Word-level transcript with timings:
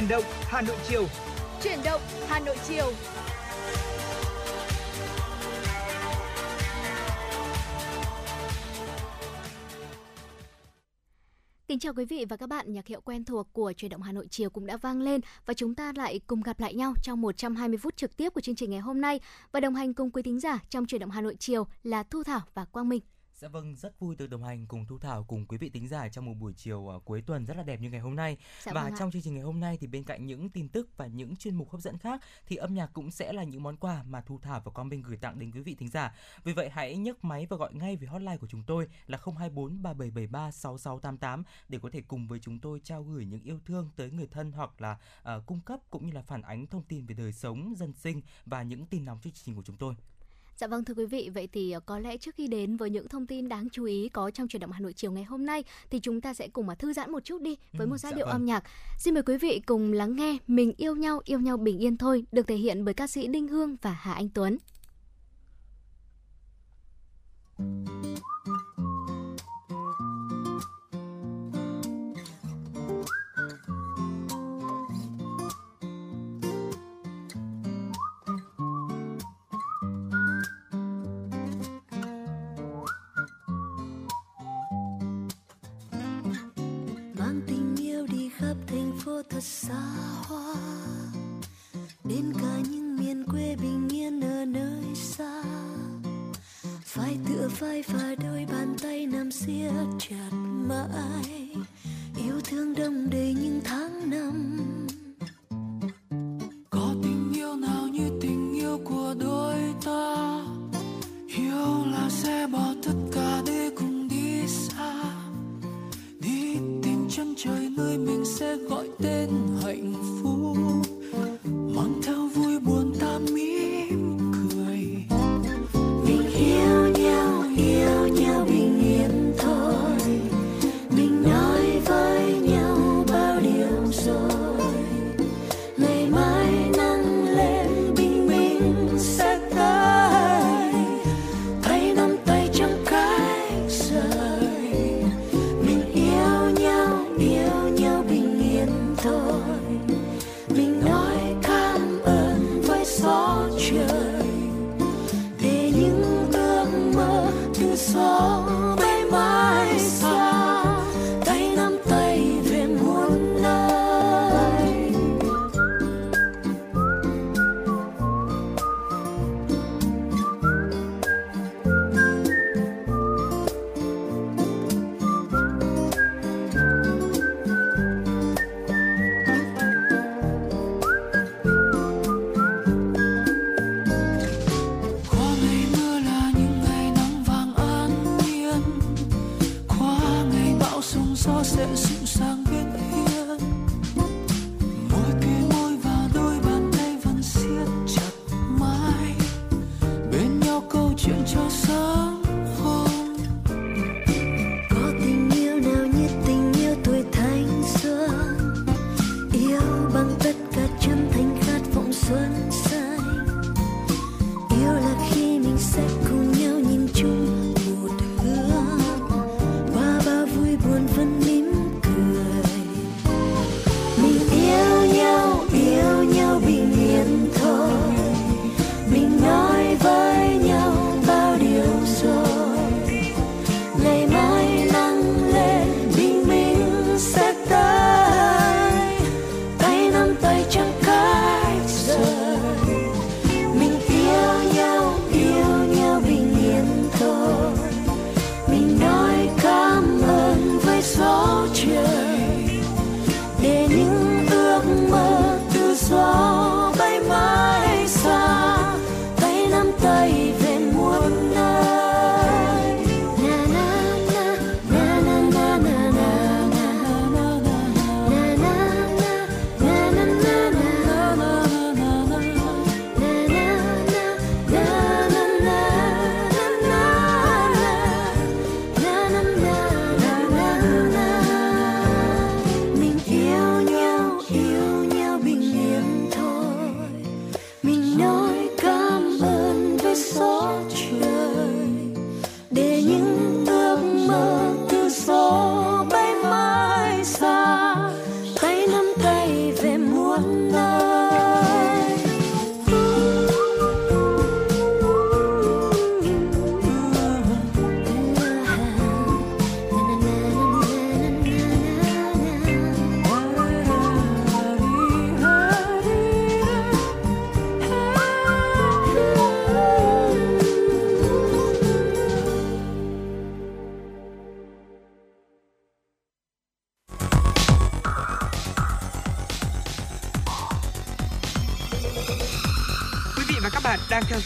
Chuyển 0.00 0.08
động 0.08 0.24
Hà 0.48 0.60
Nội 0.60 0.76
chiều. 0.88 1.06
Chuyển 1.62 1.78
động 1.84 2.00
Hà 2.28 2.40
Nội 2.40 2.56
chiều. 2.68 2.92
Kính 11.68 11.78
chào 11.78 11.94
quý 11.94 12.04
vị 12.04 12.24
và 12.28 12.36
các 12.36 12.48
bạn, 12.48 12.72
nhạc 12.72 12.86
hiệu 12.86 13.00
quen 13.00 13.24
thuộc 13.24 13.52
của 13.52 13.72
truyền 13.72 13.90
động 13.90 14.02
Hà 14.02 14.12
Nội 14.12 14.26
chiều 14.30 14.50
cũng 14.50 14.66
đã 14.66 14.76
vang 14.76 15.02
lên 15.02 15.20
và 15.46 15.54
chúng 15.54 15.74
ta 15.74 15.92
lại 15.96 16.20
cùng 16.26 16.40
gặp 16.40 16.60
lại 16.60 16.74
nhau 16.74 16.94
trong 17.02 17.20
120 17.20 17.78
phút 17.78 17.96
trực 17.96 18.16
tiếp 18.16 18.30
của 18.30 18.40
chương 18.40 18.56
trình 18.56 18.70
ngày 18.70 18.80
hôm 18.80 19.00
nay 19.00 19.20
và 19.52 19.60
đồng 19.60 19.74
hành 19.74 19.94
cùng 19.94 20.10
quý 20.10 20.22
thính 20.22 20.40
giả 20.40 20.58
trong 20.68 20.86
truyền 20.86 21.00
động 21.00 21.10
Hà 21.10 21.20
Nội 21.20 21.36
chiều 21.38 21.66
là 21.82 22.02
Thu 22.02 22.22
Thảo 22.22 22.40
và 22.54 22.64
Quang 22.64 22.88
Minh. 22.88 23.00
Dạ 23.40 23.48
vâng, 23.48 23.76
rất 23.76 24.00
vui 24.00 24.16
được 24.16 24.26
đồng 24.26 24.44
hành 24.44 24.66
cùng 24.66 24.86
Thu 24.86 24.98
Thảo 24.98 25.24
cùng 25.24 25.46
quý 25.46 25.58
vị 25.58 25.68
tính 25.68 25.88
giả 25.88 26.08
trong 26.08 26.24
một 26.24 26.34
buổi 26.34 26.52
chiều 26.56 26.78
uh, 26.78 27.04
cuối 27.04 27.22
tuần 27.22 27.44
rất 27.44 27.56
là 27.56 27.62
đẹp 27.62 27.80
như 27.80 27.90
ngày 27.90 28.00
hôm 28.00 28.16
nay. 28.16 28.36
Dạ 28.62 28.72
và 28.72 28.84
vâng 28.84 28.94
trong 28.98 29.10
chương 29.10 29.22
trình 29.22 29.34
ngày 29.34 29.42
hôm 29.42 29.60
nay 29.60 29.78
thì 29.80 29.86
bên 29.86 30.04
cạnh 30.04 30.26
những 30.26 30.48
tin 30.48 30.68
tức 30.68 30.96
và 30.96 31.06
những 31.06 31.36
chuyên 31.36 31.54
mục 31.54 31.70
hấp 31.70 31.80
dẫn 31.80 31.98
khác 31.98 32.20
thì 32.46 32.56
âm 32.56 32.74
nhạc 32.74 32.90
cũng 32.92 33.10
sẽ 33.10 33.32
là 33.32 33.42
những 33.42 33.62
món 33.62 33.76
quà 33.76 34.02
mà 34.02 34.20
Thu 34.20 34.38
Thảo 34.42 34.62
và 34.64 34.72
Quang 34.72 34.88
Minh 34.88 35.02
gửi 35.02 35.16
tặng 35.16 35.38
đến 35.38 35.52
quý 35.52 35.60
vị 35.60 35.74
thính 35.74 35.88
giả. 35.88 36.14
Vì 36.44 36.52
vậy 36.52 36.70
hãy 36.70 36.96
nhấc 36.96 37.24
máy 37.24 37.46
và 37.46 37.56
gọi 37.56 37.74
ngay 37.74 37.96
về 37.96 38.06
hotline 38.06 38.36
của 38.36 38.46
chúng 38.46 38.62
tôi 38.66 38.88
là 39.06 39.18
024 39.24 39.82
3773 39.82 40.50
6688 40.50 41.42
để 41.68 41.78
có 41.82 41.90
thể 41.92 42.00
cùng 42.08 42.28
với 42.28 42.38
chúng 42.38 42.58
tôi 42.58 42.80
trao 42.84 43.02
gửi 43.02 43.24
những 43.24 43.42
yêu 43.42 43.58
thương 43.66 43.90
tới 43.96 44.10
người 44.10 44.26
thân 44.26 44.52
hoặc 44.52 44.80
là 44.80 44.98
uh, 45.22 45.46
cung 45.46 45.60
cấp 45.60 45.80
cũng 45.90 46.06
như 46.06 46.12
là 46.12 46.22
phản 46.22 46.42
ánh 46.42 46.66
thông 46.66 46.82
tin 46.82 47.06
về 47.06 47.14
đời 47.14 47.32
sống 47.32 47.74
dân 47.76 47.92
sinh 47.92 48.20
và 48.46 48.62
những 48.62 48.86
tin 48.86 49.04
nóng 49.04 49.20
chương 49.20 49.32
trình 49.32 49.54
của 49.54 49.62
chúng 49.62 49.76
tôi. 49.76 49.94
Dạ 50.60 50.66
vâng 50.66 50.84
thưa 50.84 50.94
quý 50.94 51.06
vị, 51.06 51.30
vậy 51.34 51.48
thì 51.52 51.70
ờ, 51.70 51.80
có 51.80 51.98
lẽ 51.98 52.16
trước 52.16 52.34
khi 52.34 52.46
đến 52.46 52.76
với 52.76 52.90
những 52.90 53.08
thông 53.08 53.26
tin 53.26 53.48
đáng 53.48 53.68
chú 53.72 53.84
ý 53.84 54.08
có 54.08 54.30
trong 54.30 54.48
truyền 54.48 54.60
động 54.60 54.72
Hà 54.72 54.80
Nội 54.80 54.92
chiều 54.92 55.12
ngày 55.12 55.24
hôm 55.24 55.46
nay 55.46 55.64
thì 55.90 56.00
chúng 56.00 56.20
ta 56.20 56.34
sẽ 56.34 56.48
cùng 56.48 56.66
mà 56.66 56.74
thư 56.74 56.92
giãn 56.92 57.12
một 57.12 57.24
chút 57.24 57.42
đi 57.42 57.56
với 57.72 57.86
một 57.86 57.94
ừ, 57.94 57.98
giai 57.98 58.12
dạ 58.12 58.16
điệu 58.16 58.26
vâng. 58.26 58.32
âm 58.32 58.44
nhạc. 58.44 58.64
Xin 58.98 59.14
mời 59.14 59.22
quý 59.22 59.36
vị 59.36 59.60
cùng 59.66 59.92
lắng 59.92 60.16
nghe 60.16 60.38
Mình 60.46 60.72
yêu 60.76 60.96
nhau, 60.96 61.20
yêu 61.24 61.40
nhau 61.40 61.56
bình 61.56 61.78
yên 61.78 61.96
thôi 61.96 62.24
được 62.32 62.46
thể 62.46 62.56
hiện 62.56 62.84
bởi 62.84 62.94
ca 62.94 63.06
sĩ 63.06 63.26
Đinh 63.26 63.48
Hương 63.48 63.76
và 63.82 63.90
Hà 63.92 64.12
Anh 64.12 64.28
Tuấn. 64.28 64.58
phố 67.58 68.69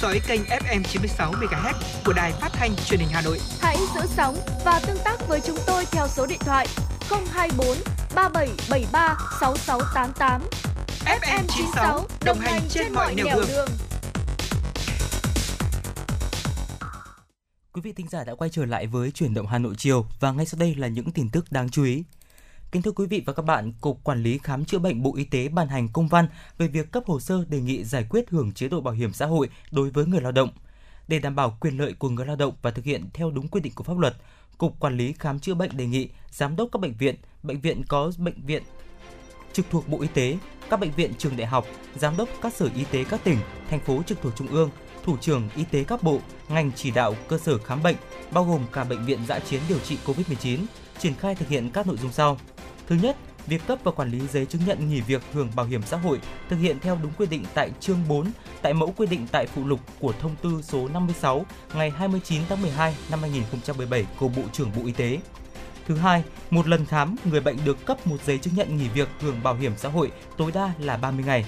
dõi 0.04 0.20
kênh 0.26 0.40
FM 0.44 0.82
96 0.82 1.32
MHz 1.32 1.74
của 2.04 2.12
đài 2.12 2.32
phát 2.32 2.52
thanh 2.52 2.76
truyền 2.86 3.00
hình 3.00 3.08
Hà 3.12 3.22
Nội. 3.22 3.38
Hãy 3.60 3.76
giữ 3.94 4.00
sóng 4.06 4.36
và 4.64 4.80
tương 4.86 4.98
tác 5.04 5.28
với 5.28 5.40
chúng 5.40 5.58
tôi 5.66 5.84
theo 5.92 6.08
số 6.08 6.26
điện 6.26 6.38
thoại 6.40 6.66
024 7.32 7.66
3773 8.14 9.16
6688. 9.40 10.42
FM 11.20 11.44
96 11.48 12.06
đồng 12.24 12.38
hành 12.38 12.60
trên 12.68 12.92
mọi 12.92 13.14
nẻo 13.14 13.26
đường. 13.36 13.46
đường. 13.48 13.68
Quý 17.72 17.80
vị 17.84 17.92
thính 17.92 18.08
giả 18.08 18.24
đã 18.24 18.34
quay 18.34 18.50
trở 18.50 18.64
lại 18.64 18.86
với 18.86 19.10
chuyển 19.10 19.34
động 19.34 19.46
Hà 19.46 19.58
Nội 19.58 19.74
chiều 19.78 20.06
và 20.20 20.32
ngay 20.32 20.46
sau 20.46 20.58
đây 20.58 20.74
là 20.74 20.88
những 20.88 21.10
tin 21.10 21.30
tức 21.30 21.52
đáng 21.52 21.68
chú 21.70 21.84
ý. 21.84 22.04
Kính 22.74 22.82
thưa 22.82 22.92
quý 22.92 23.06
vị 23.06 23.22
và 23.26 23.32
các 23.32 23.42
bạn, 23.42 23.72
Cục 23.80 24.04
Quản 24.04 24.22
lý 24.22 24.38
Khám 24.38 24.64
chữa 24.64 24.78
bệnh 24.78 25.02
Bộ 25.02 25.14
Y 25.16 25.24
tế 25.24 25.48
ban 25.48 25.68
hành 25.68 25.88
công 25.92 26.08
văn 26.08 26.28
về 26.58 26.66
việc 26.66 26.92
cấp 26.92 27.02
hồ 27.06 27.20
sơ 27.20 27.44
đề 27.48 27.60
nghị 27.60 27.84
giải 27.84 28.06
quyết 28.10 28.30
hưởng 28.30 28.52
chế 28.52 28.68
độ 28.68 28.80
bảo 28.80 28.94
hiểm 28.94 29.12
xã 29.12 29.26
hội 29.26 29.48
đối 29.70 29.90
với 29.90 30.06
người 30.06 30.20
lao 30.20 30.32
động. 30.32 30.48
Để 31.08 31.18
đảm 31.18 31.36
bảo 31.36 31.56
quyền 31.60 31.78
lợi 31.78 31.94
của 31.98 32.08
người 32.08 32.26
lao 32.26 32.36
động 32.36 32.54
và 32.62 32.70
thực 32.70 32.84
hiện 32.84 33.04
theo 33.12 33.30
đúng 33.30 33.48
quy 33.48 33.60
định 33.60 33.72
của 33.74 33.84
pháp 33.84 33.98
luật, 33.98 34.16
Cục 34.58 34.80
Quản 34.80 34.96
lý 34.96 35.12
Khám 35.12 35.40
chữa 35.40 35.54
bệnh 35.54 35.76
đề 35.76 35.86
nghị 35.86 36.08
giám 36.30 36.56
đốc 36.56 36.68
các 36.72 36.78
bệnh 36.80 36.92
viện, 36.92 37.16
bệnh 37.42 37.60
viện 37.60 37.82
có 37.88 38.12
bệnh 38.18 38.46
viện 38.46 38.62
trực 39.52 39.66
thuộc 39.70 39.88
Bộ 39.88 40.00
Y 40.00 40.08
tế, 40.08 40.38
các 40.70 40.80
bệnh 40.80 40.92
viện 40.92 41.12
trường 41.18 41.36
đại 41.36 41.46
học, 41.46 41.66
giám 41.96 42.16
đốc 42.16 42.28
các 42.42 42.54
sở 42.54 42.68
y 42.76 42.84
tế 42.84 43.04
các 43.04 43.24
tỉnh, 43.24 43.38
thành 43.70 43.80
phố 43.80 44.02
trực 44.06 44.20
thuộc 44.22 44.32
trung 44.36 44.48
ương, 44.48 44.70
thủ 45.04 45.16
trưởng 45.16 45.48
y 45.56 45.64
tế 45.64 45.84
các 45.84 46.02
bộ, 46.02 46.20
ngành 46.48 46.72
chỉ 46.76 46.90
đạo 46.90 47.14
cơ 47.28 47.38
sở 47.38 47.58
khám 47.58 47.82
bệnh, 47.82 47.96
bao 48.32 48.44
gồm 48.44 48.60
cả 48.72 48.84
bệnh 48.84 49.04
viện 49.04 49.18
dã 49.26 49.38
chiến 49.38 49.60
điều 49.68 49.78
trị 49.78 49.98
COVID-19, 50.06 50.58
triển 50.98 51.14
khai 51.14 51.34
thực 51.34 51.48
hiện 51.48 51.70
các 51.70 51.86
nội 51.86 51.96
dung 51.96 52.12
sau. 52.12 52.38
Thứ 52.86 52.96
nhất, 53.02 53.16
việc 53.46 53.66
cấp 53.66 53.78
và 53.84 53.92
quản 53.92 54.10
lý 54.10 54.20
giấy 54.32 54.46
chứng 54.46 54.62
nhận 54.66 54.88
nghỉ 54.88 55.00
việc 55.00 55.22
hưởng 55.32 55.50
bảo 55.56 55.66
hiểm 55.66 55.82
xã 55.82 55.96
hội 55.96 56.20
thực 56.48 56.56
hiện 56.56 56.78
theo 56.80 56.98
đúng 57.02 57.12
quy 57.18 57.26
định 57.26 57.44
tại 57.54 57.70
chương 57.80 57.98
4 58.08 58.30
tại 58.62 58.74
mẫu 58.74 58.94
quy 58.96 59.06
định 59.06 59.26
tại 59.32 59.46
phụ 59.46 59.64
lục 59.64 59.80
của 60.00 60.12
thông 60.20 60.36
tư 60.42 60.62
số 60.62 60.88
56 60.88 61.46
ngày 61.74 61.90
29 61.90 62.42
tháng 62.48 62.62
12 62.62 62.96
năm 63.10 63.20
2017 63.20 64.06
của 64.18 64.28
Bộ 64.28 64.42
trưởng 64.52 64.70
Bộ 64.76 64.82
Y 64.86 64.92
tế. 64.92 65.18
Thứ 65.86 65.96
hai, 65.96 66.24
một 66.50 66.68
lần 66.68 66.86
khám, 66.86 67.16
người 67.24 67.40
bệnh 67.40 67.56
được 67.64 67.86
cấp 67.86 68.06
một 68.06 68.16
giấy 68.24 68.38
chứng 68.38 68.54
nhận 68.54 68.76
nghỉ 68.76 68.88
việc 68.88 69.08
hưởng 69.20 69.42
bảo 69.42 69.54
hiểm 69.54 69.72
xã 69.76 69.88
hội 69.88 70.12
tối 70.36 70.52
đa 70.54 70.72
là 70.78 70.96
30 70.96 71.24
ngày. 71.24 71.44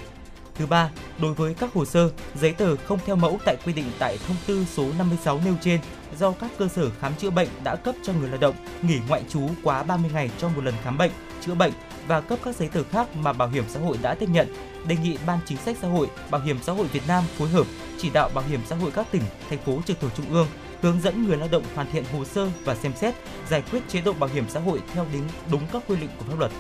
Thứ 0.58 0.67
ba, 0.67 0.91
đối 1.20 1.35
với 1.35 1.55
các 1.55 1.73
hồ 1.75 1.85
sơ, 1.85 2.11
giấy 2.35 2.53
tờ 2.53 2.76
không 2.76 2.99
theo 3.06 3.17
mẫu 3.17 3.38
tại 3.44 3.56
quy 3.67 3.73
định 3.73 3.91
tại 3.99 4.19
thông 4.26 4.37
tư 4.47 4.67
số 4.75 4.87
56 4.99 5.41
nêu 5.44 5.55
trên 5.61 5.81
do 6.19 6.32
các 6.32 6.50
cơ 6.58 6.69
sở 6.69 6.91
khám 7.00 7.14
chữa 7.14 7.31
bệnh 7.31 7.49
đã 7.64 7.76
cấp 7.76 7.94
cho 8.03 8.12
người 8.12 8.29
lao 8.29 8.38
động 8.38 8.55
nghỉ 8.82 8.99
ngoại 9.08 9.23
trú 9.29 9.49
quá 9.62 9.82
30 9.82 10.11
ngày 10.14 10.31
trong 10.38 10.55
một 10.55 10.64
lần 10.64 10.75
khám 10.85 10.99
bệnh, 10.99 11.11
chữa 11.41 11.55
bệnh 11.55 11.73
và 12.08 12.20
cấp 12.20 12.38
các 12.44 12.56
giấy 12.56 12.69
tờ 12.69 12.82
khác 12.82 13.17
mà 13.17 13.32
bảo 13.32 13.49
hiểm 13.49 13.64
xã 13.69 13.81
hội 13.81 13.99
đã 14.03 14.14
tiếp 14.14 14.29
nhận, 14.29 14.55
đề 14.88 14.97
nghị 14.97 15.19
Ban 15.26 15.38
Chính 15.47 15.58
sách 15.58 15.76
Xã 15.82 15.88
hội, 15.88 16.06
Bảo 16.31 16.41
hiểm 16.41 16.58
xã 16.62 16.73
hội 16.73 16.87
Việt 16.87 17.08
Nam 17.08 17.25
phối 17.38 17.49
hợp 17.49 17.67
chỉ 17.99 18.11
đạo 18.11 18.31
bảo 18.35 18.44
hiểm 18.49 18.61
xã 18.67 18.76
hội 18.76 18.91
các 18.91 19.06
tỉnh, 19.11 19.23
thành 19.50 19.58
phố 19.58 19.79
trực 19.87 20.00
thuộc 20.00 20.11
trung 20.17 20.31
ương 20.31 20.47
hướng 20.82 21.00
dẫn 21.00 21.26
người 21.26 21.37
lao 21.37 21.49
động 21.53 21.62
hoàn 21.75 21.91
thiện 21.93 22.05
hồ 22.12 22.25
sơ 22.25 22.49
và 22.64 22.75
xem 22.75 22.93
xét 22.97 23.14
giải 23.49 23.62
quyết 23.70 23.81
chế 23.88 24.00
độ 24.00 24.12
bảo 24.12 24.31
hiểm 24.35 24.44
xã 24.49 24.61
hội 24.61 24.81
theo 24.94 25.06
đúng 25.12 25.29
đúng 25.50 25.62
các 25.73 25.82
quy 25.88 25.97
định 25.97 26.11
của 26.19 26.25
pháp 26.25 26.38
luật. 26.38 26.53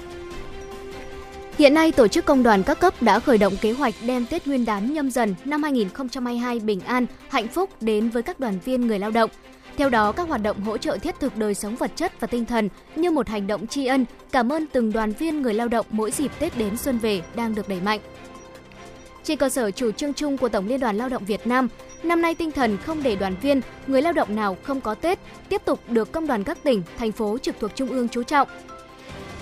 Hiện 1.58 1.74
nay, 1.74 1.92
tổ 1.92 2.08
chức 2.08 2.24
công 2.24 2.42
đoàn 2.42 2.62
các 2.62 2.80
cấp 2.80 3.02
đã 3.02 3.20
khởi 3.20 3.38
động 3.38 3.56
kế 3.60 3.72
hoạch 3.72 3.94
đem 4.06 4.26
Tết 4.26 4.46
Nguyên 4.46 4.64
đán 4.64 4.94
nhâm 4.94 5.10
dần 5.10 5.34
năm 5.44 5.62
2022 5.62 6.60
bình 6.60 6.80
an, 6.80 7.06
hạnh 7.28 7.48
phúc 7.48 7.70
đến 7.80 8.08
với 8.08 8.22
các 8.22 8.40
đoàn 8.40 8.58
viên 8.64 8.86
người 8.86 8.98
lao 8.98 9.10
động. 9.10 9.30
Theo 9.76 9.88
đó, 9.88 10.12
các 10.12 10.28
hoạt 10.28 10.42
động 10.42 10.60
hỗ 10.60 10.78
trợ 10.78 10.96
thiết 10.96 11.14
thực 11.20 11.36
đời 11.36 11.54
sống 11.54 11.76
vật 11.76 11.90
chất 11.96 12.20
và 12.20 12.26
tinh 12.26 12.44
thần 12.44 12.68
như 12.96 13.10
một 13.10 13.28
hành 13.28 13.46
động 13.46 13.66
tri 13.66 13.86
ân, 13.86 14.04
cảm 14.32 14.52
ơn 14.52 14.66
từng 14.66 14.92
đoàn 14.92 15.12
viên 15.12 15.42
người 15.42 15.54
lao 15.54 15.68
động 15.68 15.86
mỗi 15.90 16.10
dịp 16.10 16.30
Tết 16.38 16.58
đến 16.58 16.76
xuân 16.76 16.98
về 16.98 17.22
đang 17.34 17.54
được 17.54 17.68
đẩy 17.68 17.80
mạnh. 17.80 18.00
Trên 19.24 19.38
cơ 19.38 19.48
sở 19.48 19.70
chủ 19.70 19.90
trương 19.90 20.14
chung 20.14 20.38
của 20.38 20.48
Tổng 20.48 20.66
Liên 20.66 20.80
đoàn 20.80 20.96
Lao 20.96 21.08
động 21.08 21.24
Việt 21.24 21.46
Nam, 21.46 21.68
năm 22.02 22.22
nay 22.22 22.34
tinh 22.34 22.52
thần 22.52 22.76
không 22.76 23.02
để 23.02 23.16
đoàn 23.16 23.34
viên, 23.42 23.60
người 23.86 24.02
lao 24.02 24.12
động 24.12 24.36
nào 24.36 24.56
không 24.62 24.80
có 24.80 24.94
Tết 24.94 25.18
tiếp 25.48 25.62
tục 25.64 25.80
được 25.88 26.12
công 26.12 26.26
đoàn 26.26 26.44
các 26.44 26.58
tỉnh, 26.62 26.82
thành 26.98 27.12
phố 27.12 27.38
trực 27.38 27.54
thuộc 27.60 27.70
trung 27.74 27.88
ương 27.88 28.08
chú 28.08 28.22
trọng. 28.22 28.48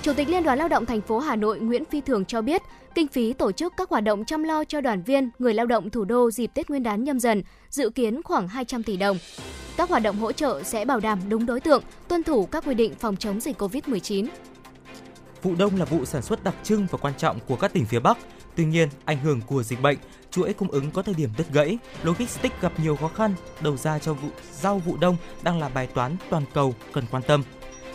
Chủ 0.04 0.12
tịch 0.12 0.28
Liên 0.28 0.42
đoàn 0.42 0.58
Lao 0.58 0.68
động 0.68 0.86
thành 0.86 1.00
phố 1.00 1.18
Hà 1.18 1.36
Nội 1.36 1.60
Nguyễn 1.60 1.84
Phi 1.84 2.00
Thường 2.00 2.24
cho 2.24 2.42
biết, 2.42 2.62
kinh 2.94 3.08
phí 3.08 3.32
tổ 3.32 3.52
chức 3.52 3.72
các 3.76 3.90
hoạt 3.90 4.04
động 4.04 4.24
chăm 4.24 4.42
lo 4.42 4.64
cho 4.64 4.80
đoàn 4.80 5.02
viên, 5.02 5.30
người 5.38 5.54
lao 5.54 5.66
động 5.66 5.90
thủ 5.90 6.04
đô 6.04 6.30
dịp 6.30 6.50
Tết 6.54 6.70
Nguyên 6.70 6.82
đán 6.82 7.04
nhâm 7.04 7.20
dần 7.20 7.42
dự 7.70 7.90
kiến 7.90 8.22
khoảng 8.22 8.48
200 8.48 8.82
tỷ 8.82 8.96
đồng. 8.96 9.18
Các 9.76 9.88
hoạt 9.88 10.02
động 10.02 10.16
hỗ 10.16 10.32
trợ 10.32 10.62
sẽ 10.62 10.84
bảo 10.84 11.00
đảm 11.00 11.18
đúng 11.28 11.46
đối 11.46 11.60
tượng, 11.60 11.82
tuân 12.08 12.22
thủ 12.22 12.46
các 12.46 12.64
quy 12.66 12.74
định 12.74 12.94
phòng 12.94 13.16
chống 13.16 13.40
dịch 13.40 13.60
COVID-19. 13.60 14.26
Vụ 15.42 15.54
đông 15.58 15.76
là 15.76 15.84
vụ 15.84 16.04
sản 16.04 16.22
xuất 16.22 16.44
đặc 16.44 16.54
trưng 16.62 16.86
và 16.90 16.98
quan 16.98 17.14
trọng 17.18 17.38
của 17.46 17.56
các 17.56 17.72
tỉnh 17.72 17.86
phía 17.86 18.00
Bắc. 18.00 18.18
Tuy 18.56 18.64
nhiên, 18.64 18.88
ảnh 19.04 19.18
hưởng 19.18 19.40
của 19.40 19.62
dịch 19.62 19.82
bệnh, 19.82 19.98
chuỗi 20.30 20.52
cung 20.52 20.70
ứng 20.70 20.90
có 20.90 21.02
thời 21.02 21.14
điểm 21.14 21.30
đứt 21.38 21.46
gãy, 21.52 21.78
logistics 22.02 22.60
gặp 22.60 22.72
nhiều 22.80 22.96
khó 22.96 23.08
khăn, 23.08 23.34
đầu 23.60 23.76
ra 23.76 23.98
cho 23.98 24.14
vụ 24.14 24.28
rau 24.52 24.78
vụ 24.78 24.96
đông 25.00 25.16
đang 25.42 25.60
là 25.60 25.68
bài 25.68 25.86
toán 25.86 26.16
toàn 26.30 26.42
cầu 26.54 26.74
cần 26.92 27.04
quan 27.10 27.22
tâm. 27.26 27.42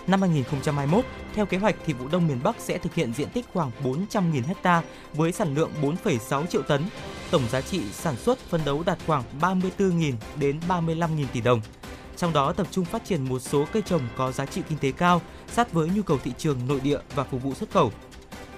Năm 0.10 0.22
2021, 0.22 1.06
theo 1.34 1.46
kế 1.46 1.58
hoạch 1.58 1.76
thì 1.86 1.94
vụ 1.94 2.08
đông 2.08 2.28
miền 2.28 2.40
Bắc 2.44 2.56
sẽ 2.60 2.78
thực 2.78 2.96
hiện 2.96 3.14
diện 3.14 3.30
tích 3.30 3.46
khoảng 3.54 3.72
400.000 3.84 4.42
ha 4.64 4.82
với 5.14 5.32
sản 5.32 5.56
lượng 5.56 5.72
4,6 5.82 6.46
triệu 6.46 6.62
tấn. 6.62 6.84
Tổng 7.32 7.42
giá 7.50 7.62
trị 7.62 7.82
sản 7.92 8.16
xuất 8.16 8.40
phân 8.40 8.62
đấu 8.66 8.84
đạt 8.86 8.98
khoảng 9.08 9.24
34.000 9.42 10.14
đến 10.40 10.60
35.000 10.68 11.26
tỷ 11.34 11.42
đồng. 11.42 11.62
Trong 12.18 12.34
đó 12.34 12.54
tập 12.54 12.68
trung 12.72 12.86
phát 12.86 13.06
triển 13.06 13.30
một 13.30 13.40
số 13.40 13.66
cây 13.72 13.84
trồng 13.86 14.02
có 14.18 14.32
giá 14.32 14.46
trị 14.46 14.62
kinh 14.70 14.78
tế 14.78 14.92
cao, 14.92 15.22
sát 15.48 15.74
với 15.74 15.90
nhu 15.96 16.02
cầu 16.02 16.18
thị 16.24 16.32
trường 16.38 16.68
nội 16.68 16.80
địa 16.80 17.00
và 17.16 17.24
phục 17.24 17.44
vụ 17.44 17.54
xuất 17.54 17.72
khẩu. 17.72 17.92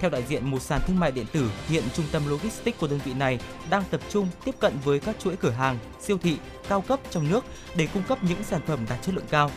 Theo 0.00 0.10
đại 0.10 0.22
diện 0.28 0.50
một 0.50 0.62
sàn 0.62 0.80
thương 0.86 1.00
mại 1.00 1.12
điện 1.12 1.26
tử, 1.32 1.50
hiện 1.68 1.84
trung 1.94 2.06
tâm 2.12 2.22
logistics 2.28 2.78
của 2.78 2.88
đơn 2.88 3.00
vị 3.04 3.14
này 3.14 3.38
đang 3.70 3.84
tập 3.90 4.00
trung 4.10 4.28
tiếp 4.44 4.54
cận 4.58 4.72
với 4.84 5.00
các 5.00 5.16
chuỗi 5.18 5.36
cửa 5.36 5.50
hàng, 5.50 5.78
siêu 6.00 6.18
thị 6.22 6.36
cao 6.68 6.80
cấp 6.80 7.00
trong 7.10 7.30
nước 7.30 7.44
để 7.76 7.88
cung 7.94 8.02
cấp 8.02 8.18
những 8.24 8.44
sản 8.44 8.60
phẩm 8.66 8.86
đạt 8.88 9.02
chất 9.02 9.14
lượng 9.14 9.26
cao, 9.30 9.50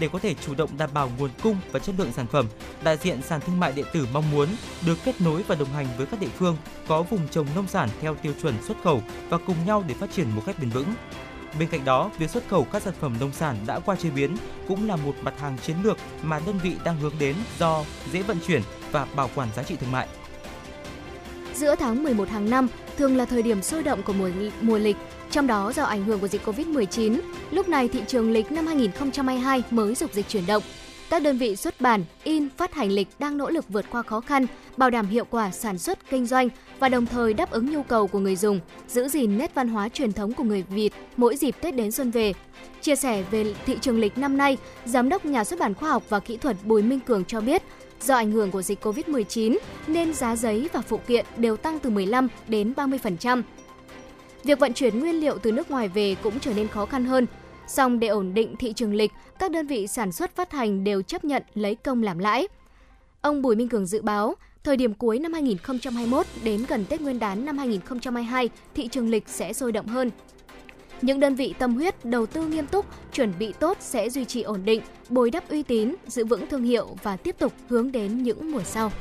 để 0.00 0.08
có 0.12 0.18
thể 0.18 0.34
chủ 0.34 0.54
động 0.54 0.70
đảm 0.78 0.90
bảo 0.94 1.10
nguồn 1.18 1.30
cung 1.42 1.56
và 1.72 1.78
chất 1.78 1.94
lượng 1.98 2.12
sản 2.12 2.26
phẩm, 2.26 2.46
đại 2.84 2.96
diện 2.96 3.22
sàn 3.22 3.40
thương 3.40 3.60
mại 3.60 3.72
điện 3.72 3.86
tử 3.92 4.06
mong 4.12 4.30
muốn 4.30 4.48
được 4.86 4.98
kết 5.04 5.20
nối 5.20 5.42
và 5.42 5.54
đồng 5.54 5.68
hành 5.68 5.86
với 5.96 6.06
các 6.06 6.20
địa 6.20 6.28
phương 6.38 6.56
có 6.88 7.02
vùng 7.02 7.28
trồng 7.28 7.46
nông 7.54 7.68
sản 7.68 7.88
theo 8.00 8.14
tiêu 8.14 8.32
chuẩn 8.42 8.54
xuất 8.62 8.76
khẩu 8.84 9.02
và 9.28 9.38
cùng 9.46 9.56
nhau 9.66 9.84
để 9.88 9.94
phát 9.94 10.10
triển 10.12 10.30
một 10.30 10.42
cách 10.46 10.56
bền 10.60 10.70
vững. 10.70 10.94
Bên 11.58 11.68
cạnh 11.68 11.84
đó, 11.84 12.10
việc 12.18 12.30
xuất 12.30 12.48
khẩu 12.48 12.64
các 12.64 12.82
sản 12.82 12.94
phẩm 13.00 13.16
nông 13.20 13.32
sản 13.32 13.56
đã 13.66 13.78
qua 13.78 13.96
chế 13.96 14.10
biến 14.10 14.36
cũng 14.68 14.88
là 14.88 14.96
một 14.96 15.14
mặt 15.22 15.34
hàng 15.40 15.58
chiến 15.58 15.76
lược 15.82 15.96
mà 16.22 16.40
đơn 16.46 16.58
vị 16.62 16.76
đang 16.84 17.00
hướng 17.00 17.14
đến 17.18 17.36
do 17.58 17.84
dễ 18.12 18.22
vận 18.22 18.38
chuyển 18.46 18.62
và 18.90 19.06
bảo 19.16 19.30
quản 19.34 19.48
giá 19.56 19.62
trị 19.62 19.76
thương 19.76 19.92
mại. 19.92 20.08
Giữa 21.54 21.74
tháng 21.74 22.02
11 22.02 22.28
hàng 22.28 22.50
năm 22.50 22.68
thường 22.96 23.16
là 23.16 23.24
thời 23.24 23.42
điểm 23.42 23.62
sôi 23.62 23.82
động 23.82 24.02
của 24.02 24.12
mùa 24.12 24.30
mùa 24.60 24.78
lịch 24.78 24.96
trong 25.30 25.46
đó 25.46 25.72
do 25.76 25.84
ảnh 25.84 26.04
hưởng 26.04 26.20
của 26.20 26.28
dịch 26.28 26.42
Covid-19, 26.44 27.20
lúc 27.50 27.68
này 27.68 27.88
thị 27.88 28.02
trường 28.06 28.30
lịch 28.30 28.52
năm 28.52 28.66
2022 28.66 29.62
mới 29.70 29.94
dục 29.94 30.12
dịch 30.12 30.28
chuyển 30.28 30.46
động. 30.46 30.62
Các 31.10 31.22
đơn 31.22 31.38
vị 31.38 31.56
xuất 31.56 31.80
bản, 31.80 32.04
in, 32.24 32.48
phát 32.56 32.74
hành 32.74 32.90
lịch 32.90 33.08
đang 33.18 33.38
nỗ 33.38 33.50
lực 33.50 33.68
vượt 33.68 33.84
qua 33.90 34.02
khó 34.02 34.20
khăn, 34.20 34.46
bảo 34.76 34.90
đảm 34.90 35.06
hiệu 35.06 35.24
quả 35.30 35.50
sản 35.50 35.78
xuất, 35.78 36.10
kinh 36.10 36.26
doanh 36.26 36.48
và 36.78 36.88
đồng 36.88 37.06
thời 37.06 37.34
đáp 37.34 37.50
ứng 37.50 37.72
nhu 37.72 37.82
cầu 37.82 38.06
của 38.06 38.18
người 38.18 38.36
dùng, 38.36 38.60
giữ 38.88 39.08
gìn 39.08 39.38
nét 39.38 39.54
văn 39.54 39.68
hóa 39.68 39.88
truyền 39.88 40.12
thống 40.12 40.32
của 40.32 40.44
người 40.44 40.62
Việt 40.62 40.90
mỗi 41.16 41.36
dịp 41.36 41.54
Tết 41.60 41.76
đến 41.76 41.90
xuân 41.90 42.10
về. 42.10 42.32
Chia 42.80 42.96
sẻ 42.96 43.22
về 43.30 43.54
thị 43.66 43.76
trường 43.80 44.00
lịch 44.00 44.18
năm 44.18 44.36
nay, 44.36 44.56
Giám 44.84 45.08
đốc 45.08 45.24
Nhà 45.24 45.44
xuất 45.44 45.58
bản 45.58 45.74
khoa 45.74 45.90
học 45.90 46.02
và 46.08 46.20
kỹ 46.20 46.36
thuật 46.36 46.56
Bùi 46.64 46.82
Minh 46.82 47.00
Cường 47.00 47.24
cho 47.24 47.40
biết, 47.40 47.62
do 48.02 48.14
ảnh 48.14 48.30
hưởng 48.30 48.50
của 48.50 48.62
dịch 48.62 48.86
Covid-19 48.86 49.58
nên 49.86 50.14
giá 50.14 50.36
giấy 50.36 50.68
và 50.72 50.80
phụ 50.80 51.00
kiện 51.06 51.26
đều 51.36 51.56
tăng 51.56 51.78
từ 51.78 51.90
15 51.90 52.28
đến 52.48 52.72
30%. 52.76 53.42
Việc 54.44 54.58
vận 54.58 54.72
chuyển 54.74 55.00
nguyên 55.00 55.20
liệu 55.20 55.38
từ 55.38 55.52
nước 55.52 55.70
ngoài 55.70 55.88
về 55.88 56.16
cũng 56.22 56.40
trở 56.40 56.54
nên 56.54 56.68
khó 56.68 56.86
khăn 56.86 57.04
hơn. 57.04 57.26
Song 57.66 58.00
để 58.00 58.08
ổn 58.08 58.34
định 58.34 58.56
thị 58.56 58.72
trường 58.72 58.94
lịch, 58.94 59.12
các 59.38 59.50
đơn 59.50 59.66
vị 59.66 59.86
sản 59.86 60.12
xuất 60.12 60.36
phát 60.36 60.52
hành 60.52 60.84
đều 60.84 61.02
chấp 61.02 61.24
nhận 61.24 61.42
lấy 61.54 61.74
công 61.74 62.02
làm 62.02 62.18
lãi. 62.18 62.48
Ông 63.20 63.42
Bùi 63.42 63.56
Minh 63.56 63.68
Cường 63.68 63.86
dự 63.86 64.02
báo, 64.02 64.34
thời 64.64 64.76
điểm 64.76 64.94
cuối 64.94 65.18
năm 65.18 65.32
2021 65.32 66.26
đến 66.44 66.64
gần 66.68 66.84
Tết 66.88 67.00
Nguyên 67.00 67.18
đán 67.18 67.44
năm 67.44 67.58
2022, 67.58 68.48
thị 68.74 68.88
trường 68.88 69.10
lịch 69.10 69.28
sẽ 69.28 69.52
sôi 69.52 69.72
động 69.72 69.86
hơn. 69.86 70.10
Những 71.02 71.20
đơn 71.20 71.34
vị 71.34 71.54
tâm 71.58 71.74
huyết, 71.74 72.04
đầu 72.04 72.26
tư 72.26 72.46
nghiêm 72.46 72.66
túc, 72.66 72.86
chuẩn 73.12 73.32
bị 73.38 73.52
tốt 73.52 73.76
sẽ 73.80 74.10
duy 74.10 74.24
trì 74.24 74.42
ổn 74.42 74.60
định, 74.64 74.80
bồi 75.08 75.30
đắp 75.30 75.48
uy 75.48 75.62
tín, 75.62 75.94
giữ 76.06 76.24
vững 76.24 76.46
thương 76.46 76.64
hiệu 76.64 76.96
và 77.02 77.16
tiếp 77.16 77.36
tục 77.38 77.52
hướng 77.68 77.92
đến 77.92 78.22
những 78.22 78.52
mùa 78.52 78.62
sau. 78.64 78.92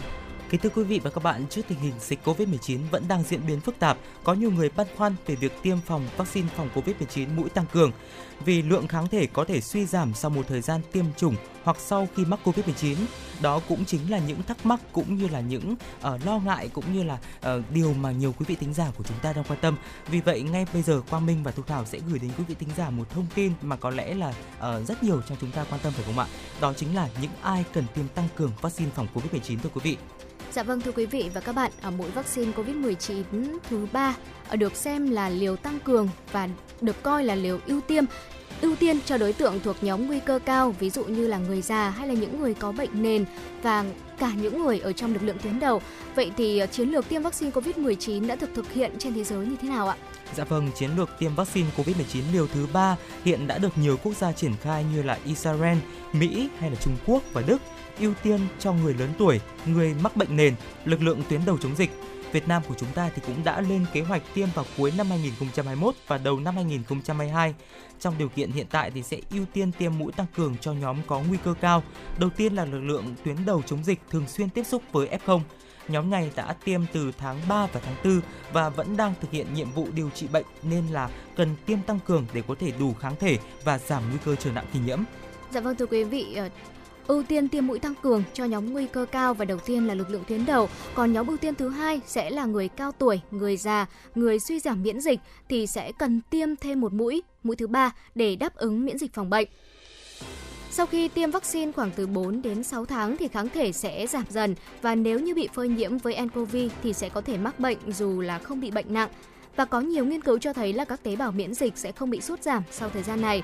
Kính 0.49 0.61
thưa 0.61 0.69
quý 0.69 0.83
vị 0.83 0.99
và 1.03 1.09
các 1.09 1.23
bạn, 1.23 1.45
trước 1.49 1.61
tình 1.67 1.79
hình 1.79 1.93
dịch 1.99 2.19
COVID-19 2.23 2.79
vẫn 2.91 3.03
đang 3.07 3.23
diễn 3.23 3.47
biến 3.47 3.59
phức 3.59 3.79
tạp, 3.79 3.97
có 4.23 4.33
nhiều 4.33 4.51
người 4.51 4.69
băn 4.75 4.87
khoăn 4.97 5.15
về 5.25 5.35
việc 5.35 5.51
tiêm 5.63 5.77
phòng 5.85 6.07
vaccine 6.17 6.47
phòng 6.55 6.69
COVID-19 6.75 7.35
mũi 7.35 7.49
tăng 7.49 7.65
cường 7.73 7.91
vì 8.45 8.61
lượng 8.61 8.87
kháng 8.87 9.07
thể 9.07 9.27
có 9.27 9.45
thể 9.45 9.61
suy 9.61 9.85
giảm 9.85 10.13
sau 10.13 10.31
một 10.31 10.45
thời 10.47 10.61
gian 10.61 10.81
tiêm 10.91 11.05
chủng 11.17 11.35
hoặc 11.63 11.77
sau 11.79 12.07
khi 12.15 12.25
mắc 12.25 12.39
COVID-19. 12.43 12.95
Đó 13.41 13.61
cũng 13.69 13.85
chính 13.85 14.11
là 14.11 14.19
những 14.19 14.43
thắc 14.43 14.65
mắc 14.65 14.79
cũng 14.91 15.15
như 15.15 15.27
là 15.27 15.39
những 15.39 15.75
uh, 16.07 16.25
lo 16.25 16.39
ngại 16.39 16.69
cũng 16.73 16.93
như 16.93 17.03
là 17.03 17.13
uh, 17.39 17.63
điều 17.73 17.93
mà 17.93 18.11
nhiều 18.11 18.33
quý 18.39 18.45
vị 18.47 18.55
thính 18.55 18.73
giả 18.73 18.91
của 18.97 19.03
chúng 19.03 19.19
ta 19.21 19.33
đang 19.33 19.43
quan 19.43 19.59
tâm. 19.61 19.77
Vì 20.07 20.21
vậy 20.21 20.41
ngay 20.41 20.65
bây 20.73 20.81
giờ 20.81 21.01
Quang 21.09 21.25
Minh 21.25 21.43
và 21.43 21.51
Thu 21.51 21.63
Thảo 21.63 21.85
sẽ 21.85 21.99
gửi 22.09 22.19
đến 22.19 22.31
quý 22.37 22.43
vị 22.47 22.55
thính 22.59 22.69
giả 22.77 22.89
một 22.89 23.09
thông 23.09 23.25
tin 23.35 23.51
mà 23.61 23.75
có 23.75 23.89
lẽ 23.89 24.13
là 24.13 24.29
uh, 24.29 24.87
rất 24.87 25.03
nhiều 25.03 25.21
trong 25.29 25.37
chúng 25.41 25.51
ta 25.51 25.65
quan 25.69 25.81
tâm 25.83 25.93
phải 25.93 26.05
không 26.05 26.19
ạ? 26.19 26.27
Đó 26.61 26.73
chính 26.73 26.95
là 26.95 27.09
những 27.21 27.31
ai 27.41 27.63
cần 27.73 27.85
tiêm 27.95 28.07
tăng 28.07 28.27
cường 28.35 28.51
vaccine 28.61 28.91
phòng 28.95 29.07
COVID-19 29.13 29.57
thưa 29.63 29.69
quý 29.73 29.81
vị. 29.83 29.97
Dạ 30.51 30.63
vâng 30.63 30.81
thưa 30.81 30.91
quý 30.91 31.05
vị 31.05 31.29
và 31.33 31.41
các 31.41 31.55
bạn, 31.55 31.71
ở 31.81 31.91
mũi 31.91 32.09
vaccine 32.09 32.51
COVID-19 32.51 33.23
thứ 33.69 33.87
ba 33.91 34.15
à, 34.49 34.55
được 34.55 34.75
xem 34.75 35.11
là 35.11 35.29
liều 35.29 35.55
tăng 35.55 35.79
cường 35.79 36.09
và 36.31 36.49
được 36.81 37.03
coi 37.03 37.23
là 37.23 37.35
liều 37.35 37.59
ưu 37.67 37.81
tiên 37.81 38.05
ưu 38.61 38.75
tiên 38.75 38.99
cho 39.05 39.17
đối 39.17 39.33
tượng 39.33 39.59
thuộc 39.63 39.75
nhóm 39.81 40.07
nguy 40.07 40.19
cơ 40.19 40.39
cao, 40.45 40.75
ví 40.79 40.89
dụ 40.89 41.03
như 41.03 41.27
là 41.27 41.37
người 41.37 41.61
già 41.61 41.89
hay 41.89 42.07
là 42.07 42.13
những 42.13 42.41
người 42.41 42.53
có 42.53 42.71
bệnh 42.71 43.03
nền 43.03 43.25
và 43.61 43.85
cả 44.19 44.31
những 44.41 44.63
người 44.63 44.79
ở 44.79 44.93
trong 44.93 45.13
lực 45.13 45.23
lượng 45.23 45.37
tuyến 45.43 45.59
đầu. 45.59 45.81
Vậy 46.15 46.31
thì 46.37 46.59
à, 46.59 46.65
chiến 46.65 46.89
lược 46.89 47.09
tiêm 47.09 47.21
vaccine 47.21 47.51
COVID-19 47.51 48.27
đã 48.27 48.35
được 48.35 48.49
thực 48.55 48.73
hiện 48.73 48.91
trên 48.99 49.13
thế 49.13 49.23
giới 49.23 49.45
như 49.45 49.55
thế 49.61 49.69
nào 49.69 49.87
ạ? 49.87 49.95
Dạ 50.35 50.43
vâng, 50.43 50.71
chiến 50.75 50.89
lược 50.97 51.09
tiêm 51.19 51.35
vaccine 51.35 51.69
COVID-19 51.77 52.21
liều 52.33 52.47
thứ 52.47 52.67
3 52.73 52.95
hiện 53.25 53.47
đã 53.47 53.57
được 53.57 53.77
nhiều 53.77 53.97
quốc 54.03 54.17
gia 54.17 54.31
triển 54.31 54.53
khai 54.61 54.85
như 54.93 55.01
là 55.03 55.17
Israel, 55.25 55.77
Mỹ 56.13 56.49
hay 56.59 56.69
là 56.69 56.75
Trung 56.75 56.97
Quốc 57.05 57.23
và 57.33 57.41
Đức, 57.41 57.57
ưu 57.99 58.13
tiên 58.23 58.39
cho 58.59 58.73
người 58.73 58.93
lớn 58.93 59.09
tuổi, 59.17 59.39
người 59.65 59.95
mắc 60.03 60.15
bệnh 60.15 60.35
nền, 60.35 60.55
lực 60.85 61.01
lượng 61.01 61.21
tuyến 61.29 61.41
đầu 61.45 61.57
chống 61.57 61.75
dịch. 61.75 61.89
Việt 62.31 62.47
Nam 62.47 62.61
của 62.67 62.75
chúng 62.77 62.89
ta 62.95 63.09
thì 63.15 63.21
cũng 63.27 63.43
đã 63.43 63.61
lên 63.61 63.85
kế 63.93 64.01
hoạch 64.01 64.21
tiêm 64.33 64.47
vào 64.55 64.65
cuối 64.77 64.93
năm 64.97 65.09
2021 65.09 65.95
và 66.07 66.17
đầu 66.17 66.39
năm 66.39 66.55
2022. 66.55 67.55
Trong 67.99 68.17
điều 68.17 68.29
kiện 68.29 68.51
hiện 68.51 68.67
tại 68.71 68.91
thì 68.91 69.03
sẽ 69.03 69.17
ưu 69.31 69.45
tiên 69.53 69.71
tiêm 69.71 69.97
mũi 69.97 70.11
tăng 70.11 70.27
cường 70.35 70.55
cho 70.61 70.73
nhóm 70.73 70.97
có 71.07 71.21
nguy 71.29 71.37
cơ 71.43 71.53
cao. 71.61 71.83
Đầu 72.17 72.29
tiên 72.29 72.55
là 72.55 72.65
lực 72.65 72.81
lượng 72.81 73.15
tuyến 73.23 73.35
đầu 73.45 73.61
chống 73.65 73.83
dịch 73.83 73.99
thường 74.09 74.27
xuyên 74.27 74.49
tiếp 74.49 74.63
xúc 74.63 74.83
với 74.91 75.07
F0. 75.25 75.41
Nhóm 75.87 76.09
này 76.09 76.31
đã 76.35 76.55
tiêm 76.65 76.81
từ 76.93 77.11
tháng 77.17 77.39
3 77.49 77.67
và 77.73 77.79
tháng 77.85 77.95
4 78.03 78.21
và 78.53 78.69
vẫn 78.69 78.97
đang 78.97 79.13
thực 79.21 79.31
hiện 79.31 79.53
nhiệm 79.53 79.71
vụ 79.71 79.87
điều 79.93 80.09
trị 80.09 80.27
bệnh 80.27 80.45
nên 80.63 80.87
là 80.87 81.09
cần 81.35 81.55
tiêm 81.65 81.81
tăng 81.81 81.99
cường 82.05 82.25
để 82.33 82.43
có 82.47 82.55
thể 82.59 82.71
đủ 82.79 82.93
kháng 82.93 83.15
thể 83.19 83.37
và 83.63 83.77
giảm 83.77 84.03
nguy 84.09 84.17
cơ 84.25 84.35
trở 84.35 84.51
nặng 84.51 84.65
khi 84.73 84.79
nhiễm. 84.79 84.99
Dạ 85.51 85.61
vâng 85.61 85.75
thưa 85.75 85.85
quý 85.85 86.03
vị, 86.03 86.35
ờ, 86.35 86.49
ưu 87.09 87.23
tiên 87.23 87.47
tiêm 87.47 87.67
mũi 87.67 87.79
tăng 87.79 87.95
cường 88.01 88.23
cho 88.33 88.45
nhóm 88.45 88.73
nguy 88.73 88.85
cơ 88.87 89.05
cao 89.11 89.33
và 89.33 89.45
đầu 89.45 89.59
tiên 89.59 89.87
là 89.87 89.93
lực 89.93 90.09
lượng 90.09 90.23
tuyến 90.27 90.45
đầu, 90.45 90.69
còn 90.93 91.13
nhóm 91.13 91.27
ưu 91.27 91.37
tiên 91.37 91.55
thứ 91.55 91.69
hai 91.69 92.01
sẽ 92.05 92.29
là 92.29 92.45
người 92.45 92.67
cao 92.67 92.91
tuổi, 92.91 93.21
người 93.31 93.57
già, 93.57 93.85
người 94.15 94.39
suy 94.39 94.59
giảm 94.59 94.83
miễn 94.83 95.01
dịch 95.01 95.19
thì 95.49 95.67
sẽ 95.67 95.91
cần 95.91 96.21
tiêm 96.29 96.55
thêm 96.55 96.81
một 96.81 96.93
mũi, 96.93 97.23
mũi 97.43 97.55
thứ 97.55 97.67
ba 97.67 97.91
để 98.15 98.35
đáp 98.35 98.55
ứng 98.55 98.85
miễn 98.85 98.97
dịch 98.97 99.13
phòng 99.13 99.29
bệnh. 99.29 99.47
Sau 100.71 100.85
khi 100.85 101.07
tiêm 101.07 101.31
vaccine 101.31 101.71
khoảng 101.71 101.91
từ 101.95 102.07
4 102.07 102.41
đến 102.41 102.63
6 102.63 102.85
tháng 102.85 103.17
thì 103.17 103.27
kháng 103.27 103.49
thể 103.49 103.71
sẽ 103.71 104.07
giảm 104.07 104.25
dần 104.29 104.55
và 104.81 104.95
nếu 104.95 105.19
như 105.19 105.35
bị 105.35 105.49
phơi 105.53 105.69
nhiễm 105.69 105.97
với 105.97 106.21
nCoV 106.21 106.55
thì 106.83 106.93
sẽ 106.93 107.09
có 107.09 107.21
thể 107.21 107.37
mắc 107.37 107.59
bệnh 107.59 107.77
dù 107.87 108.21
là 108.21 108.39
không 108.39 108.61
bị 108.61 108.71
bệnh 108.71 108.93
nặng. 108.93 109.09
Và 109.55 109.65
có 109.65 109.81
nhiều 109.81 110.05
nghiên 110.05 110.21
cứu 110.21 110.37
cho 110.37 110.53
thấy 110.53 110.73
là 110.73 110.85
các 110.85 111.03
tế 111.03 111.15
bào 111.15 111.31
miễn 111.31 111.53
dịch 111.53 111.77
sẽ 111.77 111.91
không 111.91 112.09
bị 112.09 112.21
sút 112.21 112.43
giảm 112.43 112.63
sau 112.71 112.89
thời 112.89 113.03
gian 113.03 113.21
này. 113.21 113.43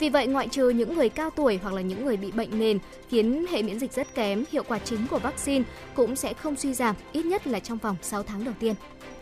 Vì 0.00 0.08
vậy, 0.08 0.26
ngoại 0.26 0.48
trừ 0.48 0.68
những 0.68 0.94
người 0.94 1.08
cao 1.08 1.30
tuổi 1.30 1.58
hoặc 1.62 1.74
là 1.74 1.80
những 1.80 2.04
người 2.04 2.16
bị 2.16 2.30
bệnh 2.30 2.58
nền 2.58 2.78
khiến 3.08 3.46
hệ 3.50 3.62
miễn 3.62 3.78
dịch 3.78 3.92
rất 3.92 4.14
kém, 4.14 4.44
hiệu 4.52 4.62
quả 4.68 4.78
chính 4.78 5.06
của 5.06 5.18
vaccine 5.18 5.64
cũng 5.94 6.16
sẽ 6.16 6.34
không 6.34 6.56
suy 6.56 6.74
giảm, 6.74 6.96
ít 7.12 7.26
nhất 7.26 7.46
là 7.46 7.60
trong 7.60 7.78
vòng 7.78 7.96
6 8.02 8.22
tháng 8.22 8.44
đầu 8.44 8.54
tiên. 8.60 8.74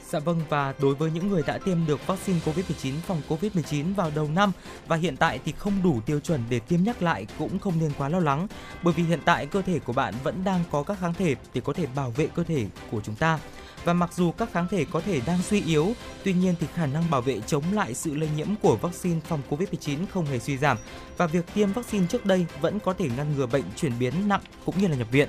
Dạ 0.08 0.18
vâng 0.18 0.40
và 0.48 0.74
đối 0.80 0.94
với 0.94 1.10
những 1.10 1.28
người 1.28 1.42
đã 1.46 1.58
tiêm 1.58 1.86
được 1.86 2.06
vaccine 2.06 2.38
COVID-19 2.44 2.92
phòng 3.06 3.22
COVID-19 3.28 3.94
vào 3.94 4.10
đầu 4.14 4.28
năm 4.34 4.52
và 4.86 4.96
hiện 4.96 5.16
tại 5.16 5.40
thì 5.44 5.52
không 5.52 5.72
đủ 5.84 6.00
tiêu 6.06 6.20
chuẩn 6.20 6.40
để 6.50 6.58
tiêm 6.58 6.82
nhắc 6.82 7.02
lại 7.02 7.26
cũng 7.38 7.58
không 7.58 7.74
nên 7.80 7.90
quá 7.98 8.08
lo 8.08 8.18
lắng 8.18 8.46
bởi 8.82 8.94
vì 8.96 9.02
hiện 9.02 9.20
tại 9.24 9.46
cơ 9.46 9.62
thể 9.62 9.78
của 9.78 9.92
bạn 9.92 10.14
vẫn 10.24 10.44
đang 10.44 10.60
có 10.70 10.82
các 10.82 10.98
kháng 11.00 11.14
thể 11.14 11.34
để 11.54 11.60
có 11.60 11.72
thể 11.72 11.86
bảo 11.96 12.10
vệ 12.10 12.28
cơ 12.34 12.44
thể 12.44 12.66
của 12.90 13.00
chúng 13.04 13.14
ta. 13.14 13.38
Và 13.86 13.92
mặc 13.92 14.10
dù 14.12 14.32
các 14.32 14.52
kháng 14.52 14.68
thể 14.68 14.84
có 14.92 15.00
thể 15.00 15.20
đang 15.26 15.42
suy 15.42 15.62
yếu, 15.62 15.92
tuy 16.24 16.32
nhiên 16.32 16.54
thì 16.60 16.66
khả 16.74 16.86
năng 16.86 17.10
bảo 17.10 17.20
vệ 17.20 17.40
chống 17.46 17.64
lại 17.72 17.94
sự 17.94 18.14
lây 18.14 18.28
nhiễm 18.36 18.48
của 18.62 18.76
vaccine 18.76 19.20
phòng 19.20 19.40
COVID-19 19.50 19.98
không 20.10 20.26
hề 20.26 20.38
suy 20.38 20.56
giảm 20.58 20.76
và 21.16 21.26
việc 21.26 21.44
tiêm 21.54 21.72
vaccine 21.72 22.06
trước 22.06 22.26
đây 22.26 22.46
vẫn 22.60 22.80
có 22.80 22.92
thể 22.92 23.08
ngăn 23.16 23.36
ngừa 23.36 23.46
bệnh 23.46 23.64
chuyển 23.76 23.92
biến 23.98 24.28
nặng 24.28 24.40
cũng 24.64 24.74
như 24.80 24.88
là 24.88 24.96
nhập 24.96 25.08
viện. 25.10 25.28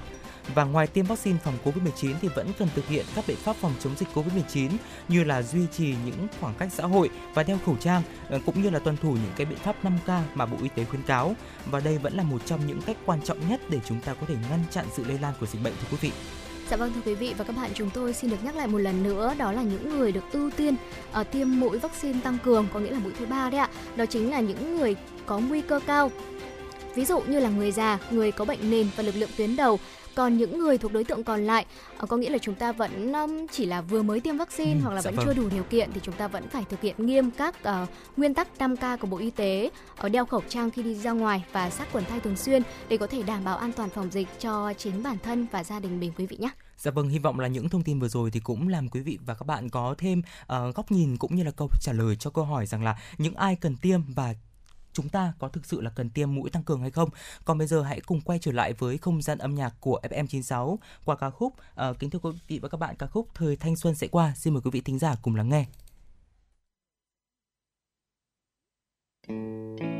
Và 0.55 0.63
ngoài 0.63 0.87
tiêm 0.87 1.05
vaccine 1.05 1.37
phòng 1.43 1.53
COVID-19 1.63 2.13
thì 2.21 2.27
vẫn 2.35 2.51
cần 2.59 2.67
thực 2.75 2.87
hiện 2.87 3.05
các 3.15 3.25
biện 3.27 3.37
pháp 3.37 3.55
phòng 3.55 3.73
chống 3.79 3.93
dịch 3.97 4.07
COVID-19 4.13 4.69
như 5.07 5.23
là 5.23 5.41
duy 5.41 5.61
trì 5.77 5.95
những 6.05 6.27
khoảng 6.41 6.55
cách 6.55 6.69
xã 6.71 6.83
hội 6.83 7.09
và 7.33 7.43
đeo 7.43 7.57
khẩu 7.65 7.75
trang 7.75 8.01
ờ, 8.29 8.39
cũng 8.45 8.63
như 8.63 8.69
là 8.69 8.79
tuân 8.79 8.97
thủ 8.97 9.11
những 9.11 9.33
cái 9.35 9.45
biện 9.45 9.59
pháp 9.59 9.75
5K 9.83 10.21
mà 10.35 10.45
Bộ 10.45 10.57
Y 10.63 10.69
tế 10.75 10.85
khuyến 10.85 11.03
cáo. 11.03 11.35
Và 11.65 11.79
đây 11.79 11.97
vẫn 11.97 12.13
là 12.13 12.23
một 12.23 12.45
trong 12.45 12.67
những 12.67 12.81
cách 12.81 12.97
quan 13.05 13.21
trọng 13.21 13.49
nhất 13.49 13.61
để 13.69 13.79
chúng 13.87 14.01
ta 14.01 14.13
có 14.13 14.25
thể 14.27 14.35
ngăn 14.49 14.59
chặn 14.71 14.85
sự 14.95 15.03
lây 15.03 15.19
lan 15.19 15.33
của 15.39 15.45
dịch 15.45 15.63
bệnh 15.63 15.73
thưa 15.81 15.87
quý 15.91 15.97
vị. 16.01 16.11
Dạ 16.69 16.77
vâng 16.77 16.91
thưa 16.95 17.01
quý 17.05 17.13
vị 17.13 17.33
và 17.37 17.43
các 17.43 17.55
bạn, 17.55 17.71
chúng 17.73 17.89
tôi 17.89 18.13
xin 18.13 18.29
được 18.29 18.37
nhắc 18.43 18.55
lại 18.55 18.67
một 18.67 18.77
lần 18.77 19.03
nữa 19.03 19.33
đó 19.37 19.51
là 19.51 19.61
những 19.61 19.89
người 19.89 20.11
được 20.11 20.23
ưu 20.31 20.49
tiên 20.49 20.75
uh, 21.21 21.31
tiêm 21.31 21.59
mũi 21.59 21.79
vaccine 21.79 22.19
tăng 22.23 22.37
cường 22.43 22.67
có 22.73 22.79
nghĩa 22.79 22.91
là 22.91 22.99
mũi 22.99 23.13
thứ 23.19 23.25
ba 23.25 23.49
đấy 23.49 23.59
ạ. 23.59 23.69
Đó 23.95 24.05
chính 24.05 24.31
là 24.31 24.39
những 24.39 24.77
người 24.77 24.95
có 25.25 25.39
nguy 25.39 25.61
cơ 25.61 25.79
cao. 25.87 26.11
Ví 26.95 27.05
dụ 27.05 27.19
như 27.19 27.39
là 27.39 27.49
người 27.49 27.71
già, 27.71 27.97
người 28.11 28.31
có 28.31 28.45
bệnh 28.45 28.71
nền 28.71 28.89
và 28.95 29.03
lực 29.03 29.15
lượng 29.15 29.29
tuyến 29.37 29.55
đầu 29.55 29.79
còn 30.17 30.37
những 30.37 30.59
người 30.59 30.77
thuộc 30.77 30.93
đối 30.93 31.03
tượng 31.03 31.23
còn 31.23 31.43
lại 31.43 31.65
uh, 32.03 32.09
có 32.09 32.17
nghĩa 32.17 32.29
là 32.29 32.37
chúng 32.37 32.55
ta 32.55 32.71
vẫn 32.71 33.13
chỉ 33.51 33.65
là 33.65 33.81
vừa 33.81 34.01
mới 34.01 34.19
tiêm 34.19 34.37
vaccine 34.37 34.73
ừ, 34.73 34.79
hoặc 34.83 34.93
là 34.93 35.01
dạ 35.01 35.11
vẫn 35.11 35.15
vâng. 35.15 35.25
chưa 35.25 35.41
đủ 35.41 35.49
điều 35.49 35.63
kiện 35.63 35.89
thì 35.93 35.99
chúng 36.03 36.15
ta 36.15 36.27
vẫn 36.27 36.47
phải 36.49 36.63
thực 36.69 36.81
hiện 36.81 37.05
nghiêm 37.05 37.31
các 37.31 37.55
uh, 37.61 37.89
nguyên 38.17 38.33
tắc 38.33 38.47
5K 38.59 38.97
của 38.97 39.07
Bộ 39.07 39.17
Y 39.17 39.29
tế 39.29 39.69
ở 39.97 40.09
đeo 40.09 40.25
khẩu 40.25 40.41
trang 40.49 40.71
khi 40.71 40.83
đi 40.83 40.95
ra 40.95 41.11
ngoài 41.11 41.43
và 41.51 41.69
sát 41.69 41.91
khuẩn 41.91 42.05
tay 42.05 42.19
thường 42.19 42.35
xuyên 42.35 42.61
để 42.89 42.97
có 42.97 43.07
thể 43.07 43.23
đảm 43.23 43.43
bảo 43.43 43.57
an 43.57 43.71
toàn 43.71 43.89
phòng 43.89 44.11
dịch 44.11 44.27
cho 44.39 44.73
chính 44.77 45.03
bản 45.03 45.17
thân 45.23 45.47
và 45.51 45.63
gia 45.63 45.79
đình 45.79 45.99
mình 45.99 46.11
quý 46.17 46.25
vị 46.25 46.37
nhé. 46.39 46.49
Dạ 46.77 46.91
vâng, 46.91 47.09
hy 47.09 47.19
vọng 47.19 47.39
là 47.39 47.47
những 47.47 47.69
thông 47.69 47.83
tin 47.83 47.99
vừa 47.99 48.07
rồi 48.07 48.31
thì 48.31 48.39
cũng 48.39 48.67
làm 48.67 48.89
quý 48.89 49.01
vị 49.01 49.17
và 49.25 49.33
các 49.33 49.47
bạn 49.47 49.69
có 49.69 49.95
thêm 49.97 50.21
uh, 50.41 50.75
góc 50.75 50.91
nhìn 50.91 51.17
cũng 51.17 51.35
như 51.35 51.43
là 51.43 51.51
câu 51.51 51.69
trả 51.81 51.93
lời 51.93 52.15
cho 52.15 52.29
câu 52.29 52.45
hỏi 52.45 52.65
rằng 52.65 52.83
là 52.83 52.97
những 53.17 53.35
ai 53.35 53.55
cần 53.55 53.75
tiêm 53.75 54.01
và 54.15 54.33
chúng 54.97 55.09
ta 55.09 55.33
có 55.39 55.47
thực 55.47 55.65
sự 55.65 55.81
là 55.81 55.89
cần 55.89 56.09
tiêm 56.09 56.35
mũi 56.35 56.49
tăng 56.49 56.63
cường 56.63 56.81
hay 56.81 56.91
không. 56.91 57.09
Còn 57.45 57.57
bây 57.57 57.67
giờ 57.67 57.81
hãy 57.81 58.01
cùng 58.01 58.21
quay 58.21 58.39
trở 58.39 58.51
lại 58.51 58.73
với 58.73 58.97
không 58.97 59.21
gian 59.21 59.37
âm 59.37 59.55
nhạc 59.55 59.73
của 59.79 59.99
FM96 60.03 60.77
qua 61.05 61.15
ca 61.15 61.29
khúc 61.29 61.53
à, 61.75 61.93
kính 61.99 62.09
thưa 62.09 62.19
quý 62.19 62.31
vị 62.47 62.59
và 62.59 62.69
các 62.69 62.77
bạn 62.77 62.95
ca 62.95 63.07
khúc 63.07 63.27
Thời 63.35 63.55
thanh 63.55 63.75
xuân 63.75 63.95
sẽ 63.95 64.07
qua. 64.07 64.33
Xin 64.35 64.53
mời 64.53 64.61
quý 64.61 64.71
vị 64.71 64.81
thính 64.81 64.99
giả 64.99 65.15
cùng 65.21 65.35
lắng 65.35 65.49
nghe. 65.49 65.65
Thank 69.27 69.81
you 69.81 69.96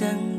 hàm 0.00 0.35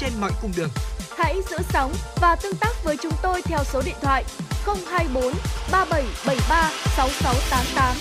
trên 0.00 0.12
mọi 0.20 0.30
cung 0.42 0.52
đường. 0.56 0.70
Hãy 1.16 1.36
giữ 1.50 1.56
sóng 1.68 1.92
và 2.20 2.36
tương 2.42 2.56
tác 2.56 2.84
với 2.84 2.96
chúng 3.02 3.12
tôi 3.22 3.42
theo 3.42 3.64
số 3.64 3.82
điện 3.84 3.96
thoại 4.02 4.24
024 4.90 5.32
3773 5.72 6.70
6688. 6.96 7.96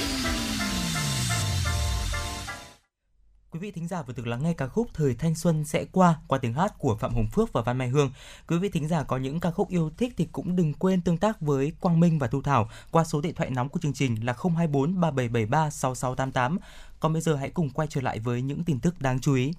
Quý 3.51 3.59
vị 3.59 3.71
thính 3.71 3.87
giả 3.87 4.01
vừa 4.01 4.13
được 4.13 4.27
lắng 4.27 4.43
nghe 4.43 4.53
ca 4.53 4.67
khúc 4.67 4.87
Thời 4.93 5.15
thanh 5.15 5.35
xuân 5.35 5.65
sẽ 5.65 5.85
qua 5.91 6.15
qua 6.27 6.39
tiếng 6.39 6.53
hát 6.53 6.73
của 6.77 6.95
Phạm 6.95 7.13
Hồng 7.13 7.27
Phước 7.27 7.53
và 7.53 7.61
Văn 7.61 7.77
Mai 7.77 7.87
Hương. 7.87 8.11
Quý 8.47 8.57
vị 8.57 8.69
thính 8.69 8.87
giả 8.87 9.03
có 9.03 9.17
những 9.17 9.39
ca 9.39 9.51
khúc 9.51 9.69
yêu 9.69 9.91
thích 9.97 10.13
thì 10.17 10.27
cũng 10.31 10.55
đừng 10.55 10.73
quên 10.73 11.01
tương 11.01 11.17
tác 11.17 11.41
với 11.41 11.71
Quang 11.81 11.99
Minh 11.99 12.19
và 12.19 12.27
Thu 12.27 12.41
Thảo 12.41 12.69
qua 12.91 13.03
số 13.03 13.21
điện 13.21 13.35
thoại 13.35 13.49
nóng 13.49 13.69
của 13.69 13.79
chương 13.79 13.93
trình 13.93 14.25
là 14.25 14.33
024 14.33 14.99
3773 14.99 15.69
6688. 15.69 16.57
Còn 16.99 17.13
bây 17.13 17.21
giờ 17.21 17.35
hãy 17.35 17.49
cùng 17.49 17.69
quay 17.69 17.87
trở 17.87 18.01
lại 18.01 18.19
với 18.19 18.41
những 18.41 18.63
tin 18.63 18.79
tức 18.79 19.01
đáng 19.01 19.19
chú 19.19 19.33
ý. 19.33 19.53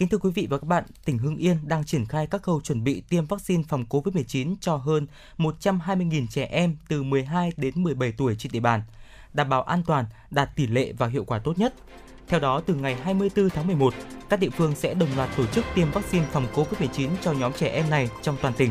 Kính 0.00 0.08
thưa 0.08 0.18
quý 0.18 0.30
vị 0.34 0.46
và 0.50 0.58
các 0.58 0.66
bạn, 0.66 0.84
tỉnh 1.04 1.18
Hưng 1.18 1.36
Yên 1.36 1.56
đang 1.62 1.84
triển 1.84 2.06
khai 2.06 2.26
các 2.26 2.42
khâu 2.42 2.60
chuẩn 2.60 2.84
bị 2.84 3.02
tiêm 3.08 3.26
vaccine 3.26 3.62
phòng 3.68 3.84
COVID-19 3.88 4.54
cho 4.60 4.76
hơn 4.76 5.06
120.000 5.38 6.26
trẻ 6.30 6.44
em 6.44 6.76
từ 6.88 7.02
12 7.02 7.52
đến 7.56 7.82
17 7.82 8.12
tuổi 8.12 8.36
trên 8.38 8.52
địa 8.52 8.60
bàn, 8.60 8.82
đảm 9.32 9.48
bảo 9.48 9.62
an 9.62 9.82
toàn, 9.86 10.04
đạt 10.30 10.56
tỷ 10.56 10.66
lệ 10.66 10.92
và 10.92 11.06
hiệu 11.06 11.24
quả 11.24 11.38
tốt 11.38 11.58
nhất. 11.58 11.74
Theo 12.28 12.40
đó, 12.40 12.60
từ 12.66 12.74
ngày 12.74 12.96
24 13.02 13.50
tháng 13.50 13.66
11, 13.66 13.94
các 14.28 14.40
địa 14.40 14.50
phương 14.50 14.74
sẽ 14.74 14.94
đồng 14.94 15.08
loạt 15.16 15.30
tổ 15.36 15.46
chức 15.46 15.64
tiêm 15.74 15.90
vaccine 15.90 16.26
phòng 16.32 16.46
COVID-19 16.54 17.08
cho 17.22 17.32
nhóm 17.32 17.52
trẻ 17.52 17.68
em 17.68 17.90
này 17.90 18.10
trong 18.22 18.36
toàn 18.42 18.54
tỉnh. 18.54 18.70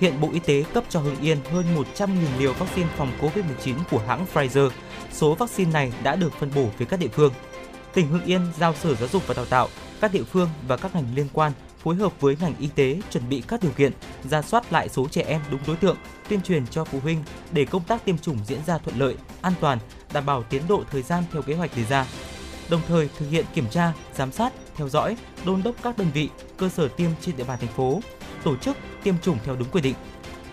Hiện 0.00 0.20
Bộ 0.20 0.28
Y 0.32 0.38
tế 0.38 0.64
cấp 0.74 0.84
cho 0.88 1.00
Hưng 1.00 1.20
Yên 1.20 1.38
hơn 1.52 1.64
100.000 1.96 2.08
liều 2.38 2.52
vaccine 2.52 2.88
phòng 2.96 3.12
COVID-19 3.20 3.74
của 3.90 4.02
hãng 4.06 4.26
Pfizer. 4.34 4.70
Số 5.12 5.34
vaccine 5.34 5.72
này 5.72 5.92
đã 6.02 6.16
được 6.16 6.32
phân 6.32 6.50
bổ 6.54 6.68
về 6.78 6.86
các 6.86 7.00
địa 7.00 7.08
phương. 7.12 7.32
Tỉnh 7.94 8.08
Hưng 8.08 8.24
Yên 8.24 8.40
giao 8.58 8.74
Sở 8.74 8.94
Giáo 8.94 9.08
dục 9.08 9.22
và 9.26 9.34
Đào 9.34 9.44
tạo, 9.44 9.68
các 10.00 10.12
địa 10.12 10.24
phương 10.24 10.48
và 10.68 10.76
các 10.76 10.94
ngành 10.94 11.14
liên 11.14 11.28
quan 11.32 11.52
phối 11.78 11.94
hợp 11.94 12.20
với 12.20 12.36
ngành 12.40 12.54
y 12.60 12.68
tế 12.74 13.00
chuẩn 13.10 13.28
bị 13.28 13.42
các 13.48 13.62
điều 13.62 13.72
kiện, 13.72 13.92
ra 14.30 14.42
soát 14.42 14.72
lại 14.72 14.88
số 14.88 15.08
trẻ 15.08 15.22
em 15.26 15.40
đúng 15.50 15.60
đối 15.66 15.76
tượng, 15.76 15.96
tuyên 16.28 16.42
truyền 16.42 16.66
cho 16.66 16.84
phụ 16.84 17.00
huynh 17.00 17.22
để 17.52 17.64
công 17.64 17.84
tác 17.84 18.04
tiêm 18.04 18.18
chủng 18.18 18.38
diễn 18.46 18.60
ra 18.66 18.78
thuận 18.78 18.98
lợi, 18.98 19.16
an 19.42 19.52
toàn, 19.60 19.78
đảm 20.12 20.26
bảo 20.26 20.42
tiến 20.42 20.62
độ 20.68 20.84
thời 20.90 21.02
gian 21.02 21.24
theo 21.32 21.42
kế 21.42 21.54
hoạch 21.54 21.76
đề 21.76 21.84
ra. 21.84 22.06
Đồng 22.70 22.80
thời 22.88 23.08
thực 23.18 23.30
hiện 23.30 23.44
kiểm 23.54 23.66
tra, 23.70 23.92
giám 24.14 24.32
sát, 24.32 24.52
theo 24.76 24.88
dõi, 24.88 25.16
đôn 25.44 25.62
đốc 25.62 25.74
các 25.82 25.98
đơn 25.98 26.08
vị, 26.14 26.28
cơ 26.56 26.68
sở 26.68 26.88
tiêm 26.88 27.10
trên 27.20 27.36
địa 27.36 27.44
bàn 27.44 27.58
thành 27.58 27.72
phố, 27.72 28.00
tổ 28.44 28.56
chức 28.56 28.76
tiêm 29.02 29.14
chủng 29.22 29.38
theo 29.44 29.56
đúng 29.56 29.70
quy 29.70 29.80
định. 29.80 29.94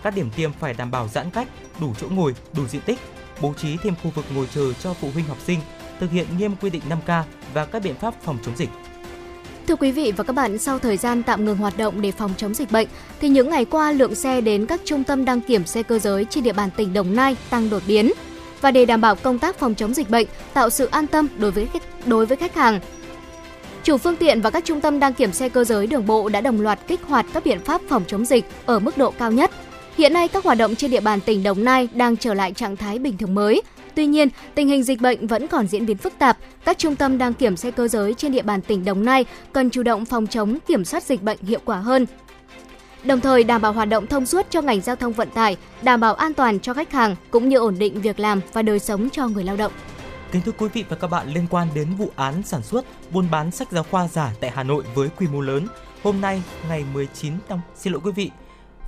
Các 0.02 0.14
điểm 0.14 0.30
tiêm 0.36 0.52
phải 0.52 0.74
đảm 0.74 0.90
bảo 0.90 1.08
giãn 1.08 1.30
cách, 1.30 1.48
đủ 1.80 1.94
chỗ 2.00 2.08
ngồi, 2.08 2.34
đủ 2.52 2.66
diện 2.66 2.82
tích, 2.86 2.98
bố 3.40 3.54
trí 3.54 3.76
thêm 3.76 3.94
khu 4.02 4.10
vực 4.10 4.24
ngồi 4.34 4.48
chờ 4.54 4.72
cho 4.72 4.94
phụ 4.94 5.10
huynh 5.14 5.26
học 5.26 5.38
sinh, 5.44 5.60
thực 6.00 6.10
hiện 6.10 6.26
nghiêm 6.38 6.56
quy 6.56 6.70
định 6.70 6.82
5K 6.88 7.22
và 7.54 7.64
các 7.64 7.82
biện 7.82 7.94
pháp 7.94 8.14
phòng 8.22 8.38
chống 8.44 8.56
dịch. 8.56 8.70
Thưa 9.68 9.76
quý 9.76 9.92
vị 9.92 10.12
và 10.16 10.24
các 10.24 10.32
bạn, 10.32 10.58
sau 10.58 10.78
thời 10.78 10.96
gian 10.96 11.22
tạm 11.22 11.44
ngừng 11.44 11.56
hoạt 11.56 11.76
động 11.76 12.00
để 12.00 12.12
phòng 12.12 12.30
chống 12.36 12.54
dịch 12.54 12.72
bệnh, 12.72 12.88
thì 13.20 13.28
những 13.28 13.50
ngày 13.50 13.64
qua 13.64 13.92
lượng 13.92 14.14
xe 14.14 14.40
đến 14.40 14.66
các 14.66 14.80
trung 14.84 15.04
tâm 15.04 15.24
đăng 15.24 15.40
kiểm 15.40 15.66
xe 15.66 15.82
cơ 15.82 15.98
giới 15.98 16.26
trên 16.30 16.44
địa 16.44 16.52
bàn 16.52 16.70
tỉnh 16.76 16.92
Đồng 16.92 17.16
Nai 17.16 17.36
tăng 17.50 17.70
đột 17.70 17.82
biến. 17.86 18.12
Và 18.60 18.70
để 18.70 18.84
đảm 18.84 19.00
bảo 19.00 19.14
công 19.14 19.38
tác 19.38 19.58
phòng 19.58 19.74
chống 19.74 19.94
dịch 19.94 20.10
bệnh, 20.10 20.26
tạo 20.54 20.70
sự 20.70 20.86
an 20.86 21.06
tâm 21.06 21.28
đối 21.38 21.50
với 21.50 21.66
khách, 21.72 21.82
đối 22.06 22.26
với 22.26 22.36
khách 22.36 22.54
hàng, 22.54 22.80
chủ 23.84 23.96
phương 23.96 24.16
tiện 24.16 24.40
và 24.40 24.50
các 24.50 24.64
trung 24.64 24.80
tâm 24.80 25.00
đăng 25.00 25.14
kiểm 25.14 25.32
xe 25.32 25.48
cơ 25.48 25.64
giới 25.64 25.86
đường 25.86 26.06
bộ 26.06 26.28
đã 26.28 26.40
đồng 26.40 26.60
loạt 26.60 26.78
kích 26.86 27.00
hoạt 27.08 27.26
các 27.32 27.44
biện 27.44 27.60
pháp 27.60 27.80
phòng 27.88 28.04
chống 28.06 28.24
dịch 28.24 28.44
ở 28.66 28.78
mức 28.78 28.98
độ 28.98 29.10
cao 29.10 29.32
nhất. 29.32 29.50
Hiện 29.98 30.12
nay 30.12 30.28
các 30.28 30.44
hoạt 30.44 30.58
động 30.58 30.74
trên 30.74 30.90
địa 30.90 31.00
bàn 31.00 31.20
tỉnh 31.20 31.42
Đồng 31.42 31.64
Nai 31.64 31.88
đang 31.94 32.16
trở 32.16 32.34
lại 32.34 32.52
trạng 32.52 32.76
thái 32.76 32.98
bình 32.98 33.16
thường 33.18 33.34
mới, 33.34 33.62
Tuy 33.94 34.06
nhiên, 34.06 34.28
tình 34.54 34.68
hình 34.68 34.82
dịch 34.82 35.00
bệnh 35.00 35.26
vẫn 35.26 35.48
còn 35.48 35.66
diễn 35.66 35.86
biến 35.86 35.96
phức 35.96 36.18
tạp. 36.18 36.38
Các 36.64 36.78
trung 36.78 36.96
tâm 36.96 37.18
đăng 37.18 37.34
kiểm 37.34 37.56
xe 37.56 37.70
cơ 37.70 37.88
giới 37.88 38.14
trên 38.14 38.32
địa 38.32 38.42
bàn 38.42 38.60
tỉnh 38.60 38.84
Đồng 38.84 39.04
Nai 39.04 39.24
cần 39.52 39.70
chủ 39.70 39.82
động 39.82 40.04
phòng 40.04 40.26
chống 40.26 40.58
kiểm 40.66 40.84
soát 40.84 41.02
dịch 41.02 41.22
bệnh 41.22 41.38
hiệu 41.42 41.60
quả 41.64 41.76
hơn. 41.76 42.06
Đồng 43.04 43.20
thời 43.20 43.44
đảm 43.44 43.62
bảo 43.62 43.72
hoạt 43.72 43.88
động 43.88 44.06
thông 44.06 44.26
suốt 44.26 44.46
cho 44.50 44.62
ngành 44.62 44.80
giao 44.80 44.96
thông 44.96 45.12
vận 45.12 45.30
tải, 45.30 45.56
đảm 45.82 46.00
bảo 46.00 46.14
an 46.14 46.34
toàn 46.34 46.60
cho 46.60 46.74
khách 46.74 46.92
hàng 46.92 47.16
cũng 47.30 47.48
như 47.48 47.56
ổn 47.56 47.74
định 47.78 48.00
việc 48.00 48.20
làm 48.20 48.40
và 48.52 48.62
đời 48.62 48.78
sống 48.78 49.08
cho 49.10 49.28
người 49.28 49.44
lao 49.44 49.56
động. 49.56 49.72
Kính 50.32 50.42
thưa 50.42 50.52
quý 50.58 50.68
vị 50.72 50.84
và 50.88 50.96
các 50.96 51.08
bạn, 51.08 51.34
liên 51.34 51.46
quan 51.50 51.68
đến 51.74 51.94
vụ 51.98 52.10
án 52.16 52.42
sản 52.42 52.62
xuất, 52.62 52.84
buôn 53.10 53.26
bán 53.30 53.50
sách 53.50 53.72
giáo 53.72 53.84
khoa 53.90 54.08
giả 54.08 54.32
tại 54.40 54.50
Hà 54.50 54.62
Nội 54.62 54.84
với 54.94 55.08
quy 55.16 55.26
mô 55.26 55.40
lớn, 55.40 55.66
hôm 56.02 56.20
nay 56.20 56.42
ngày 56.68 56.84
19 56.94 57.32
tháng 57.48 57.60
xin 57.76 57.92
lỗi 57.92 58.02
quý 58.04 58.12
vị, 58.12 58.30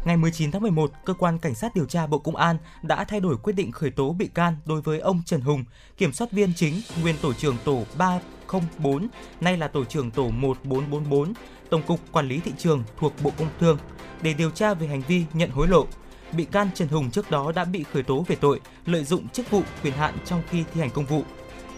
Ngày 0.07 0.17
19 0.17 0.51
tháng 0.51 0.63
11, 0.63 0.91
cơ 1.05 1.15
quan 1.15 1.39
cảnh 1.39 1.55
sát 1.55 1.75
điều 1.75 1.85
tra 1.85 2.07
Bộ 2.07 2.19
Công 2.19 2.37
an 2.37 2.57
đã 2.83 3.05
thay 3.05 3.21
đổi 3.21 3.37
quyết 3.37 3.53
định 3.53 3.73
khởi 3.73 3.91
tố 3.91 4.13
bị 4.13 4.29
can 4.35 4.57
đối 4.65 4.81
với 4.81 4.99
ông 4.99 5.23
Trần 5.27 5.41
Hùng, 5.41 5.65
kiểm 5.97 6.13
soát 6.13 6.33
viên 6.33 6.53
chính, 6.57 6.81
nguyên 7.03 7.17
tổ 7.23 7.33
trưởng 7.33 7.57
tổ 7.65 7.85
304, 7.99 9.09
nay 9.41 9.57
là 9.57 9.69
tổ 9.69 9.85
trưởng 9.85 10.11
tổ 10.11 10.29
1444, 10.29 11.33
Tổng 11.71 11.83
cục 11.83 12.01
Quản 12.13 12.29
lý 12.29 12.41
thị 12.41 12.53
trường 12.59 12.85
thuộc 12.99 13.13
Bộ 13.23 13.33
Công 13.39 13.49
Thương 13.61 13.79
để 14.23 14.35
điều 14.35 14.51
tra 14.51 14.75
về 14.75 14.87
hành 14.87 15.03
vi 15.09 15.25
nhận 15.33 15.51
hối 15.51 15.69
lộ. 15.69 15.87
Bị 16.33 16.45
can 16.45 16.69
Trần 16.75 16.89
Hùng 16.89 17.11
trước 17.11 17.31
đó 17.31 17.53
đã 17.53 17.65
bị 17.65 17.85
khởi 17.93 18.03
tố 18.03 18.25
về 18.29 18.37
tội 18.37 18.61
lợi 18.87 19.05
dụng 19.05 19.29
chức 19.29 19.51
vụ 19.51 19.63
quyền 19.83 19.95
hạn 19.95 20.15
trong 20.25 20.43
khi 20.51 20.65
thi 20.75 20.81
hành 20.81 20.91
công 20.91 21.07
vụ. 21.07 21.23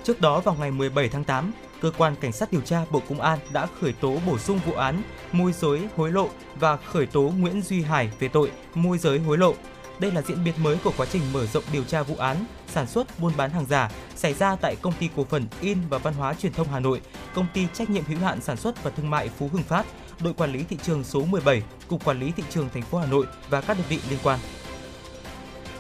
Trước 0.05 0.21
đó 0.21 0.41
vào 0.41 0.57
ngày 0.61 0.71
17 0.71 1.09
tháng 1.09 1.25
8, 1.25 1.53
cơ 1.81 1.91
quan 1.99 2.15
cảnh 2.21 2.33
sát 2.33 2.53
điều 2.53 2.61
tra 2.61 2.85
Bộ 2.91 3.03
Công 3.09 3.21
an 3.21 3.39
đã 3.53 3.67
khởi 3.81 3.93
tố 3.93 4.17
bổ 4.27 4.39
sung 4.39 4.61
vụ 4.67 4.73
án 4.73 5.03
môi 5.33 5.53
giới 5.53 5.81
hối 5.97 6.13
lộ 6.13 6.29
và 6.61 6.77
khởi 6.77 7.07
tố 7.07 7.33
Nguyễn 7.39 7.63
Duy 7.63 7.83
Hải 7.83 8.11
về 8.19 8.29
tội 8.29 8.51
môi 8.75 8.99
giới 8.99 9.19
hối 9.19 9.39
lộ. 9.39 9.55
Đây 9.99 10.13
là 10.13 10.23
diễn 10.23 10.45
biến 10.45 10.55
mới 10.63 10.77
của 10.85 10.93
quá 10.97 11.07
trình 11.11 11.23
mở 11.33 11.47
rộng 11.47 11.65
điều 11.73 11.85
tra 11.85 12.03
vụ 12.03 12.17
án 12.17 12.37
sản 12.69 12.87
xuất 12.87 13.21
buôn 13.21 13.33
bán 13.37 13.51
hàng 13.51 13.67
giả 13.69 13.91
xảy 14.17 14.35
ra 14.35 14.57
tại 14.57 14.77
công 14.83 14.93
ty 14.93 15.09
cổ 15.17 15.25
phần 15.25 15.47
in 15.61 15.79
và 15.89 15.99
văn 15.99 16.15
hóa 16.15 16.35
truyền 16.35 16.53
thông 16.53 16.69
Hà 16.69 16.81
Nội, 16.81 17.01
công 17.35 17.47
ty 17.55 17.67
trách 17.75 17.91
nhiệm 17.91 18.05
hữu 18.05 18.19
hạn 18.19 18.41
sản 18.41 18.57
xuất 18.57 18.83
và 18.83 18.91
thương 18.91 19.11
mại 19.11 19.29
Phú 19.29 19.51
Hưng 19.53 19.63
Phát, 19.63 19.87
đội 20.21 20.35
quản 20.35 20.53
lý 20.53 20.65
thị 20.69 20.77
trường 20.83 21.05
số 21.05 21.25
17, 21.25 21.63
cục 21.89 22.05
quản 22.05 22.21
lý 22.21 22.33
thị 22.37 22.43
trường 22.51 22.69
thành 22.75 22.83
phố 22.83 22.99
Hà 22.99 23.07
Nội 23.07 23.27
và 23.51 23.61
các 23.61 23.77
đơn 23.77 23.87
vị 23.89 23.99
liên 24.11 24.19
quan. 24.23 24.39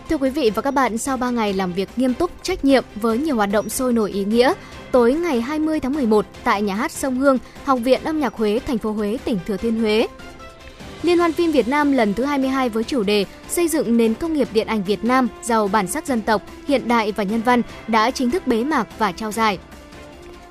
Thưa 0.08 0.16
quý 0.16 0.30
vị 0.30 0.50
và 0.54 0.62
các 0.62 0.70
bạn, 0.70 0.98
sau 0.98 1.16
3 1.16 1.30
ngày 1.30 1.52
làm 1.52 1.72
việc 1.72 1.88
nghiêm 1.96 2.14
túc, 2.14 2.30
trách 2.42 2.64
nhiệm 2.64 2.84
với 2.94 3.18
nhiều 3.18 3.36
hoạt 3.36 3.50
động 3.52 3.68
sôi 3.68 3.92
nổi 3.92 4.10
ý 4.10 4.24
nghĩa, 4.24 4.52
tối 4.92 5.12
ngày 5.12 5.40
20 5.40 5.80
tháng 5.80 5.92
11 5.92 6.26
tại 6.44 6.62
nhà 6.62 6.74
hát 6.74 6.92
Sông 6.92 7.18
Hương, 7.18 7.38
Học 7.64 7.78
viện 7.84 8.04
Âm 8.04 8.20
nhạc 8.20 8.34
Huế, 8.34 8.60
thành 8.66 8.78
phố 8.78 8.92
Huế, 8.92 9.18
tỉnh 9.24 9.38
Thừa 9.46 9.56
Thiên 9.56 9.80
Huế. 9.80 10.06
Liên 11.02 11.18
hoan 11.18 11.32
phim 11.32 11.52
Việt 11.52 11.68
Nam 11.68 11.92
lần 11.92 12.14
thứ 12.14 12.24
22 12.24 12.68
với 12.68 12.84
chủ 12.84 13.02
đề 13.02 13.24
Xây 13.48 13.68
dựng 13.68 13.96
nền 13.96 14.14
công 14.14 14.32
nghiệp 14.32 14.48
điện 14.52 14.66
ảnh 14.66 14.84
Việt 14.84 15.04
Nam 15.04 15.28
giàu 15.42 15.68
bản 15.68 15.86
sắc 15.86 16.06
dân 16.06 16.20
tộc, 16.20 16.42
hiện 16.68 16.88
đại 16.88 17.12
và 17.12 17.24
nhân 17.24 17.42
văn 17.42 17.62
đã 17.88 18.10
chính 18.10 18.30
thức 18.30 18.46
bế 18.46 18.64
mạc 18.64 18.98
và 18.98 19.12
trao 19.12 19.32
giải. 19.32 19.58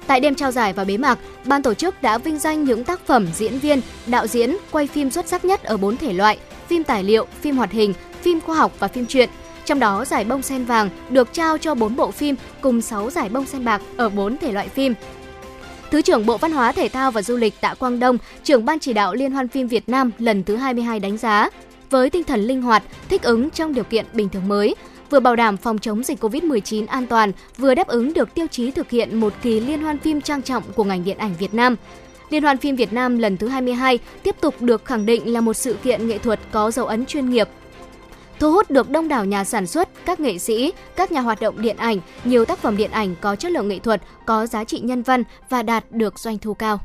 Tại 0.07 0.19
đêm 0.19 0.35
trao 0.35 0.51
giải 0.51 0.73
và 0.73 0.83
bế 0.83 0.97
mạc, 0.97 1.19
ban 1.45 1.63
tổ 1.63 1.73
chức 1.73 2.01
đã 2.01 2.17
vinh 2.17 2.39
danh 2.39 2.63
những 2.63 2.83
tác 2.83 3.05
phẩm 3.05 3.27
diễn 3.35 3.59
viên, 3.59 3.81
đạo 4.07 4.27
diễn, 4.27 4.57
quay 4.71 4.87
phim 4.87 5.11
xuất 5.11 5.27
sắc 5.27 5.45
nhất 5.45 5.63
ở 5.63 5.77
bốn 5.77 5.97
thể 5.97 6.13
loại: 6.13 6.37
phim 6.67 6.83
tài 6.83 7.03
liệu, 7.03 7.27
phim 7.41 7.57
hoạt 7.57 7.71
hình, 7.71 7.93
phim 8.21 8.41
khoa 8.41 8.55
học 8.55 8.71
và 8.79 8.87
phim 8.87 9.05
truyện– 9.05 9.29
trong 9.67 9.79
đó, 9.79 10.05
giải 10.05 10.23
bông 10.23 10.41
sen 10.41 10.65
vàng 10.65 10.89
được 11.09 11.33
trao 11.33 11.57
cho 11.57 11.75
4 11.75 11.95
bộ 11.95 12.11
phim 12.11 12.35
cùng 12.61 12.81
6 12.81 13.09
giải 13.09 13.29
bông 13.29 13.45
sen 13.45 13.65
bạc 13.65 13.81
ở 13.97 14.09
4 14.09 14.37
thể 14.37 14.51
loại 14.51 14.67
phim. 14.67 14.93
Thứ 15.91 16.01
trưởng 16.01 16.25
Bộ 16.25 16.37
Văn 16.37 16.51
hóa 16.51 16.71
Thể 16.71 16.89
thao 16.89 17.11
và 17.11 17.21
Du 17.21 17.37
lịch 17.37 17.61
Tạ 17.61 17.73
Quang 17.73 17.99
Đông, 17.99 18.17
trưởng 18.43 18.65
ban 18.65 18.79
chỉ 18.79 18.93
đạo 18.93 19.13
Liên 19.13 19.31
hoan 19.31 19.47
phim 19.47 19.67
Việt 19.67 19.89
Nam 19.89 20.11
lần 20.19 20.43
thứ 20.43 20.55
22 20.55 20.99
đánh 20.99 21.17
giá, 21.17 21.49
với 21.89 22.09
tinh 22.09 22.23
thần 22.23 22.41
linh 22.41 22.61
hoạt, 22.61 22.83
thích 23.09 23.23
ứng 23.23 23.49
trong 23.49 23.73
điều 23.73 23.83
kiện 23.83 24.05
bình 24.13 24.29
thường 24.29 24.47
mới, 24.47 24.75
vừa 25.09 25.19
bảo 25.19 25.35
đảm 25.35 25.57
phòng 25.57 25.77
chống 25.77 26.03
dịch 26.03 26.23
COVID-19 26.23 26.85
an 26.87 27.07
toàn, 27.07 27.31
vừa 27.57 27.75
đáp 27.75 27.87
ứng 27.87 28.13
được 28.13 28.33
tiêu 28.33 28.47
chí 28.51 28.71
thực 28.71 28.89
hiện 28.89 29.19
một 29.19 29.33
kỳ 29.41 29.59
liên 29.59 29.81
hoan 29.81 29.97
phim 29.97 30.21
trang 30.21 30.41
trọng 30.41 30.63
của 30.75 30.83
ngành 30.83 31.03
điện 31.03 31.17
ảnh 31.17 31.35
Việt 31.39 31.53
Nam. 31.53 31.75
Liên 32.29 32.43
hoan 32.43 32.57
phim 32.57 32.75
Việt 32.75 32.93
Nam 32.93 33.17
lần 33.17 33.37
thứ 33.37 33.47
22 33.47 33.99
tiếp 34.23 34.35
tục 34.41 34.61
được 34.61 34.85
khẳng 34.85 35.05
định 35.05 35.33
là 35.33 35.41
một 35.41 35.53
sự 35.53 35.75
kiện 35.83 36.07
nghệ 36.07 36.17
thuật 36.17 36.39
có 36.51 36.71
dấu 36.71 36.85
ấn 36.85 37.05
chuyên 37.05 37.29
nghiệp, 37.29 37.47
thu 38.39 38.51
hút 38.51 38.71
được 38.71 38.89
đông 38.89 39.07
đảo 39.07 39.25
nhà 39.25 39.43
sản 39.43 39.67
xuất, 39.67 39.89
các 40.05 40.19
nghệ 40.19 40.37
sĩ, 40.37 40.73
các 40.95 41.11
nhà 41.11 41.21
hoạt 41.21 41.41
động 41.41 41.61
điện 41.61 41.77
ảnh, 41.77 41.99
nhiều 42.23 42.45
tác 42.45 42.59
phẩm 42.59 42.77
điện 42.77 42.91
ảnh 42.91 43.15
có 43.21 43.35
chất 43.35 43.51
lượng 43.51 43.67
nghệ 43.67 43.79
thuật, 43.79 44.01
có 44.25 44.47
giá 44.47 44.63
trị 44.63 44.79
nhân 44.79 45.03
văn 45.03 45.23
và 45.49 45.63
đạt 45.63 45.91
được 45.91 46.19
doanh 46.19 46.37
thu 46.37 46.53
cao. 46.53 46.79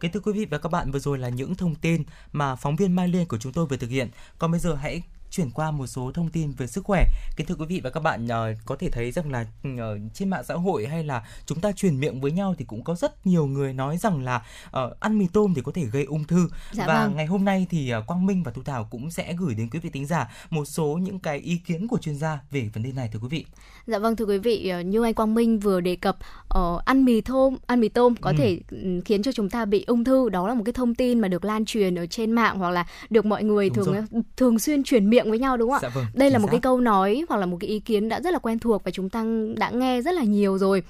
Kính 0.00 0.12
thưa 0.12 0.20
quý 0.20 0.32
vị 0.32 0.46
và 0.50 0.58
các 0.58 0.68
bạn, 0.68 0.90
vừa 0.90 0.98
rồi 0.98 1.18
là 1.18 1.28
những 1.28 1.54
thông 1.54 1.74
tin 1.74 2.02
mà 2.32 2.56
phóng 2.56 2.76
viên 2.76 2.92
Mai 2.92 3.08
Liên 3.08 3.26
của 3.26 3.38
chúng 3.38 3.52
tôi 3.52 3.66
vừa 3.66 3.76
thực 3.76 3.90
hiện. 3.90 4.08
Còn 4.38 4.50
bây 4.50 4.60
giờ 4.60 4.74
hãy 4.74 5.02
chuyển 5.38 5.50
qua 5.50 5.70
một 5.70 5.86
số 5.86 6.12
thông 6.14 6.28
tin 6.28 6.52
về 6.52 6.66
sức 6.66 6.84
khỏe. 6.84 7.04
Kính 7.36 7.46
thưa 7.46 7.54
quý 7.54 7.66
vị 7.66 7.80
và 7.84 7.90
các 7.90 8.00
bạn, 8.00 8.26
uh, 8.26 8.58
có 8.64 8.76
thể 8.76 8.90
thấy 8.90 9.12
rằng 9.12 9.32
là 9.32 9.46
uh, 9.68 9.78
trên 10.14 10.30
mạng 10.30 10.44
xã 10.44 10.54
hội 10.54 10.86
hay 10.86 11.04
là 11.04 11.26
chúng 11.46 11.60
ta 11.60 11.72
truyền 11.72 12.00
miệng 12.00 12.20
với 12.20 12.32
nhau 12.32 12.54
thì 12.58 12.64
cũng 12.64 12.84
có 12.84 12.94
rất 12.94 13.26
nhiều 13.26 13.46
người 13.46 13.72
nói 13.72 13.98
rằng 13.98 14.24
là 14.24 14.42
uh, 14.66 15.00
ăn 15.00 15.18
mì 15.18 15.26
tôm 15.32 15.54
thì 15.54 15.62
có 15.62 15.72
thể 15.72 15.84
gây 15.84 16.04
ung 16.04 16.24
thư. 16.24 16.48
Dạ 16.72 16.86
và 16.86 17.04
vâng. 17.04 17.16
ngày 17.16 17.26
hôm 17.26 17.44
nay 17.44 17.66
thì 17.70 17.94
uh, 17.94 18.06
Quang 18.06 18.26
Minh 18.26 18.42
và 18.42 18.52
Thu 18.52 18.62
Thảo 18.62 18.88
cũng 18.90 19.10
sẽ 19.10 19.34
gửi 19.38 19.54
đến 19.54 19.70
quý 19.70 19.78
vị 19.78 19.90
tính 19.90 20.06
giả 20.06 20.30
một 20.50 20.64
số 20.64 20.98
những 21.02 21.18
cái 21.18 21.38
ý 21.38 21.56
kiến 21.56 21.88
của 21.88 21.98
chuyên 21.98 22.18
gia 22.18 22.38
về 22.50 22.70
vấn 22.74 22.82
đề 22.82 22.92
này 22.92 23.10
thưa 23.12 23.18
quý 23.18 23.28
vị. 23.28 23.46
Dạ 23.88 23.98
vâng 23.98 24.16
thưa 24.16 24.24
quý 24.24 24.38
vị, 24.38 24.72
như 24.84 25.02
anh 25.02 25.14
Quang 25.14 25.34
Minh 25.34 25.58
vừa 25.58 25.80
đề 25.80 25.96
cập 25.96 26.18
uh, 26.58 26.84
ăn 26.84 27.04
mì 27.04 27.20
tôm, 27.20 27.56
ăn 27.66 27.80
mì 27.80 27.88
tôm 27.88 28.14
có 28.20 28.30
ừ. 28.30 28.36
thể 28.38 28.60
khiến 29.04 29.22
cho 29.22 29.32
chúng 29.32 29.50
ta 29.50 29.64
bị 29.64 29.84
ung 29.86 30.04
thư. 30.04 30.28
Đó 30.28 30.48
là 30.48 30.54
một 30.54 30.62
cái 30.64 30.72
thông 30.72 30.94
tin 30.94 31.20
mà 31.20 31.28
được 31.28 31.44
lan 31.44 31.64
truyền 31.64 31.94
ở 31.94 32.06
trên 32.06 32.32
mạng 32.32 32.58
hoặc 32.58 32.70
là 32.70 32.86
được 33.10 33.26
mọi 33.26 33.44
người 33.44 33.68
Đúng 33.68 33.76
thường 33.76 33.94
rồi. 33.94 34.22
thường 34.36 34.58
xuyên 34.58 34.82
truyền 34.82 35.10
miệng 35.10 35.18
miệng 35.18 35.30
với 35.30 35.38
nhau 35.38 35.56
đúng 35.56 35.70
không 35.70 35.78
ạ? 35.78 35.82
Dạ 35.82 35.88
vâng, 35.88 36.04
Đây 36.14 36.30
là 36.30 36.38
một 36.38 36.46
xác. 36.46 36.50
cái 36.50 36.60
câu 36.60 36.80
nói 36.80 37.24
hoặc 37.28 37.36
là 37.36 37.46
một 37.46 37.56
cái 37.60 37.70
ý 37.70 37.80
kiến 37.80 38.08
đã 38.08 38.20
rất 38.20 38.32
là 38.32 38.38
quen 38.38 38.58
thuộc 38.58 38.84
và 38.84 38.90
chúng 38.90 39.10
ta 39.10 39.24
đã 39.56 39.70
nghe 39.70 40.02
rất 40.02 40.14
là 40.14 40.22
nhiều 40.22 40.58
rồi. 40.58 40.82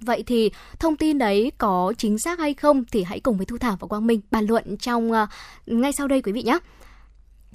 Vậy 0.00 0.22
thì 0.26 0.50
thông 0.78 0.96
tin 0.96 1.18
đấy 1.18 1.52
có 1.58 1.92
chính 1.98 2.18
xác 2.18 2.38
hay 2.38 2.54
không 2.54 2.84
thì 2.92 3.02
hãy 3.02 3.20
cùng 3.20 3.36
với 3.36 3.46
Thu 3.46 3.58
Thảo 3.58 3.76
và 3.80 3.88
Quang 3.88 4.06
Minh 4.06 4.20
bàn 4.30 4.46
luận 4.46 4.76
trong 4.76 5.10
uh, 5.10 5.28
ngay 5.66 5.92
sau 5.92 6.08
đây 6.08 6.22
quý 6.22 6.32
vị 6.32 6.42
nhé. 6.42 6.58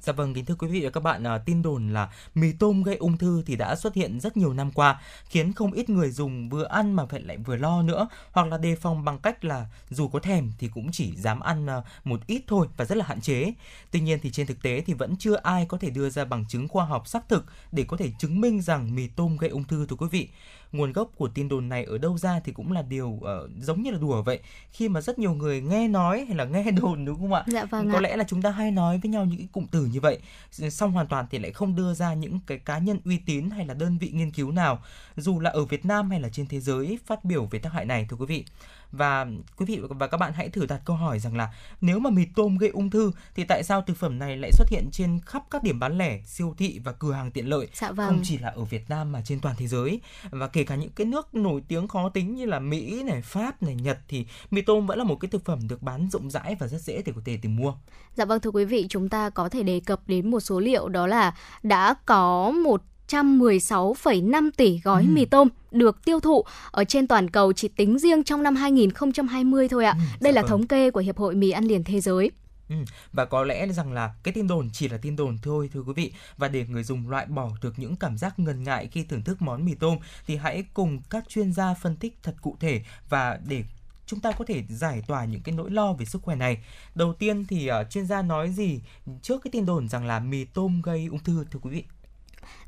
Dạ 0.04 0.12
vâng, 0.12 0.34
kính 0.34 0.44
thưa 0.44 0.54
quý 0.54 0.68
vị 0.68 0.84
và 0.84 0.90
các 0.90 1.00
bạn, 1.00 1.26
à, 1.26 1.38
tin 1.38 1.62
đồn 1.62 1.88
là 1.88 2.12
mì 2.34 2.52
tôm 2.52 2.82
gây 2.82 2.96
ung 2.96 3.16
thư 3.16 3.42
thì 3.46 3.56
đã 3.56 3.76
xuất 3.76 3.94
hiện 3.94 4.20
rất 4.20 4.36
nhiều 4.36 4.52
năm 4.52 4.70
qua, 4.72 5.00
khiến 5.28 5.52
không 5.52 5.72
ít 5.72 5.90
người 5.90 6.10
dùng 6.10 6.48
vừa 6.48 6.64
ăn 6.64 6.92
mà 6.92 7.06
phải 7.06 7.20
lại 7.20 7.36
vừa 7.36 7.56
lo 7.56 7.82
nữa, 7.82 8.08
hoặc 8.32 8.46
là 8.46 8.58
đề 8.58 8.76
phòng 8.76 9.04
bằng 9.04 9.18
cách 9.18 9.44
là 9.44 9.66
dù 9.90 10.08
có 10.08 10.18
thèm 10.18 10.52
thì 10.58 10.68
cũng 10.74 10.92
chỉ 10.92 11.16
dám 11.16 11.40
ăn 11.40 11.66
à, 11.66 11.82
một 12.04 12.20
ít 12.26 12.42
thôi 12.46 12.66
và 12.76 12.84
rất 12.84 12.98
là 12.98 13.04
hạn 13.04 13.20
chế. 13.20 13.52
Tuy 13.90 14.00
nhiên 14.00 14.18
thì 14.22 14.30
trên 14.30 14.46
thực 14.46 14.62
tế 14.62 14.80
thì 14.86 14.94
vẫn 14.94 15.16
chưa 15.16 15.36
ai 15.36 15.66
có 15.66 15.78
thể 15.78 15.90
đưa 15.90 16.10
ra 16.10 16.24
bằng 16.24 16.44
chứng 16.48 16.68
khoa 16.68 16.84
học 16.84 17.08
xác 17.08 17.28
thực 17.28 17.44
để 17.72 17.84
có 17.88 17.96
thể 17.96 18.10
chứng 18.18 18.40
minh 18.40 18.62
rằng 18.62 18.94
mì 18.94 19.08
tôm 19.08 19.36
gây 19.36 19.50
ung 19.50 19.64
thư 19.64 19.86
thưa 19.86 19.96
quý 19.96 20.06
vị 20.10 20.28
nguồn 20.74 20.92
gốc 20.92 21.10
của 21.16 21.28
tin 21.28 21.48
đồn 21.48 21.68
này 21.68 21.84
ở 21.84 21.98
đâu 21.98 22.18
ra 22.18 22.40
thì 22.40 22.52
cũng 22.52 22.72
là 22.72 22.82
điều 22.82 23.08
uh, 23.08 23.22
giống 23.60 23.82
như 23.82 23.90
là 23.90 23.98
đùa 23.98 24.22
vậy. 24.22 24.40
Khi 24.70 24.88
mà 24.88 25.00
rất 25.00 25.18
nhiều 25.18 25.34
người 25.34 25.60
nghe 25.60 25.88
nói 25.88 26.24
hay 26.24 26.36
là 26.36 26.44
nghe 26.44 26.70
đồn 26.82 27.04
đúng 27.04 27.18
không 27.18 27.32
ạ? 27.32 27.44
Dạ 27.46 27.64
vâng 27.64 27.90
có 27.92 27.98
ạ. 27.98 28.00
lẽ 28.00 28.16
là 28.16 28.24
chúng 28.24 28.42
ta 28.42 28.50
hay 28.50 28.70
nói 28.70 29.00
với 29.02 29.10
nhau 29.10 29.24
những 29.24 29.38
cái 29.38 29.48
cụm 29.52 29.66
từ 29.70 29.86
như 29.86 30.00
vậy. 30.00 30.18
Xong 30.50 30.92
hoàn 30.92 31.06
toàn 31.06 31.26
thì 31.30 31.38
lại 31.38 31.52
không 31.52 31.76
đưa 31.76 31.94
ra 31.94 32.14
những 32.14 32.40
cái 32.46 32.58
cá 32.58 32.78
nhân 32.78 32.98
uy 33.04 33.18
tín 33.18 33.50
hay 33.50 33.66
là 33.66 33.74
đơn 33.74 33.98
vị 33.98 34.10
nghiên 34.14 34.30
cứu 34.30 34.50
nào. 34.50 34.82
Dù 35.16 35.40
là 35.40 35.50
ở 35.50 35.64
Việt 35.64 35.84
Nam 35.84 36.10
hay 36.10 36.20
là 36.20 36.28
trên 36.28 36.46
thế 36.46 36.60
giới 36.60 36.98
phát 37.06 37.24
biểu 37.24 37.46
về 37.50 37.58
tác 37.58 37.72
hại 37.72 37.84
này 37.84 38.06
thưa 38.10 38.16
quý 38.16 38.26
vị 38.26 38.44
và 38.92 39.26
quý 39.56 39.66
vị 39.66 39.80
và 39.88 40.06
các 40.06 40.16
bạn 40.16 40.32
hãy 40.32 40.48
thử 40.48 40.66
đặt 40.66 40.80
câu 40.84 40.96
hỏi 40.96 41.18
rằng 41.18 41.36
là 41.36 41.54
nếu 41.80 41.98
mà 41.98 42.10
mì 42.10 42.24
tôm 42.36 42.58
gây 42.58 42.70
ung 42.70 42.90
thư 42.90 43.12
thì 43.34 43.44
tại 43.44 43.62
sao 43.62 43.82
thực 43.82 43.96
phẩm 43.96 44.18
này 44.18 44.36
lại 44.36 44.50
xuất 44.52 44.68
hiện 44.70 44.88
trên 44.92 45.20
khắp 45.26 45.42
các 45.50 45.62
điểm 45.62 45.78
bán 45.78 45.98
lẻ, 45.98 46.20
siêu 46.26 46.54
thị 46.58 46.80
và 46.84 46.92
cửa 46.92 47.12
hàng 47.12 47.30
tiện 47.30 47.48
lợi 47.48 47.68
dạ 47.74 47.92
vâng. 47.92 48.08
không 48.08 48.20
chỉ 48.24 48.38
là 48.38 48.48
ở 48.48 48.64
Việt 48.64 48.90
Nam 48.90 49.12
mà 49.12 49.22
trên 49.24 49.40
toàn 49.40 49.56
thế 49.58 49.66
giới 49.66 50.00
và 50.30 50.48
kể 50.48 50.64
cả 50.64 50.76
những 50.76 50.90
cái 50.90 51.06
nước 51.06 51.34
nổi 51.34 51.62
tiếng 51.68 51.88
khó 51.88 52.08
tính 52.08 52.34
như 52.34 52.46
là 52.46 52.58
Mỹ 52.58 53.02
này, 53.02 53.22
Pháp 53.22 53.62
này, 53.62 53.74
Nhật 53.74 53.98
thì 54.08 54.26
mì 54.50 54.62
tôm 54.62 54.86
vẫn 54.86 54.98
là 54.98 55.04
một 55.04 55.16
cái 55.20 55.28
thực 55.28 55.44
phẩm 55.44 55.68
được 55.68 55.82
bán 55.82 56.08
rộng 56.12 56.30
rãi 56.30 56.56
và 56.58 56.66
rất 56.66 56.80
dễ 56.80 57.02
để 57.04 57.12
có 57.16 57.20
thể 57.24 57.38
tìm 57.42 57.56
mua. 57.56 57.74
Dạ 58.14 58.24
vâng 58.24 58.40
thưa 58.40 58.50
quý 58.50 58.64
vị, 58.64 58.86
chúng 58.88 59.08
ta 59.08 59.30
có 59.30 59.48
thể 59.48 59.62
đề 59.62 59.80
cập 59.80 60.00
đến 60.06 60.30
một 60.30 60.40
số 60.40 60.60
liệu 60.60 60.88
đó 60.88 61.06
là 61.06 61.34
đã 61.62 61.94
có 62.06 62.50
một 62.50 62.82
116,5 63.08 64.50
tỷ 64.56 64.80
gói 64.84 65.02
ừ. 65.02 65.08
mì 65.12 65.24
tôm 65.24 65.48
được 65.70 66.04
tiêu 66.04 66.20
thụ 66.20 66.44
ở 66.70 66.84
trên 66.84 67.06
toàn 67.06 67.30
cầu 67.30 67.52
chỉ 67.52 67.68
tính 67.68 67.98
riêng 67.98 68.24
trong 68.24 68.42
năm 68.42 68.56
2020 68.56 69.68
thôi 69.68 69.84
ạ. 69.84 69.94
Ừ, 69.98 70.04
Đây 70.20 70.32
dạ 70.32 70.36
là 70.36 70.42
vâng. 70.42 70.50
thống 70.50 70.66
kê 70.66 70.90
của 70.90 71.00
Hiệp 71.00 71.18
hội 71.18 71.34
Mì 71.34 71.50
ăn 71.50 71.64
liền 71.64 71.84
thế 71.84 72.00
giới. 72.00 72.30
Ừ, 72.68 72.76
và 73.12 73.24
có 73.24 73.44
lẽ 73.44 73.66
rằng 73.66 73.92
là 73.92 74.14
cái 74.22 74.34
tin 74.34 74.46
đồn 74.46 74.70
chỉ 74.72 74.88
là 74.88 74.98
tin 74.98 75.16
đồn 75.16 75.38
thôi 75.42 75.70
thưa 75.72 75.82
quý 75.82 75.92
vị 75.96 76.12
và 76.36 76.48
để 76.48 76.66
người 76.68 76.84
dùng 76.84 77.08
loại 77.08 77.26
bỏ 77.26 77.50
được 77.62 77.78
những 77.78 77.96
cảm 77.96 78.18
giác 78.18 78.38
ngần 78.38 78.62
ngại 78.62 78.88
khi 78.92 79.04
thưởng 79.04 79.22
thức 79.22 79.42
món 79.42 79.64
mì 79.64 79.74
tôm 79.74 79.98
thì 80.26 80.36
hãy 80.36 80.64
cùng 80.74 81.02
các 81.10 81.28
chuyên 81.28 81.52
gia 81.52 81.74
phân 81.74 81.96
tích 81.96 82.18
thật 82.22 82.34
cụ 82.42 82.56
thể 82.60 82.82
và 83.08 83.38
để 83.48 83.64
chúng 84.06 84.20
ta 84.20 84.32
có 84.32 84.44
thể 84.44 84.62
giải 84.68 85.02
tỏa 85.06 85.24
những 85.24 85.42
cái 85.42 85.54
nỗi 85.54 85.70
lo 85.70 85.92
về 85.92 86.04
sức 86.04 86.22
khỏe 86.22 86.36
này. 86.36 86.64
Đầu 86.94 87.12
tiên 87.12 87.44
thì 87.48 87.70
uh, 87.70 87.90
chuyên 87.90 88.06
gia 88.06 88.22
nói 88.22 88.50
gì 88.50 88.80
trước 89.22 89.42
cái 89.44 89.50
tin 89.50 89.66
đồn 89.66 89.88
rằng 89.88 90.06
là 90.06 90.20
mì 90.20 90.44
tôm 90.44 90.82
gây 90.82 91.06
ung 91.10 91.24
thư 91.24 91.44
thưa 91.50 91.58
quý 91.62 91.70
vị? 91.70 91.84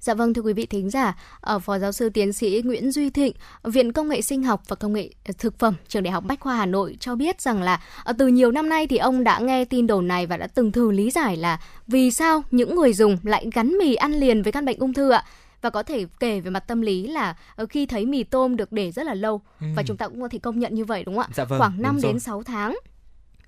Dạ 0.00 0.14
vâng 0.14 0.34
thưa 0.34 0.42
quý 0.42 0.52
vị 0.52 0.66
thính 0.66 0.90
giả, 0.90 1.16
ở 1.40 1.58
Phó 1.58 1.78
giáo 1.78 1.92
sư 1.92 2.08
tiến 2.08 2.32
sĩ 2.32 2.62
Nguyễn 2.64 2.92
Duy 2.92 3.10
Thịnh, 3.10 3.32
Viện 3.64 3.92
Công 3.92 4.08
nghệ 4.08 4.22
Sinh 4.22 4.42
học 4.42 4.62
và 4.68 4.76
Công 4.76 4.92
nghệ 4.92 5.10
Thực 5.38 5.58
phẩm, 5.58 5.74
Trường 5.88 6.02
Đại 6.02 6.12
học 6.12 6.24
Bách 6.26 6.40
khoa 6.40 6.56
Hà 6.56 6.66
Nội 6.66 6.96
cho 7.00 7.14
biết 7.14 7.40
rằng 7.40 7.62
là 7.62 7.80
ờ, 8.04 8.12
từ 8.18 8.26
nhiều 8.26 8.50
năm 8.50 8.68
nay 8.68 8.86
thì 8.86 8.96
ông 8.96 9.24
đã 9.24 9.38
nghe 9.38 9.64
tin 9.64 9.86
đồn 9.86 10.08
này 10.08 10.26
và 10.26 10.36
đã 10.36 10.46
từng 10.46 10.72
thử 10.72 10.90
lý 10.90 11.10
giải 11.10 11.36
là 11.36 11.60
vì 11.86 12.10
sao 12.10 12.42
những 12.50 12.76
người 12.76 12.92
dùng 12.92 13.16
lại 13.22 13.46
gắn 13.54 13.78
mì 13.78 13.94
ăn 13.94 14.12
liền 14.12 14.42
với 14.42 14.52
căn 14.52 14.64
bệnh 14.64 14.78
ung 14.78 14.92
thư 14.92 15.10
ạ 15.10 15.24
và 15.62 15.70
có 15.70 15.82
thể 15.82 16.06
kể 16.20 16.40
về 16.40 16.50
mặt 16.50 16.60
tâm 16.60 16.80
lý 16.80 17.06
là 17.06 17.36
ờ, 17.56 17.66
khi 17.66 17.86
thấy 17.86 18.06
mì 18.06 18.24
tôm 18.24 18.56
được 18.56 18.72
để 18.72 18.92
rất 18.92 19.06
là 19.06 19.14
lâu 19.14 19.40
ừ. 19.60 19.66
và 19.76 19.82
chúng 19.86 19.96
ta 19.96 20.08
cũng 20.08 20.20
có 20.20 20.28
thể 20.28 20.38
công 20.38 20.58
nhận 20.58 20.74
như 20.74 20.84
vậy 20.84 21.04
đúng 21.04 21.14
không 21.14 21.24
ạ? 21.24 21.34
Dạ 21.34 21.44
vâng, 21.44 21.58
khoảng 21.58 21.82
5 21.82 21.98
đến 22.02 22.20
6 22.20 22.42
tháng 22.42 22.76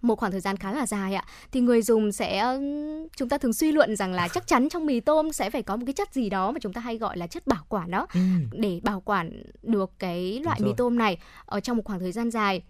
một 0.02 0.18
khoảng 0.18 0.32
thời 0.32 0.40
gian 0.40 0.56
khá 0.56 0.72
là 0.72 0.86
dài 0.86 1.14
ạ. 1.14 1.24
Thì 1.52 1.60
người 1.60 1.82
dùng 1.82 2.12
sẽ 2.12 2.58
chúng 3.16 3.28
ta 3.28 3.38
thường 3.38 3.52
suy 3.52 3.72
luận 3.72 3.96
rằng 3.96 4.12
là 4.12 4.28
chắc 4.28 4.46
chắn 4.46 4.68
trong 4.68 4.86
mì 4.86 5.00
tôm 5.00 5.32
sẽ 5.32 5.50
phải 5.50 5.62
có 5.62 5.76
một 5.76 5.82
cái 5.86 5.92
chất 5.92 6.14
gì 6.14 6.30
đó 6.30 6.52
mà 6.52 6.58
chúng 6.60 6.72
ta 6.72 6.80
hay 6.80 6.98
gọi 6.98 7.16
là 7.16 7.26
chất 7.26 7.46
bảo 7.46 7.64
quản 7.68 7.90
đó. 7.90 8.06
Ừ. 8.14 8.20
để 8.52 8.80
bảo 8.82 9.00
quản 9.00 9.42
được 9.62 9.92
cái 9.98 10.40
loại 10.44 10.60
mì 10.62 10.70
tôm 10.76 10.98
này 10.98 11.18
ở 11.46 11.60
trong 11.60 11.76
một 11.76 11.82
khoảng 11.84 12.00
thời 12.00 12.12
gian 12.12 12.30
dài 12.30 12.62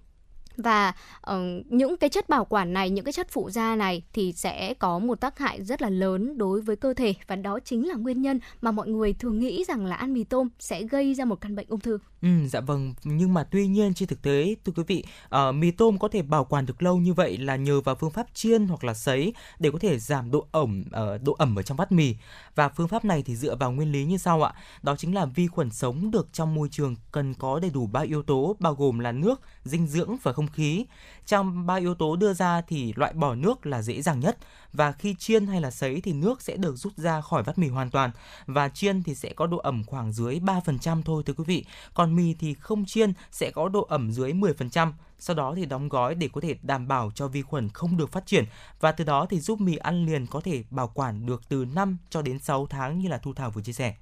và 0.59 0.95
uh, 1.31 1.37
những 1.67 1.97
cái 1.97 2.11
chất 2.11 2.29
bảo 2.29 2.45
quản 2.45 2.73
này 2.73 2.91
những 2.91 3.05
cái 3.05 3.13
chất 3.13 3.29
phụ 3.31 3.51
da 3.51 3.77
này 3.77 4.03
thì 4.13 4.33
sẽ 4.33 4.75
có 4.75 4.99
một 4.99 5.21
tác 5.21 5.39
hại 5.39 5.65
rất 5.65 5.83
là 5.83 5.91
lớn 5.91 6.39
đối 6.39 6.61
với 6.61 6.77
cơ 6.77 6.95
thể. 6.95 7.15
Và 7.27 7.37
đó 7.37 7.59
chính 7.65 7.89
là 7.89 7.95
nguyên 7.95 8.23
nhân 8.23 8.41
mà 8.61 8.71
mọi 8.71 8.89
người 8.89 9.13
thường 9.13 9.39
nghĩ 9.39 9.65
rằng 9.69 9.87
là 9.87 9.97
ăn 9.97 10.13
mì 10.13 10.25
tôm 10.25 10.49
sẽ 10.59 10.83
gây 10.83 11.15
ra 11.15 11.25
một 11.25 11.41
căn 11.41 11.57
bệnh 11.57 11.67
ung 11.69 11.81
thư. 11.81 11.99
Ừ, 12.23 12.29
dạ 12.49 12.61
vâng. 12.61 12.95
Nhưng 13.05 13.35
mà 13.35 13.45
tuy 13.45 13.67
nhiên 13.67 13.95
trên 13.95 14.09
thực 14.09 14.23
tế 14.23 14.55
thưa 14.65 14.73
quý 14.77 14.83
vị 14.87 15.05
uh, 15.25 15.55
mì 15.55 15.71
tôm 15.71 15.99
có 15.99 16.09
thể 16.09 16.23
bảo 16.23 16.45
quản 16.45 16.67
được 16.67 16.83
lâu 16.83 16.97
như 16.97 17.15
vậy 17.15 17.39
là 17.39 17.57
nhờ 17.57 17.81
vào 17.81 17.95
phương 17.95 18.11
pháp 18.11 18.27
chiên 18.35 18.67
hoặc 18.67 18.85
là 18.85 18.95
sấy 18.95 19.35
để 19.59 19.71
có 19.71 19.79
thể 19.79 19.99
giảm 19.99 20.31
độ 20.31 20.47
ẩm 20.53 20.85
uh, 20.89 21.23
độ 21.23 21.33
ẩm 21.33 21.57
ở 21.57 21.63
trong 21.63 21.77
bát 21.77 21.93
mì. 21.93 22.15
Và 22.55 22.69
phương 22.69 22.89
pháp 22.89 23.05
này 23.05 23.23
thì 23.23 23.37
dựa 23.37 23.57
vào 23.57 23.73
nguyên 23.73 23.93
lý 23.93 24.05
như 24.05 24.17
sau 24.17 24.43
ạ. 24.43 24.53
Đó 24.83 24.97
chính 24.97 25.15
là 25.15 25.27
vi 25.27 25.47
khuẩn 25.47 25.71
sống 25.71 26.11
được 26.11 26.29
trong 26.33 26.55
môi 26.55 26.69
trường 26.69 26.97
cần 27.13 27.35
có 27.35 27.61
đầy 27.61 27.71
đủ 27.71 27.87
ba 27.87 28.01
yếu 28.01 28.23
tố 28.23 28.57
bao 28.59 28.75
gồm 28.75 28.99
là 28.99 29.13
nước 29.13 29.41
dinh 29.65 29.87
dưỡng 29.87 30.17
và 30.23 30.33
không 30.33 30.48
khí. 30.53 30.87
Trong 31.27 31.67
ba 31.67 31.75
yếu 31.75 31.95
tố 31.95 32.17
đưa 32.17 32.35
ra 32.35 32.61
thì 32.61 32.93
loại 32.97 33.13
bỏ 33.13 33.35
nước 33.35 33.67
là 33.67 33.83
dễ 33.83 34.03
dàng 34.03 34.21
nhất, 34.21 34.39
và 34.73 34.93
khi 34.93 35.15
chiên 35.19 35.47
hay 35.47 35.61
là 35.61 35.71
sấy 35.71 36.01
thì 36.01 36.13
nước 36.13 36.43
sẽ 36.43 36.57
được 36.57 36.77
rút 36.77 36.97
ra 36.97 37.21
khỏi 37.21 37.43
vắt 37.43 37.59
mì 37.59 37.69
hoàn 37.69 37.91
toàn, 37.91 38.11
và 38.47 38.69
chiên 38.69 39.03
thì 39.03 39.15
sẽ 39.15 39.33
có 39.33 39.47
độ 39.47 39.59
ẩm 39.59 39.85
khoảng 39.87 40.13
dưới 40.13 40.41
3% 40.41 41.03
thôi, 41.03 41.23
thưa 41.27 41.33
quý 41.33 41.45
vị. 41.47 41.65
Còn 41.95 42.17
mì 42.17 42.35
thì 42.35 42.55
không 42.55 42.85
chiên, 42.87 43.13
sẽ 43.31 43.51
có 43.51 43.69
độ 43.69 43.87
ẩm 43.89 44.13
dưới 44.13 44.33
10% 44.33 44.93
sau 45.19 45.37
đó 45.37 45.55
thì 45.57 45.67
đóng 45.67 45.89
gói 45.89 46.15
để 46.15 46.29
có 46.33 46.41
thể 46.41 46.57
đảm 46.63 46.89
bảo 46.89 47.11
cho 47.15 47.29
vi 47.29 47.43
khuẩn 47.43 47.69
không 47.69 47.97
được 47.97 48.13
phát 48.13 48.27
triển, 48.27 48.45
và 48.81 48.93
từ 48.93 49.05
đó 49.05 49.27
thì 49.31 49.41
giúp 49.41 49.61
mì 49.61 49.77
ăn 49.77 50.07
liền 50.07 50.27
có 50.27 50.41
thể 50.41 50.63
bảo 50.71 50.91
quản 50.95 51.27
được 51.27 51.43
từ 51.49 51.65
5 51.65 51.99
cho 52.11 52.23
đến 52.23 52.39
6 52.39 52.67
tháng 52.67 52.99
như 52.99 53.09
là 53.09 53.19
Thu 53.19 53.33
Thảo 53.35 53.51
vừa 53.51 53.63
chia 53.63 53.73
sẻ. 53.73 53.95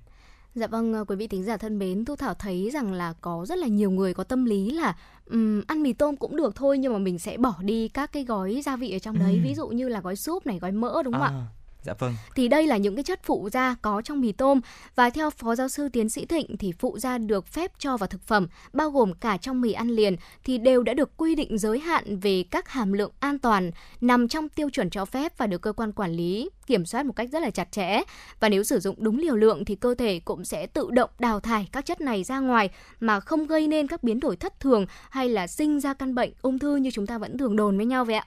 Dạ 0.56 0.66
vâng, 0.66 0.92
ờ, 0.92 1.04
quý 1.04 1.16
vị 1.16 1.26
thính 1.26 1.44
giả 1.44 1.56
thân 1.56 1.78
mến, 1.78 2.04
Thu 2.04 2.16
Thảo 2.16 2.34
thấy 2.34 2.70
rằng 2.72 2.92
là 2.92 3.12
có 3.20 3.46
rất 3.48 3.58
là 3.58 3.66
nhiều 3.66 3.90
người 3.90 4.14
có 4.14 4.24
tâm 4.24 4.44
lý 4.44 4.70
là 4.70 4.96
um, 5.30 5.62
ăn 5.66 5.82
mì 5.82 5.92
tôm 5.92 6.16
cũng 6.16 6.36
được 6.36 6.56
thôi 6.56 6.78
nhưng 6.78 6.92
mà 6.92 6.98
mình 6.98 7.18
sẽ 7.18 7.36
bỏ 7.36 7.54
đi 7.60 7.88
các 7.88 8.12
cái 8.12 8.24
gói 8.24 8.62
gia 8.64 8.76
vị 8.76 8.92
ở 8.92 8.98
trong 8.98 9.18
đấy, 9.18 9.32
ừ. 9.32 9.40
ví 9.44 9.54
dụ 9.54 9.68
như 9.68 9.88
là 9.88 10.00
gói 10.00 10.16
súp 10.16 10.46
này, 10.46 10.58
gói 10.58 10.72
mỡ 10.72 11.02
đúng 11.02 11.12
không 11.12 11.22
à. 11.22 11.28
ạ? 11.28 11.46
Dạ 11.86 11.94
vâng. 11.98 12.14
Thì 12.34 12.48
đây 12.48 12.66
là 12.66 12.76
những 12.76 12.96
cái 12.96 13.04
chất 13.04 13.20
phụ 13.22 13.48
gia 13.52 13.74
có 13.82 14.02
trong 14.02 14.20
mì 14.20 14.32
tôm 14.32 14.60
và 14.94 15.10
theo 15.10 15.30
Phó 15.30 15.54
giáo 15.54 15.68
sư 15.68 15.88
tiến 15.88 16.08
sĩ 16.08 16.26
Thịnh 16.26 16.56
thì 16.56 16.72
phụ 16.78 16.98
gia 16.98 17.18
được 17.18 17.46
phép 17.46 17.72
cho 17.78 17.96
vào 17.96 18.06
thực 18.06 18.22
phẩm, 18.22 18.46
bao 18.72 18.90
gồm 18.90 19.14
cả 19.14 19.36
trong 19.36 19.60
mì 19.60 19.72
ăn 19.72 19.88
liền 19.88 20.16
thì 20.44 20.58
đều 20.58 20.82
đã 20.82 20.94
được 20.94 21.16
quy 21.16 21.34
định 21.34 21.58
giới 21.58 21.78
hạn 21.78 22.18
về 22.18 22.44
các 22.50 22.68
hàm 22.68 22.92
lượng 22.92 23.12
an 23.20 23.38
toàn, 23.38 23.70
nằm 24.00 24.28
trong 24.28 24.48
tiêu 24.48 24.70
chuẩn 24.70 24.90
cho 24.90 25.04
phép 25.04 25.38
và 25.38 25.46
được 25.46 25.62
cơ 25.62 25.72
quan 25.72 25.92
quản 25.92 26.12
lý 26.12 26.50
kiểm 26.66 26.86
soát 26.86 27.06
một 27.06 27.12
cách 27.16 27.28
rất 27.32 27.42
là 27.42 27.50
chặt 27.50 27.72
chẽ. 27.72 28.02
Và 28.40 28.48
nếu 28.48 28.64
sử 28.64 28.80
dụng 28.80 28.96
đúng 28.98 29.18
liều 29.18 29.36
lượng 29.36 29.64
thì 29.64 29.74
cơ 29.74 29.94
thể 29.94 30.20
cũng 30.24 30.44
sẽ 30.44 30.66
tự 30.66 30.90
động 30.90 31.10
đào 31.18 31.40
thải 31.40 31.68
các 31.72 31.86
chất 31.86 32.00
này 32.00 32.24
ra 32.24 32.40
ngoài 32.40 32.70
mà 33.00 33.20
không 33.20 33.46
gây 33.46 33.68
nên 33.68 33.86
các 33.86 34.02
biến 34.02 34.20
đổi 34.20 34.36
thất 34.36 34.60
thường 34.60 34.86
hay 35.10 35.28
là 35.28 35.46
sinh 35.46 35.80
ra 35.80 35.94
căn 35.94 36.14
bệnh 36.14 36.32
ung 36.42 36.58
thư 36.58 36.76
như 36.76 36.90
chúng 36.90 37.06
ta 37.06 37.18
vẫn 37.18 37.38
thường 37.38 37.56
đồn 37.56 37.76
với 37.76 37.86
nhau 37.86 38.04
vậy 38.04 38.16
ạ. 38.16 38.26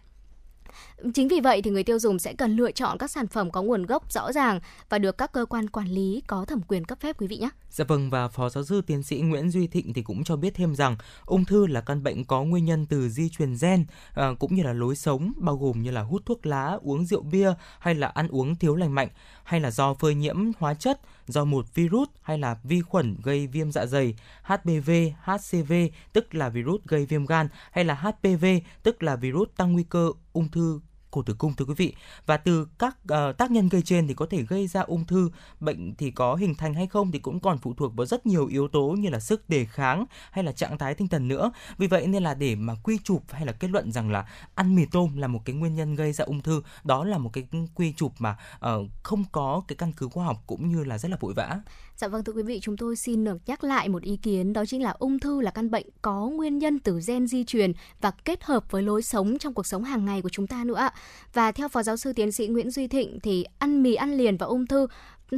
Chính 1.14 1.28
vì 1.28 1.40
vậy 1.40 1.62
thì 1.62 1.72
người 1.72 1.84
tiêu 1.84 2.00
dùng 2.00 2.20
sẽ 2.20 2.34
cần 2.34 2.56
lựa 2.56 2.72
chọn 2.72 2.98
các 2.98 3.12
sản 3.12 3.28
phẩm 3.28 3.52
có 3.52 3.62
nguồn 3.62 3.86
gốc 3.86 4.12
rõ 4.12 4.32
ràng 4.32 4.60
và 4.90 5.00
được 5.00 5.18
các 5.18 5.32
cơ 5.32 5.46
quan 5.46 5.70
quản 5.70 5.88
lý 5.88 6.22
có 6.28 6.46
thẩm 6.46 6.62
quyền 6.68 6.86
cấp 6.86 7.00
phép 7.02 7.16
quý 7.20 7.28
vị 7.28 7.38
nhé. 7.38 7.50
Dạ 7.70 7.86
vâng 7.88 8.10
và 8.10 8.28
Phó 8.28 8.50
giáo 8.50 8.64
sư 8.64 8.82
tiến 8.82 9.04
sĩ 9.04 9.22
Nguyễn 9.22 9.50
Duy 9.50 9.68
Thịnh 9.68 9.94
thì 9.94 10.02
cũng 10.02 10.24
cho 10.24 10.36
biết 10.36 10.54
thêm 10.56 10.76
rằng 10.76 10.98
ung 11.26 11.46
thư 11.46 11.68
là 11.68 11.82
căn 11.82 12.04
bệnh 12.04 12.26
có 12.26 12.44
nguyên 12.44 12.66
nhân 12.66 12.86
từ 12.86 13.10
di 13.10 13.30
truyền 13.30 13.56
gen 13.62 13.86
à, 14.14 14.30
cũng 14.40 14.56
như 14.56 14.64
là 14.64 14.74
lối 14.74 14.96
sống 14.96 15.32
bao 15.38 15.58
gồm 15.58 15.84
như 15.84 15.92
là 15.92 16.02
hút 16.02 16.22
thuốc 16.26 16.46
lá, 16.46 16.78
uống 16.82 17.06
rượu 17.06 17.22
bia 17.22 17.54
hay 17.80 17.96
là 17.96 18.08
ăn 18.08 18.28
uống 18.28 18.56
thiếu 18.56 18.76
lành 18.76 18.96
mạnh 18.96 19.10
hay 19.44 19.60
là 19.60 19.72
do 19.72 19.94
phơi 19.94 20.16
nhiễm 20.16 20.52
hóa 20.60 20.74
chất 20.74 21.00
do 21.28 21.46
một 21.46 21.76
virus 21.76 22.10
hay 22.22 22.38
là 22.38 22.58
vi 22.64 22.82
khuẩn 22.82 23.18
gây 23.24 23.48
viêm 23.48 23.72
dạ 23.72 23.86
dày, 23.86 24.16
HPV, 24.44 24.92
HCV 25.24 25.74
tức 26.14 26.36
là 26.36 26.50
virus 26.50 26.82
gây 26.86 27.06
viêm 27.06 27.26
gan 27.26 27.48
hay 27.72 27.86
là 27.86 27.94
HPV 27.94 28.46
tức 28.84 29.04
là 29.04 29.16
virus 29.16 29.50
tăng 29.58 29.74
nguy 29.74 29.84
cơ 29.84 30.12
ung 30.34 30.50
thư 30.52 30.80
cổ 31.12 31.22
tử 31.22 31.36
cung 31.38 31.54
thưa 31.54 31.66
quý 31.66 31.74
vị. 31.78 31.94
Và 32.26 32.38
từ 32.38 32.68
các 32.80 32.98
uh, 33.04 33.38
tác 33.38 33.52
nhân 33.52 33.70
gây 33.70 33.82
trên 33.82 34.08
thì 34.08 34.14
có 34.14 34.26
thể 34.30 34.44
gây 34.44 34.68
ra 34.68 34.82
ung 34.82 35.06
thư 35.06 35.30
bệnh 35.60 35.96
thì 35.96 36.12
có 36.12 36.36
hình 36.36 36.56
thành 36.56 36.74
hay 36.74 36.88
không 36.88 37.12
thì 37.12 37.20
cũng 37.20 37.40
còn 37.40 37.58
phụ 37.58 37.74
thuộc 37.74 37.96
vào 37.96 38.06
rất 38.06 38.26
nhiều 38.26 38.48
yếu 38.48 38.68
tố 38.68 38.88
như 38.88 39.10
là 39.10 39.20
sức 39.20 39.50
đề 39.50 39.66
kháng 39.66 40.06
hay 40.32 40.44
là 40.44 40.52
trạng 40.52 40.78
thái 40.78 40.96
tinh 40.96 41.08
thần 41.08 41.28
nữa. 41.28 41.52
Vì 41.78 41.88
vậy 41.88 42.08
nên 42.08 42.24
là 42.24 42.34
để 42.34 42.56
mà 42.56 42.76
quy 42.84 43.00
chụp 43.04 43.24
hay 43.30 43.46
là 43.46 43.52
kết 43.52 43.68
luận 43.68 43.92
rằng 43.92 44.12
là 44.12 44.28
ăn 44.56 44.76
mì 44.76 44.86
tôm 44.86 45.18
là 45.18 45.28
một 45.28 45.42
cái 45.46 45.56
nguyên 45.56 45.76
nhân 45.76 45.96
gây 45.96 46.14
ra 46.14 46.26
ung 46.26 46.42
thư 46.42 46.62
đó 46.84 47.04
là 47.04 47.18
một 47.18 47.34
cái 47.34 47.48
quy 47.76 47.94
chụp 47.94 48.14
mà 48.20 48.38
uh, 48.56 48.88
không 49.04 49.24
có 49.32 49.62
cái 49.68 49.76
căn 49.76 49.94
cứ 49.94 50.08
khoa 50.08 50.26
học 50.26 50.44
cũng 50.48 50.70
như 50.70 50.84
là 50.84 50.98
rất 50.98 51.12
là 51.12 51.18
vội 51.20 51.34
vã. 51.34 51.60
Dạ 52.00 52.08
vâng 52.08 52.24
thưa 52.24 52.34
quý 52.34 52.44
vị, 52.44 52.60
chúng 52.62 52.78
tôi 52.78 52.96
xin 52.96 53.24
được 53.24 53.38
nhắc 53.46 53.64
lại 53.64 53.90
một 53.90 54.04
ý 54.04 54.18
kiến 54.18 54.54
đó 54.54 54.66
chính 54.66 54.84
là 54.84 54.90
ung 55.00 55.20
thư 55.20 55.42
là 55.42 55.52
căn 55.52 55.72
bệnh 55.72 55.86
có 56.02 56.28
nguyên 56.28 56.58
nhân 56.58 56.80
từ 56.80 57.00
gen 57.08 57.28
di 57.28 57.44
truyền 57.44 57.74
và 58.02 58.12
kết 58.12 58.44
hợp 58.44 58.72
với 58.72 58.84
lối 58.84 59.02
sống 59.02 59.38
trong 59.38 59.54
cuộc 59.54 59.66
sống 59.66 59.84
hàng 59.84 60.06
ngày 60.06 60.22
của 60.22 60.30
chúng 60.30 60.48
ta 60.48 60.64
nữa. 60.64 60.90
Và 61.34 61.52
theo 61.52 61.68
Phó 61.68 61.84
giáo 61.84 61.98
sư 61.98 62.14
tiến 62.14 62.32
sĩ 62.32 62.48
Nguyễn 62.48 62.72
Duy 62.72 62.88
Thịnh 62.88 63.20
thì 63.20 63.46
ăn 63.60 63.84
mì 63.84 63.94
ăn 63.96 64.14
liền 64.14 64.38
và 64.38 64.46
ung 64.46 64.68
thư 64.68 64.88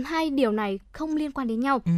hai 0.06 0.30
điều 0.30 0.52
này 0.52 0.80
không 0.92 1.16
liên 1.16 1.32
quan 1.32 1.48
đến 1.48 1.60
nhau. 1.60 1.82
Ừ. 1.86 1.92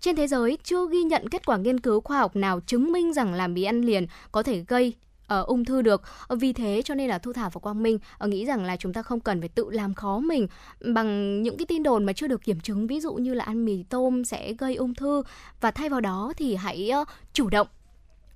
Trên 0.00 0.16
thế 0.16 0.26
giới 0.26 0.58
chưa 0.64 0.88
ghi 0.88 1.02
nhận 1.02 1.28
kết 1.28 1.46
quả 1.46 1.56
nghiên 1.56 1.80
cứu 1.80 2.00
khoa 2.00 2.18
học 2.18 2.36
nào 2.36 2.60
chứng 2.60 2.92
minh 2.92 3.12
rằng 3.12 3.34
làm 3.34 3.54
mì 3.54 3.62
ăn 3.62 3.80
liền 3.80 4.06
có 4.32 4.42
thể 4.42 4.64
gây 4.68 4.94
uh, 5.34 5.46
ung 5.46 5.64
thư 5.64 5.82
được. 5.82 6.02
Vì 6.28 6.52
thế 6.52 6.82
cho 6.84 6.94
nên 6.94 7.08
là 7.08 7.18
thu 7.18 7.32
thảo 7.32 7.50
và 7.52 7.58
quang 7.58 7.82
minh 7.82 7.98
uh, 8.24 8.30
nghĩ 8.30 8.46
rằng 8.46 8.64
là 8.64 8.76
chúng 8.76 8.92
ta 8.92 9.02
không 9.02 9.20
cần 9.20 9.40
phải 9.40 9.48
tự 9.48 9.70
làm 9.70 9.94
khó 9.94 10.18
mình 10.18 10.46
bằng 10.80 11.42
những 11.42 11.56
cái 11.56 11.66
tin 11.66 11.82
đồn 11.82 12.04
mà 12.04 12.12
chưa 12.12 12.26
được 12.26 12.42
kiểm 12.44 12.60
chứng. 12.60 12.86
Ví 12.86 13.00
dụ 13.00 13.14
như 13.14 13.34
là 13.34 13.44
ăn 13.44 13.64
mì 13.64 13.82
tôm 13.82 14.24
sẽ 14.24 14.52
gây 14.52 14.74
ung 14.74 14.94
thư. 14.94 15.22
Và 15.60 15.70
thay 15.70 15.88
vào 15.88 16.00
đó 16.00 16.32
thì 16.36 16.54
hãy 16.54 16.90
uh, 17.02 17.08
chủ 17.32 17.48
động 17.48 17.66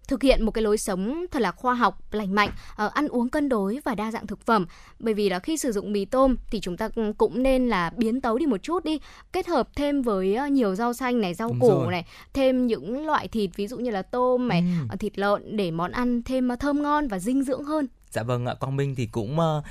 thực 0.08 0.22
hiện 0.22 0.44
một 0.44 0.50
cái 0.50 0.62
lối 0.62 0.78
sống 0.78 1.26
thật 1.30 1.42
là 1.42 1.50
khoa 1.50 1.74
học 1.74 1.98
lành 2.10 2.34
mạnh 2.34 2.50
uh, 2.86 2.92
ăn 2.92 3.08
uống 3.08 3.28
cân 3.28 3.48
đối 3.48 3.80
và 3.84 3.94
đa 3.94 4.10
dạng 4.10 4.26
thực 4.26 4.40
phẩm 4.46 4.66
bởi 4.98 5.14
vì 5.14 5.28
là 5.28 5.38
khi 5.38 5.56
sử 5.56 5.72
dụng 5.72 5.92
mì 5.92 6.04
tôm 6.04 6.36
thì 6.50 6.60
chúng 6.60 6.76
ta 6.76 6.88
cũng 7.18 7.42
nên 7.42 7.68
là 7.68 7.90
biến 7.96 8.20
tấu 8.20 8.38
đi 8.38 8.46
một 8.46 8.62
chút 8.62 8.84
đi 8.84 8.98
kết 9.32 9.46
hợp 9.46 9.68
thêm 9.76 10.02
với 10.02 10.36
uh, 10.46 10.52
nhiều 10.52 10.74
rau 10.74 10.92
xanh 10.92 11.20
này 11.20 11.34
rau 11.34 11.48
Đúng 11.48 11.60
củ 11.60 11.68
rồi. 11.68 11.90
này 11.90 12.04
thêm 12.32 12.66
những 12.66 13.06
loại 13.06 13.28
thịt 13.28 13.50
ví 13.56 13.66
dụ 13.66 13.78
như 13.78 13.90
là 13.90 14.02
tôm 14.02 14.48
này 14.48 14.64
ừ. 14.90 14.96
thịt 14.96 15.18
lợn 15.18 15.56
để 15.56 15.70
món 15.70 15.92
ăn 15.92 16.22
thêm 16.22 16.48
thơm 16.60 16.82
ngon 16.82 17.08
và 17.08 17.18
dinh 17.18 17.42
dưỡng 17.42 17.64
hơn 17.64 17.86
Dạ 18.14 18.22
vâng 18.22 18.46
ạ, 18.46 18.54
Quang 18.54 18.76
Minh 18.76 18.94
thì 18.94 19.06
cũng 19.06 19.38
uh, 19.38 19.64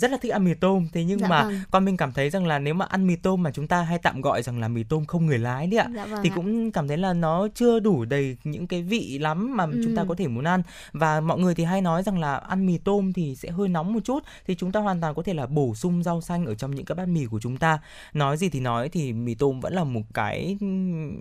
rất 0.00 0.10
là 0.10 0.18
thích 0.22 0.32
ăn 0.32 0.44
mì 0.44 0.54
tôm. 0.54 0.88
Thế 0.92 1.04
nhưng 1.04 1.18
dạ 1.18 1.28
mà 1.28 1.44
vâng. 1.44 1.54
Quang 1.70 1.84
Minh 1.84 1.96
cảm 1.96 2.12
thấy 2.12 2.30
rằng 2.30 2.46
là 2.46 2.58
nếu 2.58 2.74
mà 2.74 2.84
ăn 2.84 3.06
mì 3.06 3.16
tôm 3.16 3.42
mà 3.42 3.50
chúng 3.50 3.66
ta 3.66 3.82
hay 3.82 3.98
tạm 3.98 4.20
gọi 4.20 4.42
rằng 4.42 4.60
là 4.60 4.68
mì 4.68 4.82
tôm 4.84 5.04
không 5.04 5.26
người 5.26 5.38
lái 5.38 5.66
đấy 5.66 5.78
ạ, 5.78 5.88
dạ 5.94 6.06
vâng 6.06 6.20
thì 6.22 6.30
ạ. 6.30 6.36
cũng 6.36 6.70
cảm 6.70 6.88
thấy 6.88 6.96
là 6.96 7.12
nó 7.12 7.48
chưa 7.54 7.80
đủ 7.80 8.04
đầy 8.04 8.36
những 8.44 8.66
cái 8.66 8.82
vị 8.82 9.18
lắm 9.18 9.56
mà 9.56 9.64
ừ. 9.64 9.80
chúng 9.84 9.96
ta 9.96 10.04
có 10.08 10.14
thể 10.14 10.28
muốn 10.28 10.44
ăn. 10.44 10.62
Và 10.92 11.20
mọi 11.20 11.38
người 11.38 11.54
thì 11.54 11.64
hay 11.64 11.82
nói 11.82 12.02
rằng 12.02 12.18
là 12.18 12.36
ăn 12.36 12.66
mì 12.66 12.78
tôm 12.78 13.12
thì 13.12 13.36
sẽ 13.36 13.50
hơi 13.50 13.68
nóng 13.68 13.92
một 13.92 14.00
chút, 14.04 14.24
thì 14.46 14.54
chúng 14.54 14.72
ta 14.72 14.80
hoàn 14.80 15.00
toàn 15.00 15.14
có 15.14 15.22
thể 15.22 15.34
là 15.34 15.46
bổ 15.46 15.74
sung 15.74 16.02
rau 16.02 16.20
xanh 16.20 16.46
ở 16.46 16.54
trong 16.54 16.74
những 16.74 16.84
cái 16.84 16.96
bát 16.96 17.08
mì 17.08 17.26
của 17.26 17.40
chúng 17.40 17.56
ta. 17.56 17.78
Nói 18.12 18.36
gì 18.36 18.48
thì 18.48 18.60
nói 18.60 18.88
thì 18.88 19.12
mì 19.12 19.34
tôm 19.34 19.60
vẫn 19.60 19.74
là 19.74 19.84
một 19.84 20.02
cái 20.14 20.58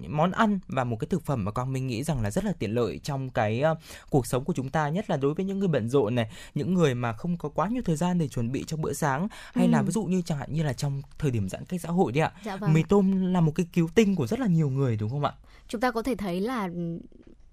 món 0.08 0.32
ăn 0.32 0.60
và 0.68 0.84
một 0.84 0.98
cái 1.00 1.08
thực 1.08 1.26
phẩm 1.26 1.46
mà 1.46 1.52
Quang 1.52 1.74
Minh 1.74 1.88
nghĩ 1.88 2.04
rằng 2.04 2.22
là 2.22 2.32
rất 2.32 2.44
là 2.46 2.52
tiện 2.60 2.72
lợi 2.72 3.00
trong 3.04 3.30
cái 3.30 3.64
uh, 3.72 3.78
cuộc 4.10 4.26
sống 4.26 4.44
của 4.44 4.54
chúng 4.54 4.70
ta, 4.70 4.90
nhất 4.90 5.10
là 5.10 5.18
đối 5.18 5.34
với 5.34 5.46
những 5.46 5.60
người 5.60 5.68
bận 5.68 5.90
rộn 5.90 6.16
này, 6.16 6.30
những 6.56 6.69
những 6.70 6.78
người 6.78 6.96
mà 6.96 7.14
không 7.14 7.38
có 7.38 7.50
quá 7.50 7.68
nhiều 7.68 7.82
thời 7.86 7.96
gian 7.96 8.18
để 8.18 8.28
chuẩn 8.28 8.52
bị 8.52 8.64
cho 8.68 8.78
bữa 8.78 8.94
sáng 8.94 9.28
hay 9.54 9.66
ừ. 9.66 9.72
là 9.72 9.82
ví 9.82 9.92
dụ 9.92 10.04
như 10.04 10.22
chẳng 10.26 10.38
hạn 10.38 10.54
như 10.54 10.64
là 10.64 10.74
trong 10.74 11.02
thời 11.20 11.32
điểm 11.32 11.50
giãn 11.50 11.66
cách 11.66 11.82
xã 11.82 11.90
hội 11.90 12.12
đấy 12.12 12.22
ạ 12.22 12.32
dạ 12.46 12.56
vâng. 12.58 12.74
mì 12.74 12.84
tôm 12.84 13.34
là 13.34 13.42
một 13.42 13.52
cái 13.56 13.68
cứu 13.74 13.90
tinh 13.96 14.16
của 14.16 14.28
rất 14.28 14.40
là 14.40 14.48
nhiều 14.48 14.70
người 14.70 14.98
đúng 14.98 15.10
không 15.10 15.24
ạ 15.24 15.34
chúng 15.68 15.82
ta 15.82 15.92
có 15.92 16.02
thể 16.02 16.16
thấy 16.16 16.42
là 16.42 16.70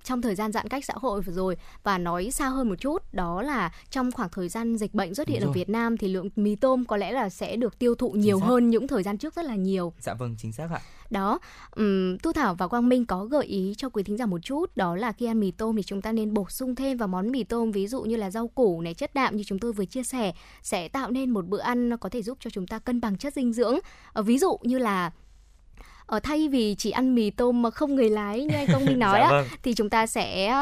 trong 0.06 0.22
thời 0.22 0.34
gian 0.34 0.52
giãn 0.52 0.68
cách 0.68 0.84
xã 0.84 0.94
hội 0.96 1.20
vừa 1.20 1.32
rồi 1.32 1.56
và 1.82 1.98
nói 1.98 2.30
xa 2.30 2.48
hơn 2.48 2.68
một 2.68 2.74
chút 2.74 3.02
đó 3.12 3.42
là 3.42 3.72
trong 3.90 4.12
khoảng 4.12 4.28
thời 4.28 4.48
gian 4.48 4.76
dịch 4.76 4.94
bệnh 4.94 5.14
xuất 5.14 5.28
hiện 5.28 5.42
ở 5.42 5.50
Việt 5.50 5.68
Nam 5.68 5.96
thì 5.96 6.08
lượng 6.08 6.28
mì 6.36 6.56
tôm 6.56 6.84
có 6.84 6.96
lẽ 6.96 7.12
là 7.12 7.28
sẽ 7.28 7.56
được 7.56 7.78
tiêu 7.78 7.94
thụ 7.94 8.10
nhiều 8.10 8.38
hơn 8.38 8.70
những 8.70 8.88
thời 8.88 9.02
gian 9.02 9.18
trước 9.18 9.34
rất 9.34 9.44
là 9.44 9.54
nhiều. 9.54 9.92
Dạ 10.00 10.14
vâng 10.14 10.34
chính 10.38 10.52
xác 10.52 10.70
ạ. 10.70 10.80
Đó, 11.10 11.38
um, 11.76 12.18
Thu 12.18 12.32
Thảo 12.32 12.54
và 12.54 12.68
Quang 12.68 12.88
Minh 12.88 13.06
có 13.06 13.24
gợi 13.24 13.44
ý 13.44 13.74
cho 13.76 13.88
quý 13.88 14.02
thính 14.02 14.16
giả 14.16 14.26
một 14.26 14.38
chút 14.42 14.76
đó 14.76 14.96
là 14.96 15.12
khi 15.12 15.26
ăn 15.26 15.40
mì 15.40 15.50
tôm 15.50 15.76
thì 15.76 15.82
chúng 15.82 16.02
ta 16.02 16.12
nên 16.12 16.34
bổ 16.34 16.46
sung 16.48 16.74
thêm 16.74 16.96
vào 16.96 17.08
món 17.08 17.32
mì 17.32 17.44
tôm 17.44 17.70
ví 17.70 17.86
dụ 17.86 18.02
như 18.02 18.16
là 18.16 18.30
rau 18.30 18.48
củ 18.48 18.80
này 18.80 18.94
chất 18.94 19.14
đạm 19.14 19.36
như 19.36 19.44
chúng 19.44 19.58
tôi 19.58 19.72
vừa 19.72 19.84
chia 19.84 20.02
sẻ 20.02 20.32
sẽ 20.62 20.88
tạo 20.88 21.10
nên 21.10 21.30
một 21.30 21.46
bữa 21.46 21.60
ăn 21.60 21.96
có 21.96 22.08
thể 22.08 22.22
giúp 22.22 22.38
cho 22.40 22.50
chúng 22.50 22.66
ta 22.66 22.78
cân 22.78 23.00
bằng 23.00 23.16
chất 23.16 23.34
dinh 23.34 23.52
dưỡng. 23.52 23.78
Ở 24.12 24.22
ví 24.22 24.38
dụ 24.38 24.58
như 24.62 24.78
là 24.78 25.10
ở 26.06 26.16
ờ, 26.16 26.20
thay 26.20 26.48
vì 26.48 26.74
chỉ 26.74 26.90
ăn 26.90 27.14
mì 27.14 27.30
tôm 27.30 27.62
mà 27.62 27.70
không 27.70 27.94
người 27.94 28.10
lái 28.10 28.44
như 28.44 28.54
anh 28.54 28.66
công 28.72 28.84
minh 28.84 28.98
nói 29.06 29.18
dạ, 29.20 29.26
á 29.26 29.30
vâng. 29.30 29.46
thì 29.62 29.74
chúng 29.74 29.90
ta 29.90 30.06
sẽ 30.06 30.58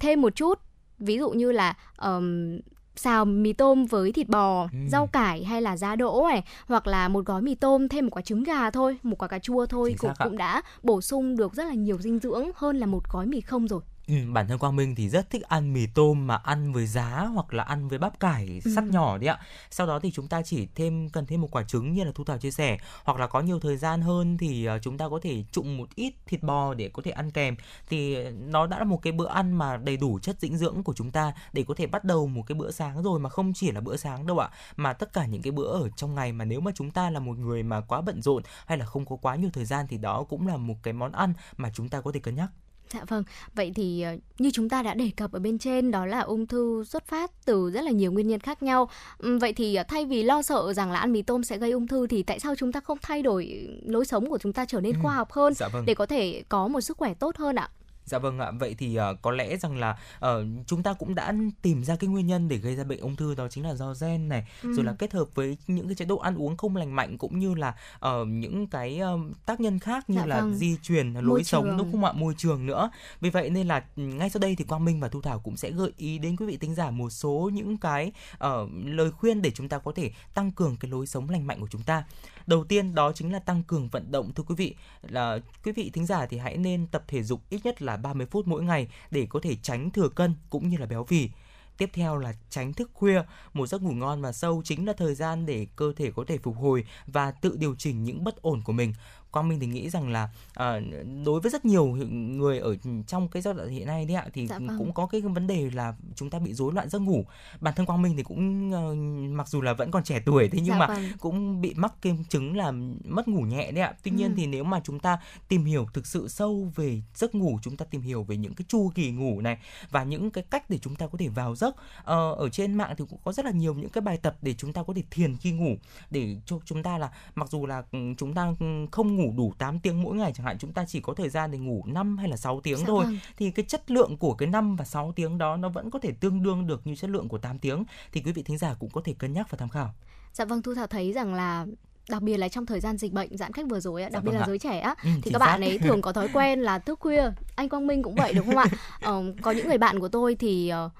thêm 0.00 0.20
một 0.20 0.36
chút 0.36 0.58
ví 0.98 1.18
dụ 1.18 1.30
như 1.30 1.52
là 1.52 1.74
um, 1.98 2.58
xào 2.96 3.24
mì 3.24 3.52
tôm 3.52 3.86
với 3.86 4.12
thịt 4.12 4.28
bò, 4.28 4.68
ừ. 4.72 4.78
rau 4.88 5.06
cải 5.06 5.44
hay 5.44 5.62
là 5.62 5.76
giá 5.76 5.96
đỗ 5.96 6.26
này 6.30 6.44
hoặc 6.66 6.86
là 6.86 7.08
một 7.08 7.26
gói 7.26 7.42
mì 7.42 7.54
tôm 7.54 7.88
thêm 7.88 8.04
một 8.04 8.10
quả 8.16 8.22
trứng 8.22 8.42
gà 8.42 8.70
thôi, 8.70 8.98
một 9.02 9.18
quả 9.18 9.28
cà 9.28 9.38
chua 9.38 9.66
thôi 9.66 9.94
cũng 9.98 10.12
cũng 10.24 10.36
đã 10.36 10.62
bổ 10.82 11.00
sung 11.00 11.36
được 11.36 11.54
rất 11.54 11.64
là 11.64 11.74
nhiều 11.74 11.98
dinh 12.00 12.18
dưỡng 12.18 12.50
hơn 12.54 12.78
là 12.78 12.86
một 12.86 13.02
gói 13.12 13.26
mì 13.26 13.40
không 13.40 13.68
rồi. 13.68 13.80
Ừ, 14.08 14.14
bản 14.32 14.48
thân 14.48 14.58
Quang 14.58 14.76
Minh 14.76 14.94
thì 14.94 15.08
rất 15.08 15.30
thích 15.30 15.42
ăn 15.42 15.72
mì 15.72 15.86
tôm 15.86 16.26
mà 16.26 16.36
ăn 16.36 16.72
với 16.72 16.86
giá 16.86 17.26
hoặc 17.34 17.54
là 17.54 17.64
ăn 17.64 17.88
với 17.88 17.98
bắp 17.98 18.20
cải 18.20 18.60
ừ. 18.64 18.74
sắc 18.74 18.84
nhỏ 18.84 19.18
đấy 19.18 19.28
ạ. 19.28 19.38
Sau 19.70 19.86
đó 19.86 19.98
thì 19.98 20.10
chúng 20.10 20.28
ta 20.28 20.42
chỉ 20.42 20.68
thêm 20.74 21.08
cần 21.08 21.26
thêm 21.26 21.40
một 21.40 21.48
quả 21.50 21.62
trứng 21.62 21.92
như 21.92 22.04
là 22.04 22.12
Thu 22.14 22.24
Thảo 22.24 22.38
chia 22.38 22.50
sẻ 22.50 22.78
hoặc 23.04 23.18
là 23.18 23.26
có 23.26 23.40
nhiều 23.40 23.60
thời 23.60 23.76
gian 23.76 24.02
hơn 24.02 24.38
thì 24.38 24.64
ờ, 24.64 24.78
chúng 24.78 24.98
ta 24.98 25.08
có 25.08 25.18
thể 25.22 25.44
trụng 25.52 25.76
một 25.76 25.88
ít 25.94 26.14
thịt 26.26 26.42
bò 26.42 26.74
để 26.74 26.90
có 26.92 27.02
thể 27.02 27.10
ăn 27.10 27.30
kèm 27.30 27.56
thì 27.88 28.30
nó 28.30 28.66
đã 28.66 28.78
là 28.78 28.84
một 28.84 29.02
cái 29.02 29.12
bữa 29.12 29.28
ăn 29.28 29.52
mà 29.52 29.76
đầy 29.76 29.96
đủ 29.96 30.18
chất 30.18 30.36
dinh 30.40 30.56
dưỡng 30.56 30.82
của 30.82 30.94
chúng 30.94 31.10
ta 31.10 31.32
để 31.52 31.64
có 31.68 31.74
thể 31.74 31.86
bắt 31.86 32.04
đầu 32.04 32.26
một 32.26 32.42
cái 32.46 32.54
bữa 32.54 32.70
sáng 32.70 33.02
rồi 33.02 33.20
mà 33.20 33.28
không 33.28 33.52
chỉ 33.54 33.70
là 33.70 33.80
bữa 33.80 33.96
sáng 33.96 34.26
đâu 34.26 34.38
ạ 34.38 34.50
mà 34.76 34.92
tất 34.92 35.12
cả 35.12 35.26
những 35.26 35.42
cái 35.42 35.50
bữa 35.50 35.80
ở 35.80 35.88
trong 35.96 36.14
ngày 36.14 36.32
mà 36.32 36.44
nếu 36.44 36.60
mà 36.60 36.70
chúng 36.74 36.90
ta 36.90 37.10
là 37.10 37.20
một 37.20 37.38
người 37.38 37.62
mà 37.62 37.80
quá 37.80 38.00
bận 38.00 38.22
rộn 38.22 38.42
hay 38.66 38.78
là 38.78 38.86
không 38.86 39.06
có 39.06 39.16
quá 39.16 39.36
nhiều 39.36 39.50
thời 39.52 39.64
gian 39.64 39.86
thì 39.88 39.98
đó 39.98 40.24
cũng 40.28 40.46
là 40.46 40.56
một 40.56 40.76
cái 40.82 40.94
món 40.94 41.12
ăn 41.12 41.32
mà 41.56 41.70
chúng 41.74 41.88
ta 41.88 42.00
có 42.00 42.12
thể 42.12 42.20
cân 42.20 42.34
nhắc. 42.34 42.50
Dạ 42.92 43.04
vâng, 43.08 43.24
vậy 43.54 43.72
thì 43.74 44.02
ờ, 44.02 44.16
như 44.38 44.50
chúng 44.50 44.68
ta 44.68 44.82
đã 44.82 44.94
đề 44.94 45.10
cập 45.16 45.32
ở 45.32 45.38
bên 45.40 45.58
trên 45.58 45.90
đó 45.90 46.06
là 46.06 46.20
ung 46.20 46.46
thư 46.46 46.84
xuất 46.84 47.06
phát 47.06 47.30
từ 47.44 47.70
rất 47.70 47.84
là 47.84 47.90
nhiều 47.90 48.12
nguyên 48.12 48.28
nhân 48.28 48.40
khác 48.40 48.62
nhau. 48.62 48.88
Vậy 49.18 49.52
thì 49.52 49.74
ờ, 49.74 49.84
thay 49.88 50.06
vì 50.06 50.22
lo 50.22 50.42
sợ 50.42 50.72
rằng 50.72 50.92
là 50.92 50.98
ăn 50.98 51.12
mì 51.12 51.22
tôm 51.22 51.44
sẽ 51.44 51.58
gây 51.58 51.70
ung 51.70 51.86
thư 51.86 52.06
thì 52.06 52.22
tại 52.22 52.40
sao 52.40 52.54
chúng 52.54 52.72
ta 52.72 52.80
không 52.80 52.98
thay 53.02 53.22
đổi 53.22 53.68
lối 53.86 54.04
sống 54.04 54.30
của 54.30 54.38
chúng 54.38 54.52
ta 54.52 54.64
trở 54.64 54.80
nên 54.80 55.02
khoa 55.02 55.14
học 55.14 55.32
hơn 55.32 55.54
dạ 55.54 55.68
vâng. 55.68 55.84
để 55.86 55.94
có 55.94 56.06
thể 56.06 56.42
có 56.48 56.68
một 56.68 56.80
sức 56.80 56.96
khỏe 56.96 57.14
tốt 57.14 57.36
hơn 57.36 57.56
ạ? 57.56 57.68
Dạ 58.04 58.18
vâng 58.18 58.38
ạ, 58.38 58.50
vậy 58.50 58.74
thì 58.78 58.98
uh, 58.98 59.22
có 59.22 59.30
lẽ 59.30 59.56
rằng 59.56 59.78
là 59.78 59.98
uh, 60.16 60.28
chúng 60.66 60.82
ta 60.82 60.92
cũng 60.92 61.14
đã 61.14 61.34
tìm 61.62 61.84
ra 61.84 61.96
cái 61.96 62.08
nguyên 62.08 62.26
nhân 62.26 62.48
để 62.48 62.56
gây 62.56 62.76
ra 62.76 62.84
bệnh 62.84 63.00
ung 63.00 63.16
thư 63.16 63.34
đó 63.34 63.48
chính 63.48 63.64
là 63.64 63.74
do 63.74 63.94
gen 64.00 64.28
này, 64.28 64.46
ừ. 64.62 64.72
rồi 64.72 64.84
là 64.84 64.94
kết 64.98 65.12
hợp 65.12 65.28
với 65.34 65.56
những 65.66 65.86
cái 65.88 65.94
chế 65.94 66.04
độ 66.04 66.16
ăn 66.16 66.34
uống 66.36 66.56
không 66.56 66.76
lành 66.76 66.96
mạnh 66.96 67.18
cũng 67.18 67.38
như 67.38 67.54
là 67.54 67.74
uh, 67.94 68.28
những 68.28 68.66
cái 68.66 69.00
uh, 69.14 69.46
tác 69.46 69.60
nhân 69.60 69.78
khác 69.78 70.10
như 70.10 70.18
dạ 70.18 70.26
là 70.26 70.40
vâng. 70.40 70.54
di 70.54 70.76
truyền, 70.82 71.12
lối 71.12 71.22
môi 71.22 71.44
sống 71.44 71.76
đúng 71.78 71.92
không 71.92 72.04
ạ, 72.04 72.12
môi 72.12 72.34
trường 72.36 72.66
nữa. 72.66 72.90
Vì 73.20 73.30
vậy 73.30 73.50
nên 73.50 73.68
là 73.68 73.84
ừ, 73.96 74.02
ngay 74.02 74.30
sau 74.30 74.40
đây 74.40 74.56
thì 74.56 74.64
Quang 74.64 74.84
Minh 74.84 75.00
và 75.00 75.08
Thu 75.08 75.20
Thảo 75.20 75.40
cũng 75.40 75.56
sẽ 75.56 75.70
gợi 75.70 75.90
ý 75.96 76.18
đến 76.18 76.36
quý 76.36 76.46
vị 76.46 76.56
tính 76.56 76.74
giả 76.74 76.90
một 76.90 77.10
số 77.10 77.50
những 77.52 77.76
cái 77.76 78.12
uh, 78.34 78.70
lời 78.84 79.10
khuyên 79.10 79.42
để 79.42 79.50
chúng 79.50 79.68
ta 79.68 79.78
có 79.78 79.92
thể 79.92 80.12
tăng 80.34 80.50
cường 80.50 80.76
cái 80.76 80.90
lối 80.90 81.06
sống 81.06 81.30
lành 81.30 81.46
mạnh 81.46 81.60
của 81.60 81.68
chúng 81.70 81.82
ta. 81.82 82.04
Đầu 82.46 82.64
tiên 82.64 82.94
đó 82.94 83.12
chính 83.14 83.32
là 83.32 83.38
tăng 83.38 83.62
cường 83.62 83.88
vận 83.88 84.12
động 84.12 84.32
thưa 84.34 84.42
quý 84.42 84.54
vị. 84.54 84.74
Là 85.02 85.38
quý 85.64 85.72
vị 85.72 85.90
thính 85.92 86.06
giả 86.06 86.26
thì 86.26 86.38
hãy 86.38 86.56
nên 86.56 86.86
tập 86.86 87.04
thể 87.08 87.22
dục 87.22 87.40
ít 87.50 87.60
nhất 87.64 87.82
là 87.82 87.96
30 87.96 88.26
phút 88.26 88.46
mỗi 88.46 88.62
ngày 88.62 88.88
để 89.10 89.26
có 89.30 89.40
thể 89.42 89.56
tránh 89.62 89.90
thừa 89.90 90.08
cân 90.08 90.34
cũng 90.50 90.68
như 90.68 90.76
là 90.76 90.86
béo 90.86 91.04
phì. 91.04 91.28
Tiếp 91.76 91.90
theo 91.92 92.18
là 92.18 92.32
tránh 92.50 92.72
thức 92.72 92.90
khuya, 92.94 93.22
một 93.52 93.66
giấc 93.66 93.82
ngủ 93.82 93.92
ngon 93.92 94.22
và 94.22 94.32
sâu 94.32 94.62
chính 94.64 94.86
là 94.86 94.92
thời 94.92 95.14
gian 95.14 95.46
để 95.46 95.66
cơ 95.76 95.92
thể 95.96 96.10
có 96.10 96.24
thể 96.28 96.38
phục 96.38 96.56
hồi 96.56 96.84
và 97.06 97.30
tự 97.30 97.56
điều 97.56 97.74
chỉnh 97.74 98.04
những 98.04 98.24
bất 98.24 98.42
ổn 98.42 98.62
của 98.64 98.72
mình. 98.72 98.94
Quang 99.32 99.48
Minh 99.48 99.60
thì 99.60 99.66
nghĩ 99.66 99.90
rằng 99.90 100.08
là 100.08 100.28
à, 100.54 100.80
đối 101.24 101.40
với 101.40 101.50
rất 101.50 101.64
nhiều 101.64 101.86
người 102.10 102.58
ở 102.58 102.76
trong 103.06 103.28
cái 103.28 103.42
giai 103.42 103.54
đoạn 103.54 103.68
hiện 103.68 103.86
nay 103.86 104.04
đấy 104.04 104.16
ạ 104.16 104.26
thì 104.32 104.46
dạ 104.46 104.58
vâng. 104.58 104.78
cũng 104.78 104.92
có 104.92 105.06
cái 105.06 105.20
vấn 105.20 105.46
đề 105.46 105.70
là 105.70 105.94
chúng 106.16 106.30
ta 106.30 106.38
bị 106.38 106.54
rối 106.54 106.72
loạn 106.72 106.88
giấc 106.88 106.98
ngủ. 106.98 107.24
Bản 107.60 107.74
thân 107.76 107.86
Quang 107.86 108.02
Minh 108.02 108.16
thì 108.16 108.22
cũng 108.22 108.70
uh, 108.70 109.32
mặc 109.36 109.48
dù 109.48 109.60
là 109.60 109.72
vẫn 109.72 109.90
còn 109.90 110.04
trẻ 110.04 110.22
tuổi 110.26 110.48
thế 110.48 110.58
nhưng 110.62 110.74
dạ 110.74 110.78
mà 110.78 110.86
vâng. 110.86 111.04
cũng 111.20 111.60
bị 111.60 111.74
mắc 111.76 111.94
cái 112.02 112.18
chứng 112.28 112.56
là 112.56 112.72
mất 113.04 113.28
ngủ 113.28 113.40
nhẹ 113.40 113.72
đấy 113.72 113.84
ạ. 113.84 113.94
Tuy 114.02 114.10
nhiên 114.10 114.28
ừ. 114.28 114.34
thì 114.36 114.46
nếu 114.46 114.64
mà 114.64 114.80
chúng 114.84 114.98
ta 114.98 115.18
tìm 115.48 115.64
hiểu 115.64 115.86
thực 115.92 116.06
sự 116.06 116.28
sâu 116.28 116.72
về 116.74 117.02
giấc 117.14 117.34
ngủ, 117.34 117.58
chúng 117.62 117.76
ta 117.76 117.84
tìm 117.84 118.02
hiểu 118.02 118.22
về 118.22 118.36
những 118.36 118.54
cái 118.54 118.64
chu 118.68 118.90
kỳ 118.94 119.10
ngủ 119.10 119.40
này 119.40 119.58
và 119.90 120.04
những 120.04 120.30
cái 120.30 120.44
cách 120.50 120.70
để 120.70 120.78
chúng 120.78 120.96
ta 120.96 121.06
có 121.06 121.18
thể 121.18 121.28
vào 121.28 121.54
giấc. 121.54 121.74
Uh, 122.00 122.38
ở 122.38 122.48
trên 122.52 122.74
mạng 122.74 122.94
thì 122.98 123.04
cũng 123.10 123.18
có 123.24 123.32
rất 123.32 123.44
là 123.44 123.50
nhiều 123.50 123.74
những 123.74 123.90
cái 123.90 124.02
bài 124.02 124.16
tập 124.16 124.36
để 124.42 124.54
chúng 124.54 124.72
ta 124.72 124.82
có 124.82 124.94
thể 124.94 125.02
thiền 125.10 125.36
khi 125.36 125.52
ngủ 125.52 125.76
để 126.10 126.36
cho 126.46 126.58
chúng 126.64 126.82
ta 126.82 126.98
là 126.98 127.10
mặc 127.34 127.48
dù 127.50 127.66
là 127.66 127.82
ừ, 127.92 127.98
chúng 128.18 128.34
ta 128.34 128.54
không 128.90 129.16
ngủ 129.16 129.21
ngủ 129.22 129.32
đủ 129.36 129.52
8 129.58 129.78
tiếng 129.78 130.02
mỗi 130.02 130.16
ngày 130.16 130.32
chẳng 130.34 130.46
hạn 130.46 130.58
chúng 130.58 130.72
ta 130.72 130.84
chỉ 130.88 131.00
có 131.00 131.14
thời 131.14 131.28
gian 131.28 131.50
để 131.50 131.58
ngủ 131.58 131.82
5 131.86 132.18
hay 132.18 132.28
là 132.28 132.36
6 132.36 132.60
tiếng 132.60 132.78
dạ 132.78 132.84
thôi 132.86 133.04
vâng. 133.04 133.18
thì 133.36 133.50
cái 133.50 133.64
chất 133.64 133.90
lượng 133.90 134.16
của 134.16 134.34
cái 134.34 134.48
5 134.48 134.76
và 134.76 134.84
6 134.84 135.12
tiếng 135.16 135.38
đó 135.38 135.56
nó 135.56 135.68
vẫn 135.68 135.90
có 135.90 135.98
thể 135.98 136.12
tương 136.20 136.42
đương 136.42 136.66
được 136.66 136.86
như 136.86 136.94
chất 136.94 137.10
lượng 137.10 137.28
của 137.28 137.38
8 137.38 137.58
tiếng 137.58 137.84
thì 138.12 138.22
quý 138.24 138.32
vị 138.32 138.42
thính 138.42 138.58
giả 138.58 138.74
cũng 138.78 138.90
có 138.90 139.00
thể 139.04 139.14
cân 139.18 139.32
nhắc 139.32 139.50
và 139.50 139.56
tham 139.56 139.68
khảo. 139.68 139.94
Dạ 140.32 140.44
vâng 140.44 140.62
Thu 140.62 140.74
Thảo 140.74 140.86
thấy 140.86 141.12
rằng 141.12 141.34
là 141.34 141.66
đặc 142.08 142.22
biệt 142.22 142.36
là 142.36 142.48
trong 142.48 142.66
thời 142.66 142.80
gian 142.80 142.96
dịch 142.96 143.12
bệnh 143.12 143.36
giãn 143.36 143.52
cách 143.52 143.66
vừa 143.68 143.80
rồi 143.80 144.02
đặc 144.02 144.12
dạ 144.12 144.20
biệt 144.20 144.26
vâng 144.26 144.34
là 144.34 144.44
ạ. 144.44 144.46
giới 144.46 144.58
trẻ 144.58 144.78
á 144.78 144.94
ừ, 145.04 145.10
thì 145.22 145.30
các 145.30 145.38
bạn 145.38 145.60
ấy 145.60 145.78
thường 145.78 146.00
có 146.02 146.12
thói 146.12 146.28
quen 146.32 146.60
là 146.60 146.78
thức 146.78 147.00
khuya 147.00 147.30
anh 147.56 147.68
Quang 147.68 147.86
Minh 147.86 148.02
cũng 148.02 148.14
vậy 148.14 148.32
đúng 148.32 148.46
không 148.46 148.56
ạ 148.56 148.66
ờ, 149.00 149.22
có 149.42 149.50
những 149.50 149.68
người 149.68 149.78
bạn 149.78 150.00
của 150.00 150.08
tôi 150.08 150.34
thì 150.34 150.72
uh, 150.86 150.92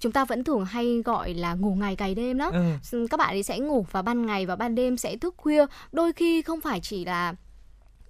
chúng 0.00 0.12
ta 0.12 0.24
vẫn 0.24 0.44
thường 0.44 0.64
hay 0.64 1.02
gọi 1.04 1.34
là 1.34 1.54
ngủ 1.54 1.74
ngày 1.74 1.96
cày 1.96 2.14
đêm 2.14 2.38
đó 2.38 2.50
ừ. 2.92 3.06
các 3.10 3.16
bạn 3.16 3.34
ấy 3.34 3.42
sẽ 3.42 3.58
ngủ 3.58 3.86
vào 3.90 4.02
ban 4.02 4.26
ngày 4.26 4.46
và 4.46 4.56
ban 4.56 4.74
đêm 4.74 4.96
sẽ 4.96 5.16
thức 5.16 5.34
khuya 5.36 5.66
đôi 5.92 6.12
khi 6.12 6.42
không 6.42 6.60
phải 6.60 6.80
chỉ 6.80 7.04
là 7.04 7.34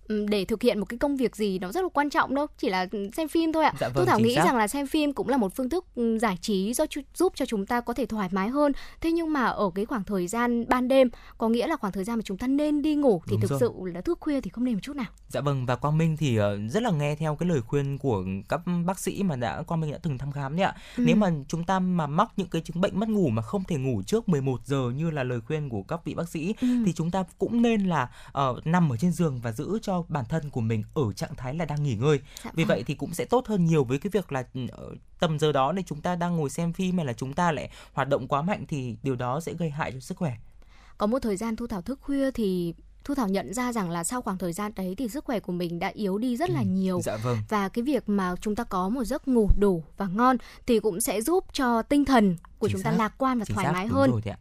để 0.08 0.44
thực 0.44 0.62
hiện 0.62 0.78
một 0.78 0.86
cái 0.88 0.98
công 0.98 1.16
việc 1.16 1.36
gì 1.36 1.58
nó 1.58 1.72
rất 1.72 1.82
là 1.82 1.88
quan 1.94 2.10
trọng 2.10 2.34
đâu 2.34 2.46
chỉ 2.58 2.68
là 2.68 2.86
xem 3.16 3.28
phim 3.28 3.52
thôi 3.52 3.64
ạ 3.64 3.72
dạ 3.80 3.88
vâng, 3.88 3.94
tôi 3.94 4.06
thảo 4.06 4.20
nghĩ 4.20 4.34
xác. 4.34 4.44
rằng 4.44 4.56
là 4.56 4.68
xem 4.68 4.86
phim 4.86 5.12
cũng 5.12 5.28
là 5.28 5.36
một 5.36 5.54
phương 5.56 5.68
thức 5.68 5.84
giải 6.20 6.38
trí 6.40 6.74
do 6.74 6.84
giúp 7.14 7.32
cho 7.36 7.46
chúng 7.46 7.66
ta 7.66 7.80
có 7.80 7.92
thể 7.92 8.06
thoải 8.06 8.28
mái 8.32 8.48
hơn 8.48 8.72
thế 9.00 9.12
nhưng 9.12 9.32
mà 9.32 9.44
ở 9.44 9.70
cái 9.74 9.84
khoảng 9.84 10.04
thời 10.04 10.26
gian 10.26 10.68
ban 10.68 10.88
đêm 10.88 11.08
có 11.38 11.48
nghĩa 11.48 11.66
là 11.66 11.76
khoảng 11.76 11.92
thời 11.92 12.04
gian 12.04 12.18
mà 12.18 12.22
chúng 12.24 12.38
ta 12.38 12.46
nên 12.46 12.82
đi 12.82 12.94
ngủ 12.94 13.22
thì 13.26 13.32
Đúng 13.32 13.40
thực 13.40 13.50
rồi. 13.50 13.60
sự 13.60 13.72
là 13.94 14.00
thức 14.00 14.18
khuya 14.20 14.40
thì 14.40 14.50
không 14.50 14.64
nên 14.64 14.74
một 14.74 14.80
chút 14.82 14.96
nào 14.96 15.06
dạ 15.28 15.40
vâng 15.40 15.66
và 15.66 15.76
quang 15.76 15.98
minh 15.98 16.16
thì 16.16 16.36
ờ, 16.36 16.58
rất 16.68 16.82
là 16.82 16.90
nghe 16.90 17.16
theo 17.16 17.36
cái 17.36 17.48
lời 17.48 17.60
khuyên 17.60 17.98
của 17.98 18.24
các 18.48 18.60
bác 18.86 18.98
sĩ 18.98 19.22
mà 19.22 19.36
đã 19.36 19.62
quang 19.62 19.80
minh 19.80 19.92
đã 19.92 19.98
từng 20.02 20.18
thăm 20.18 20.32
khám 20.32 20.56
đấy 20.56 20.66
ạ 20.66 20.74
ừ. 20.96 21.04
nếu 21.06 21.16
mà 21.16 21.30
chúng 21.48 21.64
ta 21.64 21.78
mà 21.78 22.06
mắc 22.06 22.28
những 22.36 22.48
cái 22.48 22.62
chứng 22.62 22.80
bệnh 22.80 23.00
mất 23.00 23.08
ngủ 23.08 23.28
mà 23.28 23.42
không 23.42 23.64
thể 23.64 23.76
ngủ 23.76 24.02
trước 24.06 24.28
11 24.28 24.60
giờ 24.64 24.90
như 24.96 25.10
là 25.10 25.22
lời 25.22 25.40
khuyên 25.46 25.68
của 25.68 25.82
các 25.82 26.04
vị 26.04 26.14
bác 26.14 26.28
sĩ 26.28 26.54
ừ. 26.60 26.68
thì 26.86 26.92
chúng 26.92 27.10
ta 27.10 27.24
cũng 27.38 27.62
nên 27.62 27.84
là 27.84 28.08
uh, 28.28 28.66
nằm 28.66 28.92
ở 28.92 28.96
trên 28.96 29.12
giường 29.12 29.40
và 29.42 29.52
giữ 29.52 29.78
cho 29.82 29.95
bản 30.08 30.24
thân 30.28 30.50
của 30.50 30.60
mình 30.60 30.82
ở 30.94 31.12
trạng 31.12 31.34
thái 31.36 31.54
là 31.54 31.64
đang 31.64 31.82
nghỉ 31.82 31.94
ngơi. 31.94 32.20
Dạ 32.44 32.50
Vì 32.54 32.64
vâng. 32.64 32.68
vậy 32.68 32.84
thì 32.86 32.94
cũng 32.94 33.14
sẽ 33.14 33.24
tốt 33.24 33.46
hơn 33.46 33.64
nhiều 33.64 33.84
với 33.84 33.98
cái 33.98 34.10
việc 34.10 34.32
là 34.32 34.44
ừ, 34.54 34.60
tầm 35.20 35.38
giờ 35.38 35.52
đó 35.52 35.72
này 35.72 35.84
chúng 35.86 36.00
ta 36.00 36.16
đang 36.16 36.36
ngồi 36.36 36.50
xem 36.50 36.72
phim 36.72 36.96
hay 36.96 37.06
là 37.06 37.12
chúng 37.12 37.32
ta 37.32 37.52
lại 37.52 37.70
hoạt 37.92 38.08
động 38.08 38.28
quá 38.28 38.42
mạnh 38.42 38.64
thì 38.68 38.96
điều 39.02 39.16
đó 39.16 39.40
sẽ 39.40 39.52
gây 39.52 39.70
hại 39.70 39.92
cho 39.92 40.00
sức 40.00 40.18
khỏe. 40.18 40.36
Có 40.98 41.06
một 41.06 41.18
thời 41.18 41.36
gian 41.36 41.56
Thu 41.56 41.66
Thảo 41.66 41.82
thức 41.82 41.98
khuya 42.02 42.30
thì 42.30 42.74
Thu 43.04 43.14
Thảo 43.14 43.28
nhận 43.28 43.54
ra 43.54 43.72
rằng 43.72 43.90
là 43.90 44.04
sau 44.04 44.22
khoảng 44.22 44.38
thời 44.38 44.52
gian 44.52 44.72
đấy 44.76 44.94
thì 44.98 45.08
sức 45.08 45.24
khỏe 45.24 45.40
của 45.40 45.52
mình 45.52 45.78
đã 45.78 45.88
yếu 45.88 46.18
đi 46.18 46.36
rất 46.36 46.50
là 46.50 46.60
ừ, 46.60 46.66
nhiều. 46.66 47.00
Dạ 47.04 47.16
vâng. 47.16 47.38
Và 47.48 47.68
cái 47.68 47.82
việc 47.82 48.08
mà 48.08 48.34
chúng 48.40 48.54
ta 48.54 48.64
có 48.64 48.88
một 48.88 49.04
giấc 49.04 49.28
ngủ 49.28 49.50
đủ 49.58 49.84
và 49.96 50.06
ngon 50.06 50.36
thì 50.66 50.80
cũng 50.80 51.00
sẽ 51.00 51.22
giúp 51.22 51.44
cho 51.52 51.82
tinh 51.82 52.04
thần 52.04 52.36
của 52.58 52.68
Chính 52.68 52.72
chúng 52.72 52.82
xác. 52.82 52.90
ta 52.90 52.96
lạc 52.96 53.14
quan 53.18 53.38
và 53.38 53.44
Chính 53.44 53.54
thoải 53.54 53.66
xác, 53.66 53.72
mái 53.72 53.86
hơn. 53.86 54.10
Rồi 54.10 54.22
ạ 54.24 54.38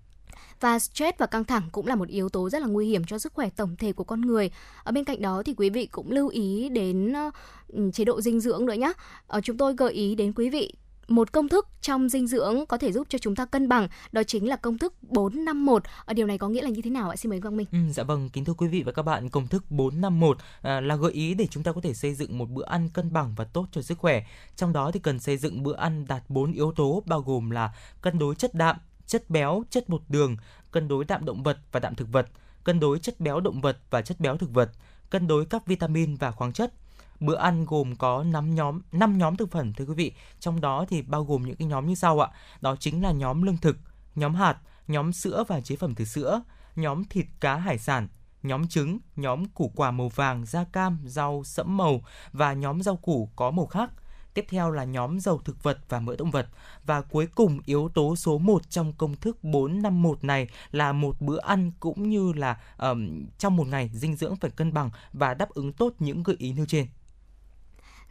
và 0.60 0.80
stress 0.80 1.18
và 1.18 1.26
căng 1.26 1.46
thẳng 1.46 1.64
cũng 1.72 1.88
là 1.88 1.96
một 1.96 2.08
yếu 2.08 2.30
tố 2.30 2.50
rất 2.50 2.62
là 2.62 2.68
nguy 2.68 2.88
hiểm 2.88 3.04
cho 3.04 3.20
sức 3.20 3.34
khỏe 3.34 3.50
tổng 3.50 3.76
thể 3.76 3.94
của 3.94 4.04
con 4.04 4.22
người. 4.22 4.52
Ở 4.84 4.92
bên 4.92 5.04
cạnh 5.04 5.22
đó 5.22 5.44
thì 5.46 5.54
quý 5.58 5.70
vị 5.70 5.86
cũng 5.86 6.12
lưu 6.12 6.28
ý 6.30 6.70
đến 6.70 7.14
ờ, 7.14 7.32
ừ, 7.68 7.92
chế 7.94 8.06
độ 8.06 8.22
dinh 8.22 8.40
dưỡng 8.40 8.66
nữa 8.66 8.74
nhé. 8.74 8.94
Ờ, 9.28 9.42
chúng 9.42 9.58
tôi 9.58 9.76
gợi 9.76 9.94
ý 9.94 10.16
đến 10.16 10.34
quý 10.34 10.50
vị 10.50 10.74
một 11.08 11.32
công 11.32 11.50
thức 11.50 11.68
trong 11.82 12.10
dinh 12.10 12.28
dưỡng 12.28 12.66
có 12.66 12.78
thể 12.78 12.92
giúp 12.92 13.08
cho 13.10 13.20
chúng 13.20 13.36
ta 13.36 13.46
cân 13.46 13.70
bằng 13.70 13.88
đó 14.12 14.24
chính 14.24 14.50
là 14.50 14.56
công 14.56 14.78
thức 14.78 14.94
451 15.02 15.84
ở 15.84 15.90
ờ, 16.06 16.14
điều 16.14 16.28
này 16.28 16.38
có 16.38 16.50
nghĩa 16.50 16.62
là 16.62 16.70
như 16.70 16.82
thế 16.82 16.90
nào 16.90 17.10
ạ 17.10 17.16
xin 17.16 17.30
mời 17.30 17.42
Quang 17.42 17.58
Minh 17.58 17.68
ừ, 17.72 17.78
dạ 17.92 18.04
vâng 18.04 18.30
kính 18.30 18.46
thưa 18.46 18.54
quý 18.54 18.68
vị 18.68 18.84
và 18.84 18.92
các 18.92 19.02
bạn 19.02 19.30
công 19.30 19.48
thức 19.48 19.64
451 19.70 20.38
à, 20.62 20.82
là 20.82 20.96
gợi 20.96 21.12
ý 21.12 21.34
để 21.34 21.48
chúng 21.48 21.64
ta 21.64 21.72
có 21.72 21.82
thể 21.82 21.94
xây 21.94 22.14
dựng 22.14 22.38
một 22.38 22.50
bữa 22.50 22.66
ăn 22.66 22.90
cân 22.94 23.14
bằng 23.14 23.34
và 23.36 23.44
tốt 23.44 23.68
cho 23.72 23.82
sức 23.82 23.98
khỏe 23.98 24.24
trong 24.56 24.74
đó 24.74 24.92
thì 24.92 25.00
cần 25.00 25.20
xây 25.20 25.38
dựng 25.38 25.64
bữa 25.64 25.76
ăn 25.76 26.06
đạt 26.08 26.24
4 26.30 26.52
yếu 26.52 26.72
tố 26.72 27.04
bao 27.06 27.22
gồm 27.22 27.50
là 27.50 27.74
cân 28.02 28.20
đối 28.20 28.36
chất 28.36 28.56
đạm 28.56 28.76
chất 29.08 29.30
béo, 29.30 29.64
chất 29.70 29.90
bột 29.90 30.02
đường, 30.10 30.38
cân 30.72 30.88
đối 30.88 31.06
đạm 31.06 31.26
động 31.26 31.44
vật 31.44 31.58
và 31.72 31.80
đạm 31.80 31.96
thực 31.96 32.12
vật, 32.12 32.28
cân 32.64 32.80
đối 32.80 33.00
chất 33.00 33.20
béo 33.20 33.40
động 33.40 33.62
vật 33.62 33.78
và 33.90 34.02
chất 34.02 34.20
béo 34.20 34.38
thực 34.38 34.50
vật, 34.54 34.72
cân 35.10 35.28
đối 35.28 35.46
các 35.46 35.68
vitamin 35.68 36.16
và 36.16 36.32
khoáng 36.32 36.54
chất. 36.54 36.74
Bữa 37.20 37.36
ăn 37.36 37.66
gồm 37.66 37.96
có 37.96 38.24
5 38.24 38.56
nhóm 38.56 38.82
5 38.92 39.18
nhóm 39.18 39.38
thực 39.38 39.52
phẩm 39.52 39.74
thưa 39.74 39.86
quý 39.86 39.94
vị. 39.94 40.14
Trong 40.40 40.62
đó 40.62 40.86
thì 40.90 41.02
bao 41.02 41.24
gồm 41.24 41.44
những 41.44 41.56
cái 41.56 41.68
nhóm 41.68 41.88
như 41.88 41.96
sau 41.96 42.20
ạ. 42.20 42.30
Đó 42.62 42.76
chính 42.80 43.04
là 43.04 43.12
nhóm 43.12 43.42
lương 43.42 43.58
thực, 43.58 43.78
nhóm 44.16 44.36
hạt, 44.36 44.58
nhóm 44.88 45.14
sữa 45.14 45.44
và 45.48 45.62
chế 45.62 45.76
phẩm 45.76 45.96
từ 45.96 46.06
sữa, 46.06 46.42
nhóm 46.76 47.04
thịt 47.04 47.26
cá 47.40 47.56
hải 47.56 47.78
sản, 47.78 48.08
nhóm 48.44 48.68
trứng, 48.68 49.00
nhóm 49.16 49.46
củ 49.46 49.72
quả 49.76 49.92
màu 49.92 50.10
vàng, 50.10 50.46
da 50.46 50.64
cam, 50.64 51.00
rau 51.06 51.44
sẫm 51.46 51.78
màu 51.78 52.02
và 52.32 52.54
nhóm 52.54 52.82
rau 52.82 52.96
củ 52.96 53.30
có 53.36 53.52
màu 53.52 53.66
khác– 53.66 53.92
tiếp 54.36 54.46
theo 54.50 54.72
là 54.72 54.84
nhóm 54.84 55.20
dầu 55.20 55.42
thực 55.46 55.64
vật 55.64 55.78
và 55.90 56.00
mỡ 56.00 56.16
động 56.16 56.32
vật 56.32 56.48
và 56.86 57.02
cuối 57.02 57.28
cùng 57.36 57.60
yếu 57.66 57.90
tố 57.94 58.16
số 58.16 58.38
1 58.38 58.70
trong 58.70 58.94
công 58.94 59.16
thức 59.16 59.44
451 59.44 60.24
này 60.24 60.48
là 60.72 60.92
một 60.92 61.22
bữa 61.22 61.40
ăn 61.40 61.72
cũng 61.80 62.10
như 62.10 62.34
là 62.34 62.58
um, 62.78 63.26
trong 63.38 63.56
một 63.56 63.68
ngày 63.68 63.90
dinh 63.94 64.16
dưỡng 64.16 64.36
phải 64.36 64.52
cân 64.52 64.74
bằng 64.74 64.90
và 65.14 65.34
đáp 65.34 65.50
ứng 65.50 65.74
tốt 65.74 65.94
những 66.00 66.24
gợi 66.24 66.36
ý 66.40 66.54
nêu 66.54 66.66
trên. 66.66 66.88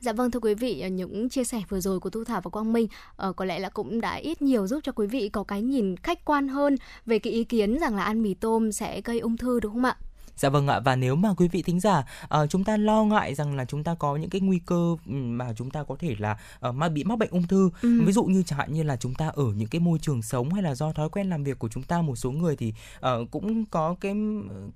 Dạ 0.00 0.12
vâng 0.12 0.30
thưa 0.30 0.40
quý 0.40 0.54
vị, 0.54 0.80
ờ, 0.80 0.88
những 0.88 1.28
chia 1.28 1.44
sẻ 1.44 1.62
vừa 1.68 1.80
rồi 1.80 2.00
của 2.00 2.10
Thu 2.10 2.24
Thảo 2.24 2.40
và 2.40 2.50
Quang 2.50 2.72
Minh 2.72 2.88
uh, 3.28 3.36
có 3.36 3.44
lẽ 3.44 3.58
là 3.58 3.68
cũng 3.68 4.00
đã 4.00 4.14
ít 4.14 4.42
nhiều 4.42 4.66
giúp 4.66 4.80
cho 4.82 4.92
quý 4.92 5.06
vị 5.06 5.28
có 5.28 5.44
cái 5.44 5.62
nhìn 5.62 5.96
khách 5.96 6.24
quan 6.24 6.48
hơn 6.48 6.76
về 7.06 7.18
cái 7.18 7.32
ý 7.32 7.44
kiến 7.44 7.78
rằng 7.78 7.96
là 7.96 8.02
ăn 8.02 8.22
mì 8.22 8.34
tôm 8.34 8.72
sẽ 8.72 9.00
gây 9.00 9.18
ung 9.18 9.36
thư 9.36 9.60
đúng 9.60 9.72
không 9.72 9.84
ạ? 9.84 9.96
Dạ 10.36 10.48
vâng 10.48 10.66
ạ 10.66 10.80
và 10.80 10.96
nếu 10.96 11.16
mà 11.16 11.34
quý 11.36 11.48
vị 11.48 11.62
thính 11.62 11.80
giả 11.80 12.04
uh, 12.24 12.50
chúng 12.50 12.64
ta 12.64 12.76
lo 12.76 13.04
ngại 13.04 13.34
rằng 13.34 13.56
là 13.56 13.64
chúng 13.64 13.84
ta 13.84 13.94
có 13.94 14.16
những 14.16 14.30
cái 14.30 14.40
nguy 14.40 14.58
cơ 14.66 14.96
mà 15.06 15.52
chúng 15.56 15.70
ta 15.70 15.82
có 15.82 15.96
thể 15.98 16.16
là 16.18 16.38
uh, 16.68 16.92
bị 16.92 17.04
mắc 17.04 17.18
bệnh 17.18 17.30
ung 17.30 17.46
thư 17.46 17.70
ừ. 17.82 18.02
ví 18.06 18.12
dụ 18.12 18.24
như 18.24 18.42
chẳng 18.46 18.58
hạn 18.58 18.72
như 18.72 18.82
là 18.82 18.96
chúng 18.96 19.14
ta 19.14 19.28
ở 19.28 19.44
những 19.56 19.68
cái 19.68 19.80
môi 19.80 19.98
trường 19.98 20.22
sống 20.22 20.52
hay 20.52 20.62
là 20.62 20.74
do 20.74 20.92
thói 20.92 21.08
quen 21.08 21.30
làm 21.30 21.44
việc 21.44 21.58
của 21.58 21.68
chúng 21.68 21.82
ta 21.82 22.02
một 22.02 22.16
số 22.16 22.30
người 22.30 22.56
thì 22.56 22.74
uh, 22.98 23.30
cũng 23.30 23.64
có 23.64 23.96
cái 24.00 24.14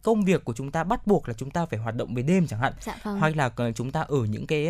công 0.02 0.24
việc 0.24 0.44
của 0.44 0.52
chúng 0.52 0.70
ta 0.70 0.84
bắt 0.84 1.06
buộc 1.06 1.28
là 1.28 1.34
chúng 1.34 1.50
ta 1.50 1.66
phải 1.66 1.78
hoạt 1.78 1.94
động 1.94 2.14
về 2.14 2.22
đêm 2.22 2.46
chẳng 2.46 2.60
hạn 2.60 2.72
dạ 2.80 2.96
vâng. 3.02 3.18
hoặc 3.20 3.36
là 3.36 3.50
chúng 3.74 3.90
ta 3.90 4.00
ở 4.00 4.24
những 4.24 4.46
cái 4.46 4.68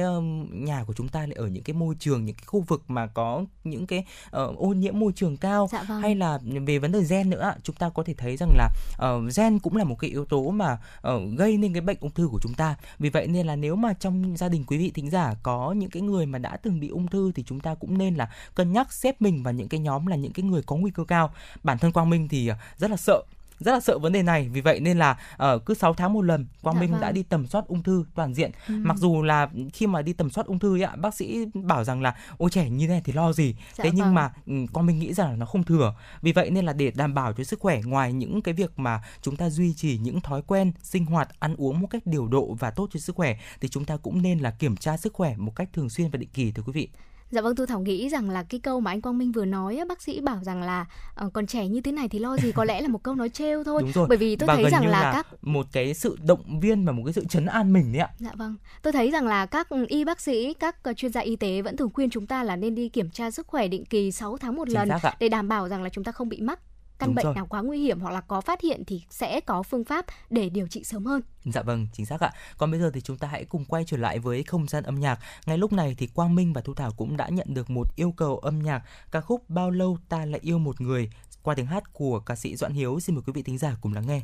nhà 0.50 0.84
của 0.84 0.92
chúng 0.92 1.08
ta 1.08 1.20
lại 1.20 1.32
ở 1.36 1.46
những 1.46 1.62
cái 1.62 1.74
môi 1.74 1.94
trường 1.98 2.24
những 2.24 2.36
cái 2.36 2.44
khu 2.46 2.60
vực 2.60 2.82
mà 2.88 3.06
có 3.06 3.44
những 3.64 3.86
cái 3.86 4.04
uh, 4.26 4.58
ô 4.58 4.66
nhiễm 4.68 4.98
môi 4.98 5.12
trường 5.12 5.36
cao 5.36 5.68
dạ 5.72 5.82
vâng. 5.82 6.00
hay 6.02 6.14
là 6.14 6.38
về 6.66 6.78
vấn 6.78 6.92
đề 6.92 7.02
gen 7.08 7.30
nữa 7.30 7.54
chúng 7.62 7.76
ta 7.76 7.88
có 7.88 8.02
thể 8.02 8.14
thấy 8.14 8.36
rằng 8.36 8.50
là 8.56 8.68
uh, 8.96 9.36
gen 9.36 9.58
cũng 9.58 9.76
là 9.76 9.84
một 9.84 9.96
cái 9.98 10.10
yếu 10.10 10.24
tố 10.24 10.50
mà 10.50 10.77
uh, 11.08 11.22
gây 11.38 11.56
nên 11.56 11.72
cái 11.72 11.80
bệnh 11.80 11.96
ung 12.00 12.10
thư 12.10 12.28
của 12.28 12.38
chúng 12.42 12.54
ta. 12.54 12.76
Vì 12.98 13.10
vậy 13.10 13.26
nên 13.26 13.46
là 13.46 13.56
nếu 13.56 13.76
mà 13.76 13.92
trong 13.92 14.36
gia 14.36 14.48
đình 14.48 14.64
quý 14.66 14.78
vị 14.78 14.90
thính 14.94 15.10
giả 15.10 15.34
có 15.42 15.72
những 15.72 15.90
cái 15.90 16.02
người 16.02 16.26
mà 16.26 16.38
đã 16.38 16.56
từng 16.56 16.80
bị 16.80 16.88
ung 16.88 17.08
thư 17.08 17.32
thì 17.34 17.44
chúng 17.46 17.60
ta 17.60 17.74
cũng 17.74 17.98
nên 17.98 18.14
là 18.14 18.30
cân 18.54 18.72
nhắc 18.72 18.92
xếp 18.92 19.22
mình 19.22 19.42
vào 19.42 19.54
những 19.54 19.68
cái 19.68 19.80
nhóm 19.80 20.06
là 20.06 20.16
những 20.16 20.32
cái 20.32 20.44
người 20.44 20.62
có 20.62 20.76
nguy 20.76 20.90
cơ 20.90 21.04
cao. 21.04 21.32
Bản 21.62 21.78
thân 21.78 21.92
quang 21.92 22.10
minh 22.10 22.28
thì 22.28 22.48
ờ, 22.48 22.56
rất 22.78 22.90
là 22.90 22.96
sợ 22.96 23.22
rất 23.58 23.72
là 23.72 23.80
sợ 23.80 23.98
vấn 23.98 24.12
đề 24.12 24.22
này 24.22 24.48
vì 24.52 24.60
vậy 24.60 24.80
nên 24.80 24.98
là 24.98 25.18
uh, 25.54 25.64
cứ 25.66 25.74
6 25.74 25.94
tháng 25.94 26.12
một 26.12 26.22
lần 26.22 26.46
Quang 26.62 26.76
dạ 26.76 26.80
Minh 26.80 26.92
vâng. 26.92 27.00
đã 27.00 27.12
đi 27.12 27.22
tầm 27.22 27.46
soát 27.46 27.64
ung 27.66 27.82
thư 27.82 28.04
toàn 28.14 28.34
diện 28.34 28.50
ừ. 28.68 28.74
mặc 28.82 28.96
dù 28.96 29.22
là 29.22 29.48
khi 29.72 29.86
mà 29.86 30.02
đi 30.02 30.12
tầm 30.12 30.30
soát 30.30 30.46
ung 30.46 30.58
thư 30.58 30.74
ấy, 30.74 30.82
ạ 30.82 30.96
bác 30.96 31.14
sĩ 31.14 31.46
bảo 31.54 31.84
rằng 31.84 32.02
là 32.02 32.14
ôi 32.38 32.50
trẻ 32.50 32.70
như 32.70 32.86
thế 32.86 32.92
này 32.92 33.02
thì 33.04 33.12
lo 33.12 33.32
gì 33.32 33.54
dạ 33.74 33.84
thế 33.84 33.90
vâng. 33.90 33.96
nhưng 33.96 34.14
mà 34.14 34.32
um, 34.46 34.66
Quang 34.66 34.86
Minh 34.86 34.98
nghĩ 34.98 35.14
rằng 35.14 35.30
là 35.30 35.36
nó 35.36 35.46
không 35.46 35.64
thừa 35.64 35.94
vì 36.22 36.32
vậy 36.32 36.50
nên 36.50 36.64
là 36.64 36.72
để 36.72 36.90
đảm 36.90 37.14
bảo 37.14 37.32
cho 37.32 37.44
sức 37.44 37.60
khỏe 37.60 37.80
ngoài 37.84 38.12
những 38.12 38.42
cái 38.42 38.54
việc 38.54 38.78
mà 38.78 39.02
chúng 39.22 39.36
ta 39.36 39.50
duy 39.50 39.74
trì 39.74 39.98
những 39.98 40.20
thói 40.20 40.42
quen 40.46 40.72
sinh 40.82 41.06
hoạt 41.06 41.28
ăn 41.40 41.54
uống 41.56 41.80
một 41.80 41.86
cách 41.90 42.02
điều 42.06 42.28
độ 42.28 42.56
và 42.58 42.70
tốt 42.70 42.88
cho 42.92 43.00
sức 43.00 43.16
khỏe 43.16 43.38
thì 43.60 43.68
chúng 43.68 43.84
ta 43.84 43.96
cũng 43.96 44.22
nên 44.22 44.38
là 44.38 44.50
kiểm 44.50 44.76
tra 44.76 44.96
sức 44.96 45.12
khỏe 45.12 45.36
một 45.36 45.52
cách 45.56 45.68
thường 45.72 45.90
xuyên 45.90 46.10
và 46.10 46.16
định 46.16 46.30
kỳ 46.32 46.52
thưa 46.52 46.62
quý 46.62 46.72
vị 46.72 46.88
Dạ 47.30 47.40
vâng, 47.40 47.56
Thu 47.56 47.66
Thảo 47.66 47.80
nghĩ 47.80 48.08
rằng 48.08 48.30
là 48.30 48.42
cái 48.42 48.60
câu 48.60 48.80
mà 48.80 48.90
anh 48.90 49.00
Quang 49.00 49.18
Minh 49.18 49.32
vừa 49.32 49.44
nói, 49.44 49.80
bác 49.88 50.02
sĩ 50.02 50.20
bảo 50.20 50.38
rằng 50.42 50.62
là 50.62 50.86
uh, 51.26 51.32
còn 51.32 51.46
trẻ 51.46 51.68
như 51.68 51.80
thế 51.80 51.92
này 51.92 52.08
thì 52.08 52.18
lo 52.18 52.36
gì 52.36 52.52
có 52.52 52.64
lẽ 52.64 52.80
là 52.80 52.88
một 52.88 53.02
câu 53.02 53.14
nói 53.14 53.28
trêu 53.28 53.64
thôi. 53.64 53.82
Đúng 53.82 53.92
rồi. 53.92 54.06
Bởi 54.08 54.18
vì 54.18 54.36
tôi 54.36 54.46
và 54.46 54.54
thấy 54.54 54.70
rằng 54.70 54.86
là, 54.86 55.02
là 55.02 55.12
các 55.12 55.26
một 55.42 55.66
cái 55.72 55.94
sự 55.94 56.16
động 56.22 56.60
viên 56.60 56.84
và 56.84 56.92
một 56.92 57.02
cái 57.04 57.12
sự 57.12 57.24
chấn 57.24 57.46
an 57.46 57.72
mình 57.72 57.92
đấy 57.92 58.00
ạ. 58.00 58.08
Dạ 58.18 58.30
vâng. 58.34 58.56
Tôi 58.82 58.92
thấy 58.92 59.10
rằng 59.10 59.26
là 59.26 59.46
các 59.46 59.68
y 59.88 60.04
bác 60.04 60.20
sĩ, 60.20 60.54
các 60.54 60.76
chuyên 60.96 61.12
gia 61.12 61.20
y 61.20 61.36
tế 61.36 61.62
vẫn 61.62 61.76
thường 61.76 61.90
khuyên 61.94 62.10
chúng 62.10 62.26
ta 62.26 62.42
là 62.42 62.56
nên 62.56 62.74
đi 62.74 62.88
kiểm 62.88 63.10
tra 63.10 63.30
sức 63.30 63.46
khỏe 63.46 63.68
định 63.68 63.84
kỳ 63.84 64.12
6 64.12 64.36
tháng 64.36 64.56
một 64.56 64.64
Chính 64.68 64.74
lần 64.74 64.88
để 65.18 65.28
đảm 65.28 65.48
bảo 65.48 65.68
rằng 65.68 65.82
là 65.82 65.88
chúng 65.88 66.04
ta 66.04 66.12
không 66.12 66.28
bị 66.28 66.40
mắc 66.40 66.60
căn 66.98 67.08
Đúng 67.08 67.14
bệnh 67.14 67.24
rồi. 67.24 67.34
nào 67.34 67.46
quá 67.46 67.62
nguy 67.62 67.78
hiểm 67.78 68.00
hoặc 68.00 68.10
là 68.10 68.20
có 68.20 68.40
phát 68.40 68.60
hiện 68.60 68.84
thì 68.84 69.02
sẽ 69.10 69.40
có 69.40 69.62
phương 69.62 69.84
pháp 69.84 70.06
để 70.30 70.48
điều 70.48 70.68
trị 70.68 70.84
sớm 70.84 71.04
hơn. 71.04 71.22
Dạ 71.44 71.62
vâng, 71.62 71.86
chính 71.92 72.06
xác 72.06 72.20
ạ. 72.20 72.32
Còn 72.56 72.70
bây 72.70 72.80
giờ 72.80 72.90
thì 72.94 73.00
chúng 73.00 73.18
ta 73.18 73.28
hãy 73.28 73.44
cùng 73.44 73.64
quay 73.64 73.84
trở 73.86 73.96
lại 73.96 74.18
với 74.18 74.42
không 74.42 74.68
gian 74.68 74.84
âm 74.84 75.00
nhạc. 75.00 75.18
Ngay 75.46 75.58
lúc 75.58 75.72
này 75.72 75.94
thì 75.98 76.06
Quang 76.06 76.34
Minh 76.34 76.52
và 76.52 76.60
Thu 76.60 76.74
Thảo 76.74 76.90
cũng 76.96 77.16
đã 77.16 77.28
nhận 77.28 77.54
được 77.54 77.70
một 77.70 77.96
yêu 77.96 78.12
cầu 78.12 78.38
âm 78.38 78.58
nhạc 78.58 78.82
ca 79.10 79.20
khúc 79.20 79.50
Bao 79.50 79.70
lâu 79.70 79.98
ta 80.08 80.24
lại 80.24 80.40
yêu 80.42 80.58
một 80.58 80.80
người 80.80 81.10
qua 81.42 81.54
tiếng 81.54 81.66
hát 81.66 81.92
của 81.92 82.20
ca 82.20 82.36
sĩ 82.36 82.56
Doãn 82.56 82.72
Hiếu. 82.72 83.00
Xin 83.00 83.14
mời 83.14 83.22
quý 83.26 83.32
vị 83.32 83.42
thính 83.42 83.58
giả 83.58 83.76
cùng 83.80 83.92
lắng 83.92 84.06
nghe. 84.06 84.22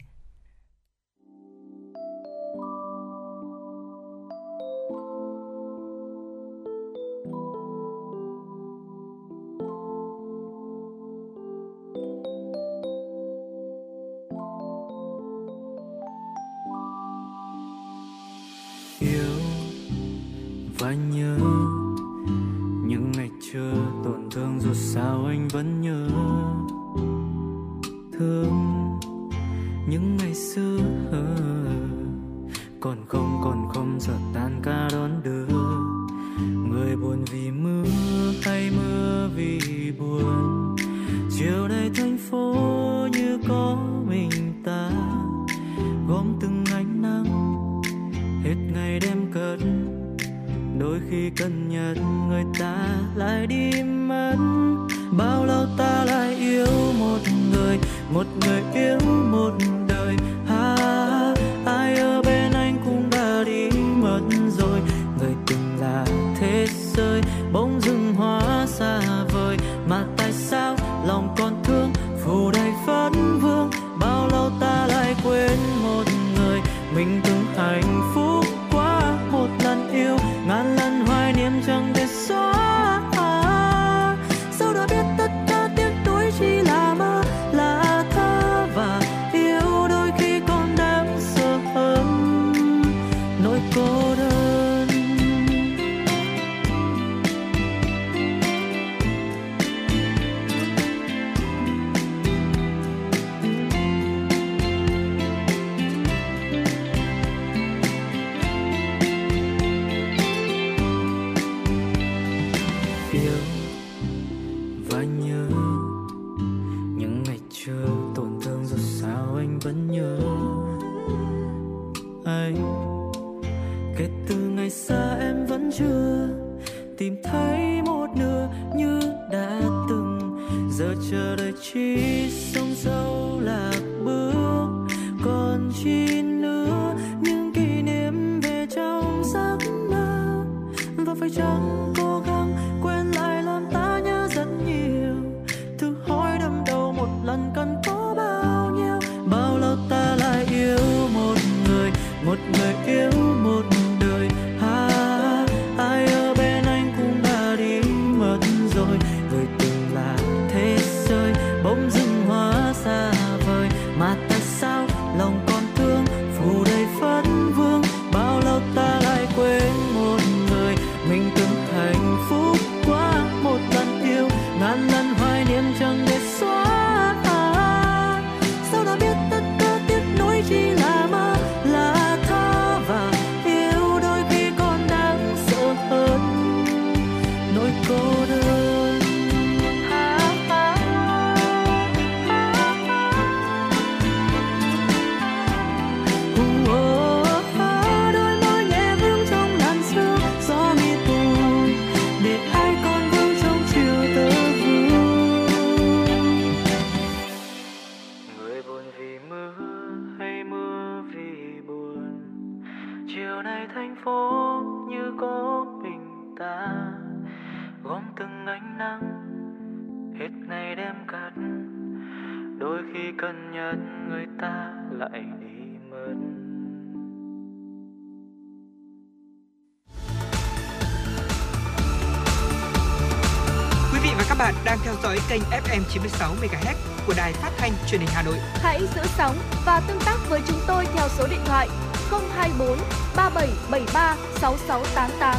FM 235.75 235.83
96 235.93 236.35
MHz 236.43 236.75
của 237.07 237.15
đài 237.17 237.33
phát 237.33 237.51
thanh 237.57 237.73
truyền 237.91 238.01
hình 238.01 238.11
Hà 238.13 238.23
Nội. 238.23 238.37
Hãy 238.55 238.81
giữ 238.81 239.03
sóng 239.19 239.37
và 239.67 239.81
tương 239.89 239.99
tác 240.05 240.17
với 240.29 240.41
chúng 240.49 240.59
tôi 240.67 240.87
theo 240.95 241.09
số 241.19 241.27
điện 241.31 241.41
thoại 241.45 241.69
024 242.11 242.79
3773 243.17 244.17
6688. 244.41 245.37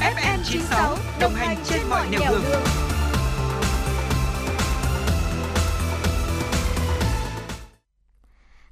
FM 0.00 0.38
96 0.44 0.96
đồng 1.20 1.34
hành 1.34 1.56
trên 1.64 1.80
mọi 1.90 2.08
nẻo 2.10 2.20
đường. 2.30 2.42
đường. 2.48 2.62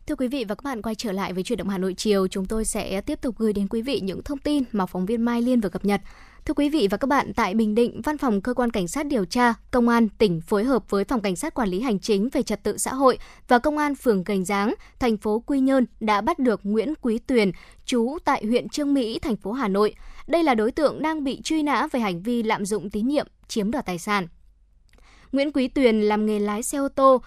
Thưa 0.07 0.15
quý 0.15 0.29
vị 0.29 0.45
và 0.49 0.55
các 0.55 0.65
bạn 0.65 0.83
quay 0.83 0.95
trở 0.95 1.13
lại 1.13 1.33
với 1.33 1.43
chuyển 1.43 1.59
động 1.59 1.69
Hà 1.69 1.79
Nội 1.79 1.95
chiều, 1.97 2.29
chúng 2.29 2.47
tôi 2.47 2.65
sẽ 2.65 3.01
tiếp 3.01 3.21
tục 3.21 3.35
gửi 3.39 3.53
đến 3.53 3.69
quý 3.69 3.83
vị 3.83 4.01
những 4.01 4.23
thông 4.23 4.39
tin 4.39 4.65
mà 4.73 4.87
phóng 4.87 5.07
viên 5.07 5.23
Mai 5.23 5.43
Liên 5.43 5.61
vừa 5.61 5.69
cập 5.69 5.85
nhật. 5.85 6.01
Thưa 6.47 6.55
quý 6.55 6.69
vị 6.69 6.89
và 6.91 6.97
các 6.97 7.07
bạn, 7.07 7.33
tại 7.35 7.55
Bình 7.55 7.75
Định, 7.75 8.01
Văn 8.03 8.19
phòng 8.19 8.41
Cơ 8.41 8.55
quan 8.55 8.71
Cảnh 8.71 8.89
sát 8.89 9.07
điều 9.07 9.25
tra, 9.25 9.55
Công 9.71 9.89
an 9.89 10.09
tỉnh 10.09 10.41
phối 10.41 10.65
hợp 10.65 10.91
với 10.91 11.05
Phòng 11.05 11.21
Cảnh 11.21 11.37
sát 11.37 11.55
Quản 11.55 11.69
lý 11.69 11.81
Hành 11.81 11.99
chính 11.99 12.29
về 12.33 12.43
Trật 12.43 12.63
tự 12.63 12.79
xã 12.79 12.95
hội 12.95 13.19
và 13.49 13.59
Công 13.59 13.79
an 13.79 13.95
phường 13.95 14.25
Gành 14.25 14.45
Giáng, 14.45 14.75
thành 14.99 15.17
phố 15.17 15.43
Quy 15.47 15.61
Nhơn 15.61 15.87
đã 16.01 16.21
bắt 16.21 16.39
được 16.39 16.61
Nguyễn 16.63 16.95
Quý 17.01 17.19
Tuyền, 17.19 17.53
trú 17.85 18.19
tại 18.25 18.45
huyện 18.45 18.69
Trương 18.69 18.95
Mỹ, 18.95 19.19
thành 19.19 19.37
phố 19.37 19.53
Hà 19.53 19.69
Nội. 19.69 19.95
Đây 20.27 20.43
là 20.43 20.55
đối 20.55 20.71
tượng 20.71 21.03
đang 21.03 21.25
bị 21.25 21.41
truy 21.45 21.63
nã 21.63 21.87
về 21.93 22.01
hành 22.01 22.23
vi 22.23 22.43
lạm 22.43 22.67
dụng 22.67 22.91
tín 22.91 23.09
nhiệm, 23.09 23.27
chiếm 23.49 23.71
đoạt 23.71 23.87
tài 23.87 23.99
sản. 23.99 24.27
Nguyễn 25.33 25.53
Quý 25.53 25.69
Tuyền 25.69 26.01
làm 26.01 26.27
nghề 26.27 26.39
lái 26.39 26.63
xe 26.63 26.79
ô 26.79 26.89
tô, 26.89 27.23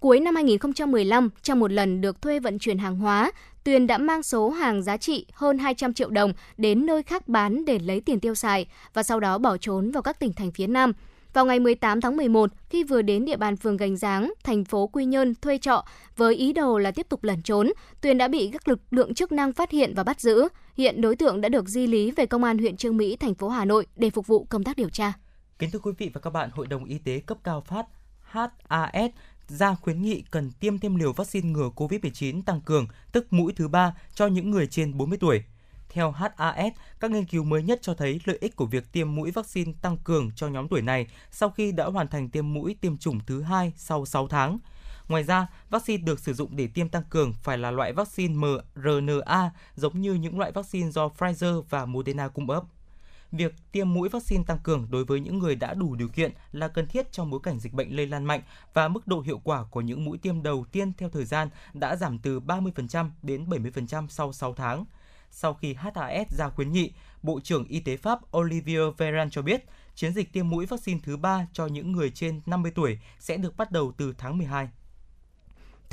Cuối 0.00 0.20
năm 0.20 0.34
2015, 0.34 1.30
trong 1.42 1.60
một 1.60 1.72
lần 1.72 2.00
được 2.00 2.22
thuê 2.22 2.40
vận 2.40 2.58
chuyển 2.58 2.78
hàng 2.78 2.96
hóa, 2.96 3.32
Tuyền 3.64 3.86
đã 3.86 3.98
mang 3.98 4.22
số 4.22 4.50
hàng 4.50 4.82
giá 4.82 4.96
trị 4.96 5.26
hơn 5.32 5.58
200 5.58 5.94
triệu 5.94 6.10
đồng 6.10 6.32
đến 6.56 6.86
nơi 6.86 7.02
khác 7.02 7.28
bán 7.28 7.64
để 7.64 7.78
lấy 7.78 8.00
tiền 8.00 8.20
tiêu 8.20 8.34
xài 8.34 8.66
và 8.94 9.02
sau 9.02 9.20
đó 9.20 9.38
bỏ 9.38 9.56
trốn 9.56 9.90
vào 9.90 10.02
các 10.02 10.18
tỉnh 10.18 10.32
thành 10.32 10.52
phía 10.52 10.66
Nam. 10.66 10.92
Vào 11.32 11.46
ngày 11.46 11.60
18 11.60 12.00
tháng 12.00 12.16
11, 12.16 12.50
khi 12.68 12.84
vừa 12.84 13.02
đến 13.02 13.24
địa 13.24 13.36
bàn 13.36 13.56
phường 13.56 13.76
Gành 13.76 13.96
Giáng, 13.96 14.32
thành 14.44 14.64
phố 14.64 14.86
Quy 14.86 15.04
Nhơn 15.04 15.34
thuê 15.34 15.58
trọ 15.58 15.84
với 16.16 16.34
ý 16.34 16.52
đồ 16.52 16.78
là 16.78 16.90
tiếp 16.90 17.06
tục 17.08 17.24
lẩn 17.24 17.42
trốn, 17.42 17.72
Tuyền 18.00 18.18
đã 18.18 18.28
bị 18.28 18.50
các 18.52 18.68
lực 18.68 18.80
lượng 18.90 19.14
chức 19.14 19.32
năng 19.32 19.52
phát 19.52 19.70
hiện 19.70 19.94
và 19.94 20.04
bắt 20.04 20.20
giữ. 20.20 20.48
Hiện 20.76 21.00
đối 21.00 21.16
tượng 21.16 21.40
đã 21.40 21.48
được 21.48 21.68
di 21.68 21.86
lý 21.86 22.10
về 22.10 22.26
công 22.26 22.44
an 22.44 22.58
huyện 22.58 22.76
Trương 22.76 22.96
Mỹ, 22.96 23.16
thành 23.16 23.34
phố 23.34 23.48
Hà 23.48 23.64
Nội 23.64 23.86
để 23.96 24.10
phục 24.10 24.26
vụ 24.26 24.46
công 24.50 24.64
tác 24.64 24.76
điều 24.76 24.88
tra. 24.88 25.12
Kính 25.58 25.70
thưa 25.70 25.78
quý 25.78 25.92
vị 25.98 26.10
và 26.14 26.20
các 26.20 26.30
bạn, 26.30 26.50
Hội 26.52 26.66
đồng 26.66 26.84
Y 26.84 26.98
tế 26.98 27.20
cấp 27.26 27.38
cao 27.44 27.60
phát 27.60 27.86
HAS 28.20 29.10
ra 29.48 29.74
khuyến 29.74 30.02
nghị 30.02 30.22
cần 30.30 30.50
tiêm 30.50 30.78
thêm 30.78 30.96
liều 30.96 31.12
vaccine 31.12 31.48
ngừa 31.48 31.70
COVID-19 31.76 32.42
tăng 32.42 32.60
cường, 32.60 32.86
tức 33.12 33.32
mũi 33.32 33.52
thứ 33.56 33.68
ba 33.68 33.94
cho 34.14 34.26
những 34.26 34.50
người 34.50 34.66
trên 34.66 34.96
40 34.96 35.18
tuổi. 35.18 35.44
Theo 35.88 36.10
HAS, 36.10 36.72
các 37.00 37.10
nghiên 37.10 37.24
cứu 37.24 37.44
mới 37.44 37.62
nhất 37.62 37.78
cho 37.82 37.94
thấy 37.94 38.20
lợi 38.24 38.38
ích 38.40 38.56
của 38.56 38.66
việc 38.66 38.92
tiêm 38.92 39.14
mũi 39.14 39.30
vaccine 39.30 39.72
tăng 39.82 39.96
cường 39.96 40.30
cho 40.36 40.48
nhóm 40.48 40.68
tuổi 40.68 40.82
này 40.82 41.06
sau 41.30 41.50
khi 41.50 41.72
đã 41.72 41.84
hoàn 41.86 42.08
thành 42.08 42.28
tiêm 42.28 42.54
mũi 42.54 42.76
tiêm 42.80 42.96
chủng 42.96 43.20
thứ 43.26 43.42
hai 43.42 43.72
sau 43.76 44.06
6 44.06 44.28
tháng. 44.28 44.58
Ngoài 45.08 45.24
ra, 45.24 45.46
vaccine 45.70 46.02
được 46.02 46.20
sử 46.20 46.34
dụng 46.34 46.56
để 46.56 46.66
tiêm 46.66 46.88
tăng 46.88 47.02
cường 47.10 47.32
phải 47.32 47.58
là 47.58 47.70
loại 47.70 47.92
vaccine 47.92 48.34
mRNA 48.34 49.50
giống 49.74 50.00
như 50.00 50.14
những 50.14 50.38
loại 50.38 50.52
vaccine 50.52 50.90
do 50.90 51.08
Pfizer 51.18 51.62
và 51.62 51.86
Moderna 51.86 52.28
cung 52.28 52.48
cấp 52.48 52.64
việc 53.36 53.54
tiêm 53.72 53.94
mũi 53.94 54.08
vaccine 54.08 54.44
tăng 54.46 54.58
cường 54.58 54.86
đối 54.90 55.04
với 55.04 55.20
những 55.20 55.38
người 55.38 55.54
đã 55.54 55.74
đủ 55.74 55.94
điều 55.94 56.08
kiện 56.08 56.32
là 56.52 56.68
cần 56.68 56.86
thiết 56.86 57.12
trong 57.12 57.30
bối 57.30 57.40
cảnh 57.42 57.58
dịch 57.58 57.72
bệnh 57.72 57.96
lây 57.96 58.06
lan 58.06 58.24
mạnh 58.24 58.42
và 58.74 58.88
mức 58.88 59.06
độ 59.06 59.20
hiệu 59.20 59.40
quả 59.44 59.64
của 59.70 59.80
những 59.80 60.04
mũi 60.04 60.18
tiêm 60.18 60.42
đầu 60.42 60.64
tiên 60.72 60.92
theo 60.98 61.08
thời 61.08 61.24
gian 61.24 61.48
đã 61.74 61.96
giảm 61.96 62.18
từ 62.18 62.40
30% 62.40 63.10
đến 63.22 63.44
70% 63.44 64.08
sau 64.08 64.32
6 64.32 64.54
tháng. 64.54 64.84
Sau 65.30 65.54
khi 65.54 65.74
HAS 65.74 66.28
ra 66.38 66.48
khuyến 66.48 66.72
nghị, 66.72 66.92
Bộ 67.22 67.40
trưởng 67.40 67.64
Y 67.64 67.80
tế 67.80 67.96
Pháp 67.96 68.36
Olivier 68.36 68.82
Véran 68.98 69.30
cho 69.30 69.42
biết, 69.42 69.64
chiến 69.94 70.14
dịch 70.14 70.32
tiêm 70.32 70.50
mũi 70.50 70.66
vaccine 70.66 71.00
thứ 71.02 71.16
ba 71.16 71.46
cho 71.52 71.66
những 71.66 71.92
người 71.92 72.10
trên 72.10 72.40
50 72.46 72.72
tuổi 72.74 72.98
sẽ 73.18 73.36
được 73.36 73.56
bắt 73.56 73.70
đầu 73.70 73.92
từ 73.96 74.14
tháng 74.18 74.38
12. 74.38 74.68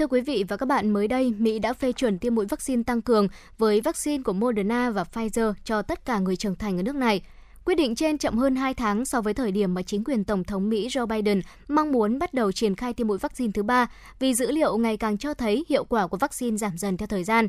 Thưa 0.01 0.07
quý 0.07 0.21
vị 0.21 0.45
và 0.47 0.57
các 0.57 0.65
bạn, 0.65 0.89
mới 0.89 1.07
đây, 1.07 1.33
Mỹ 1.37 1.59
đã 1.59 1.73
phê 1.73 1.91
chuẩn 1.91 2.19
tiêm 2.19 2.35
mũi 2.35 2.45
vaccine 2.45 2.83
tăng 2.83 3.01
cường 3.01 3.27
với 3.57 3.81
vaccine 3.81 4.23
của 4.23 4.33
Moderna 4.33 4.89
và 4.89 5.03
Pfizer 5.13 5.53
cho 5.65 5.81
tất 5.81 6.05
cả 6.05 6.19
người 6.19 6.35
trưởng 6.35 6.55
thành 6.55 6.79
ở 6.79 6.83
nước 6.83 6.95
này. 6.95 7.21
Quyết 7.65 7.75
định 7.75 7.95
trên 7.95 8.17
chậm 8.17 8.37
hơn 8.37 8.55
2 8.55 8.73
tháng 8.73 9.05
so 9.05 9.21
với 9.21 9.33
thời 9.33 9.51
điểm 9.51 9.73
mà 9.73 9.81
chính 9.81 10.03
quyền 10.03 10.23
Tổng 10.23 10.43
thống 10.43 10.69
Mỹ 10.69 10.87
Joe 10.87 11.05
Biden 11.05 11.41
mong 11.67 11.91
muốn 11.91 12.19
bắt 12.19 12.33
đầu 12.33 12.51
triển 12.51 12.75
khai 12.75 12.93
tiêm 12.93 13.07
mũi 13.07 13.17
vaccine 13.17 13.51
thứ 13.53 13.63
ba 13.63 13.91
vì 14.19 14.33
dữ 14.33 14.51
liệu 14.51 14.77
ngày 14.77 14.97
càng 14.97 15.17
cho 15.17 15.33
thấy 15.33 15.65
hiệu 15.69 15.83
quả 15.83 16.07
của 16.07 16.17
vaccine 16.17 16.57
giảm 16.57 16.77
dần 16.77 16.97
theo 16.97 17.07
thời 17.07 17.23
gian. 17.23 17.47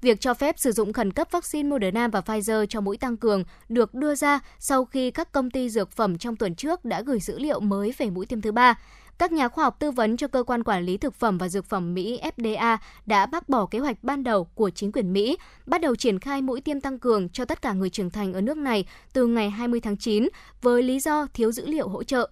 Việc 0.00 0.20
cho 0.20 0.34
phép 0.34 0.54
sử 0.58 0.72
dụng 0.72 0.92
khẩn 0.92 1.12
cấp 1.12 1.28
vaccine 1.30 1.68
Moderna 1.68 2.08
và 2.08 2.20
Pfizer 2.20 2.66
cho 2.66 2.80
mũi 2.80 2.96
tăng 2.96 3.16
cường 3.16 3.44
được 3.68 3.94
đưa 3.94 4.14
ra 4.14 4.40
sau 4.58 4.84
khi 4.84 5.10
các 5.10 5.32
công 5.32 5.50
ty 5.50 5.70
dược 5.70 5.90
phẩm 5.90 6.18
trong 6.18 6.36
tuần 6.36 6.54
trước 6.54 6.84
đã 6.84 7.02
gửi 7.02 7.20
dữ 7.20 7.38
liệu 7.38 7.60
mới 7.60 7.94
về 7.98 8.10
mũi 8.10 8.26
tiêm 8.26 8.40
thứ 8.40 8.52
ba. 8.52 8.74
Các 9.22 9.32
nhà 9.32 9.48
khoa 9.48 9.64
học 9.64 9.76
tư 9.78 9.90
vấn 9.90 10.16
cho 10.16 10.28
cơ 10.28 10.42
quan 10.42 10.64
quản 10.64 10.84
lý 10.84 10.96
thực 10.96 11.14
phẩm 11.14 11.38
và 11.38 11.48
dược 11.48 11.64
phẩm 11.64 11.94
Mỹ 11.94 12.20
FDA 12.36 12.76
đã 13.06 13.26
bác 13.26 13.48
bỏ 13.48 13.66
kế 13.66 13.78
hoạch 13.78 14.04
ban 14.04 14.24
đầu 14.24 14.44
của 14.44 14.70
chính 14.70 14.92
quyền 14.92 15.12
Mỹ, 15.12 15.36
bắt 15.66 15.80
đầu 15.80 15.96
triển 15.96 16.18
khai 16.18 16.42
mũi 16.42 16.60
tiêm 16.60 16.80
tăng 16.80 16.98
cường 16.98 17.28
cho 17.28 17.44
tất 17.44 17.62
cả 17.62 17.72
người 17.72 17.90
trưởng 17.90 18.10
thành 18.10 18.32
ở 18.32 18.40
nước 18.40 18.56
này 18.56 18.84
từ 19.12 19.26
ngày 19.26 19.50
20 19.50 19.80
tháng 19.80 19.96
9 19.96 20.28
với 20.62 20.82
lý 20.82 21.00
do 21.00 21.26
thiếu 21.34 21.52
dữ 21.52 21.66
liệu 21.66 21.88
hỗ 21.88 22.04
trợ. 22.04 22.30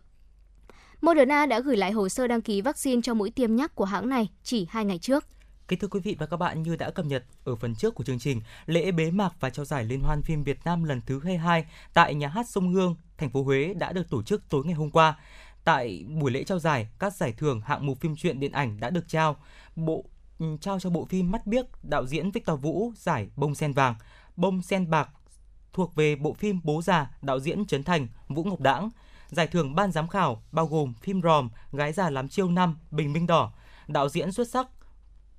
Moderna 1.00 1.46
đã 1.46 1.60
gửi 1.60 1.76
lại 1.76 1.92
hồ 1.92 2.08
sơ 2.08 2.26
đăng 2.26 2.42
ký 2.42 2.60
vaccine 2.60 3.02
cho 3.02 3.14
mũi 3.14 3.30
tiêm 3.30 3.56
nhắc 3.56 3.74
của 3.74 3.84
hãng 3.84 4.08
này 4.08 4.28
chỉ 4.42 4.66
hai 4.70 4.84
ngày 4.84 4.98
trước. 4.98 5.24
Kính 5.68 5.78
thưa 5.78 5.88
quý 5.88 6.00
vị 6.00 6.16
và 6.18 6.26
các 6.26 6.36
bạn, 6.36 6.62
như 6.62 6.76
đã 6.76 6.90
cập 6.90 7.06
nhật 7.06 7.24
ở 7.44 7.56
phần 7.56 7.74
trước 7.74 7.94
của 7.94 8.04
chương 8.04 8.18
trình, 8.18 8.40
lễ 8.66 8.92
bế 8.92 9.10
mạc 9.10 9.32
và 9.40 9.50
trao 9.50 9.64
giải 9.64 9.84
Liên 9.84 10.00
hoan 10.00 10.22
phim 10.22 10.44
Việt 10.44 10.58
Nam 10.64 10.84
lần 10.84 11.00
thứ 11.06 11.20
22 11.24 11.66
tại 11.94 12.14
nhà 12.14 12.28
hát 12.28 12.46
Sông 12.48 12.74
Hương, 12.74 12.96
thành 13.18 13.30
phố 13.30 13.42
Huế 13.42 13.74
đã 13.74 13.92
được 13.92 14.10
tổ 14.10 14.22
chức 14.22 14.48
tối 14.48 14.64
ngày 14.64 14.74
hôm 14.74 14.90
qua. 14.90 15.16
Tại 15.70 16.04
buổi 16.08 16.30
lễ 16.30 16.44
trao 16.44 16.58
giải, 16.58 16.88
các 16.98 17.14
giải 17.14 17.32
thưởng 17.32 17.60
hạng 17.60 17.86
mục 17.86 18.00
phim 18.00 18.16
truyện 18.16 18.40
điện 18.40 18.52
ảnh 18.52 18.80
đã 18.80 18.90
được 18.90 19.08
trao. 19.08 19.36
Bộ 19.76 20.04
ừ, 20.38 20.46
trao 20.60 20.80
cho 20.80 20.90
bộ 20.90 21.04
phim 21.04 21.30
Mắt 21.30 21.46
biếc 21.46 21.66
đạo 21.84 22.06
diễn 22.06 22.30
Victor 22.30 22.60
Vũ 22.60 22.92
giải 22.96 23.28
Bông 23.36 23.54
sen 23.54 23.72
vàng, 23.72 23.94
Bông 24.36 24.62
sen 24.62 24.90
bạc 24.90 25.08
thuộc 25.72 25.94
về 25.94 26.16
bộ 26.16 26.32
phim 26.32 26.60
Bố 26.64 26.82
già 26.82 27.10
đạo 27.22 27.40
diễn 27.40 27.66
Trấn 27.66 27.82
Thành, 27.82 28.08
Vũ 28.28 28.44
Ngọc 28.44 28.60
Đãng. 28.60 28.90
Giải 29.28 29.46
thưởng 29.46 29.74
ban 29.74 29.92
giám 29.92 30.08
khảo 30.08 30.42
bao 30.52 30.66
gồm 30.66 30.94
phim 30.94 31.22
Ròm, 31.22 31.50
Gái 31.72 31.92
già 31.92 32.10
lắm 32.10 32.28
chiêu 32.28 32.50
năm, 32.50 32.78
Bình 32.90 33.12
minh 33.12 33.26
đỏ, 33.26 33.52
đạo 33.88 34.08
diễn 34.08 34.32
xuất 34.32 34.48
sắc 34.48 34.66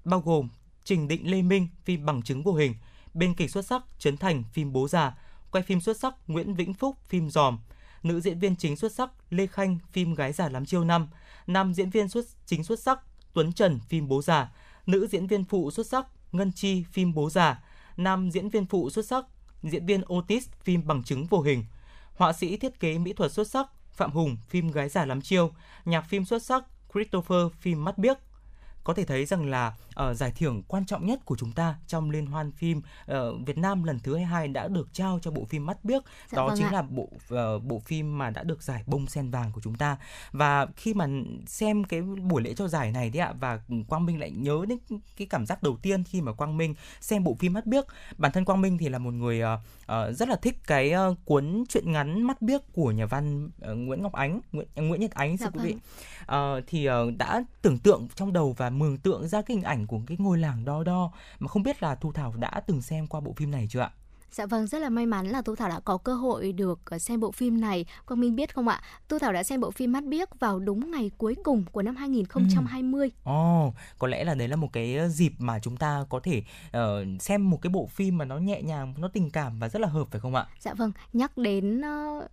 bao 0.06 0.20
gồm 0.20 0.50
Trình 0.84 1.08
Định 1.08 1.32
Lê 1.32 1.42
Minh, 1.42 1.68
phim 1.84 2.06
Bằng 2.06 2.22
chứng 2.22 2.44
vô 2.44 2.54
hình, 2.54 2.76
bên 3.14 3.34
kịch 3.34 3.52
xuất 3.52 3.66
sắc 3.66 3.84
Trấn 4.00 4.18
Thành, 4.18 4.44
phim 4.54 4.74
Bố 4.74 4.88
già, 4.88 5.18
quay 5.52 5.64
phim 5.64 5.82
xuất 5.82 5.98
sắc 5.98 6.16
Nguyễn 6.28 6.54
Vĩnh 6.54 6.74
Phúc, 6.74 6.98
phim 7.08 7.30
Ròm, 7.30 7.60
nữ 8.04 8.20
diễn 8.20 8.40
viên 8.40 8.56
chính 8.56 8.76
xuất 8.76 8.92
sắc 8.92 9.10
Lê 9.30 9.48
Khanh 9.48 9.78
phim 9.92 10.14
Gái 10.14 10.34
già 10.34 10.50
lắm 10.50 10.66
chiêu 10.66 10.84
năm, 10.84 11.08
nam 11.48 11.74
diễn 11.74 11.90
viên 11.90 12.10
xuất 12.10 12.26
chính 12.46 12.64
xuất 12.64 12.80
sắc 12.80 13.00
Tuấn 13.34 13.54
Trần 13.54 13.80
phim 13.80 14.08
Bố 14.08 14.22
già, 14.22 14.52
nữ 14.86 15.08
diễn 15.08 15.28
viên 15.28 15.46
phụ 15.46 15.72
xuất 15.72 15.88
sắc 15.88 16.08
Ngân 16.32 16.52
Chi 16.52 16.84
phim 16.92 17.14
Bố 17.14 17.30
già, 17.30 17.64
nam 17.98 18.32
diễn 18.32 18.50
viên 18.50 18.66
phụ 18.66 18.90
xuất 18.90 19.06
sắc 19.06 19.26
diễn 19.64 19.86
viên 19.86 20.02
Otis 20.14 20.48
phim 20.64 20.88
Bằng 20.88 21.04
chứng 21.04 21.26
vô 21.26 21.42
hình, 21.42 21.66
họa 22.16 22.34
sĩ 22.34 22.58
thiết 22.58 22.80
kế 22.80 22.98
mỹ 22.98 23.14
thuật 23.14 23.32
xuất 23.32 23.48
sắc 23.48 23.68
Phạm 23.94 24.12
Hùng 24.12 24.38
phim 24.50 24.72
Gái 24.72 24.90
già 24.90 25.06
lắm 25.06 25.22
chiêu, 25.22 25.52
nhạc 25.86 26.02
phim 26.02 26.26
xuất 26.26 26.44
sắc 26.44 26.64
Christopher 26.94 27.48
phim 27.60 27.84
Mắt 27.84 27.98
biếc, 27.98 28.18
có 28.84 28.94
thể 28.94 29.06
thấy 29.06 29.26
rằng 29.26 29.50
là 29.50 29.74
uh, 30.10 30.18
giải 30.18 30.32
thưởng 30.32 30.64
quan 30.68 30.86
trọng 30.86 31.06
nhất 31.06 31.26
của 31.26 31.36
chúng 31.36 31.52
ta 31.52 31.76
trong 31.88 32.12
liên 32.12 32.26
hoan 32.26 32.52
phim 32.52 32.78
uh, 32.78 33.18
Việt 33.46 33.58
Nam 33.58 33.84
lần 33.84 34.00
thứ 34.00 34.16
22 34.16 34.48
đã 34.48 34.68
được 34.68 34.94
trao 34.94 35.20
cho 35.22 35.32
bộ 35.32 35.46
phim 35.46 35.66
Mắt 35.66 35.86
biếc. 35.86 36.04
Dạ 36.32 36.36
Đó 36.36 36.48
vâng 36.48 36.58
chính 36.58 36.68
ạ. 36.68 36.72
là 36.72 36.82
bộ 36.82 37.04
uh, 37.14 37.64
bộ 37.64 37.80
phim 37.80 38.18
mà 38.18 38.30
đã 38.30 38.44
được 38.44 38.64
giải 38.64 38.84
bông 38.86 39.08
sen 39.08 39.32
vàng 39.32 39.52
của 39.52 39.62
chúng 39.62 39.76
ta. 39.76 39.98
Và 40.32 40.68
khi 40.76 40.94
mà 40.94 41.08
xem 41.48 41.84
cái 41.84 42.02
buổi 42.02 42.42
lễ 42.42 42.54
trao 42.54 42.68
giải 42.68 42.92
này 42.92 43.10
đấy 43.10 43.22
ạ 43.22 43.34
và 43.40 43.60
Quang 43.88 44.06
Minh 44.06 44.20
lại 44.20 44.32
nhớ 44.32 44.66
đến 44.68 44.80
cái 45.18 45.28
cảm 45.28 45.46
giác 45.46 45.64
đầu 45.64 45.78
tiên 45.82 46.04
khi 46.04 46.22
mà 46.22 46.34
Quang 46.34 46.58
Minh 46.58 46.76
xem 47.02 47.24
bộ 47.24 47.36
phim 47.40 47.54
Mắt 47.54 47.66
biếc. 47.66 47.86
Bản 48.18 48.32
thân 48.32 48.46
Quang 48.46 48.62
Minh 48.62 48.78
thì 48.78 48.90
là 48.90 48.98
một 48.98 49.12
người 49.12 49.42
uh, 49.44 49.60
uh, 49.84 50.18
rất 50.18 50.30
là 50.30 50.36
thích 50.36 50.58
cái 50.68 50.94
uh, 51.10 51.18
cuốn 51.26 51.64
truyện 51.70 51.92
ngắn 51.92 52.24
Mắt 52.24 52.42
biếc 52.42 52.62
của 52.74 52.92
nhà 52.92 53.06
văn 53.06 53.46
uh, 53.46 53.78
Nguyễn 53.78 54.02
Ngọc 54.02 54.14
Ánh, 54.14 54.42
Nguyễn 54.52 54.68
Nguyễn 54.76 55.02
Nhật 55.02 55.12
Ánh 55.12 55.38
dạ 55.38 55.50
xin 55.54 55.62
quý 55.62 55.70
vị. 55.70 55.76
Uh, 56.36 56.64
thì 56.68 56.90
uh, 56.90 56.94
đã 57.18 57.44
tưởng 57.62 57.78
tượng 57.78 58.08
trong 58.16 58.34
đầu 58.34 58.56
và 58.58 58.71
mường 58.72 58.98
tượng 58.98 59.28
ra 59.28 59.42
cái 59.42 59.58
hình 59.58 59.64
ảnh 59.64 59.88
của 59.88 60.00
cái 60.08 60.18
ngôi 60.20 60.38
làng 60.38 60.66
đo 60.66 60.84
đo 60.84 61.12
mà 61.40 61.48
không 61.48 61.64
biết 61.64 61.84
là 61.84 61.96
Thu 61.96 62.12
Thảo 62.12 62.34
đã 62.38 62.62
từng 62.68 62.82
xem 62.82 63.08
qua 63.08 63.20
bộ 63.20 63.34
phim 63.34 63.52
này 63.52 63.68
chưa 63.70 63.80
ạ? 63.80 63.92
Dạ 64.32 64.46
vâng, 64.46 64.68
rất 64.68 64.80
là 64.80 64.90
may 64.90 65.06
mắn 65.06 65.28
là 65.28 65.42
Tu 65.42 65.56
Thảo 65.56 65.70
đã 65.70 65.80
có 65.80 65.98
cơ 65.98 66.14
hội 66.14 66.52
được 66.52 66.80
ờ, 66.86 67.00
xem 67.00 67.20
bộ 67.20 67.32
phim 67.32 67.62
này. 67.62 67.86
Quang 68.06 68.20
Minh 68.20 68.36
biết 68.36 68.56
không 68.56 68.68
ạ? 68.68 68.82
Tu 69.08 69.20
Thảo 69.20 69.34
đã 69.34 69.44
xem 69.44 69.60
bộ 69.60 69.72
phim 69.72 69.92
Mắt 69.92 70.04
Biếc 70.06 70.40
vào 70.40 70.60
đúng 70.60 70.92
ngày 70.92 71.12
cuối 71.18 71.36
cùng 71.44 71.64
của 71.72 71.82
năm 71.82 71.96
2020. 71.96 73.12
Ồ, 73.24 73.68
oh, 73.68 73.74
có 74.00 74.08
lẽ 74.08 74.24
là 74.24 74.36
đấy 74.36 74.48
là 74.48 74.56
một 74.56 74.74
cái 74.74 74.98
ờ, 74.98 75.08
dịp 75.08 75.34
mà 75.40 75.60
chúng 75.60 75.78
ta 75.78 76.06
có 76.10 76.20
thể 76.20 76.44
uh, 76.68 77.22
xem 77.22 77.50
một 77.50 77.62
cái 77.62 77.70
bộ 77.70 77.88
phim 77.88 78.18
mà 78.18 78.26
nó 78.26 78.38
nhẹ 78.38 78.62
nhàng, 78.62 78.94
nó 78.98 79.08
tình 79.08 79.30
cảm 79.30 79.60
và 79.60 79.70
rất 79.70 79.82
là 79.82 79.88
hợp 79.88 80.08
phải 80.12 80.20
không 80.20 80.36
ạ? 80.36 80.46
Dạ 80.60 80.74
vâng, 80.74 80.92
nhắc 81.14 81.38
đến 81.38 81.82
uh, 81.82 82.24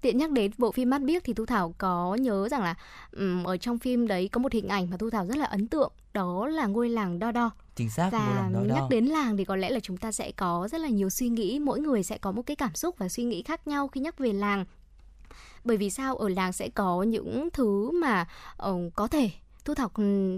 tiện 0.00 0.18
nhắc 0.18 0.30
đến 0.30 0.50
bộ 0.58 0.72
phim 0.72 0.90
mắt 0.90 1.02
biếc 1.02 1.24
thì 1.24 1.32
thu 1.32 1.46
thảo 1.46 1.74
có 1.78 2.14
nhớ 2.14 2.48
rằng 2.48 2.62
là 2.62 2.74
um, 3.16 3.44
ở 3.44 3.56
trong 3.56 3.78
phim 3.78 4.06
đấy 4.06 4.28
có 4.28 4.38
một 4.38 4.52
hình 4.52 4.68
ảnh 4.68 4.90
mà 4.90 4.96
thu 4.96 5.10
thảo 5.10 5.26
rất 5.26 5.36
là 5.36 5.44
ấn 5.44 5.68
tượng 5.68 5.92
đó 6.12 6.46
là 6.46 6.66
ngôi 6.66 6.88
làng 6.88 7.18
đo 7.18 7.32
đo. 7.32 7.50
Chính 7.74 7.90
xác 7.90 8.08
và 8.12 8.18
ngôi 8.18 8.36
làng 8.36 8.52
đo 8.52 8.60
đo. 8.60 8.74
nhắc 8.74 8.84
đến 8.90 9.06
làng 9.06 9.36
thì 9.36 9.44
có 9.44 9.56
lẽ 9.56 9.70
là 9.70 9.80
chúng 9.80 9.96
ta 9.96 10.12
sẽ 10.12 10.32
có 10.32 10.68
rất 10.70 10.80
là 10.80 10.88
nhiều 10.88 11.10
suy 11.10 11.28
nghĩ 11.28 11.58
mỗi 11.58 11.80
người 11.80 12.02
sẽ 12.02 12.18
có 12.18 12.32
một 12.32 12.42
cái 12.46 12.56
cảm 12.56 12.74
xúc 12.74 12.98
và 12.98 13.08
suy 13.08 13.24
nghĩ 13.24 13.42
khác 13.42 13.66
nhau 13.66 13.88
khi 13.88 14.00
nhắc 14.00 14.18
về 14.18 14.32
làng. 14.32 14.64
Bởi 15.64 15.76
vì 15.76 15.90
sao? 15.90 16.16
Ở 16.16 16.28
làng 16.28 16.52
sẽ 16.52 16.68
có 16.68 17.02
những 17.02 17.48
thứ 17.52 17.90
mà 17.90 18.28
uh, 18.68 18.94
có 18.94 19.08
thể. 19.08 19.30
Thu 19.64 19.74
thảo 19.74 19.90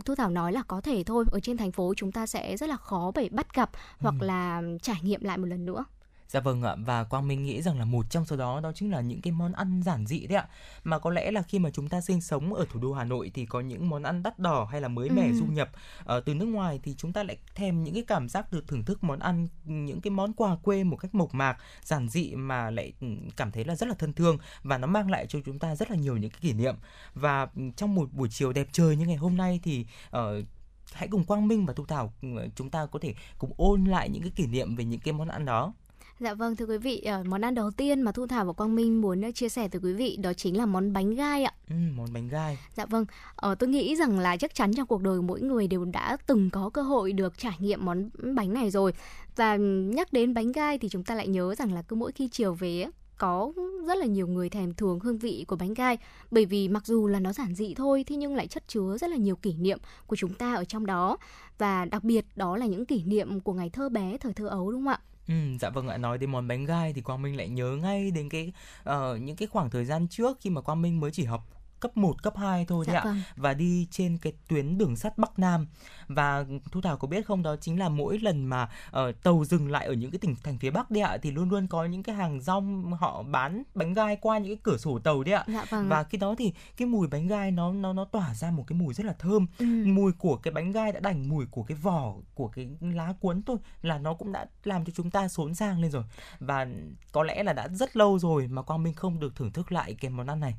thu 0.04 0.14
thảo 0.14 0.30
nói 0.30 0.52
là 0.52 0.62
có 0.62 0.80
thể 0.80 1.04
thôi 1.04 1.24
ở 1.32 1.40
trên 1.40 1.56
thành 1.56 1.72
phố 1.72 1.94
chúng 1.96 2.12
ta 2.12 2.26
sẽ 2.26 2.56
rất 2.56 2.68
là 2.68 2.76
khó 2.76 3.12
để 3.14 3.28
bắt 3.32 3.54
gặp 3.54 3.70
hoặc 3.98 4.14
ừ. 4.20 4.26
là 4.26 4.62
trải 4.82 4.96
nghiệm 5.02 5.24
lại 5.24 5.38
một 5.38 5.46
lần 5.46 5.66
nữa 5.66 5.84
Dạ 6.28 6.40
vâng 6.40 6.62
ạ 6.62 6.76
và 6.78 7.04
Quang 7.04 7.28
Minh 7.28 7.42
nghĩ 7.42 7.62
rằng 7.62 7.78
là 7.78 7.84
một 7.84 8.10
trong 8.10 8.24
số 8.24 8.36
đó 8.36 8.60
đó 8.60 8.72
chính 8.74 8.90
là 8.90 9.00
những 9.00 9.20
cái 9.20 9.32
món 9.32 9.52
ăn 9.52 9.82
giản 9.82 10.06
dị 10.06 10.26
đấy 10.26 10.38
ạ. 10.38 10.48
Mà 10.84 10.98
có 10.98 11.10
lẽ 11.10 11.30
là 11.30 11.42
khi 11.42 11.58
mà 11.58 11.70
chúng 11.70 11.88
ta 11.88 12.00
sinh 12.00 12.20
sống 12.20 12.54
ở 12.54 12.66
thủ 12.70 12.80
đô 12.80 12.92
Hà 12.92 13.04
Nội 13.04 13.30
thì 13.34 13.46
có 13.46 13.60
những 13.60 13.88
món 13.88 14.02
ăn 14.02 14.22
đắt 14.22 14.38
đỏ 14.38 14.68
hay 14.70 14.80
là 14.80 14.88
mới 14.88 15.10
mẻ 15.10 15.26
ừ. 15.26 15.32
du 15.34 15.46
nhập 15.46 15.70
uh, 16.00 16.24
từ 16.24 16.34
nước 16.34 16.44
ngoài 16.44 16.80
thì 16.82 16.94
chúng 16.94 17.12
ta 17.12 17.22
lại 17.22 17.36
thèm 17.54 17.84
những 17.84 17.94
cái 17.94 18.04
cảm 18.06 18.28
giác 18.28 18.52
được 18.52 18.68
thưởng 18.68 18.84
thức 18.84 19.04
món 19.04 19.18
ăn 19.18 19.48
những 19.64 20.00
cái 20.00 20.10
món 20.10 20.32
quà 20.32 20.56
quê 20.56 20.84
một 20.84 20.96
cách 20.96 21.14
mộc 21.14 21.34
mạc, 21.34 21.56
giản 21.82 22.08
dị 22.08 22.34
mà 22.34 22.70
lại 22.70 22.92
ừ, 23.00 23.06
cảm 23.36 23.50
thấy 23.52 23.64
là 23.64 23.74
rất 23.74 23.88
là 23.88 23.94
thân 23.94 24.12
thương 24.12 24.38
và 24.62 24.78
nó 24.78 24.86
mang 24.86 25.10
lại 25.10 25.26
cho 25.26 25.38
chúng 25.44 25.58
ta 25.58 25.76
rất 25.76 25.90
là 25.90 25.96
nhiều 25.96 26.16
những 26.16 26.30
cái 26.30 26.40
kỷ 26.40 26.52
niệm. 26.52 26.76
Và 27.14 27.48
ừ, 27.56 27.62
trong 27.76 27.94
một 27.94 28.12
buổi 28.12 28.28
chiều 28.30 28.52
đẹp 28.52 28.68
trời 28.72 28.96
như 28.96 29.06
ngày 29.06 29.16
hôm 29.16 29.36
nay 29.36 29.60
thì 29.62 29.86
uh, 30.16 30.44
hãy 30.92 31.08
cùng 31.08 31.24
Quang 31.24 31.48
Minh 31.48 31.66
và 31.66 31.72
Thu 31.72 31.86
Thảo 31.86 32.12
chúng 32.54 32.70
ta 32.70 32.86
có 32.86 32.98
thể 32.98 33.14
cùng 33.38 33.52
ôn 33.56 33.84
lại 33.84 34.08
những 34.08 34.22
cái 34.22 34.32
kỷ 34.36 34.46
niệm 34.46 34.76
về 34.76 34.84
những 34.84 35.00
cái 35.00 35.12
món 35.12 35.28
ăn 35.28 35.44
đó. 35.44 35.72
Dạ 36.20 36.34
vâng 36.34 36.56
thưa 36.56 36.66
quý 36.66 36.78
vị, 36.78 36.98
ờ, 37.00 37.22
món 37.26 37.40
ăn 37.40 37.54
đầu 37.54 37.70
tiên 37.70 38.02
mà 38.02 38.12
Thu 38.12 38.26
Thảo 38.26 38.44
và 38.44 38.52
Quang 38.52 38.74
Minh 38.74 39.00
muốn 39.00 39.22
ờ, 39.22 39.30
chia 39.30 39.48
sẻ 39.48 39.68
tới 39.68 39.80
quý 39.84 39.92
vị 39.92 40.16
đó 40.22 40.32
chính 40.32 40.56
là 40.58 40.66
món 40.66 40.92
bánh 40.92 41.14
gai 41.14 41.44
ạ. 41.44 41.52
Ừ, 41.68 41.74
món 41.96 42.12
bánh 42.12 42.28
gai. 42.28 42.58
Dạ 42.76 42.86
vâng, 42.86 43.06
ờ, 43.36 43.54
tôi 43.54 43.68
nghĩ 43.68 43.96
rằng 43.96 44.18
là 44.18 44.36
chắc 44.36 44.54
chắn 44.54 44.74
trong 44.74 44.86
cuộc 44.86 45.02
đời 45.02 45.22
mỗi 45.22 45.40
người 45.40 45.66
đều 45.66 45.84
đã 45.84 46.16
từng 46.26 46.50
có 46.50 46.70
cơ 46.70 46.82
hội 46.82 47.12
được 47.12 47.38
trải 47.38 47.56
nghiệm 47.58 47.84
món 47.84 48.10
bánh 48.34 48.52
này 48.52 48.70
rồi. 48.70 48.92
Và 49.36 49.56
nhắc 49.56 50.12
đến 50.12 50.34
bánh 50.34 50.52
gai 50.52 50.78
thì 50.78 50.88
chúng 50.88 51.04
ta 51.04 51.14
lại 51.14 51.28
nhớ 51.28 51.54
rằng 51.54 51.72
là 51.72 51.82
cứ 51.82 51.96
mỗi 51.96 52.12
khi 52.12 52.28
chiều 52.28 52.54
về 52.54 52.86
có 53.18 53.52
rất 53.86 53.98
là 53.98 54.06
nhiều 54.06 54.26
người 54.26 54.48
thèm 54.48 54.74
thuồng 54.74 55.00
hương 55.00 55.18
vị 55.18 55.44
của 55.48 55.56
bánh 55.56 55.74
gai 55.74 55.98
bởi 56.30 56.44
vì 56.44 56.68
mặc 56.68 56.86
dù 56.86 57.06
là 57.06 57.20
nó 57.20 57.32
giản 57.32 57.54
dị 57.54 57.74
thôi 57.74 58.04
thế 58.06 58.16
nhưng 58.16 58.34
lại 58.34 58.46
chất 58.46 58.68
chứa 58.68 58.96
rất 59.00 59.10
là 59.10 59.16
nhiều 59.16 59.36
kỷ 59.36 59.54
niệm 59.54 59.78
của 60.06 60.16
chúng 60.16 60.34
ta 60.34 60.54
ở 60.54 60.64
trong 60.64 60.86
đó 60.86 61.16
và 61.58 61.84
đặc 61.84 62.04
biệt 62.04 62.24
đó 62.36 62.56
là 62.56 62.66
những 62.66 62.86
kỷ 62.86 63.02
niệm 63.02 63.40
của 63.40 63.52
ngày 63.52 63.70
thơ 63.70 63.88
bé 63.88 64.16
thời 64.20 64.32
thơ 64.32 64.48
ấu 64.48 64.72
đúng 64.72 64.84
không 64.84 64.92
ạ? 64.92 65.00
Ừ, 65.28 65.34
dạ 65.60 65.70
vâng 65.70 65.88
ạ 65.88 65.98
nói 65.98 66.18
đến 66.18 66.30
món 66.30 66.48
bánh 66.48 66.64
gai 66.64 66.92
thì 66.92 67.00
Quang 67.00 67.22
Minh 67.22 67.36
lại 67.36 67.48
nhớ 67.48 67.76
ngay 67.82 68.10
đến 68.10 68.28
cái 68.28 68.52
uh, 68.90 69.20
những 69.20 69.36
cái 69.36 69.48
khoảng 69.48 69.70
thời 69.70 69.84
gian 69.84 70.08
trước 70.08 70.38
khi 70.40 70.50
mà 70.50 70.60
Quang 70.60 70.82
Minh 70.82 71.00
mới 71.00 71.10
chỉ 71.10 71.24
học 71.24 71.57
cấp 71.80 71.96
1, 71.96 72.22
cấp 72.22 72.36
2 72.36 72.64
thôi 72.64 72.84
dạ 72.88 72.92
đấy 72.92 73.02
vâng. 73.04 73.16
ạ 73.16 73.32
và 73.36 73.54
đi 73.54 73.86
trên 73.90 74.18
cái 74.18 74.32
tuyến 74.48 74.78
đường 74.78 74.96
sắt 74.96 75.18
Bắc 75.18 75.38
Nam. 75.38 75.66
Và 76.08 76.44
Thu 76.72 76.80
Thảo 76.80 76.96
có 76.96 77.08
biết 77.08 77.26
không? 77.26 77.42
Đó 77.42 77.56
chính 77.56 77.78
là 77.78 77.88
mỗi 77.88 78.18
lần 78.18 78.44
mà 78.44 78.62
uh, 78.88 79.22
tàu 79.22 79.44
dừng 79.44 79.70
lại 79.70 79.86
ở 79.86 79.92
những 79.92 80.10
cái 80.10 80.18
tỉnh 80.18 80.36
thành 80.42 80.58
phía 80.58 80.70
Bắc 80.70 80.90
đấy 80.90 81.02
ạ 81.02 81.18
thì 81.22 81.30
luôn 81.30 81.50
luôn 81.50 81.66
có 81.66 81.84
những 81.84 82.02
cái 82.02 82.16
hàng 82.16 82.40
rong 82.40 82.92
họ 82.92 83.22
bán 83.22 83.62
bánh 83.74 83.94
gai 83.94 84.16
qua 84.16 84.38
những 84.38 84.56
cái 84.56 84.60
cửa 84.62 84.76
sổ 84.76 84.98
tàu 84.98 85.24
đấy 85.24 85.34
ạ. 85.34 85.44
Dạ 85.48 85.64
vâng. 85.70 85.88
và 85.88 86.04
khi 86.04 86.18
đó 86.18 86.34
thì 86.38 86.52
cái 86.76 86.88
mùi 86.88 87.08
bánh 87.08 87.26
gai 87.26 87.50
nó 87.50 87.72
nó 87.72 87.92
nó 87.92 88.04
tỏa 88.04 88.34
ra 88.34 88.50
một 88.50 88.64
cái 88.66 88.78
mùi 88.78 88.94
rất 88.94 89.06
là 89.06 89.12
thơm. 89.12 89.46
Ừ. 89.58 89.66
mùi 89.84 90.12
của 90.12 90.36
cái 90.36 90.52
bánh 90.52 90.72
gai 90.72 90.92
đã 90.92 91.00
đành 91.00 91.28
mùi 91.28 91.46
của 91.46 91.62
cái 91.62 91.76
vỏ 91.82 92.14
của 92.34 92.48
cái 92.48 92.68
lá 92.80 93.14
cuốn 93.20 93.42
thôi 93.42 93.56
là 93.82 93.98
nó 93.98 94.14
cũng 94.14 94.32
đã 94.32 94.46
làm 94.64 94.84
cho 94.84 94.92
chúng 94.96 95.10
ta 95.10 95.28
xốn 95.28 95.54
sang 95.54 95.80
lên 95.80 95.90
rồi. 95.90 96.04
Và 96.38 96.66
có 97.12 97.22
lẽ 97.22 97.42
là 97.42 97.52
đã 97.52 97.68
rất 97.68 97.96
lâu 97.96 98.18
rồi 98.18 98.46
mà 98.46 98.62
Quang 98.62 98.82
Minh 98.82 98.94
không 98.94 99.20
được 99.20 99.36
thưởng 99.36 99.52
thức 99.52 99.72
lại 99.72 99.96
cái 100.00 100.10
món 100.10 100.26
ăn 100.26 100.40
này 100.40 100.54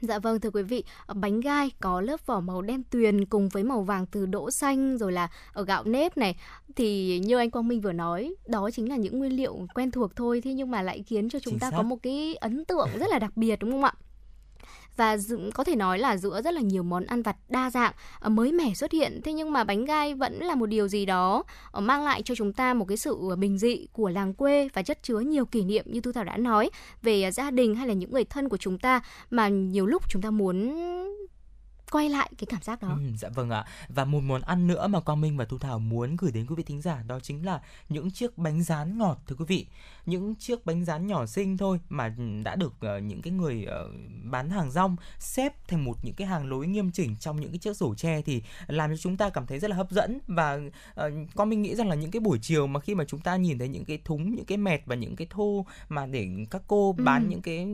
Dạ 0.00 0.18
vâng 0.18 0.40
thưa 0.40 0.50
quý 0.50 0.62
vị, 0.62 0.84
bánh 1.14 1.40
gai 1.40 1.70
có 1.80 2.00
lớp 2.00 2.26
vỏ 2.26 2.40
màu 2.40 2.62
đen 2.62 2.82
tuyền 2.90 3.24
cùng 3.24 3.48
với 3.48 3.62
màu 3.62 3.82
vàng 3.82 4.06
từ 4.06 4.26
đỗ 4.26 4.50
xanh 4.50 4.98
rồi 4.98 5.12
là 5.12 5.28
ở 5.52 5.64
gạo 5.64 5.84
nếp 5.84 6.16
này 6.16 6.36
thì 6.76 7.18
như 7.18 7.38
anh 7.38 7.50
Quang 7.50 7.68
Minh 7.68 7.80
vừa 7.80 7.92
nói, 7.92 8.34
đó 8.46 8.70
chính 8.72 8.88
là 8.88 8.96
những 8.96 9.18
nguyên 9.18 9.36
liệu 9.36 9.66
quen 9.74 9.90
thuộc 9.90 10.16
thôi 10.16 10.40
thế 10.44 10.52
nhưng 10.52 10.70
mà 10.70 10.82
lại 10.82 11.02
khiến 11.06 11.28
cho 11.28 11.38
chúng 11.38 11.52
Chính 11.52 11.58
ta 11.58 11.70
xác. 11.70 11.76
có 11.76 11.82
một 11.82 11.96
cái 12.02 12.34
ấn 12.34 12.64
tượng 12.64 12.88
rất 12.98 13.10
là 13.10 13.18
đặc 13.18 13.36
biệt 13.36 13.56
đúng 13.60 13.72
không 13.72 13.84
ạ? 13.84 13.92
Và 14.96 15.16
có 15.54 15.64
thể 15.64 15.76
nói 15.76 15.98
là 15.98 16.16
giữa 16.16 16.42
rất 16.42 16.54
là 16.54 16.60
nhiều 16.60 16.82
món 16.82 17.04
ăn 17.04 17.22
vặt 17.22 17.36
đa 17.48 17.70
dạng 17.70 17.92
ờ, 18.20 18.28
mới 18.28 18.52
mẻ 18.52 18.74
xuất 18.74 18.92
hiện. 18.92 19.20
Thế 19.24 19.32
nhưng 19.32 19.52
mà 19.52 19.64
bánh 19.64 19.84
gai 19.84 20.14
vẫn 20.14 20.38
là 20.38 20.54
một 20.54 20.66
điều 20.66 20.88
gì 20.88 21.06
đó 21.06 21.42
ờ, 21.70 21.80
mang 21.80 22.04
lại 22.04 22.22
cho 22.24 22.34
chúng 22.34 22.52
ta 22.52 22.74
một 22.74 22.84
cái 22.84 22.96
sự 22.96 23.18
ờ, 23.30 23.36
bình 23.36 23.58
dị 23.58 23.86
của 23.92 24.08
làng 24.08 24.34
quê 24.34 24.68
và 24.74 24.82
chất 24.82 25.02
chứa 25.02 25.20
nhiều 25.20 25.44
kỷ 25.44 25.64
niệm 25.64 25.84
như 25.88 26.00
thu 26.00 26.12
thảo 26.12 26.24
đã 26.24 26.36
nói 26.36 26.70
về 27.02 27.30
gia 27.30 27.50
đình 27.50 27.74
hay 27.74 27.88
là 27.88 27.94
những 27.94 28.10
người 28.10 28.24
thân 28.24 28.48
của 28.48 28.56
chúng 28.56 28.78
ta 28.78 29.00
mà 29.30 29.48
nhiều 29.48 29.86
lúc 29.86 30.02
chúng 30.10 30.22
ta 30.22 30.30
muốn 30.30 30.76
quay 31.96 32.08
lại 32.08 32.30
cái 32.38 32.46
cảm 32.50 32.62
giác 32.62 32.82
đó. 32.82 32.88
Ừ, 32.88 33.16
dạ 33.18 33.28
vâng 33.28 33.50
ạ. 33.50 33.64
Và 33.88 34.04
một 34.04 34.20
món 34.20 34.42
ăn 34.42 34.66
nữa 34.66 34.86
mà 34.86 35.00
Quang 35.00 35.20
Minh 35.20 35.36
và 35.36 35.44
Thu 35.44 35.58
Thảo 35.58 35.78
muốn 35.78 36.16
gửi 36.16 36.32
đến 36.32 36.46
quý 36.46 36.54
vị 36.54 36.62
thính 36.62 36.80
giả 36.80 37.02
đó 37.06 37.20
chính 37.20 37.46
là 37.46 37.60
những 37.88 38.10
chiếc 38.10 38.38
bánh 38.38 38.62
rán 38.62 38.98
ngọt 38.98 39.18
thưa 39.26 39.36
quý 39.38 39.44
vị. 39.48 39.66
Những 40.06 40.34
chiếc 40.34 40.66
bánh 40.66 40.84
rán 40.84 41.06
nhỏ 41.06 41.26
xinh 41.26 41.56
thôi 41.56 41.80
mà 41.88 42.14
đã 42.44 42.56
được 42.56 42.72
uh, 42.72 43.02
những 43.02 43.22
cái 43.22 43.32
người 43.32 43.66
uh, 43.66 43.94
bán 44.22 44.50
hàng 44.50 44.70
rong 44.70 44.96
xếp 45.18 45.68
thành 45.68 45.84
một 45.84 45.96
những 46.02 46.14
cái 46.14 46.26
hàng 46.26 46.46
lối 46.46 46.66
nghiêm 46.66 46.90
chỉnh 46.90 47.16
trong 47.20 47.40
những 47.40 47.50
cái 47.50 47.58
chiếc 47.58 47.76
rổ 47.76 47.94
tre 47.94 48.22
thì 48.22 48.42
làm 48.66 48.90
cho 48.90 48.96
chúng 48.96 49.16
ta 49.16 49.30
cảm 49.30 49.46
thấy 49.46 49.58
rất 49.58 49.70
là 49.70 49.76
hấp 49.76 49.90
dẫn 49.90 50.18
và 50.26 50.54
uh, 50.54 51.12
Quang 51.34 51.48
Minh 51.48 51.62
nghĩ 51.62 51.74
rằng 51.74 51.88
là 51.88 51.94
những 51.94 52.10
cái 52.10 52.20
buổi 52.20 52.38
chiều 52.42 52.66
mà 52.66 52.80
khi 52.80 52.94
mà 52.94 53.04
chúng 53.04 53.20
ta 53.20 53.36
nhìn 53.36 53.58
thấy 53.58 53.68
những 53.68 53.84
cái 53.84 53.98
thúng, 54.04 54.34
những 54.34 54.44
cái 54.44 54.58
mẹt 54.58 54.82
và 54.86 54.94
những 54.94 55.16
cái 55.16 55.26
thô 55.30 55.66
mà 55.88 56.06
để 56.06 56.28
các 56.50 56.62
cô 56.66 56.94
bán 56.98 57.22
ừ. 57.22 57.28
những 57.30 57.42
cái 57.42 57.66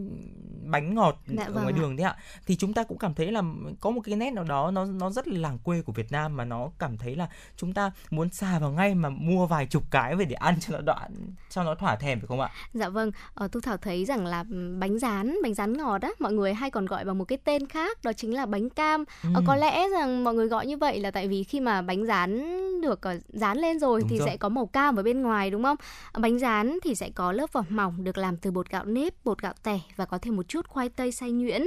bánh 0.64 0.94
ngọt 0.94 1.22
dạ, 1.26 1.44
ở 1.44 1.52
vâng 1.52 1.62
ngoài 1.62 1.74
ạ. 1.76 1.78
đường 1.78 1.96
đấy 1.96 2.04
ạ 2.04 2.16
thì 2.46 2.56
chúng 2.56 2.74
ta 2.74 2.84
cũng 2.84 2.98
cảm 2.98 3.14
thấy 3.14 3.32
là 3.32 3.42
có 3.80 3.90
một 3.90 4.00
cái 4.04 4.11
nét 4.16 4.30
nào 4.30 4.44
đó 4.44 4.70
nó 4.70 4.84
nó 4.84 5.10
rất 5.10 5.28
là 5.28 5.40
làng 5.40 5.58
quê 5.58 5.82
của 5.82 5.92
Việt 5.92 6.12
Nam 6.12 6.36
mà 6.36 6.44
nó 6.44 6.70
cảm 6.78 6.98
thấy 6.98 7.16
là 7.16 7.28
chúng 7.56 7.74
ta 7.74 7.90
muốn 8.10 8.30
xà 8.30 8.58
vào 8.58 8.70
ngay 8.72 8.94
mà 8.94 9.08
mua 9.08 9.46
vài 9.46 9.66
chục 9.66 9.82
cái 9.90 10.16
về 10.16 10.24
để 10.24 10.34
ăn 10.34 10.60
cho 10.60 10.76
nó 10.76 10.80
đoạn 10.80 11.10
cho 11.50 11.62
nó 11.62 11.74
thỏa 11.74 11.96
thèm 11.96 12.20
phải 12.20 12.26
không 12.26 12.40
ạ? 12.40 12.50
Dạ 12.74 12.88
vâng, 12.88 13.10
ờ, 13.34 13.48
Tu 13.48 13.60
Thảo 13.60 13.76
thấy 13.76 14.04
rằng 14.04 14.26
là 14.26 14.44
bánh 14.78 14.98
rán, 14.98 15.36
bánh 15.42 15.54
rán 15.54 15.76
ngọt 15.76 16.02
á, 16.02 16.10
mọi 16.18 16.32
người 16.32 16.54
hay 16.54 16.70
còn 16.70 16.86
gọi 16.86 17.04
bằng 17.04 17.18
một 17.18 17.24
cái 17.24 17.38
tên 17.44 17.66
khác 17.66 18.04
đó 18.04 18.12
chính 18.12 18.34
là 18.34 18.46
bánh 18.46 18.70
cam. 18.70 19.04
Ừ. 19.22 19.28
Ờ, 19.34 19.42
có 19.46 19.56
lẽ 19.56 19.88
rằng 19.88 20.24
mọi 20.24 20.34
người 20.34 20.48
gọi 20.48 20.66
như 20.66 20.76
vậy 20.76 21.00
là 21.00 21.10
tại 21.10 21.28
vì 21.28 21.44
khi 21.44 21.60
mà 21.60 21.82
bánh 21.82 22.06
rán 22.06 22.42
được 22.80 23.00
dán 23.28 23.58
lên 23.58 23.78
rồi 23.78 24.00
đúng 24.00 24.08
thì 24.08 24.18
rồi. 24.18 24.28
sẽ 24.28 24.36
có 24.36 24.48
màu 24.48 24.66
cam 24.66 24.96
ở 24.96 25.02
bên 25.02 25.22
ngoài 25.22 25.50
đúng 25.50 25.62
không? 25.62 25.76
Bánh 26.18 26.38
rán 26.38 26.78
thì 26.84 26.94
sẽ 26.94 27.10
có 27.14 27.32
lớp 27.32 27.52
vỏ 27.52 27.62
mỏng 27.68 28.04
được 28.04 28.18
làm 28.18 28.36
từ 28.36 28.50
bột 28.50 28.70
gạo 28.70 28.84
nếp, 28.84 29.24
bột 29.24 29.42
gạo 29.42 29.54
tẻ 29.62 29.80
và 29.96 30.04
có 30.04 30.18
thêm 30.18 30.36
một 30.36 30.48
chút 30.48 30.68
khoai 30.68 30.88
tây 30.88 31.12
xay 31.12 31.30
nhuyễn 31.30 31.62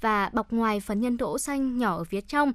và 0.00 0.30
bọc 0.32 0.52
ngoài 0.52 0.80
phần 0.80 1.00
nhân 1.00 1.16
đỗ 1.16 1.38
xanh 1.38 1.78
nhỏ 1.80 1.96
ở 1.96 2.04
phía 2.04 2.20
trong. 2.20 2.52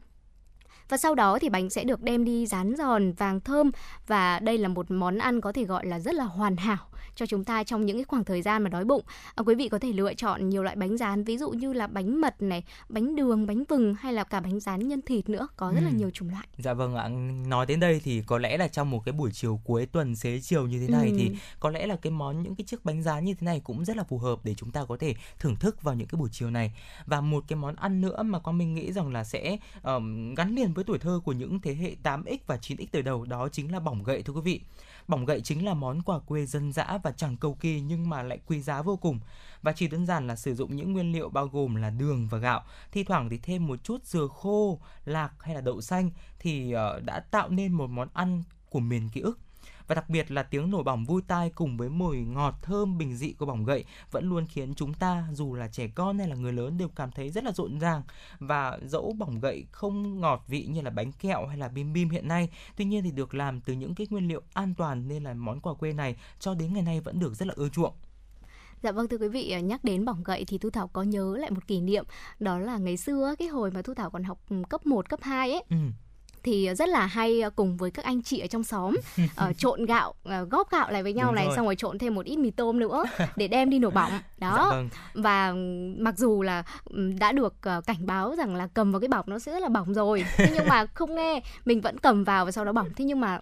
Và 0.89 0.97
sau 0.97 1.15
đó 1.15 1.39
thì 1.39 1.49
bánh 1.49 1.69
sẽ 1.69 1.83
được 1.83 2.01
đem 2.01 2.25
đi 2.25 2.45
rán 2.45 2.75
giòn, 2.75 3.13
vàng 3.13 3.39
thơm. 3.39 3.71
Và 4.07 4.39
đây 4.39 4.57
là 4.57 4.67
một 4.67 4.91
món 4.91 5.17
ăn 5.17 5.41
có 5.41 5.51
thể 5.51 5.63
gọi 5.63 5.85
là 5.85 5.99
rất 5.99 6.15
là 6.15 6.23
hoàn 6.23 6.57
hảo 6.57 6.87
cho 7.15 7.25
chúng 7.25 7.43
ta 7.43 7.63
trong 7.63 7.85
những 7.85 7.97
cái 7.97 8.03
khoảng 8.03 8.23
thời 8.23 8.41
gian 8.41 8.63
mà 8.63 8.69
đói 8.69 8.85
bụng. 8.85 9.03
À, 9.35 9.43
quý 9.45 9.55
vị 9.55 9.69
có 9.69 9.79
thể 9.79 9.93
lựa 9.93 10.13
chọn 10.13 10.49
nhiều 10.49 10.63
loại 10.63 10.75
bánh 10.75 10.97
rán 10.97 11.23
ví 11.23 11.37
dụ 11.37 11.49
như 11.49 11.73
là 11.73 11.87
bánh 11.87 12.21
mật 12.21 12.41
này, 12.41 12.63
bánh 12.89 13.15
đường, 13.15 13.47
bánh 13.47 13.63
vừng 13.69 13.93
hay 13.93 14.13
là 14.13 14.23
cả 14.23 14.39
bánh 14.39 14.59
rán 14.59 14.87
nhân 14.87 15.01
thịt 15.01 15.29
nữa, 15.29 15.47
có 15.57 15.71
rất 15.71 15.79
ừ. 15.79 15.85
là 15.85 15.91
nhiều 15.91 16.09
chủng 16.09 16.29
loại. 16.29 16.47
Dạ 16.57 16.73
vâng 16.73 16.95
ạ, 16.95 17.07
nói 17.47 17.65
đến 17.65 17.79
đây 17.79 18.01
thì 18.03 18.23
có 18.27 18.37
lẽ 18.37 18.57
là 18.57 18.67
trong 18.67 18.89
một 18.89 19.01
cái 19.05 19.13
buổi 19.13 19.31
chiều 19.33 19.59
cuối 19.63 19.85
tuần 19.85 20.15
xế 20.15 20.39
chiều 20.39 20.67
như 20.67 20.79
thế 20.79 20.87
này 20.87 21.09
ừ. 21.09 21.15
thì 21.17 21.31
có 21.59 21.69
lẽ 21.69 21.87
là 21.87 21.95
cái 21.95 22.11
món 22.11 22.43
những 22.43 22.55
cái 22.55 22.65
chiếc 22.65 22.85
bánh 22.85 23.03
rán 23.03 23.25
như 23.25 23.33
thế 23.33 23.45
này 23.45 23.61
cũng 23.63 23.85
rất 23.85 23.97
là 23.97 24.03
phù 24.03 24.17
hợp 24.17 24.39
để 24.43 24.53
chúng 24.53 24.71
ta 24.71 24.85
có 24.85 24.97
thể 24.97 25.15
thưởng 25.39 25.55
thức 25.55 25.83
vào 25.83 25.95
những 25.95 26.07
cái 26.07 26.19
buổi 26.19 26.29
chiều 26.31 26.49
này. 26.49 26.71
Và 27.05 27.21
một 27.21 27.43
cái 27.47 27.57
món 27.57 27.75
ăn 27.75 28.01
nữa 28.01 28.23
mà 28.23 28.39
con 28.39 28.57
mình 28.57 28.73
nghĩ 28.73 28.91
rằng 28.91 29.13
là 29.13 29.23
sẽ 29.23 29.57
um, 29.83 30.35
gắn 30.35 30.55
liền 30.55 30.73
với 30.73 30.83
tuổi 30.83 30.99
thơ 30.99 31.21
của 31.25 31.31
những 31.31 31.61
thế 31.61 31.75
hệ 31.75 31.95
8X 32.03 32.37
và 32.47 32.55
9X 32.55 32.85
từ 32.91 33.01
đầu 33.01 33.25
đó 33.25 33.49
chính 33.49 33.71
là 33.71 33.79
bỏng 33.79 34.03
gậy 34.03 34.23
thưa 34.23 34.33
quý 34.33 34.41
vị. 34.41 34.61
Bỏng 35.07 35.25
gậy 35.25 35.41
chính 35.41 35.65
là 35.65 35.73
món 35.73 36.01
quà 36.01 36.19
quê 36.19 36.45
dân 36.45 36.71
dã 36.71 36.97
và 37.03 37.11
chẳng 37.11 37.37
cầu 37.37 37.53
kỳ 37.53 37.81
nhưng 37.81 38.09
mà 38.09 38.23
lại 38.23 38.39
quý 38.45 38.61
giá 38.61 38.81
vô 38.81 38.95
cùng. 38.95 39.19
Và 39.61 39.71
chỉ 39.71 39.87
đơn 39.87 40.05
giản 40.05 40.27
là 40.27 40.35
sử 40.35 40.55
dụng 40.55 40.75
những 40.75 40.93
nguyên 40.93 41.11
liệu 41.11 41.29
bao 41.29 41.47
gồm 41.47 41.75
là 41.75 41.89
đường 41.89 42.27
và 42.27 42.37
gạo, 42.37 42.63
thi 42.91 43.03
thoảng 43.03 43.29
thì 43.29 43.37
thêm 43.37 43.67
một 43.67 43.83
chút 43.83 44.05
dừa 44.05 44.27
khô, 44.27 44.79
lạc 45.05 45.33
hay 45.39 45.55
là 45.55 45.61
đậu 45.61 45.81
xanh 45.81 46.09
thì 46.39 46.71
ờ, 46.71 46.99
đã 46.99 47.19
tạo 47.19 47.49
nên 47.49 47.73
một 47.73 47.89
món 47.89 48.07
ăn 48.13 48.43
của 48.69 48.79
miền 48.79 49.09
ký 49.09 49.21
ức 49.21 49.39
và 49.87 49.95
đặc 49.95 50.09
biệt 50.09 50.31
là 50.31 50.43
tiếng 50.43 50.71
nổ 50.71 50.83
bỏng 50.83 51.05
vui 51.05 51.21
tai 51.27 51.49
cùng 51.49 51.77
với 51.77 51.89
mùi 51.89 52.17
ngọt 52.17 52.55
thơm 52.61 52.97
bình 52.97 53.15
dị 53.15 53.33
của 53.33 53.45
bỏng 53.45 53.65
gậy 53.65 53.85
vẫn 54.11 54.29
luôn 54.29 54.45
khiến 54.45 54.73
chúng 54.75 54.93
ta 54.93 55.27
dù 55.31 55.55
là 55.55 55.67
trẻ 55.67 55.87
con 55.95 56.17
hay 56.17 56.27
là 56.27 56.35
người 56.35 56.53
lớn 56.53 56.77
đều 56.77 56.89
cảm 56.95 57.11
thấy 57.11 57.29
rất 57.29 57.43
là 57.43 57.51
rộn 57.51 57.79
ràng. 57.79 58.01
Và 58.39 58.79
dẫu 58.85 59.13
bỏng 59.13 59.39
gậy 59.39 59.65
không 59.71 60.19
ngọt 60.21 60.43
vị 60.47 60.65
như 60.69 60.81
là 60.81 60.89
bánh 60.89 61.11
kẹo 61.11 61.45
hay 61.45 61.57
là 61.57 61.67
bim 61.67 61.93
bim 61.93 62.09
hiện 62.09 62.27
nay 62.27 62.49
tuy 62.77 62.85
nhiên 62.85 63.03
thì 63.03 63.11
được 63.11 63.33
làm 63.33 63.61
từ 63.61 63.73
những 63.73 63.95
cái 63.95 64.07
nguyên 64.09 64.27
liệu 64.27 64.41
an 64.53 64.73
toàn 64.77 65.07
nên 65.07 65.23
là 65.23 65.33
món 65.33 65.59
quà 65.59 65.73
quê 65.73 65.93
này 65.93 66.15
cho 66.39 66.53
đến 66.53 66.73
ngày 66.73 66.83
nay 66.83 66.99
vẫn 67.01 67.19
được 67.19 67.33
rất 67.33 67.47
là 67.47 67.53
ưa 67.57 67.69
chuộng. 67.69 67.93
Dạ 68.83 68.91
vâng 68.91 69.07
thưa 69.07 69.17
quý 69.17 69.27
vị, 69.27 69.51
à, 69.51 69.59
nhắc 69.59 69.83
đến 69.83 70.05
bỏng 70.05 70.23
gậy 70.23 70.45
thì 70.47 70.57
Thu 70.57 70.69
Thảo 70.69 70.87
có 70.87 71.03
nhớ 71.03 71.35
lại 71.37 71.51
một 71.51 71.67
kỷ 71.67 71.81
niệm 71.81 72.05
đó 72.39 72.59
là 72.59 72.77
ngày 72.77 72.97
xưa 72.97 73.35
cái 73.39 73.47
hồi 73.47 73.71
mà 73.71 73.81
Thu 73.81 73.93
Thảo 73.93 74.09
còn 74.09 74.23
học 74.23 74.39
ừ, 74.49 74.55
cấp 74.69 74.85
1, 74.85 75.09
cấp 75.09 75.19
2 75.23 75.51
ấy. 75.51 75.63
Ừ 75.69 75.77
thì 76.45 76.69
rất 76.75 76.89
là 76.89 77.05
hay 77.05 77.41
à, 77.41 77.49
cùng 77.49 77.77
với 77.77 77.91
các 77.91 78.05
anh 78.05 78.23
chị 78.23 78.39
ở 78.39 78.47
trong 78.47 78.63
xóm 78.63 78.95
uh, 79.23 79.57
trộn 79.57 79.85
gạo 79.85 80.13
uh, 80.23 80.49
góp 80.49 80.71
gạo 80.71 80.91
lại 80.91 81.03
với 81.03 81.13
nhau 81.13 81.27
Đúng 81.27 81.35
này 81.35 81.45
rồi. 81.45 81.55
xong 81.55 81.65
rồi 81.65 81.75
trộn 81.75 81.99
thêm 81.99 82.15
một 82.15 82.25
ít 82.25 82.37
mì 82.37 82.51
tôm 82.51 82.79
nữa 82.79 83.03
để 83.35 83.47
đem 83.47 83.69
đi 83.69 83.79
nổ 83.79 83.89
bỏng 83.89 84.11
đó 84.37 84.55
dạ 84.57 84.69
vâng. 84.69 84.89
và 85.13 85.53
mặc 85.97 86.17
dù 86.17 86.41
là 86.41 86.63
đã 87.19 87.31
được 87.31 87.55
uh, 87.77 87.85
cảnh 87.85 88.05
báo 88.05 88.35
rằng 88.35 88.55
là 88.55 88.67
cầm 88.67 88.91
vào 88.91 89.01
cái 89.01 89.07
bọc 89.07 89.27
nó 89.27 89.39
sẽ 89.39 89.51
rất 89.51 89.59
là 89.59 89.69
bỏng 89.69 89.93
rồi 89.93 90.25
thế 90.37 90.51
nhưng 90.53 90.67
mà 90.67 90.85
không 90.85 91.15
nghe 91.15 91.41
mình 91.65 91.81
vẫn 91.81 91.97
cầm 91.97 92.23
vào 92.23 92.45
và 92.45 92.51
sau 92.51 92.65
đó 92.65 92.71
bỏng 92.71 92.89
thế 92.95 93.05
nhưng 93.05 93.19
mà 93.19 93.39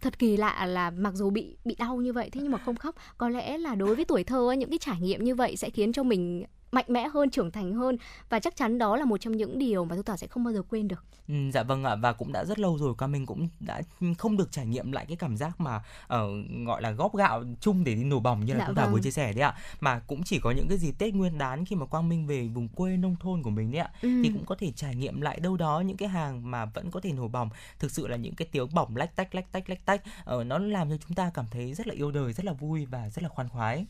thật 0.00 0.18
kỳ 0.18 0.36
lạ 0.36 0.66
là 0.66 0.90
mặc 0.90 1.14
dù 1.14 1.30
bị 1.30 1.56
bị 1.64 1.74
đau 1.74 1.96
như 1.96 2.12
vậy 2.12 2.30
thế 2.32 2.40
nhưng 2.42 2.52
mà 2.52 2.58
không 2.58 2.76
khóc 2.76 2.94
có 3.18 3.28
lẽ 3.28 3.58
là 3.58 3.74
đối 3.74 3.94
với 3.94 4.04
tuổi 4.04 4.24
thơ 4.24 4.52
những 4.52 4.70
cái 4.70 4.78
trải 4.78 5.00
nghiệm 5.00 5.24
như 5.24 5.34
vậy 5.34 5.56
sẽ 5.56 5.70
khiến 5.70 5.92
cho 5.92 6.02
mình 6.02 6.44
mạnh 6.74 6.84
mẽ 6.88 7.08
hơn 7.08 7.30
trưởng 7.30 7.50
thành 7.50 7.72
hơn. 7.72 7.96
Và 8.28 8.38
chắc 8.38 8.56
chắn 8.56 8.78
đó 8.78 8.96
là 8.96 9.04
một 9.04 9.16
trong 9.16 9.36
những 9.36 9.58
điều 9.58 9.84
mà 9.84 9.96
thu 9.96 10.02
thảo 10.02 10.16
sẽ 10.16 10.26
không 10.26 10.44
bao 10.44 10.52
giờ 10.52 10.62
quên 10.62 10.88
được. 10.88 11.04
Ừ, 11.28 11.34
dạ 11.52 11.62
vâng 11.62 11.84
ạ. 11.84 11.96
Và 11.96 12.12
cũng 12.12 12.32
đã 12.32 12.44
rất 12.44 12.58
lâu 12.58 12.78
rồi 12.78 12.94
qua 12.98 13.06
mình 13.06 13.26
cũng 13.26 13.48
đã 13.60 13.82
không 14.18 14.36
được 14.36 14.52
trải 14.52 14.66
nghiệm 14.66 14.92
lại 14.92 15.06
cái 15.08 15.16
cảm 15.16 15.36
giác 15.36 15.60
mà 15.60 15.82
ở 16.06 16.26
uh, 16.26 16.66
gọi 16.66 16.82
là 16.82 16.90
góp 16.90 17.16
gạo 17.16 17.44
chung 17.60 17.84
để 17.84 17.94
đi 17.94 18.04
nổ 18.04 18.20
bỏng 18.20 18.44
như 18.44 18.52
là 18.52 18.58
dạ 18.58 18.66
thu 18.66 18.74
thảo 18.74 18.86
vâng. 18.86 18.94
vừa 18.94 19.00
chia 19.00 19.10
sẻ 19.10 19.32
đấy 19.32 19.42
ạ. 19.42 19.54
Mà 19.80 19.98
cũng 19.98 20.22
chỉ 20.22 20.38
có 20.38 20.50
những 20.50 20.68
cái 20.68 20.78
gì 20.78 20.92
tết 20.98 21.14
nguyên 21.14 21.38
đán 21.38 21.64
khi 21.64 21.76
mà 21.76 21.86
quang 21.86 22.08
minh 22.08 22.26
về 22.26 22.48
vùng 22.48 22.68
quê 22.68 22.96
nông 22.96 23.16
thôn 23.20 23.42
của 23.42 23.50
mình 23.50 23.72
đấy 23.72 23.80
ạ 23.80 23.90
ừ. 24.02 24.08
thì 24.22 24.30
cũng 24.32 24.46
có 24.46 24.54
thể 24.54 24.72
trải 24.72 24.94
nghiệm 24.94 25.20
lại 25.20 25.40
đâu 25.40 25.56
đó 25.56 25.80
những 25.80 25.96
cái 25.96 26.08
hàng 26.08 26.50
mà 26.50 26.64
vẫn 26.64 26.90
có 26.90 27.00
thể 27.00 27.12
nổ 27.12 27.28
bỏng. 27.28 27.50
Thực 27.78 27.90
sự 27.90 28.06
là 28.06 28.16
những 28.16 28.34
cái 28.34 28.48
tiếng 28.52 28.74
bỏng 28.74 28.96
lách 28.96 29.16
tách 29.16 29.34
lách 29.34 29.52
tách 29.52 29.68
lách 29.68 29.84
tách 29.84 30.02
uh, 30.36 30.46
nó 30.46 30.58
làm 30.58 30.90
cho 30.90 30.96
chúng 30.96 31.14
ta 31.14 31.30
cảm 31.34 31.46
thấy 31.50 31.74
rất 31.74 31.86
là 31.86 31.94
yêu 31.94 32.10
đời 32.10 32.32
rất 32.32 32.44
là 32.44 32.52
vui 32.52 32.86
và 32.86 33.10
rất 33.10 33.22
là 33.22 33.28
khoan 33.28 33.48
khoái 33.48 33.86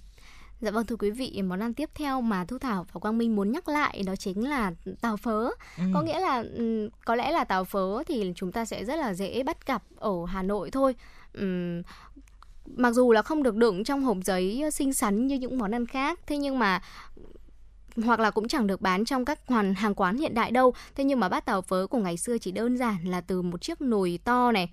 Dạ 0.61 0.70
vâng 0.70 0.86
thưa 0.86 0.96
quý 0.96 1.11
vị, 1.11 1.42
món 1.42 1.61
ăn 1.61 1.74
tiếp 1.74 1.90
theo 1.94 2.20
mà 2.20 2.44
Thu 2.44 2.59
Thảo 2.59 2.86
và 2.92 2.98
Quang 3.00 3.18
Minh 3.18 3.36
muốn 3.36 3.52
nhắc 3.52 3.68
lại 3.68 4.02
đó 4.07 4.16
chính 4.16 4.48
là 4.48 4.72
tàu 5.00 5.16
phớ. 5.16 5.50
Ừ. 5.78 5.84
Có 5.94 6.02
nghĩa 6.02 6.20
là 6.20 6.44
có 7.05 7.14
lẽ 7.14 7.32
là 7.32 7.44
tàu 7.44 7.64
phớ 7.64 8.02
thì 8.02 8.32
chúng 8.36 8.52
ta 8.52 8.64
sẽ 8.64 8.84
rất 8.84 8.96
là 8.96 9.14
dễ 9.14 9.42
bắt 9.42 9.66
gặp 9.66 9.82
ở 9.96 10.12
Hà 10.26 10.42
Nội 10.42 10.70
thôi. 10.70 10.94
Uhm, 11.42 11.82
mặc 12.76 12.90
dù 12.92 13.12
là 13.12 13.22
không 13.22 13.42
được 13.42 13.57
đựng 13.57 13.84
trong 13.84 14.02
hộp 14.02 14.16
giấy 14.24 14.62
xinh 14.72 14.92
xắn 14.92 15.26
như 15.26 15.36
những 15.36 15.59
món 15.59 15.74
ăn 15.74 15.86
khác, 15.86 16.20
thế 16.26 16.38
nhưng 16.38 16.59
mà 16.59 16.82
hoặc 18.05 18.20
là 18.20 18.30
cũng 18.30 18.48
chẳng 18.48 18.66
được 18.66 18.80
bán 18.80 19.05
trong 19.05 19.24
các 19.24 19.38
hoàn 19.46 19.74
hàng 19.74 19.94
quán 19.94 20.16
hiện 20.16 20.34
đại 20.34 20.50
đâu. 20.50 20.74
Thế 20.94 21.05
nhưng 21.05 21.20
mà 21.20 21.28
bát 21.28 21.46
tàu 21.46 21.62
phớ 21.62 21.86
của 21.86 21.98
ngày 21.98 22.16
xưa 22.16 22.38
chỉ 22.38 22.52
đơn 22.52 22.76
giản 22.76 23.05
là 23.05 23.20
từ 23.20 23.42
một 23.42 23.62
chiếc 23.62 23.80
nồi 23.80 24.18
to 24.24 24.52
này, 24.52 24.70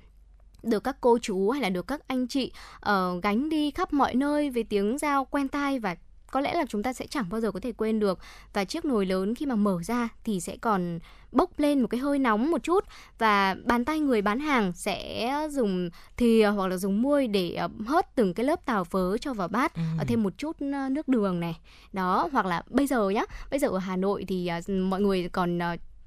được 0.64 0.84
các 0.84 0.98
cô 1.02 1.18
chú 1.22 1.50
hay 1.50 1.62
là 1.62 1.70
được 1.70 1.88
các 1.88 2.08
anh 2.08 2.28
chị 2.28 2.52
uh, 2.90 3.24
gánh 3.24 3.50
đi 3.50 3.72
khắp 3.72 3.94
mọi 3.94 4.16
nơi 4.16 4.50
với 4.50 4.64
tiếng 4.64 4.98
dao 4.98 5.26
quen 5.26 5.48
tai 5.48 5.80
và 5.80 5.96
có 6.32 6.42
lẽ 6.42 6.54
là 6.54 6.66
chúng 6.70 6.84
ta 6.84 6.94
sẽ 6.94 7.08
chẳng 7.08 7.26
bao 7.30 7.42
giờ 7.42 7.52
có 7.52 7.60
thể 7.60 7.72
quên 7.72 8.00
được 8.00 8.20
và 8.54 8.66
chiếc 8.66 8.86
nồi 8.86 9.06
lớn 9.06 9.36
khi 9.36 9.46
mà 9.46 9.56
mở 9.56 9.78
ra 9.84 10.10
thì 10.24 10.40
sẽ 10.40 10.58
còn 10.58 11.00
bốc 11.32 11.52
lên 11.58 11.82
một 11.82 11.88
cái 11.88 12.00
hơi 12.00 12.20
nóng 12.20 12.52
một 12.52 12.64
chút 12.64 12.86
và 13.18 13.56
bàn 13.66 13.86
tay 13.86 14.00
người 14.00 14.22
bán 14.22 14.40
hàng 14.40 14.74
sẽ 14.76 15.32
dùng 15.52 15.90
thìa 16.18 16.52
hoặc 16.56 16.68
là 16.68 16.78
dùng 16.78 17.02
muôi 17.02 17.28
để 17.28 17.54
ờ, 17.54 17.70
hớt 17.86 18.16
từng 18.16 18.34
cái 18.34 18.46
lớp 18.46 18.66
tàu 18.66 18.84
phớ 18.84 19.18
cho 19.18 19.34
vào 19.34 19.48
bát 19.48 19.76
ừ. 19.76 19.82
thêm 20.08 20.24
một 20.24 20.38
chút 20.38 20.58
ờ, 20.60 20.90
nước 20.90 21.08
đường 21.08 21.40
này 21.40 21.60
đó 21.94 22.30
hoặc 22.32 22.46
là 22.46 22.64
bây 22.70 22.88
giờ 22.88 23.10
nhá 23.10 23.24
bây 23.52 23.60
giờ 23.60 23.68
ở 23.68 23.78
Hà 23.78 23.96
Nội 23.96 24.26
thì 24.28 24.52
mọi 24.68 25.02
người 25.02 25.30
còn 25.30 25.60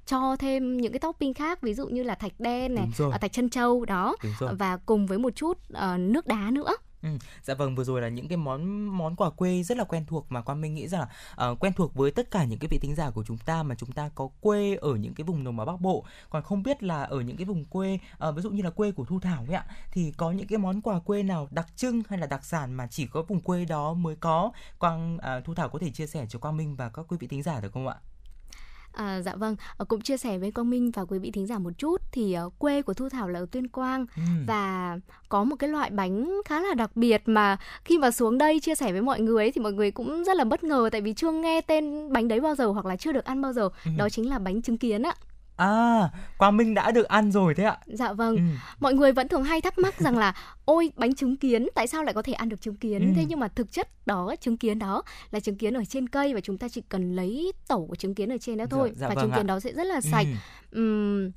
cho 0.05 0.35
thêm 0.35 0.77
những 0.77 0.91
cái 0.91 0.99
topping 0.99 1.33
khác 1.33 1.61
ví 1.61 1.73
dụ 1.73 1.87
như 1.87 2.03
là 2.03 2.15
thạch 2.15 2.39
đen 2.39 2.75
này, 2.75 2.87
uh, 3.03 3.21
thạch 3.21 3.31
chân 3.31 3.49
trâu 3.49 3.85
đó. 3.85 4.15
Và 4.39 4.77
cùng 4.77 5.07
với 5.07 5.17
một 5.17 5.35
chút 5.35 5.57
uh, 5.73 5.99
nước 5.99 6.27
đá 6.27 6.51
nữa. 6.51 6.75
Ừ, 7.01 7.09
dạ 7.43 7.53
vâng 7.53 7.75
vừa 7.75 7.83
rồi 7.83 8.01
là 8.01 8.09
những 8.09 8.27
cái 8.27 8.37
món 8.37 8.87
món 8.97 9.15
quà 9.15 9.29
quê 9.29 9.63
rất 9.63 9.77
là 9.77 9.83
quen 9.83 10.05
thuộc 10.05 10.25
mà 10.29 10.41
quan 10.41 10.61
minh 10.61 10.73
nghĩ 10.73 10.87
rằng 10.87 11.01
là 11.01 11.51
uh, 11.51 11.59
quen 11.59 11.73
thuộc 11.73 11.93
với 11.93 12.11
tất 12.11 12.31
cả 12.31 12.43
những 12.43 12.59
cái 12.59 12.67
vị 12.67 12.77
tính 12.81 12.95
giả 12.95 13.09
của 13.09 13.23
chúng 13.23 13.37
ta 13.37 13.63
mà 13.63 13.75
chúng 13.75 13.91
ta 13.91 14.09
có 14.15 14.29
quê 14.41 14.75
ở 14.75 14.95
những 14.95 15.13
cái 15.13 15.25
vùng 15.25 15.43
đồng 15.43 15.57
bằng 15.57 15.67
bắc 15.67 15.81
bộ. 15.81 16.05
Còn 16.29 16.43
không 16.43 16.63
biết 16.63 16.83
là 16.83 17.03
ở 17.03 17.21
những 17.21 17.37
cái 17.37 17.45
vùng 17.45 17.65
quê 17.65 17.99
uh, 18.29 18.35
ví 18.35 18.41
dụ 18.41 18.49
như 18.49 18.63
là 18.63 18.69
quê 18.69 18.91
của 18.91 19.05
thu 19.05 19.19
thảo 19.19 19.45
ấy 19.47 19.55
ạ 19.55 19.65
thì 19.91 20.13
có 20.17 20.31
những 20.31 20.47
cái 20.47 20.57
món 20.57 20.81
quà 20.81 20.99
quê 20.99 21.23
nào 21.23 21.47
đặc 21.51 21.67
trưng 21.75 22.01
hay 22.09 22.19
là 22.19 22.27
đặc 22.27 22.45
sản 22.45 22.73
mà 22.73 22.87
chỉ 22.87 23.07
có 23.07 23.21
vùng 23.21 23.41
quê 23.41 23.65
đó 23.65 23.93
mới 23.93 24.15
có? 24.15 24.51
Quang 24.79 25.17
uh, 25.17 25.45
thu 25.45 25.53
thảo 25.53 25.69
có 25.69 25.79
thể 25.79 25.89
chia 25.89 26.07
sẻ 26.07 26.25
cho 26.29 26.39
quang 26.39 26.57
minh 26.57 26.75
và 26.75 26.89
các 26.89 27.05
quý 27.07 27.17
vị 27.19 27.27
tính 27.27 27.43
giả 27.43 27.59
được 27.59 27.73
không 27.73 27.87
ạ 27.87 27.95
À, 28.95 29.21
dạ 29.21 29.35
vâng, 29.35 29.55
ờ, 29.77 29.85
cũng 29.85 30.01
chia 30.01 30.17
sẻ 30.17 30.37
với 30.37 30.51
Quang 30.51 30.69
Minh 30.69 30.91
và 30.91 31.05
quý 31.05 31.19
vị 31.19 31.31
thính 31.31 31.47
giả 31.47 31.59
một 31.59 31.71
chút 31.77 32.01
thì 32.11 32.37
uh, 32.45 32.59
quê 32.59 32.81
của 32.81 32.93
Thu 32.93 33.09
Thảo 33.09 33.29
là 33.29 33.39
ở 33.39 33.45
Tuyên 33.51 33.67
Quang 33.67 34.05
ừ. 34.15 34.21
và 34.47 34.97
có 35.29 35.43
một 35.43 35.55
cái 35.55 35.69
loại 35.69 35.89
bánh 35.89 36.41
khá 36.45 36.61
là 36.61 36.73
đặc 36.73 36.95
biệt 36.95 37.21
mà 37.25 37.57
khi 37.85 37.97
mà 37.97 38.11
xuống 38.11 38.37
đây 38.37 38.59
chia 38.59 38.75
sẻ 38.75 38.91
với 38.91 39.01
mọi 39.01 39.19
người 39.19 39.43
ấy, 39.43 39.51
thì 39.51 39.61
mọi 39.61 39.73
người 39.73 39.91
cũng 39.91 40.23
rất 40.23 40.37
là 40.37 40.43
bất 40.43 40.63
ngờ 40.63 40.89
tại 40.91 41.01
vì 41.01 41.13
chưa 41.13 41.31
nghe 41.31 41.61
tên 41.61 42.13
bánh 42.13 42.27
đấy 42.27 42.39
bao 42.39 42.55
giờ 42.55 42.67
hoặc 42.67 42.85
là 42.85 42.95
chưa 42.95 43.11
được 43.11 43.25
ăn 43.25 43.41
bao 43.41 43.53
giờ. 43.53 43.69
Ừ. 43.85 43.91
Đó 43.97 44.09
chính 44.09 44.29
là 44.29 44.39
bánh 44.39 44.61
trứng 44.61 44.77
kiến 44.77 45.03
ạ. 45.03 45.15
À, 45.55 46.09
Quang 46.37 46.57
Minh 46.57 46.73
đã 46.73 46.91
được 46.91 47.07
ăn 47.07 47.31
rồi 47.31 47.55
thế 47.55 47.63
ạ? 47.63 47.77
Dạ 47.85 48.13
vâng. 48.13 48.35
Ừ. 48.35 48.41
Mọi 48.79 48.93
người 48.93 49.11
vẫn 49.11 49.27
thường 49.27 49.43
hay 49.43 49.61
thắc 49.61 49.77
mắc 49.77 49.99
rằng 49.99 50.17
là 50.17 50.35
ôi 50.65 50.91
bánh 50.95 51.15
trứng 51.15 51.37
kiến 51.37 51.67
tại 51.75 51.87
sao 51.87 52.03
lại 52.03 52.13
có 52.13 52.21
thể 52.21 52.33
ăn 52.33 52.49
được 52.49 52.61
trứng 52.61 52.75
kiến? 52.75 53.01
Ừ. 53.01 53.13
Thế 53.15 53.25
nhưng 53.27 53.39
mà 53.39 53.47
thực 53.47 53.71
chất 53.71 54.07
đó 54.07 54.35
trứng 54.41 54.57
kiến 54.57 54.79
đó 54.79 55.03
là 55.31 55.39
trứng 55.39 55.57
kiến 55.57 55.73
ở 55.73 55.85
trên 55.85 56.09
cây 56.09 56.33
và 56.33 56.41
chúng 56.41 56.57
ta 56.57 56.69
chỉ 56.69 56.81
cần 56.89 57.15
lấy 57.15 57.51
tẩu 57.67 57.87
của 57.87 57.95
trứng 57.95 58.15
kiến 58.15 58.31
ở 58.31 58.37
trên 58.37 58.57
đó 58.57 58.65
thôi 58.69 58.91
dạ, 58.95 58.99
dạ 58.99 59.07
và 59.07 59.15
vâng 59.15 59.23
trứng 59.23 59.31
ạ. 59.31 59.37
kiến 59.37 59.47
đó 59.47 59.59
sẽ 59.59 59.73
rất 59.73 59.83
là 59.83 60.01
sạch. 60.01 60.27
Ừ. 60.71 60.79
Uhm, 60.81 61.31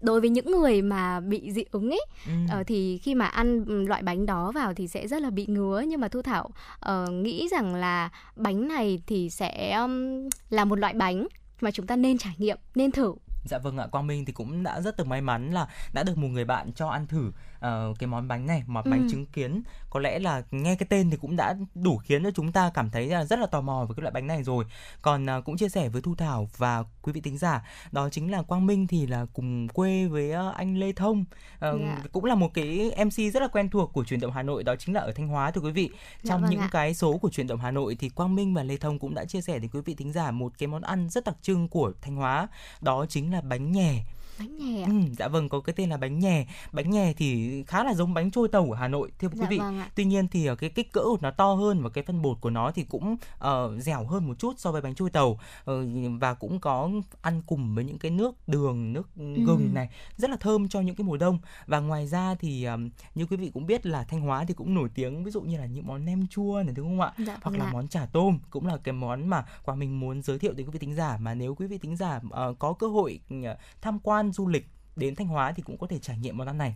đối 0.00 0.20
với 0.20 0.30
những 0.30 0.50
người 0.50 0.82
mà 0.82 1.20
bị 1.20 1.52
dị 1.52 1.64
ứng 1.70 1.90
ấy 1.90 2.06
ừ. 2.26 2.32
uh, 2.60 2.66
thì 2.66 2.98
khi 2.98 3.14
mà 3.14 3.26
ăn 3.26 3.64
loại 3.86 4.02
bánh 4.02 4.26
đó 4.26 4.52
vào 4.52 4.74
thì 4.74 4.88
sẽ 4.88 5.08
rất 5.08 5.22
là 5.22 5.30
bị 5.30 5.46
ngứa 5.46 5.84
nhưng 5.88 6.00
mà 6.00 6.08
thu 6.08 6.22
thảo 6.22 6.50
uh, 6.90 7.12
nghĩ 7.12 7.48
rằng 7.50 7.74
là 7.74 8.08
bánh 8.36 8.68
này 8.68 9.02
thì 9.06 9.30
sẽ 9.30 9.72
um, 9.72 10.28
là 10.50 10.64
một 10.64 10.78
loại 10.78 10.94
bánh 10.94 11.26
mà 11.60 11.70
chúng 11.70 11.86
ta 11.86 11.96
nên 11.96 12.18
trải 12.18 12.34
nghiệm 12.38 12.58
nên 12.74 12.90
thử 12.90 13.14
Dạ 13.44 13.58
vâng 13.58 13.78
ạ, 13.78 13.86
Quang 13.86 14.06
Minh 14.06 14.24
thì 14.24 14.32
cũng 14.32 14.62
đã 14.62 14.80
rất 14.80 15.00
là 15.00 15.04
may 15.04 15.20
mắn 15.20 15.50
là 15.52 15.66
đã 15.92 16.02
được 16.02 16.18
một 16.18 16.28
người 16.28 16.44
bạn 16.44 16.72
cho 16.72 16.88
ăn 16.88 17.06
thử 17.06 17.32
uh, 17.64 17.98
cái 17.98 18.06
món 18.06 18.28
bánh 18.28 18.46
này, 18.46 18.62
món 18.66 18.84
ừ. 18.84 18.90
bánh 18.90 19.08
trứng 19.10 19.26
kiến. 19.26 19.62
Có 19.90 20.00
lẽ 20.00 20.18
là 20.18 20.42
nghe 20.50 20.74
cái 20.74 20.86
tên 20.90 21.10
thì 21.10 21.16
cũng 21.16 21.36
đã 21.36 21.56
đủ 21.74 21.96
khiến 21.96 22.24
cho 22.24 22.30
chúng 22.30 22.52
ta 22.52 22.70
cảm 22.74 22.90
thấy 22.90 23.06
là 23.06 23.24
rất 23.24 23.38
là 23.38 23.46
tò 23.46 23.60
mò 23.60 23.84
với 23.84 23.96
cái 23.96 24.02
loại 24.02 24.12
bánh 24.12 24.26
này 24.26 24.42
rồi. 24.42 24.64
Còn 25.02 25.26
uh, 25.38 25.44
cũng 25.44 25.56
chia 25.56 25.68
sẻ 25.68 25.88
với 25.88 26.02
Thu 26.02 26.14
Thảo 26.14 26.48
và 26.56 26.84
quý 27.02 27.12
vị 27.12 27.20
tính 27.20 27.38
giả, 27.38 27.68
đó 27.92 28.08
chính 28.08 28.30
là 28.30 28.42
Quang 28.42 28.66
Minh 28.66 28.86
thì 28.86 29.06
là 29.06 29.26
cùng 29.32 29.68
quê 29.68 30.06
với 30.06 30.32
uh, 30.48 30.54
anh 30.54 30.78
Lê 30.78 30.92
Thông. 30.92 31.20
Uh, 31.20 31.60
yeah. 31.60 31.80
Dạ. 31.80 32.02
Cũng 32.12 32.24
là 32.24 32.34
một 32.34 32.54
cái 32.54 32.90
MC 33.04 33.32
rất 33.32 33.42
là 33.42 33.48
quen 33.48 33.68
thuộc 33.70 33.92
của 33.92 34.04
truyền 34.04 34.20
động 34.20 34.32
Hà 34.32 34.42
Nội, 34.42 34.64
đó 34.64 34.76
chính 34.76 34.94
là 34.94 35.00
ở 35.00 35.12
Thanh 35.12 35.28
Hóa 35.28 35.50
thưa 35.50 35.60
quý 35.60 35.72
vị. 35.72 35.90
Dạ 36.22 36.28
Trong 36.28 36.40
dạ 36.40 36.46
vâng 36.46 36.50
những 36.50 36.60
ạ. 36.60 36.68
cái 36.72 36.94
số 36.94 37.18
của 37.18 37.30
truyền 37.30 37.46
động 37.46 37.60
Hà 37.60 37.70
Nội 37.70 37.96
thì 38.00 38.08
Quang 38.08 38.34
Minh 38.34 38.54
và 38.54 38.62
Lê 38.62 38.76
Thông 38.76 38.98
cũng 38.98 39.14
đã 39.14 39.24
chia 39.24 39.40
sẻ 39.40 39.58
đến 39.58 39.70
quý 39.70 39.80
vị 39.84 39.94
tính 39.94 40.12
giả 40.12 40.30
một 40.30 40.52
cái 40.58 40.66
món 40.66 40.82
ăn 40.82 41.10
rất 41.10 41.24
đặc 41.24 41.36
trưng 41.42 41.68
của 41.68 41.92
Thanh 42.02 42.16
Hóa, 42.16 42.48
đó 42.80 43.06
chính 43.08 43.32
là 43.32 43.40
bánh 43.40 43.72
nhè 43.72 44.04
bánh 44.38 44.56
nhè 44.56 44.84
ừ, 44.84 44.92
dạ 45.18 45.28
vâng 45.28 45.48
có 45.48 45.60
cái 45.60 45.74
tên 45.76 45.90
là 45.90 45.96
bánh 45.96 46.18
nhè. 46.18 46.46
Bánh 46.72 46.90
nhè 46.90 47.12
thì 47.16 47.62
khá 47.66 47.84
là 47.84 47.94
giống 47.94 48.14
bánh 48.14 48.30
trôi 48.30 48.48
tàu 48.48 48.70
ở 48.70 48.78
hà 48.78 48.88
nội 48.88 49.10
thưa 49.18 49.28
dạ 49.32 49.42
quý 49.42 49.46
vị. 49.50 49.58
vâng 49.58 49.80
tuy 49.94 50.04
nhiên 50.04 50.28
thì 50.28 50.48
cái 50.58 50.70
kích 50.70 50.92
cỡ 50.92 51.02
của 51.04 51.18
nó 51.20 51.30
to 51.30 51.54
hơn 51.54 51.82
và 51.82 51.88
cái 51.88 52.04
phân 52.04 52.22
bột 52.22 52.40
của 52.40 52.50
nó 52.50 52.70
thì 52.70 52.82
cũng 52.82 53.16
uh, 53.36 53.82
dẻo 53.82 54.04
hơn 54.04 54.28
một 54.28 54.38
chút 54.38 54.54
so 54.58 54.72
với 54.72 54.82
bánh 54.82 54.94
trôi 54.94 55.10
tàu. 55.10 55.38
Uh, 55.70 55.76
và 56.20 56.34
cũng 56.34 56.60
có 56.60 56.90
ăn 57.22 57.42
cùng 57.46 57.74
với 57.74 57.84
những 57.84 57.98
cái 57.98 58.10
nước 58.10 58.48
đường 58.48 58.92
nước 58.92 59.16
gừng 59.16 59.68
ừ. 59.68 59.74
này 59.74 59.88
rất 60.16 60.30
là 60.30 60.36
thơm 60.36 60.68
cho 60.68 60.80
những 60.80 60.96
cái 60.96 61.04
mùa 61.04 61.16
đông. 61.16 61.38
Và 61.66 61.80
ngoài 61.80 62.06
ra 62.06 62.34
thì 62.34 62.64
um, 62.64 62.90
như 63.14 63.26
quý 63.26 63.36
vị 63.36 63.50
cũng 63.54 63.66
biết 63.66 63.86
là 63.86 64.04
thanh 64.04 64.20
hóa 64.20 64.44
thì 64.48 64.54
cũng 64.54 64.74
nổi 64.74 64.88
tiếng 64.94 65.24
ví 65.24 65.30
dụ 65.30 65.40
như 65.40 65.58
là 65.58 65.66
những 65.66 65.86
món 65.86 66.04
nem 66.04 66.26
chua 66.26 66.62
này 66.66 66.74
đúng 66.74 66.88
không 66.88 67.00
ạ? 67.00 67.12
Dạ, 67.26 67.38
hoặc 67.42 67.58
là 67.58 67.64
ạ. 67.64 67.70
món 67.72 67.88
chả 67.88 68.06
tôm 68.06 68.38
cũng 68.50 68.66
là 68.66 68.76
cái 68.76 68.92
món 68.92 69.28
mà 69.28 69.44
quang 69.64 69.78
mình 69.78 70.00
muốn 70.00 70.22
giới 70.22 70.38
thiệu 70.38 70.52
đến 70.52 70.66
quý 70.66 70.70
vị 70.72 70.78
tính 70.78 70.94
giả. 70.94 71.16
Mà 71.20 71.34
nếu 71.34 71.54
quý 71.54 71.66
vị 71.66 71.78
tính 71.78 71.96
giả 71.96 72.20
uh, 72.26 72.58
có 72.58 72.72
cơ 72.72 72.86
hội 72.86 73.20
uh, 73.34 73.44
tham 73.80 73.98
quan 73.98 74.23
quan 74.24 74.32
du 74.32 74.48
lịch 74.48 74.66
đến 74.96 75.14
Thanh 75.14 75.26
Hóa 75.26 75.52
thì 75.56 75.62
cũng 75.62 75.78
có 75.78 75.86
thể 75.86 75.98
trải 75.98 76.18
nghiệm 76.18 76.36
món 76.36 76.46
ăn 76.46 76.58
này. 76.58 76.74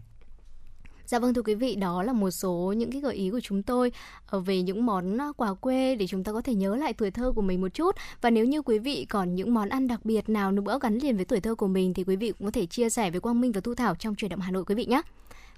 Dạ 1.07 1.19
vâng 1.19 1.35
thưa 1.35 1.43
quý 1.43 1.55
vị, 1.55 1.75
đó 1.75 2.03
là 2.03 2.13
một 2.13 2.31
số 2.31 2.75
những 2.77 2.93
cái 2.93 3.01
gợi 3.01 3.15
ý 3.15 3.31
của 3.31 3.41
chúng 3.41 3.63
tôi 3.63 3.93
ờ, 4.27 4.41
về 4.41 4.63
những 4.63 4.87
món 4.87 5.19
quà 5.37 5.55
quê 5.55 5.97
để 5.97 6.07
chúng 6.07 6.25
ta 6.25 6.33
có 6.33 6.43
thể 6.43 6.55
nhớ 6.55 6.77
lại 6.77 6.93
tuổi 6.93 7.11
thơ 7.11 7.33
của 7.37 7.43
mình 7.43 7.61
một 7.61 7.69
chút. 7.69 7.97
Và 8.21 8.31
nếu 8.31 8.45
như 8.45 8.63
quý 8.63 8.79
vị 8.79 9.07
còn 9.09 9.35
những 9.35 9.55
món 9.55 9.69
ăn 9.69 9.87
đặc 9.87 10.05
biệt 10.05 10.29
nào 10.29 10.53
nữa 10.53 10.79
gắn 10.83 10.99
liền 10.99 11.17
với 11.17 11.25
tuổi 11.25 11.41
thơ 11.41 11.55
của 11.55 11.67
mình 11.67 11.95
thì 11.95 12.05
quý 12.05 12.17
vị 12.17 12.33
cũng 12.39 12.47
có 12.47 12.51
thể 12.51 12.67
chia 12.67 12.91
sẻ 12.91 13.11
với 13.11 13.21
Quang 13.21 13.41
Minh 13.41 13.53
và 13.53 13.61
Thu 13.61 13.75
Thảo 13.75 13.95
trong 13.95 14.15
truyền 14.15 14.29
động 14.29 14.41
Hà 14.41 14.51
Nội 14.51 14.65
quý 14.65 14.75
vị 14.75 14.87
nhé. 14.87 15.03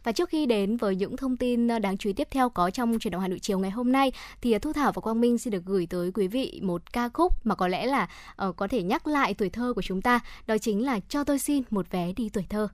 Và 0.04 0.12
trước 0.12 0.28
khi 0.28 0.46
đến 0.46 0.76
với 0.76 0.96
những 0.96 1.16
thông 1.16 1.36
tin 1.36 1.68
ờ, 1.68 1.78
đáng 1.78 1.96
chú 1.96 2.08
ý 2.08 2.12
tiếp 2.12 2.28
theo 2.30 2.48
có 2.48 2.70
trong 2.70 2.98
truyền 2.98 3.12
động 3.12 3.22
Hà 3.22 3.28
Nội 3.28 3.38
chiều 3.38 3.58
ngày 3.58 3.70
hôm 3.70 3.92
nay 3.92 4.12
thì 4.40 4.52
ờ, 4.52 4.58
Thu 4.58 4.72
Thảo 4.72 4.92
và 4.92 5.00
Quang 5.00 5.20
Minh 5.20 5.38
xin 5.38 5.50
được 5.50 5.64
gửi 5.64 5.86
tới 5.90 6.10
quý 6.14 6.28
vị 6.28 6.60
một 6.62 6.92
ca 6.92 7.08
khúc 7.08 7.46
mà 7.46 7.54
có 7.54 7.68
lẽ 7.68 7.86
là 7.86 8.08
uh, 8.48 8.56
có 8.56 8.68
thể 8.68 8.82
nhắc 8.82 9.06
lại 9.06 9.34
tuổi 9.34 9.50
thơ 9.50 9.72
của 9.76 9.82
chúng 9.82 10.02
ta, 10.02 10.20
đó 10.46 10.58
chính 10.58 10.84
là 10.84 11.00
Cho 11.08 11.24
tôi 11.24 11.38
xin 11.38 11.62
một 11.70 11.90
vé 11.90 12.12
đi 12.12 12.28
tuổi 12.28 12.44
thơ. 12.48 12.68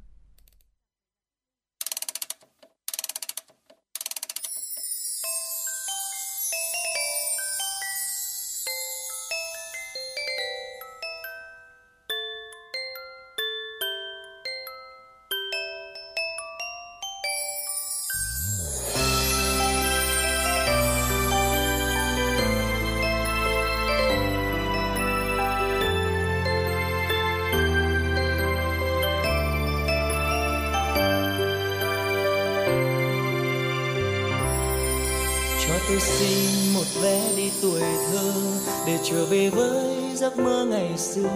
Để 38.97 39.03
trở 39.05 39.25
về 39.25 39.51
với 39.51 39.95
giấc 40.15 40.39
mơ 40.39 40.67
ngày 40.71 40.99
xưa. 40.99 41.29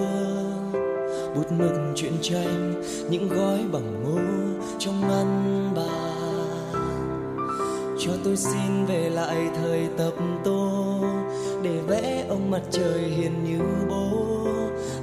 Bút 1.37 1.53
mực 1.53 1.73
chuyện 1.97 2.13
tranh, 2.23 2.83
những 3.11 3.29
gói 3.29 3.59
bằng 3.73 4.05
ngô 4.05 4.21
trong 4.79 5.01
ngăn 5.01 5.71
bàn. 5.77 6.75
Cho 7.99 8.13
tôi 8.25 8.37
xin 8.37 8.87
về 8.87 9.11
lại 9.11 9.37
thời 9.55 9.89
tập 9.97 10.13
tô, 10.45 10.71
để 11.63 11.81
vẽ 11.89 12.25
ông 12.29 12.51
mặt 12.51 12.63
trời 12.71 13.01
hiền 13.01 13.45
như 13.45 13.61
bố. 13.89 14.11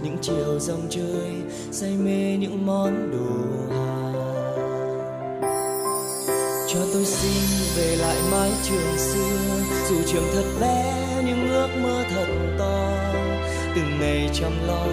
Những 0.04 0.18
chiều 0.22 0.60
dòng 0.60 0.88
chơi 0.90 1.32
say 1.72 1.92
mê 1.98 2.38
những 2.38 2.66
món 2.66 3.12
đồ 3.12 3.76
hàng 3.76 3.98
cho 6.68 6.80
tôi 6.94 7.06
xin 7.06 7.74
về 7.78 7.96
lại 7.96 8.18
mái 8.32 8.52
trường 8.64 8.98
xưa, 8.98 9.60
dù 9.90 9.96
trường 10.08 10.24
thật 10.34 10.46
bé, 10.62 10.94
nhưng 11.26 11.50
ước 11.50 11.68
mơ 11.84 12.04
thật 12.10 12.26
từng 13.78 14.00
ngày 14.00 14.30
chăm 14.34 14.52
lo, 14.68 14.86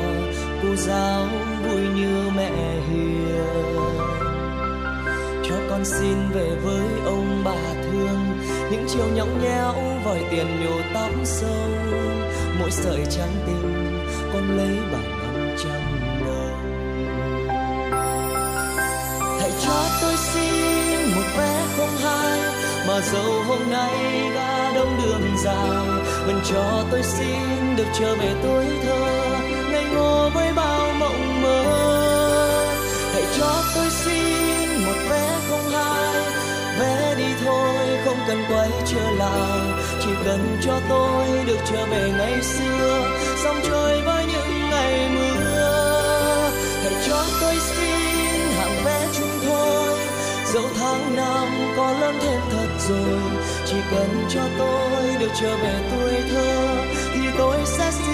cô 0.62 0.76
giáo 0.76 1.26
vui 1.62 1.80
như 1.94 2.30
mẹ 2.36 2.50
hiền. 2.88 3.96
Cho 5.44 5.54
con 5.70 5.84
xin 5.84 6.16
về 6.34 6.56
với 6.62 6.86
ông 7.04 7.42
bà 7.44 7.74
thương, 7.82 8.38
những 8.70 8.84
chiều 8.88 9.06
nhõng 9.14 9.42
nhẽo 9.42 9.74
vòi 10.04 10.18
tiền 10.30 10.46
nhổ 10.64 10.76
tóc 10.94 11.10
sâu. 11.24 11.68
Mỗi 12.58 12.70
sợi 12.70 13.00
trắng 13.10 13.32
tinh, 13.46 13.98
con 14.32 14.56
lấy 14.56 14.76
bằng 14.92 15.18
năm 15.18 15.56
trăm 15.64 15.80
đồng 16.26 16.44
hãy 19.40 19.50
cho 19.64 19.84
tôi 20.02 20.14
xin 20.16 21.14
một 21.14 21.28
vé 21.38 21.62
không 21.76 21.96
hai, 22.02 22.40
mà 22.88 23.00
dẫu 23.00 23.42
hôm 23.48 23.70
nay 23.70 24.30
đã 24.34 24.53
không 24.84 24.98
đường 25.02 25.36
dài. 25.44 25.86
Vẫn 26.26 26.40
cho 26.50 26.84
tôi 26.90 27.02
xin 27.02 27.76
được 27.76 27.86
trở 27.98 28.14
về 28.14 28.34
tuổi 28.42 28.64
thơ. 28.82 29.24
Ngây 29.72 29.84
ngô 29.94 30.30
với 30.34 30.52
bao 30.52 30.92
mộng 30.98 31.42
mơ. 31.42 31.64
Hãy 33.12 33.22
cho 33.38 33.62
tôi 33.74 33.86
xin 33.90 34.84
một 34.86 34.98
vé 35.10 35.38
không 35.48 35.68
hai. 35.70 36.22
Vé 36.80 37.14
đi 37.18 37.44
thôi, 37.44 37.98
không 38.04 38.18
cần 38.28 38.44
quay 38.48 38.70
trở 38.86 39.10
lại. 39.10 39.60
Chỉ 40.04 40.10
cần 40.24 40.56
cho 40.64 40.80
tôi 40.88 41.26
được 41.46 41.58
trở 41.70 41.86
về 41.86 42.12
ngày 42.18 42.42
xưa. 42.42 43.10
Sông 43.44 43.56
trôi 43.68 44.02
với 44.02 44.24
những 44.26 44.70
ngày 44.70 45.08
mưa. 45.14 46.50
Hãy 46.82 46.94
cho 47.08 47.24
tôi 47.40 47.54
xin 47.56 48.40
hạng 48.58 48.84
vé 48.84 49.06
chung 49.18 49.38
thôi. 49.48 49.98
Dẫu 50.52 50.64
tháng 50.80 51.16
năm 51.16 51.48
có 51.76 51.92
lớn 52.00 52.14
thêm 52.20 52.40
thật 52.50 52.68
rồi 52.88 53.43
chỉ 53.74 53.80
cần 53.90 54.26
cho 54.28 54.40
tôi 54.58 55.16
được 55.20 55.30
trở 55.40 55.56
về 55.56 55.74
tuổi 55.90 56.12
thơ 56.30 56.76
thì 57.14 57.20
tôi 57.38 57.58
sẽ 57.64 57.90
xin 57.90 58.13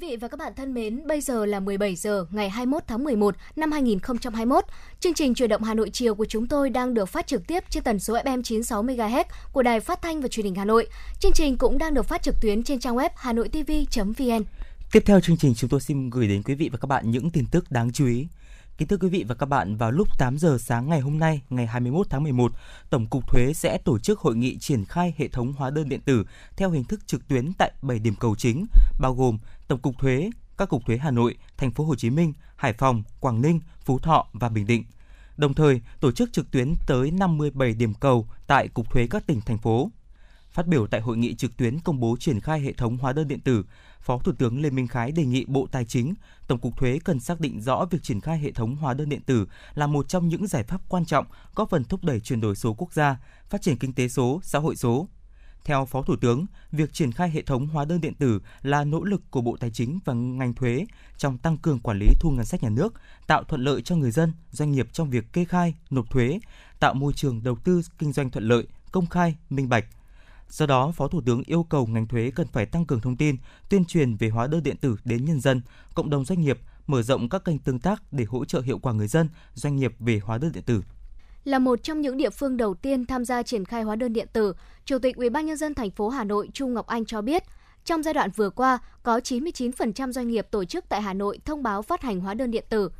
Quý 0.00 0.08
vị 0.08 0.16
và 0.16 0.28
các 0.28 0.36
bạn 0.36 0.52
thân 0.56 0.74
mến, 0.74 1.06
bây 1.06 1.20
giờ 1.20 1.46
là 1.46 1.60
17 1.60 1.96
giờ 1.96 2.26
ngày 2.30 2.50
21 2.50 2.82
tháng 2.86 3.04
11 3.04 3.36
năm 3.56 3.72
2021. 3.72 4.64
Chương 5.00 5.14
trình 5.14 5.34
Truyền 5.34 5.48
động 5.48 5.62
Hà 5.62 5.74
Nội 5.74 5.90
chiều 5.92 6.14
của 6.14 6.24
chúng 6.24 6.46
tôi 6.46 6.70
đang 6.70 6.94
được 6.94 7.08
phát 7.08 7.26
trực 7.26 7.46
tiếp 7.46 7.64
trên 7.70 7.82
tần 7.82 7.98
số 7.98 8.14
FM 8.14 8.42
96 8.42 8.82
MHz 8.82 9.24
của 9.52 9.62
Đài 9.62 9.80
Phát 9.80 10.02
thanh 10.02 10.20
và 10.20 10.28
Truyền 10.28 10.44
hình 10.44 10.54
Hà 10.54 10.64
Nội. 10.64 10.88
Chương 11.20 11.32
trình 11.32 11.58
cũng 11.58 11.78
đang 11.78 11.94
được 11.94 12.02
phát 12.02 12.22
trực 12.22 12.34
tuyến 12.42 12.62
trên 12.62 12.78
trang 12.78 12.96
web 12.96 13.10
hanoitv.vn. 13.16 14.44
Tiếp 14.92 15.02
theo 15.06 15.20
chương 15.20 15.36
trình 15.36 15.54
chúng 15.54 15.70
tôi 15.70 15.80
xin 15.80 16.10
gửi 16.10 16.28
đến 16.28 16.42
quý 16.42 16.54
vị 16.54 16.68
và 16.72 16.78
các 16.78 16.86
bạn 16.86 17.10
những 17.10 17.30
tin 17.30 17.46
tức 17.46 17.70
đáng 17.70 17.92
chú 17.92 18.06
ý. 18.06 18.26
Kính 18.78 18.88
thưa 18.88 18.96
quý 18.96 19.08
vị 19.08 19.24
và 19.28 19.34
các 19.34 19.46
bạn, 19.46 19.76
vào 19.76 19.90
lúc 19.90 20.08
8 20.18 20.38
giờ 20.38 20.58
sáng 20.60 20.88
ngày 20.88 21.00
hôm 21.00 21.18
nay, 21.18 21.40
ngày 21.50 21.66
21 21.66 22.06
tháng 22.10 22.22
11, 22.22 22.52
Tổng 22.90 23.06
cục 23.06 23.28
Thuế 23.28 23.52
sẽ 23.52 23.78
tổ 23.78 23.98
chức 23.98 24.18
hội 24.18 24.36
nghị 24.36 24.58
triển 24.58 24.84
khai 24.84 25.14
hệ 25.16 25.28
thống 25.28 25.52
hóa 25.52 25.70
đơn 25.70 25.88
điện 25.88 26.00
tử 26.00 26.24
theo 26.56 26.70
hình 26.70 26.84
thức 26.84 27.06
trực 27.06 27.28
tuyến 27.28 27.52
tại 27.52 27.72
7 27.82 27.98
điểm 27.98 28.14
cầu 28.20 28.34
chính, 28.38 28.66
bao 29.00 29.14
gồm 29.14 29.38
Tổng 29.68 29.78
cục 29.78 29.98
Thuế, 29.98 30.30
các 30.58 30.68
cục 30.68 30.86
thuế 30.86 30.96
Hà 30.98 31.10
Nội, 31.10 31.36
Thành 31.56 31.70
phố 31.70 31.84
Hồ 31.84 31.94
Chí 31.94 32.10
Minh, 32.10 32.32
Hải 32.56 32.72
Phòng, 32.72 33.02
Quảng 33.20 33.42
Ninh, 33.42 33.60
Phú 33.84 33.98
Thọ 33.98 34.26
và 34.32 34.48
Bình 34.48 34.66
Định. 34.66 34.84
Đồng 35.36 35.54
thời, 35.54 35.80
tổ 36.00 36.12
chức 36.12 36.32
trực 36.32 36.50
tuyến 36.50 36.74
tới 36.86 37.10
57 37.10 37.74
điểm 37.74 37.94
cầu 37.94 38.28
tại 38.46 38.68
cục 38.68 38.90
thuế 38.90 39.06
các 39.10 39.26
tỉnh 39.26 39.40
thành 39.40 39.58
phố. 39.58 39.90
Phát 40.50 40.66
biểu 40.66 40.86
tại 40.86 41.00
hội 41.00 41.16
nghị 41.16 41.34
trực 41.34 41.56
tuyến 41.56 41.80
công 41.80 42.00
bố 42.00 42.16
triển 42.20 42.40
khai 42.40 42.60
hệ 42.60 42.72
thống 42.72 42.96
hóa 42.96 43.12
đơn 43.12 43.28
điện 43.28 43.40
tử, 43.40 43.64
Phó 44.00 44.18
Thủ 44.18 44.32
tướng 44.38 44.62
Lê 44.62 44.70
Minh 44.70 44.88
Khái 44.88 45.12
đề 45.12 45.24
nghị 45.24 45.44
Bộ 45.44 45.66
Tài 45.72 45.84
chính, 45.84 46.14
Tổng 46.46 46.58
cục 46.58 46.76
Thuế 46.76 46.98
cần 47.04 47.20
xác 47.20 47.40
định 47.40 47.60
rõ 47.60 47.86
việc 47.90 48.02
triển 48.02 48.20
khai 48.20 48.38
hệ 48.38 48.52
thống 48.52 48.76
hóa 48.76 48.94
đơn 48.94 49.08
điện 49.08 49.20
tử 49.26 49.46
là 49.74 49.86
một 49.86 50.08
trong 50.08 50.28
những 50.28 50.46
giải 50.46 50.62
pháp 50.62 50.80
quan 50.88 51.04
trọng 51.04 51.26
góp 51.54 51.70
phần 51.70 51.84
thúc 51.84 52.04
đẩy 52.04 52.20
chuyển 52.20 52.40
đổi 52.40 52.56
số 52.56 52.74
quốc 52.74 52.92
gia, 52.92 53.16
phát 53.48 53.62
triển 53.62 53.78
kinh 53.78 53.92
tế 53.92 54.08
số, 54.08 54.40
xã 54.42 54.58
hội 54.58 54.76
số. 54.76 55.08
Theo 55.66 55.84
Phó 55.84 56.02
Thủ 56.02 56.16
tướng, 56.16 56.46
việc 56.72 56.92
triển 56.92 57.12
khai 57.12 57.30
hệ 57.30 57.42
thống 57.42 57.66
hóa 57.66 57.84
đơn 57.84 58.00
điện 58.00 58.14
tử 58.14 58.40
là 58.62 58.84
nỗ 58.84 59.04
lực 59.04 59.22
của 59.30 59.40
Bộ 59.40 59.56
Tài 59.60 59.70
chính 59.70 59.98
và 60.04 60.12
ngành 60.12 60.54
thuế 60.54 60.86
trong 61.16 61.38
tăng 61.38 61.56
cường 61.56 61.80
quản 61.80 61.98
lý 61.98 62.06
thu 62.20 62.30
ngân 62.30 62.44
sách 62.44 62.62
nhà 62.62 62.68
nước, 62.68 62.94
tạo 63.26 63.44
thuận 63.44 63.64
lợi 63.64 63.82
cho 63.82 63.96
người 63.96 64.10
dân, 64.10 64.32
doanh 64.50 64.72
nghiệp 64.72 64.88
trong 64.92 65.10
việc 65.10 65.32
kê 65.32 65.44
khai, 65.44 65.74
nộp 65.90 66.10
thuế, 66.10 66.38
tạo 66.80 66.94
môi 66.94 67.12
trường 67.12 67.42
đầu 67.42 67.56
tư 67.64 67.82
kinh 67.98 68.12
doanh 68.12 68.30
thuận 68.30 68.48
lợi, 68.48 68.66
công 68.92 69.06
khai, 69.06 69.36
minh 69.50 69.68
bạch, 69.68 69.84
Do 70.48 70.66
đó, 70.66 70.92
Phó 70.96 71.08
Thủ 71.08 71.20
tướng 71.26 71.42
yêu 71.46 71.62
cầu 71.62 71.86
ngành 71.86 72.06
thuế 72.06 72.30
cần 72.34 72.46
phải 72.52 72.66
tăng 72.66 72.86
cường 72.86 73.00
thông 73.00 73.16
tin, 73.16 73.36
tuyên 73.68 73.84
truyền 73.84 74.16
về 74.16 74.28
hóa 74.28 74.46
đơn 74.46 74.62
điện 74.62 74.76
tử 74.76 74.96
đến 75.04 75.24
nhân 75.24 75.40
dân, 75.40 75.62
cộng 75.94 76.10
đồng 76.10 76.24
doanh 76.24 76.40
nghiệp, 76.40 76.58
mở 76.86 77.02
rộng 77.02 77.28
các 77.28 77.44
kênh 77.44 77.58
tương 77.58 77.78
tác 77.78 78.02
để 78.12 78.24
hỗ 78.24 78.44
trợ 78.44 78.60
hiệu 78.60 78.78
quả 78.78 78.92
người 78.92 79.08
dân, 79.08 79.28
doanh 79.54 79.76
nghiệp 79.76 79.94
về 79.98 80.20
hóa 80.24 80.38
đơn 80.38 80.52
điện 80.52 80.62
tử. 80.62 80.82
Là 81.46 81.58
một 81.58 81.82
trong 81.82 82.00
những 82.00 82.16
địa 82.16 82.30
phương 82.30 82.56
đầu 82.56 82.74
tiên 82.74 83.06
tham 83.06 83.24
gia 83.24 83.42
triển 83.42 83.64
khai 83.64 83.82
hóa 83.82 83.96
đơn 83.96 84.12
điện 84.12 84.28
tử, 84.32 84.54
Chủ 84.84 84.98
tịch 84.98 85.16
UBND 85.26 85.64
thành 85.76 85.90
phố 85.90 86.08
Hà 86.08 86.24
Nội 86.24 86.48
Trung 86.52 86.74
Ngọc 86.74 86.86
Anh 86.86 87.04
cho 87.04 87.22
biết, 87.22 87.42
trong 87.84 88.02
giai 88.02 88.14
đoạn 88.14 88.30
vừa 88.30 88.50
qua, 88.50 88.78
có 89.02 89.18
99% 89.18 90.12
doanh 90.12 90.28
nghiệp 90.28 90.46
tổ 90.50 90.64
chức 90.64 90.84
tại 90.88 91.02
Hà 91.02 91.14
Nội 91.14 91.38
thông 91.44 91.62
báo 91.62 91.82
phát 91.82 92.02
hành 92.02 92.20
hóa 92.20 92.34
đơn 92.34 92.50
điện 92.50 92.64
tử. 92.68 92.90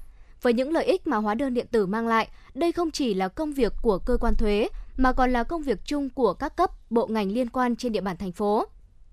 Với 0.43 0.53
những 0.53 0.73
lợi 0.73 0.85
ích 0.85 1.07
mà 1.07 1.17
hóa 1.17 1.35
đơn 1.35 1.55
điện 1.55 1.67
tử 1.71 1.87
mang 1.87 2.09
lại, 2.09 2.29
đây 2.55 2.73
không 2.73 2.91
chỉ 2.91 3.15
là 3.15 3.29
công 3.29 3.53
việc 3.53 3.73
của 3.83 3.99
cơ 3.99 4.17
quan 4.21 4.35
thuế 4.35 4.69
mà 4.97 5.13
còn 5.13 5.33
là 5.33 5.43
công 5.43 5.63
việc 5.63 5.79
chung 5.85 6.11
của 6.11 6.35
các 6.35 6.57
cấp, 6.57 6.71
bộ 6.91 7.07
ngành 7.07 7.33
liên 7.33 7.51
quan 7.51 7.77
trên 7.77 7.93
địa 7.93 8.01
bàn 8.01 8.17
thành 8.17 8.33
phố. 8.33 8.65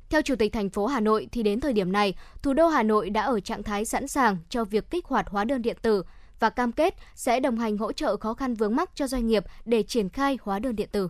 Theo 0.09 0.21
Chủ 0.21 0.35
tịch 0.35 0.53
thành 0.53 0.69
phố 0.69 0.85
Hà 0.85 0.99
Nội 0.99 1.27
thì 1.31 1.43
đến 1.43 1.59
thời 1.59 1.73
điểm 1.73 1.91
này, 1.91 2.15
thủ 2.41 2.53
đô 2.53 2.67
Hà 2.67 2.83
Nội 2.83 3.09
đã 3.09 3.21
ở 3.21 3.39
trạng 3.39 3.63
thái 3.63 3.85
sẵn 3.85 4.07
sàng 4.07 4.37
cho 4.49 4.65
việc 4.65 4.89
kích 4.89 5.05
hoạt 5.05 5.29
hóa 5.29 5.43
đơn 5.43 5.61
điện 5.61 5.77
tử 5.81 6.03
và 6.43 6.49
cam 6.49 6.71
kết 6.71 6.95
sẽ 7.15 7.39
đồng 7.39 7.59
hành 7.59 7.77
hỗ 7.77 7.91
trợ 7.91 8.17
khó 8.17 8.33
khăn 8.33 8.55
vướng 8.55 8.75
mắc 8.75 8.89
cho 8.95 9.07
doanh 9.07 9.27
nghiệp 9.27 9.43
để 9.65 9.83
triển 9.83 10.09
khai 10.09 10.37
hóa 10.41 10.59
đơn 10.59 10.75
điện 10.75 10.89
tử. 10.91 11.09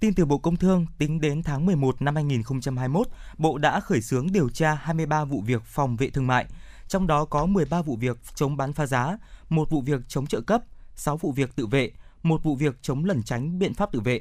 Tin 0.00 0.14
từ 0.14 0.24
Bộ 0.24 0.38
Công 0.38 0.56
Thương, 0.56 0.86
tính 0.98 1.20
đến 1.20 1.42
tháng 1.42 1.66
11 1.66 2.02
năm 2.02 2.14
2021, 2.14 3.06
Bộ 3.38 3.58
đã 3.58 3.80
khởi 3.80 4.00
xướng 4.00 4.32
điều 4.32 4.48
tra 4.48 4.74
23 4.74 5.24
vụ 5.24 5.40
việc 5.40 5.62
phòng 5.64 5.96
vệ 5.96 6.10
thương 6.10 6.26
mại, 6.26 6.46
trong 6.88 7.06
đó 7.06 7.24
có 7.24 7.46
13 7.46 7.82
vụ 7.82 7.96
việc 7.96 8.18
chống 8.34 8.56
bán 8.56 8.72
phá 8.72 8.86
giá, 8.86 9.18
một 9.48 9.70
vụ 9.70 9.80
việc 9.80 10.00
chống 10.08 10.26
trợ 10.26 10.40
cấp, 10.40 10.62
6 10.94 11.16
vụ 11.16 11.32
việc 11.32 11.56
tự 11.56 11.66
vệ, 11.66 11.90
một 12.22 12.42
vụ 12.42 12.56
việc 12.56 12.82
chống 12.82 13.04
lẩn 13.04 13.22
tránh 13.22 13.58
biện 13.58 13.74
pháp 13.74 13.92
tự 13.92 14.00
vệ. 14.00 14.20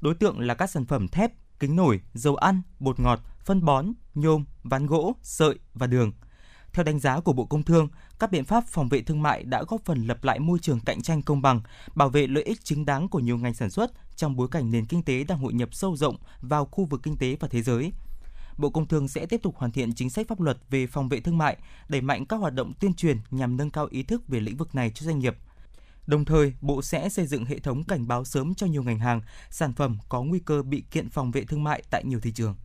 Đối 0.00 0.14
tượng 0.14 0.40
là 0.40 0.54
các 0.54 0.70
sản 0.70 0.86
phẩm 0.86 1.08
thép, 1.08 1.32
kính 1.60 1.76
nổi, 1.76 2.00
dầu 2.14 2.36
ăn, 2.36 2.62
bột 2.78 3.00
ngọt, 3.00 3.20
phân 3.44 3.64
bón, 3.64 3.92
nhôm, 4.14 4.44
ván 4.62 4.86
gỗ, 4.86 5.12
sợi 5.22 5.58
và 5.74 5.86
đường. 5.86 6.12
Theo 6.72 6.84
đánh 6.84 6.98
giá 6.98 7.20
của 7.20 7.32
Bộ 7.32 7.44
Công 7.44 7.62
Thương, 7.62 7.88
các 8.18 8.30
biện 8.30 8.44
pháp 8.44 8.64
phòng 8.66 8.88
vệ 8.88 9.02
thương 9.02 9.22
mại 9.22 9.42
đã 9.42 9.62
góp 9.68 9.84
phần 9.84 10.06
lập 10.06 10.24
lại 10.24 10.38
môi 10.38 10.58
trường 10.58 10.80
cạnh 10.80 11.02
tranh 11.02 11.22
công 11.22 11.42
bằng, 11.42 11.60
bảo 11.94 12.08
vệ 12.08 12.26
lợi 12.26 12.44
ích 12.44 12.64
chính 12.64 12.84
đáng 12.84 13.08
của 13.08 13.20
nhiều 13.20 13.38
ngành 13.38 13.54
sản 13.54 13.70
xuất 13.70 13.90
trong 14.16 14.36
bối 14.36 14.48
cảnh 14.50 14.70
nền 14.70 14.86
kinh 14.86 15.02
tế 15.02 15.24
đang 15.24 15.38
hội 15.38 15.52
nhập 15.52 15.74
sâu 15.74 15.96
rộng 15.96 16.16
vào 16.40 16.64
khu 16.64 16.84
vực 16.84 17.00
kinh 17.02 17.16
tế 17.16 17.36
và 17.40 17.48
thế 17.48 17.62
giới. 17.62 17.92
Bộ 18.58 18.70
Công 18.70 18.86
Thương 18.86 19.08
sẽ 19.08 19.26
tiếp 19.26 19.40
tục 19.42 19.56
hoàn 19.56 19.72
thiện 19.72 19.94
chính 19.94 20.10
sách 20.10 20.28
pháp 20.28 20.40
luật 20.40 20.58
về 20.70 20.86
phòng 20.86 21.08
vệ 21.08 21.20
thương 21.20 21.38
mại, 21.38 21.56
đẩy 21.88 22.00
mạnh 22.00 22.26
các 22.26 22.36
hoạt 22.36 22.54
động 22.54 22.72
tuyên 22.80 22.94
truyền 22.94 23.16
nhằm 23.30 23.56
nâng 23.56 23.70
cao 23.70 23.88
ý 23.90 24.02
thức 24.02 24.28
về 24.28 24.40
lĩnh 24.40 24.56
vực 24.56 24.74
này 24.74 24.90
cho 24.94 25.06
doanh 25.06 25.18
nghiệp. 25.18 25.36
Đồng 26.06 26.24
thời, 26.24 26.52
Bộ 26.60 26.82
sẽ 26.82 27.08
xây 27.08 27.26
dựng 27.26 27.44
hệ 27.44 27.58
thống 27.58 27.84
cảnh 27.84 28.08
báo 28.08 28.24
sớm 28.24 28.54
cho 28.54 28.66
nhiều 28.66 28.82
ngành 28.82 28.98
hàng, 28.98 29.20
sản 29.50 29.72
phẩm 29.72 29.98
có 30.08 30.22
nguy 30.22 30.38
cơ 30.38 30.62
bị 30.62 30.84
kiện 30.90 31.08
phòng 31.08 31.30
vệ 31.30 31.44
thương 31.44 31.64
mại 31.64 31.82
tại 31.90 32.04
nhiều 32.04 32.20
thị 32.20 32.32
trường. 32.32 32.56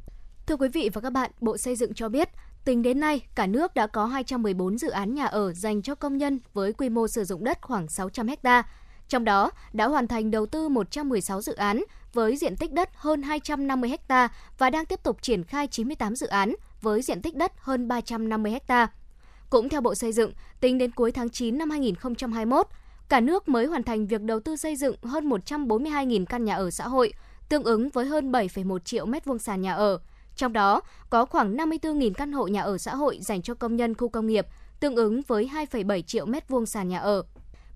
Thưa 0.46 0.56
quý 0.56 0.68
vị 0.74 0.90
và 0.94 1.02
các 1.02 1.10
bạn, 1.10 1.32
Bộ 1.42 1.58
Xây 1.58 1.76
dựng 1.76 1.94
cho 1.94 2.10
biết, 2.10 2.30
tính 2.66 2.82
đến 2.82 3.00
nay, 3.00 3.22
cả 3.36 3.48
nước 3.48 3.74
đã 3.74 3.88
có 3.88 4.06
214 4.06 4.78
dự 4.78 4.90
án 4.90 5.14
nhà 5.14 5.26
ở 5.26 5.54
dành 5.54 5.82
cho 5.82 5.96
công 5.96 6.18
nhân 6.18 6.40
với 6.54 6.74
quy 6.74 6.90
mô 6.90 7.08
sử 7.08 7.24
dụng 7.24 7.44
đất 7.44 7.62
khoảng 7.62 7.88
600 7.88 8.28
ha. 8.44 8.64
Trong 9.08 9.24
đó, 9.24 9.52
đã 9.74 9.88
hoàn 9.88 10.08
thành 10.08 10.32
đầu 10.32 10.46
tư 10.46 10.70
116 10.70 11.42
dự 11.42 11.54
án 11.54 11.84
với 12.14 12.38
diện 12.38 12.56
tích 12.58 12.74
đất 12.74 12.90
hơn 12.96 13.22
250 13.22 13.92
ha 14.10 14.28
và 14.58 14.70
đang 14.70 14.86
tiếp 14.86 15.04
tục 15.04 15.18
triển 15.22 15.44
khai 15.44 15.68
98 15.68 16.16
dự 16.16 16.28
án 16.28 16.56
với 16.82 17.02
diện 17.02 17.22
tích 17.22 17.36
đất 17.36 17.52
hơn 17.58 17.88
350 17.88 18.60
ha. 18.68 18.88
Cũng 19.50 19.70
theo 19.70 19.82
Bộ 19.82 19.96
Xây 19.96 20.12
dựng, 20.12 20.32
tính 20.60 20.78
đến 20.78 20.92
cuối 20.92 21.12
tháng 21.12 21.30
9 21.30 21.58
năm 21.58 21.70
2021, 21.70 22.68
cả 23.10 23.20
nước 23.20 23.50
mới 23.50 23.66
hoàn 23.66 23.84
thành 23.84 24.08
việc 24.08 24.22
đầu 24.22 24.40
tư 24.40 24.56
xây 24.56 24.76
dựng 24.76 24.96
hơn 25.04 25.30
142.000 25.30 26.26
căn 26.26 26.46
nhà 26.46 26.56
ở 26.56 26.72
xã 26.72 26.88
hội, 26.88 27.14
tương 27.50 27.64
ứng 27.64 27.90
với 27.90 28.06
hơn 28.06 28.32
7,1 28.32 28.80
triệu 28.80 29.06
mét 29.06 29.26
vuông 29.26 29.40
sàn 29.40 29.62
nhà 29.62 29.74
ở. 29.74 30.00
Trong 30.36 30.54
đó, 30.54 30.82
có 31.10 31.26
khoảng 31.26 31.56
54.000 31.56 32.14
căn 32.14 32.32
hộ 32.32 32.48
nhà 32.48 32.62
ở 32.62 32.78
xã 32.78 32.96
hội 32.96 33.20
dành 33.22 33.42
cho 33.42 33.54
công 33.54 33.76
nhân 33.76 33.96
khu 33.96 34.10
công 34.10 34.28
nghiệp, 34.28 34.48
tương 34.80 34.96
ứng 34.96 35.22
với 35.28 35.50
2,7 35.54 36.02
triệu 36.02 36.26
mét 36.26 36.50
vuông 36.50 36.66
sàn 36.66 36.90
nhà 36.90 37.00
ở. 37.00 37.24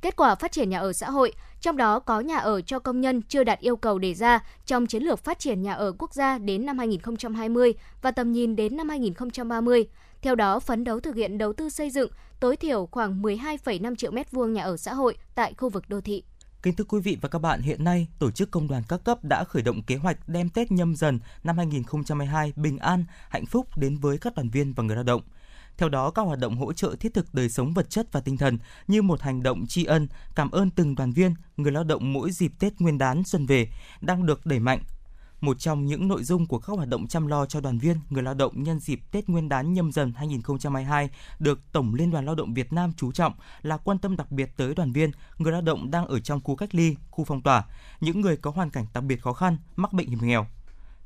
Kết 0.02 0.16
quả 0.16 0.36
phát 0.36 0.52
triển 0.52 0.70
nhà 0.70 0.80
ở 0.80 0.94
xã 0.94 1.10
hội, 1.10 1.34
trong 1.62 1.78
đó 1.78 2.00
có 2.00 2.20
nhà 2.20 2.38
ở 2.38 2.62
cho 2.62 2.80
công 2.80 3.02
nhân 3.02 3.22
chưa 3.22 3.44
đạt 3.44 3.60
yêu 3.60 3.76
cầu 3.76 4.00
đề 4.00 4.14
ra 4.14 4.40
trong 4.66 4.88
chiến 4.88 5.04
lược 5.04 5.20
phát 5.20 5.40
triển 5.40 5.62
nhà 5.62 5.74
ở 5.74 5.92
quốc 6.00 6.14
gia 6.14 6.38
đến 6.38 6.66
năm 6.66 6.78
2020 6.78 7.74
và 8.02 8.12
tầm 8.12 8.32
nhìn 8.32 8.56
đến 8.56 8.78
năm 8.78 8.90
2030. 8.90 9.88
Theo 10.22 10.36
đó, 10.36 10.60
phấn 10.60 10.84
đấu 10.84 11.00
thực 11.00 11.16
hiện 11.16 11.38
đầu 11.38 11.54
tư 11.54 11.70
xây 11.70 11.90
dựng 11.90 12.12
tối 12.40 12.56
thiểu 12.56 12.86
khoảng 12.92 13.22
12,5 13.22 13.96
triệu 13.96 14.12
mét 14.12 14.32
vuông 14.32 14.54
nhà 14.54 14.64
ở 14.64 14.78
xã 14.78 14.94
hội 14.94 15.18
tại 15.36 15.54
khu 15.58 15.70
vực 15.70 15.84
đô 15.90 16.02
thị. 16.02 16.24
Kính 16.64 16.76
thưa 16.76 16.84
quý 16.84 17.00
vị 17.02 17.18
và 17.22 17.30
các 17.30 17.40
bạn, 17.40 17.62
hiện 17.62 17.84
nay, 17.84 18.08
Tổ 18.20 18.32
chức 18.32 18.52
Công 18.52 18.68
đoàn 18.68 18.84
các 18.88 19.04
cấp 19.04 19.24
đã 19.24 19.44
khởi 19.44 19.62
động 19.62 19.82
kế 19.82 19.96
hoạch 19.96 20.30
đem 20.30 20.50
Tết 20.50 20.72
nhâm 20.72 20.96
dần 20.96 21.20
năm 21.44 21.58
2022 21.58 22.54
bình 22.56 22.78
an, 22.78 23.06
hạnh 23.30 23.46
phúc 23.46 23.78
đến 23.78 23.98
với 23.98 24.18
các 24.18 24.36
đoàn 24.36 24.50
viên 24.50 24.74
và 24.74 24.84
người 24.84 24.96
lao 24.96 25.04
động. 25.04 25.22
Theo 25.78 25.90
đó, 25.90 26.12
các 26.12 26.22
hoạt 26.22 26.40
động 26.40 26.58
hỗ 26.58 26.74
trợ 26.74 26.96
thiết 27.00 27.14
thực 27.14 27.34
đời 27.34 27.50
sống 27.50 27.74
vật 27.74 27.90
chất 27.90 28.12
và 28.12 28.20
tinh 28.20 28.38
thần 28.38 28.58
như 28.88 29.02
một 29.02 29.22
hành 29.22 29.44
động 29.44 29.66
tri 29.68 29.84
ân, 29.84 30.08
cảm 30.36 30.52
ơn 30.52 30.70
từng 30.70 30.96
đoàn 30.96 31.12
viên, 31.12 31.34
người 31.58 31.72
lao 31.72 31.84
động 31.84 32.14
mỗi 32.14 32.32
dịp 32.32 32.52
Tết 32.60 32.82
Nguyên 32.82 32.98
đán 32.98 33.24
xuân 33.24 33.46
về 33.46 33.68
đang 34.02 34.26
được 34.26 34.46
đẩy 34.46 34.60
mạnh 34.60 34.80
một 35.42 35.60
trong 35.60 35.86
những 35.86 36.08
nội 36.08 36.24
dung 36.24 36.46
của 36.46 36.60
các 36.60 36.74
hoạt 36.74 36.90
động 36.90 37.08
chăm 37.08 37.28
lo 37.28 37.46
cho 37.46 37.62
đoàn 37.62 37.78
viên, 37.78 37.98
người 38.10 38.24
lao 38.24 38.34
động 38.34 38.64
nhân 38.64 38.80
dịp 38.80 39.00
Tết 39.12 39.30
Nguyên 39.30 39.50
đán 39.50 39.74
nhâm 39.74 39.92
dần 39.92 40.14
2022 40.16 41.10
được 41.40 41.60
Tổng 41.72 41.96
Liên 41.96 42.12
đoàn 42.12 42.26
Lao 42.26 42.36
động 42.36 42.54
Việt 42.54 42.74
Nam 42.74 42.92
chú 42.98 43.12
trọng 43.12 43.34
là 43.62 43.78
quan 43.78 43.98
tâm 43.98 44.18
đặc 44.18 44.32
biệt 44.32 44.52
tới 44.58 44.76
đoàn 44.76 44.92
viên, 44.92 45.12
người 45.38 45.52
lao 45.52 45.62
động 45.62 45.92
đang 45.92 46.08
ở 46.08 46.20
trong 46.20 46.42
khu 46.44 46.56
cách 46.56 46.76
ly, 46.76 46.96
khu 47.12 47.24
phong 47.24 47.42
tỏa, 47.42 47.66
những 48.00 48.22
người 48.22 48.38
có 48.38 48.52
hoàn 48.52 48.70
cảnh 48.70 48.86
đặc 48.94 49.04
biệt 49.04 49.22
khó 49.22 49.34
khăn, 49.34 49.58
mắc 49.76 49.94
bệnh 49.94 50.10
hiểm 50.10 50.20
nghèo. 50.22 50.48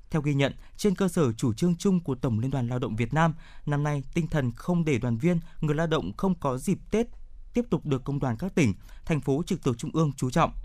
Theo 0.09 0.21
ghi 0.21 0.33
nhận, 0.33 0.53
trên 0.77 0.95
cơ 0.95 1.07
sở 1.07 1.31
chủ 1.33 1.53
trương 1.53 1.75
chung 1.75 1.99
của 1.99 2.15
Tổng 2.15 2.39
Liên 2.39 2.51
đoàn 2.51 2.67
Lao 2.67 2.79
động 2.79 2.95
Việt 2.95 3.13
Nam, 3.13 3.33
năm 3.65 3.83
nay 3.83 4.03
tinh 4.13 4.27
thần 4.27 4.51
không 4.55 4.85
để 4.85 4.97
đoàn 4.97 5.17
viên, 5.17 5.39
người 5.61 5.75
lao 5.75 5.87
động 5.87 6.11
không 6.17 6.35
có 6.35 6.57
dịp 6.57 6.77
Tết 6.91 7.07
tiếp 7.53 7.65
tục 7.69 7.85
được 7.85 8.03
công 8.03 8.19
đoàn 8.19 8.37
các 8.37 8.55
tỉnh, 8.55 8.73
thành 9.05 9.21
phố 9.21 9.43
trực 9.45 9.63
thuộc 9.63 9.77
trung 9.77 9.91
ương 9.93 10.11
chú 10.17 10.29
trọng– 10.29 10.51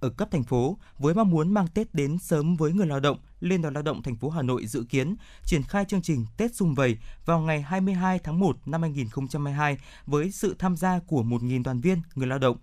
ở 0.00 0.10
cấp 0.10 0.28
thành 0.30 0.44
phố 0.44 0.78
với 0.98 1.14
mong 1.14 1.30
muốn 1.30 1.54
mang 1.54 1.66
Tết 1.66 1.94
đến 1.94 2.18
sớm 2.18 2.56
với 2.56 2.72
người 2.72 2.86
lao 2.86 3.00
động, 3.00 3.18
Liên 3.40 3.62
đoàn 3.62 3.74
Lao 3.74 3.82
động 3.82 4.02
thành 4.02 4.16
phố 4.16 4.30
Hà 4.30 4.42
Nội 4.42 4.66
dự 4.66 4.84
kiến 4.88 5.16
triển 5.44 5.62
khai 5.62 5.84
chương 5.84 6.02
trình 6.02 6.26
Tết 6.36 6.54
xung 6.54 6.74
vầy 6.74 6.98
vào 7.24 7.40
ngày 7.40 7.62
22 7.62 8.18
tháng 8.18 8.38
1 8.38 8.56
năm 8.66 8.82
2022 8.82 9.78
với 10.06 10.30
sự 10.30 10.54
tham 10.58 10.76
gia 10.76 10.98
của 10.98 11.22
1.000 11.22 11.62
đoàn 11.62 11.80
viên 11.80 12.02
người 12.14 12.26
lao 12.26 12.38
động. 12.38 12.56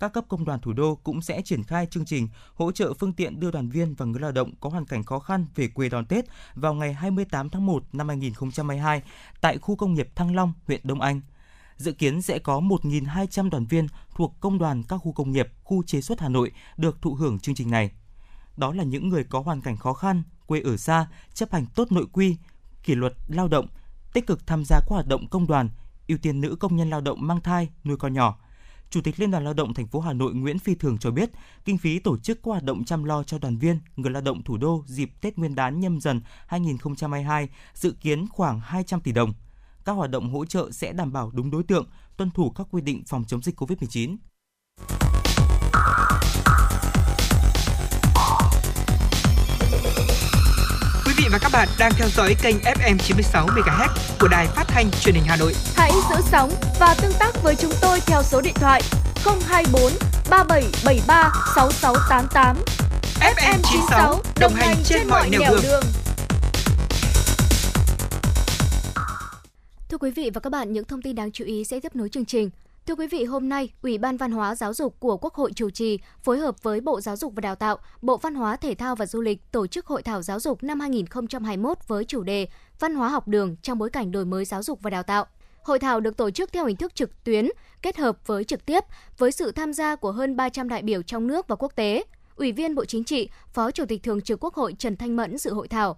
Các 0.00 0.12
cấp 0.12 0.24
công 0.28 0.44
đoàn 0.44 0.60
thủ 0.60 0.72
đô 0.72 0.94
cũng 0.94 1.22
sẽ 1.22 1.42
triển 1.44 1.62
khai 1.62 1.86
chương 1.86 2.04
trình 2.04 2.28
hỗ 2.54 2.72
trợ 2.72 2.94
phương 2.94 3.12
tiện 3.12 3.40
đưa 3.40 3.50
đoàn 3.50 3.68
viên 3.68 3.94
và 3.94 4.06
người 4.06 4.20
lao 4.20 4.32
động 4.32 4.52
có 4.60 4.68
hoàn 4.68 4.86
cảnh 4.86 5.04
khó 5.04 5.18
khăn 5.18 5.46
về 5.54 5.68
quê 5.68 5.88
đón 5.88 6.06
Tết 6.06 6.24
vào 6.54 6.74
ngày 6.74 6.92
28 6.92 7.50
tháng 7.50 7.66
1 7.66 7.84
năm 7.92 8.08
2022 8.08 9.02
tại 9.40 9.58
khu 9.58 9.76
công 9.76 9.94
nghiệp 9.94 10.08
Thăng 10.14 10.34
Long, 10.34 10.52
huyện 10.66 10.80
Đông 10.84 11.00
Anh 11.00 11.20
dự 11.82 11.92
kiến 11.92 12.22
sẽ 12.22 12.38
có 12.38 12.60
1.200 12.60 13.50
đoàn 13.50 13.66
viên 13.66 13.86
thuộc 14.14 14.36
công 14.40 14.58
đoàn 14.58 14.82
các 14.82 14.96
khu 14.96 15.12
công 15.12 15.32
nghiệp, 15.32 15.48
khu 15.62 15.82
chế 15.82 16.00
xuất 16.00 16.20
Hà 16.20 16.28
Nội 16.28 16.50
được 16.76 17.02
thụ 17.02 17.14
hưởng 17.14 17.38
chương 17.38 17.54
trình 17.54 17.70
này. 17.70 17.90
Đó 18.56 18.72
là 18.72 18.84
những 18.84 19.08
người 19.08 19.24
có 19.24 19.40
hoàn 19.40 19.60
cảnh 19.60 19.76
khó 19.76 19.92
khăn, 19.92 20.22
quê 20.46 20.60
ở 20.60 20.76
xa, 20.76 21.06
chấp 21.34 21.52
hành 21.52 21.66
tốt 21.66 21.92
nội 21.92 22.06
quy, 22.12 22.36
kỷ 22.82 22.94
luật 22.94 23.14
lao 23.28 23.48
động, 23.48 23.66
tích 24.12 24.26
cực 24.26 24.46
tham 24.46 24.62
gia 24.64 24.78
các 24.80 24.88
hoạt 24.88 25.06
động 25.06 25.28
công 25.28 25.46
đoàn, 25.46 25.68
ưu 26.08 26.18
tiên 26.18 26.40
nữ 26.40 26.56
công 26.60 26.76
nhân 26.76 26.90
lao 26.90 27.00
động 27.00 27.26
mang 27.26 27.40
thai, 27.40 27.68
nuôi 27.84 27.96
con 27.96 28.14
nhỏ. 28.14 28.38
Chủ 28.90 29.00
tịch 29.00 29.20
Liên 29.20 29.30
đoàn 29.30 29.44
Lao 29.44 29.54
động 29.54 29.74
thành 29.74 29.86
phố 29.86 30.00
Hà 30.00 30.12
Nội 30.12 30.34
Nguyễn 30.34 30.58
Phi 30.58 30.74
Thường 30.74 30.98
cho 30.98 31.10
biết, 31.10 31.30
kinh 31.64 31.78
phí 31.78 31.98
tổ 31.98 32.18
chức 32.18 32.38
các 32.42 32.50
hoạt 32.50 32.64
động 32.64 32.84
chăm 32.84 33.04
lo 33.04 33.22
cho 33.22 33.38
đoàn 33.38 33.58
viên, 33.58 33.78
người 33.96 34.10
lao 34.10 34.22
động 34.22 34.42
thủ 34.42 34.56
đô 34.56 34.84
dịp 34.86 35.10
Tết 35.20 35.38
Nguyên 35.38 35.54
đán 35.54 35.80
nhâm 35.80 36.00
dần 36.00 36.20
2022 36.46 37.48
dự 37.74 37.92
kiến 38.00 38.26
khoảng 38.28 38.60
200 38.60 39.00
tỷ 39.00 39.12
đồng 39.12 39.32
các 39.84 39.92
hoạt 39.92 40.10
động 40.10 40.30
hỗ 40.30 40.44
trợ 40.44 40.70
sẽ 40.72 40.92
đảm 40.92 41.12
bảo 41.12 41.30
đúng 41.34 41.50
đối 41.50 41.62
tượng, 41.62 41.86
tuân 42.16 42.30
thủ 42.30 42.50
các 42.50 42.66
quy 42.70 42.82
định 42.82 43.02
phòng 43.06 43.24
chống 43.26 43.42
dịch 43.42 43.60
COVID-19. 43.60 44.16
Quý 51.06 51.12
vị 51.16 51.24
và 51.32 51.38
các 51.38 51.52
bạn 51.52 51.68
đang 51.78 51.92
theo 51.96 52.08
dõi 52.08 52.34
kênh 52.42 52.56
FM 52.56 52.98
96 52.98 53.46
MHz 53.46 53.88
của 54.20 54.28
đài 54.28 54.46
phát 54.46 54.64
thanh 54.68 54.90
truyền 55.00 55.14
hình 55.14 55.24
Hà 55.26 55.36
Nội. 55.36 55.54
Hãy 55.76 55.92
giữ 56.10 56.16
sóng 56.30 56.50
và 56.80 56.94
tương 57.02 57.12
tác 57.18 57.42
với 57.42 57.54
chúng 57.54 57.72
tôi 57.80 58.00
theo 58.00 58.22
số 58.22 58.40
điện 58.40 58.54
thoại 58.54 58.82
024 59.24 59.92
3773 60.30 61.32
6688. 61.54 62.56
FM 63.20 63.58
96 63.62 64.20
đồng 64.40 64.54
hành 64.54 64.76
trên 64.84 65.08
mọi 65.08 65.30
nẻo 65.30 65.40
đường. 65.40 65.60
đường. 65.62 65.84
Thưa 69.92 69.98
quý 69.98 70.10
vị 70.10 70.30
và 70.34 70.40
các 70.40 70.50
bạn, 70.50 70.72
những 70.72 70.84
thông 70.84 71.02
tin 71.02 71.14
đáng 71.16 71.32
chú 71.32 71.44
ý 71.44 71.64
sẽ 71.64 71.80
tiếp 71.80 71.96
nối 71.96 72.08
chương 72.08 72.24
trình. 72.24 72.50
Thưa 72.86 72.94
quý 72.94 73.06
vị, 73.06 73.24
hôm 73.24 73.48
nay, 73.48 73.68
Ủy 73.82 73.98
ban 73.98 74.16
Văn 74.16 74.32
hóa 74.32 74.54
Giáo 74.54 74.74
dục 74.74 75.00
của 75.00 75.16
Quốc 75.16 75.34
hội 75.34 75.52
chủ 75.52 75.70
trì 75.70 75.98
phối 76.22 76.38
hợp 76.38 76.62
với 76.62 76.80
Bộ 76.80 77.00
Giáo 77.00 77.16
dục 77.16 77.32
và 77.36 77.40
Đào 77.40 77.54
tạo, 77.54 77.78
Bộ 78.02 78.16
Văn 78.16 78.34
hóa 78.34 78.56
Thể 78.56 78.74
thao 78.74 78.96
và 78.96 79.06
Du 79.06 79.20
lịch 79.20 79.52
tổ 79.52 79.66
chức 79.66 79.86
Hội 79.86 80.02
thảo 80.02 80.22
giáo 80.22 80.40
dục 80.40 80.62
năm 80.62 80.80
2021 80.80 81.78
với 81.88 82.04
chủ 82.04 82.22
đề 82.22 82.48
Văn 82.80 82.94
hóa 82.94 83.08
học 83.08 83.28
đường 83.28 83.56
trong 83.62 83.78
bối 83.78 83.90
cảnh 83.90 84.12
đổi 84.12 84.24
mới 84.24 84.44
giáo 84.44 84.62
dục 84.62 84.82
và 84.82 84.90
đào 84.90 85.02
tạo. 85.02 85.26
Hội 85.62 85.78
thảo 85.78 86.00
được 86.00 86.16
tổ 86.16 86.30
chức 86.30 86.52
theo 86.52 86.66
hình 86.66 86.76
thức 86.76 86.94
trực 86.94 87.24
tuyến, 87.24 87.48
kết 87.82 87.96
hợp 87.96 88.26
với 88.26 88.44
trực 88.44 88.66
tiếp, 88.66 88.84
với 89.18 89.32
sự 89.32 89.52
tham 89.52 89.72
gia 89.72 89.96
của 89.96 90.12
hơn 90.12 90.36
300 90.36 90.68
đại 90.68 90.82
biểu 90.82 91.02
trong 91.02 91.26
nước 91.26 91.48
và 91.48 91.56
quốc 91.56 91.72
tế. 91.76 92.04
Ủy 92.36 92.52
viên 92.52 92.74
Bộ 92.74 92.84
Chính 92.84 93.04
trị, 93.04 93.28
Phó 93.52 93.70
Chủ 93.70 93.84
tịch 93.86 94.02
Thường 94.02 94.20
trực 94.20 94.44
Quốc 94.44 94.54
hội 94.54 94.74
Trần 94.78 94.96
Thanh 94.96 95.16
Mẫn 95.16 95.38
dự 95.38 95.52
hội 95.54 95.68
thảo. 95.68 95.96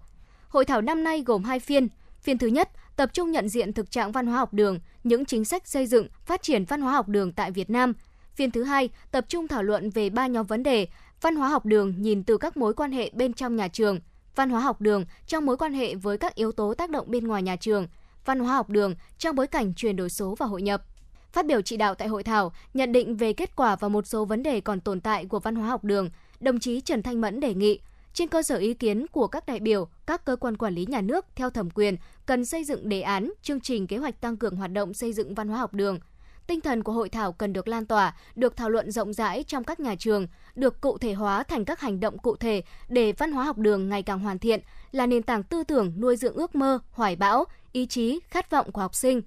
Hội 0.49 0.65
thảo 0.65 0.81
năm 0.81 1.03
nay 1.03 1.23
gồm 1.25 1.43
hai 1.43 1.59
phiên. 1.59 1.87
Phiên 2.21 2.37
thứ 2.37 2.47
nhất 2.47 2.69
tập 2.95 3.09
trung 3.13 3.31
nhận 3.31 3.49
diện 3.49 3.73
thực 3.73 3.91
trạng 3.91 4.11
văn 4.11 4.27
hóa 4.27 4.37
học 4.37 4.53
đường, 4.53 4.79
những 5.03 5.25
chính 5.25 5.45
sách 5.45 5.67
xây 5.67 5.87
dựng, 5.87 6.07
phát 6.25 6.41
triển 6.41 6.65
văn 6.65 6.81
hóa 6.81 6.93
học 6.93 7.07
đường 7.07 7.31
tại 7.31 7.51
Việt 7.51 7.69
Nam. 7.69 7.93
Phiên 8.33 8.51
thứ 8.51 8.63
hai 8.63 8.89
tập 9.11 9.25
trung 9.27 9.47
thảo 9.47 9.63
luận 9.63 9.89
về 9.89 10.09
ba 10.09 10.27
nhóm 10.27 10.45
vấn 10.45 10.63
đề: 10.63 10.87
văn 11.21 11.35
hóa 11.35 11.49
học 11.49 11.65
đường 11.65 11.93
nhìn 11.97 12.23
từ 12.23 12.37
các 12.37 12.57
mối 12.57 12.73
quan 12.73 12.91
hệ 12.91 13.09
bên 13.13 13.33
trong 13.33 13.55
nhà 13.55 13.67
trường, 13.67 13.99
văn 14.35 14.49
hóa 14.49 14.61
học 14.61 14.81
đường 14.81 15.05
trong 15.27 15.45
mối 15.45 15.57
quan 15.57 15.73
hệ 15.73 15.95
với 15.95 16.17
các 16.17 16.35
yếu 16.35 16.51
tố 16.51 16.73
tác 16.73 16.89
động 16.89 17.11
bên 17.11 17.27
ngoài 17.27 17.43
nhà 17.43 17.55
trường, 17.55 17.87
văn 18.25 18.39
hóa 18.39 18.55
học 18.55 18.69
đường 18.69 18.95
trong 19.17 19.35
bối 19.35 19.47
cảnh 19.47 19.73
chuyển 19.73 19.95
đổi 19.95 20.09
số 20.09 20.35
và 20.35 20.45
hội 20.45 20.61
nhập. 20.61 20.83
Phát 21.31 21.45
biểu 21.45 21.61
chỉ 21.61 21.77
đạo 21.77 21.95
tại 21.95 22.07
hội 22.07 22.23
thảo, 22.23 22.51
nhận 22.73 22.91
định 22.91 23.15
về 23.15 23.33
kết 23.33 23.55
quả 23.55 23.75
và 23.75 23.87
một 23.87 24.07
số 24.07 24.25
vấn 24.25 24.43
đề 24.43 24.61
còn 24.61 24.79
tồn 24.79 25.01
tại 25.01 25.25
của 25.25 25.39
văn 25.39 25.55
hóa 25.55 25.67
học 25.67 25.83
đường, 25.83 26.09
đồng 26.39 26.59
chí 26.59 26.81
Trần 26.81 27.03
Thanh 27.03 27.21
Mẫn 27.21 27.39
đề 27.39 27.53
nghị 27.53 27.79
trên 28.15 28.27
cơ 28.27 28.43
sở 28.43 28.57
ý 28.57 28.73
kiến 28.73 29.05
của 29.11 29.27
các 29.27 29.45
đại 29.45 29.59
biểu, 29.59 29.87
các 30.05 30.25
cơ 30.25 30.35
quan 30.35 30.57
quản 30.57 30.73
lý 30.73 30.85
nhà 30.85 31.01
nước 31.01 31.25
theo 31.35 31.49
thẩm 31.49 31.69
quyền 31.69 31.97
cần 32.25 32.45
xây 32.45 32.63
dựng 32.63 32.89
đề 32.89 33.01
án, 33.01 33.33
chương 33.41 33.59
trình 33.59 33.87
kế 33.87 33.97
hoạch 33.97 34.21
tăng 34.21 34.37
cường 34.37 34.55
hoạt 34.55 34.71
động 34.71 34.93
xây 34.93 35.13
dựng 35.13 35.35
văn 35.35 35.47
hóa 35.47 35.59
học 35.59 35.73
đường. 35.73 35.99
Tinh 36.47 36.61
thần 36.61 36.83
của 36.83 36.91
hội 36.91 37.09
thảo 37.09 37.31
cần 37.31 37.53
được 37.53 37.67
lan 37.67 37.85
tỏa, 37.85 38.15
được 38.35 38.57
thảo 38.57 38.69
luận 38.69 38.91
rộng 38.91 39.13
rãi 39.13 39.43
trong 39.43 39.63
các 39.63 39.79
nhà 39.79 39.95
trường, 39.95 40.27
được 40.55 40.81
cụ 40.81 40.97
thể 40.97 41.13
hóa 41.13 41.43
thành 41.43 41.65
các 41.65 41.79
hành 41.79 41.99
động 41.99 42.17
cụ 42.17 42.35
thể 42.35 42.61
để 42.89 43.11
văn 43.11 43.31
hóa 43.31 43.45
học 43.45 43.57
đường 43.57 43.89
ngày 43.89 44.03
càng 44.03 44.19
hoàn 44.19 44.39
thiện, 44.39 44.59
là 44.91 45.05
nền 45.05 45.23
tảng 45.23 45.43
tư 45.43 45.63
tưởng 45.63 45.93
nuôi 45.97 46.15
dưỡng 46.15 46.35
ước 46.35 46.55
mơ, 46.55 46.79
hoài 46.91 47.15
bão, 47.15 47.45
ý 47.71 47.85
chí, 47.85 48.19
khát 48.29 48.49
vọng 48.49 48.71
của 48.71 48.81
học 48.81 48.95
sinh. 48.95 49.21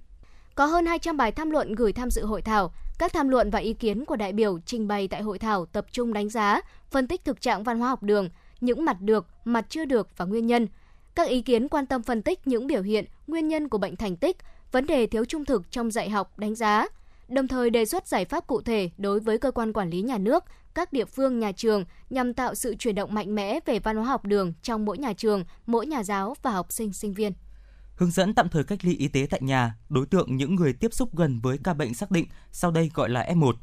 Có 0.55 0.65
hơn 0.65 0.85
200 0.85 1.17
bài 1.17 1.31
tham 1.31 1.49
luận 1.49 1.75
gửi 1.75 1.93
tham 1.93 2.11
dự 2.11 2.25
hội 2.25 2.41
thảo, 2.41 2.73
các 2.99 3.13
tham 3.13 3.29
luận 3.29 3.49
và 3.49 3.59
ý 3.59 3.73
kiến 3.73 4.05
của 4.05 4.15
đại 4.15 4.33
biểu 4.33 4.59
trình 4.65 4.87
bày 4.87 5.07
tại 5.07 5.21
hội 5.21 5.39
thảo 5.39 5.65
tập 5.65 5.85
trung 5.91 6.13
đánh 6.13 6.29
giá, 6.29 6.61
phân 6.91 7.07
tích 7.07 7.25
thực 7.25 7.41
trạng 7.41 7.63
văn 7.63 7.79
hóa 7.79 7.89
học 7.89 8.03
đường, 8.03 8.29
những 8.61 8.85
mặt 8.85 9.01
được, 9.01 9.27
mặt 9.45 9.65
chưa 9.69 9.85
được 9.85 10.17
và 10.17 10.25
nguyên 10.25 10.47
nhân. 10.47 10.67
Các 11.15 11.27
ý 11.27 11.41
kiến 11.41 11.67
quan 11.67 11.85
tâm 11.85 12.03
phân 12.03 12.21
tích 12.21 12.47
những 12.47 12.67
biểu 12.67 12.81
hiện, 12.81 13.05
nguyên 13.27 13.47
nhân 13.47 13.69
của 13.69 13.77
bệnh 13.77 13.95
thành 13.95 14.17
tích, 14.17 14.37
vấn 14.71 14.85
đề 14.85 15.07
thiếu 15.07 15.25
trung 15.25 15.45
thực 15.45 15.71
trong 15.71 15.91
dạy 15.91 16.09
học, 16.09 16.39
đánh 16.39 16.55
giá, 16.55 16.87
đồng 17.27 17.47
thời 17.47 17.69
đề 17.69 17.85
xuất 17.85 18.07
giải 18.07 18.25
pháp 18.25 18.47
cụ 18.47 18.61
thể 18.61 18.89
đối 18.97 19.19
với 19.19 19.37
cơ 19.37 19.51
quan 19.51 19.73
quản 19.73 19.89
lý 19.89 20.01
nhà 20.01 20.17
nước, 20.17 20.43
các 20.73 20.93
địa 20.93 21.05
phương, 21.05 21.39
nhà 21.39 21.51
trường 21.51 21.85
nhằm 22.09 22.33
tạo 22.33 22.55
sự 22.55 22.75
chuyển 22.79 22.95
động 22.95 23.13
mạnh 23.13 23.35
mẽ 23.35 23.59
về 23.65 23.79
văn 23.79 23.97
hóa 23.97 24.05
học 24.05 24.25
đường 24.25 24.53
trong 24.61 24.85
mỗi 24.85 24.97
nhà 24.97 25.13
trường, 25.13 25.43
mỗi 25.65 25.85
nhà 25.85 26.03
giáo 26.03 26.35
và 26.41 26.51
học 26.51 26.71
sinh 26.71 26.93
sinh 26.93 27.13
viên. 27.13 27.33
Hướng 27.95 28.11
dẫn 28.11 28.33
tạm 28.33 28.49
thời 28.49 28.63
cách 28.63 28.85
ly 28.85 28.95
y 28.95 29.07
tế 29.07 29.27
tại 29.29 29.41
nhà, 29.41 29.75
đối 29.89 30.05
tượng 30.05 30.35
những 30.35 30.55
người 30.55 30.73
tiếp 30.73 30.93
xúc 30.93 31.15
gần 31.15 31.39
với 31.39 31.57
ca 31.63 31.73
bệnh 31.73 31.93
xác 31.93 32.11
định, 32.11 32.25
sau 32.51 32.71
đây 32.71 32.91
gọi 32.93 33.09
là 33.09 33.27
F1. 33.33 33.53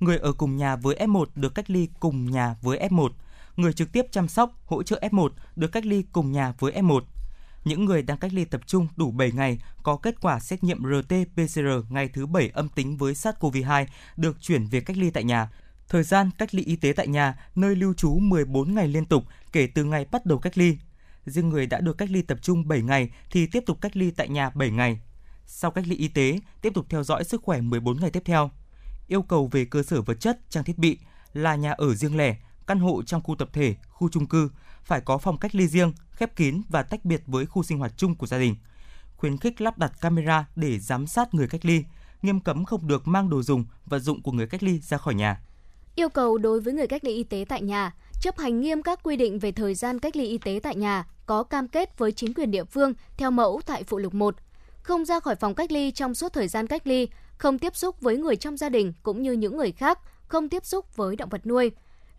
Người 0.00 0.18
ở 0.18 0.32
cùng 0.32 0.56
nhà 0.56 0.76
với 0.76 0.96
F1 0.96 1.24
được 1.34 1.54
cách 1.54 1.70
ly 1.70 1.88
cùng 2.00 2.30
nhà 2.30 2.56
với 2.62 2.88
F1. 2.90 3.08
Người 3.56 3.72
trực 3.72 3.92
tiếp 3.92 4.06
chăm 4.10 4.28
sóc, 4.28 4.52
hỗ 4.64 4.82
trợ 4.82 5.00
F1 5.10 5.28
được 5.56 5.72
cách 5.72 5.86
ly 5.86 6.04
cùng 6.12 6.32
nhà 6.32 6.52
với 6.58 6.72
F1 6.72 7.00
những 7.64 7.84
người 7.84 8.02
đang 8.02 8.18
cách 8.18 8.32
ly 8.34 8.44
tập 8.44 8.60
trung 8.66 8.88
đủ 8.96 9.10
7 9.10 9.32
ngày 9.32 9.58
có 9.82 9.96
kết 9.96 10.20
quả 10.20 10.40
xét 10.40 10.64
nghiệm 10.64 10.82
RT-PCR 10.82 11.82
ngày 11.88 12.08
thứ 12.08 12.26
7 12.26 12.50
âm 12.54 12.68
tính 12.68 12.96
với 12.96 13.14
SARS-CoV-2 13.14 13.86
được 14.16 14.36
chuyển 14.40 14.66
về 14.66 14.80
cách 14.80 14.96
ly 14.96 15.10
tại 15.10 15.24
nhà. 15.24 15.50
Thời 15.88 16.02
gian 16.02 16.30
cách 16.38 16.54
ly 16.54 16.64
y 16.64 16.76
tế 16.76 16.92
tại 16.92 17.06
nhà, 17.06 17.34
nơi 17.54 17.76
lưu 17.76 17.94
trú 17.94 18.18
14 18.18 18.74
ngày 18.74 18.88
liên 18.88 19.04
tục 19.04 19.24
kể 19.52 19.66
từ 19.66 19.84
ngày 19.84 20.06
bắt 20.12 20.26
đầu 20.26 20.38
cách 20.38 20.58
ly. 20.58 20.76
Riêng 21.26 21.48
người 21.48 21.66
đã 21.66 21.80
được 21.80 21.98
cách 21.98 22.10
ly 22.10 22.22
tập 22.22 22.38
trung 22.42 22.68
7 22.68 22.82
ngày 22.82 23.10
thì 23.30 23.46
tiếp 23.46 23.62
tục 23.66 23.80
cách 23.80 23.96
ly 23.96 24.10
tại 24.10 24.28
nhà 24.28 24.50
7 24.50 24.70
ngày. 24.70 25.00
Sau 25.46 25.70
cách 25.70 25.84
ly 25.86 25.96
y 25.96 26.08
tế, 26.08 26.38
tiếp 26.62 26.74
tục 26.74 26.86
theo 26.88 27.04
dõi 27.04 27.24
sức 27.24 27.42
khỏe 27.42 27.60
14 27.60 28.00
ngày 28.00 28.10
tiếp 28.10 28.22
theo. 28.24 28.50
Yêu 29.08 29.22
cầu 29.22 29.48
về 29.52 29.64
cơ 29.64 29.82
sở 29.82 30.02
vật 30.02 30.20
chất, 30.20 30.38
trang 30.48 30.64
thiết 30.64 30.78
bị 30.78 30.98
là 31.32 31.54
nhà 31.54 31.72
ở 31.72 31.94
riêng 31.94 32.16
lẻ, 32.16 32.36
căn 32.66 32.78
hộ 32.78 33.02
trong 33.02 33.22
khu 33.22 33.34
tập 33.34 33.48
thể, 33.52 33.74
khu 33.88 34.08
chung 34.08 34.26
cư 34.26 34.50
phải 34.84 35.00
có 35.00 35.18
phòng 35.18 35.38
cách 35.38 35.54
ly 35.54 35.66
riêng, 35.66 35.92
khép 36.10 36.36
kín 36.36 36.62
và 36.68 36.82
tách 36.82 37.04
biệt 37.04 37.22
với 37.26 37.46
khu 37.46 37.62
sinh 37.62 37.78
hoạt 37.78 37.92
chung 37.96 38.14
của 38.14 38.26
gia 38.26 38.38
đình. 38.38 38.56
Khuyến 39.16 39.38
khích 39.38 39.60
lắp 39.60 39.78
đặt 39.78 39.92
camera 40.00 40.46
để 40.56 40.78
giám 40.78 41.06
sát 41.06 41.34
người 41.34 41.48
cách 41.48 41.64
ly, 41.64 41.84
nghiêm 42.22 42.40
cấm 42.40 42.64
không 42.64 42.88
được 42.88 43.08
mang 43.08 43.30
đồ 43.30 43.42
dùng, 43.42 43.64
vật 43.86 43.98
dụng 43.98 44.22
của 44.22 44.32
người 44.32 44.46
cách 44.46 44.62
ly 44.62 44.80
ra 44.80 44.98
khỏi 44.98 45.14
nhà. 45.14 45.40
Yêu 45.94 46.08
cầu 46.08 46.38
đối 46.38 46.60
với 46.60 46.72
người 46.72 46.86
cách 46.86 47.04
ly 47.04 47.14
y 47.14 47.24
tế 47.24 47.44
tại 47.48 47.62
nhà, 47.62 47.94
chấp 48.20 48.38
hành 48.38 48.60
nghiêm 48.60 48.82
các 48.82 49.02
quy 49.02 49.16
định 49.16 49.38
về 49.38 49.52
thời 49.52 49.74
gian 49.74 49.98
cách 49.98 50.16
ly 50.16 50.26
y 50.26 50.38
tế 50.38 50.60
tại 50.62 50.76
nhà, 50.76 51.06
có 51.26 51.42
cam 51.42 51.68
kết 51.68 51.98
với 51.98 52.12
chính 52.12 52.34
quyền 52.34 52.50
địa 52.50 52.64
phương 52.64 52.92
theo 53.16 53.30
mẫu 53.30 53.60
tại 53.66 53.84
phụ 53.84 53.98
lục 53.98 54.14
1, 54.14 54.36
không 54.82 55.04
ra 55.04 55.20
khỏi 55.20 55.36
phòng 55.36 55.54
cách 55.54 55.72
ly 55.72 55.90
trong 55.90 56.14
suốt 56.14 56.32
thời 56.32 56.48
gian 56.48 56.66
cách 56.66 56.86
ly, 56.86 57.08
không 57.38 57.58
tiếp 57.58 57.76
xúc 57.76 58.00
với 58.00 58.16
người 58.16 58.36
trong 58.36 58.56
gia 58.56 58.68
đình 58.68 58.92
cũng 59.02 59.22
như 59.22 59.32
những 59.32 59.56
người 59.56 59.72
khác, 59.72 59.98
không 60.28 60.48
tiếp 60.48 60.66
xúc 60.66 60.96
với 60.96 61.16
động 61.16 61.28
vật 61.28 61.46
nuôi, 61.46 61.70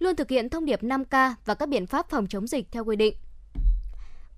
luôn 0.04 0.16
thực 0.16 0.30
hiện 0.30 0.50
thông 0.50 0.66
điệp 0.66 0.84
5K 0.84 1.34
và 1.46 1.56
các 1.56 1.70
biện 1.70 1.88
pháp 1.88 2.10
phòng 2.10 2.28
chống 2.28 2.48
dịch 2.48 2.68
theo 2.72 2.86
quy 2.86 2.96
định. 2.96 3.16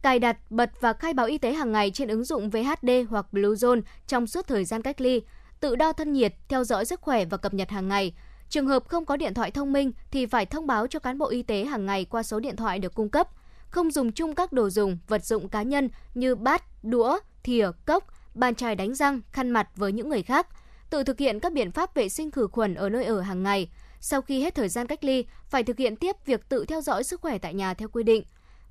Cài 0.02 0.20
đặt, 0.20 0.38
bật 0.50 0.72
và 0.82 0.94
khai 0.94 1.14
báo 1.14 1.26
y 1.26 1.38
tế 1.38 1.54
hàng 1.54 1.72
ngày 1.72 1.92
trên 1.92 2.08
ứng 2.08 2.24
dụng 2.24 2.50
VHD 2.50 2.90
hoặc 3.10 3.26
Bluezone 3.32 3.82
trong 4.08 4.28
suốt 4.28 4.48
thời 4.48 4.66
gian 4.66 4.82
cách 4.82 5.02
ly, 5.02 5.22
tự 5.60 5.76
đo 5.76 5.94
thân 5.94 6.14
nhiệt, 6.14 6.34
theo 6.50 6.64
dõi 6.64 6.86
sức 6.86 7.02
khỏe 7.02 7.26
và 7.26 7.38
cập 7.38 7.54
nhật 7.54 7.70
hàng 7.70 7.88
ngày. 7.88 8.14
Trường 8.50 8.68
hợp 8.68 8.88
không 8.88 9.06
có 9.06 9.18
điện 9.18 9.34
thoại 9.34 9.52
thông 9.52 9.74
minh 9.74 9.92
thì 10.12 10.26
phải 10.26 10.46
thông 10.46 10.68
báo 10.68 10.88
cho 10.88 11.00
cán 11.00 11.18
bộ 11.18 11.28
y 11.30 11.44
tế 11.44 11.66
hàng 11.66 11.86
ngày 11.86 12.06
qua 12.06 12.24
số 12.24 12.40
điện 12.40 12.56
thoại 12.56 12.80
được 12.80 12.96
cung 12.96 13.10
cấp. 13.10 13.30
Không 13.70 13.92
dùng 13.92 14.12
chung 14.12 14.36
các 14.36 14.54
đồ 14.54 14.70
dùng, 14.70 14.98
vật 15.08 15.26
dụng 15.26 15.50
cá 15.50 15.64
nhân 15.64 15.90
như 16.14 16.36
bát, 16.36 16.84
đũa, 16.84 17.20
thìa, 17.44 17.72
cốc, 17.86 18.08
bàn 18.34 18.56
chải 18.56 18.76
đánh 18.76 18.96
răng, 18.96 19.22
khăn 19.32 19.50
mặt 19.50 19.68
với 19.76 19.92
những 19.92 20.10
người 20.10 20.24
khác. 20.24 20.48
Tự 20.90 21.04
thực 21.04 21.20
hiện 21.20 21.40
các 21.40 21.54
biện 21.54 21.72
pháp 21.72 21.96
vệ 21.96 22.10
sinh 22.10 22.32
khử 22.32 22.48
khuẩn 22.48 22.76
ở 22.76 22.90
nơi 22.90 23.04
ở 23.04 23.22
hàng 23.22 23.44
ngày– 23.44 23.70
sau 24.00 24.22
khi 24.22 24.44
hết 24.44 24.56
thời 24.56 24.70
gian 24.70 24.88
cách 24.88 25.04
ly, 25.04 25.26
phải 25.50 25.64
thực 25.64 25.78
hiện 25.78 25.96
tiếp 25.96 26.16
việc 26.26 26.50
tự 26.50 26.66
theo 26.66 26.82
dõi 26.82 27.04
sức 27.04 27.22
khỏe 27.22 27.38
tại 27.38 27.54
nhà 27.54 27.74
theo 27.74 27.88
quy 27.88 28.04
định. 28.04 28.24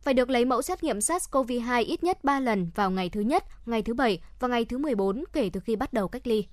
Phải 0.03 0.15
được 0.15 0.31
lấy 0.31 0.45
mẫu 0.45 0.63
xét 0.63 0.85
nghiệm 0.85 0.99
SARS-CoV-2 0.99 1.85
ít 1.85 2.05
nhất 2.05 2.25
3 2.25 2.41
lần 2.41 2.71
vào 2.75 2.91
ngày 2.91 3.09
thứ 3.09 3.21
nhất, 3.21 3.45
ngày 3.67 3.83
thứ 3.83 3.95
bảy 3.95 4.19
và 4.41 4.49
ngày 4.49 4.65
thứ 4.65 4.79
14 4.79 5.25
kể 5.33 5.51
từ 5.53 5.61
khi 5.61 5.77
bắt 5.77 5.93
đầu 5.93 6.09
cách 6.09 6.27
ly. 6.27 6.47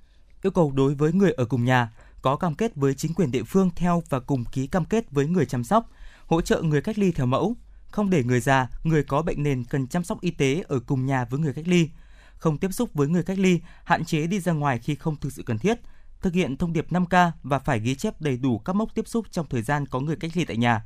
Yêu 0.44 0.52
cầu 0.52 0.72
đối 0.72 0.94
với 0.96 1.14
người 1.14 1.32
ở 1.32 1.46
cùng 1.46 1.66
nhà 1.66 1.92
có 2.22 2.36
cam 2.36 2.56
kết 2.56 2.76
với 2.76 2.94
chính 2.94 3.14
quyền 3.14 3.32
địa 3.32 3.44
phương 3.44 3.70
theo 3.76 4.04
và 4.10 4.20
cùng 4.20 4.46
ký 4.52 4.68
cam 4.68 4.86
kết 4.86 5.12
với 5.12 5.26
người 5.26 5.46
chăm 5.46 5.64
sóc, 5.64 5.90
hỗ 6.26 6.42
trợ 6.42 6.62
người 6.62 6.82
cách 6.82 6.98
ly 6.98 7.12
theo 7.12 7.26
mẫu, 7.26 7.56
không 7.88 8.10
để 8.10 8.24
người 8.24 8.40
già, 8.40 8.68
người 8.84 9.04
có 9.04 9.22
bệnh 9.22 9.44
nền 9.44 9.64
cần 9.64 9.88
chăm 9.88 10.04
sóc 10.04 10.22
y 10.22 10.32
tế 10.32 10.64
ở 10.68 10.80
cùng 10.80 11.06
nhà 11.06 11.26
với 11.26 11.40
người 11.40 11.54
cách 11.54 11.68
ly, 11.68 11.90
không 12.38 12.58
tiếp 12.58 12.72
xúc 12.72 12.90
với 12.94 13.08
người 13.08 13.24
cách 13.24 13.40
ly, 13.40 13.60
hạn 13.84 14.06
chế 14.06 14.28
đi 14.28 14.40
ra 14.40 14.54
ngoài 14.54 14.80
khi 14.80 14.96
không 14.96 15.16
thực 15.16 15.34
sự 15.34 15.44
cần 15.46 15.58
thiết, 15.58 15.80
thực 16.22 16.34
hiện 16.34 16.58
thông 16.58 16.74
điệp 16.74 16.92
5K 16.92 17.32
và 17.44 17.60
phải 17.60 17.80
ghi 17.80 17.96
chép 17.96 18.22
đầy 18.22 18.38
đủ 18.38 18.60
các 18.60 18.74
mốc 18.74 18.96
tiếp 18.96 19.08
xúc 19.08 19.26
trong 19.32 19.46
thời 19.50 19.62
gian 19.62 19.86
có 19.86 20.00
người 20.00 20.16
cách 20.16 20.32
ly 20.34 20.46
tại 20.46 20.58
nhà. 20.58 20.86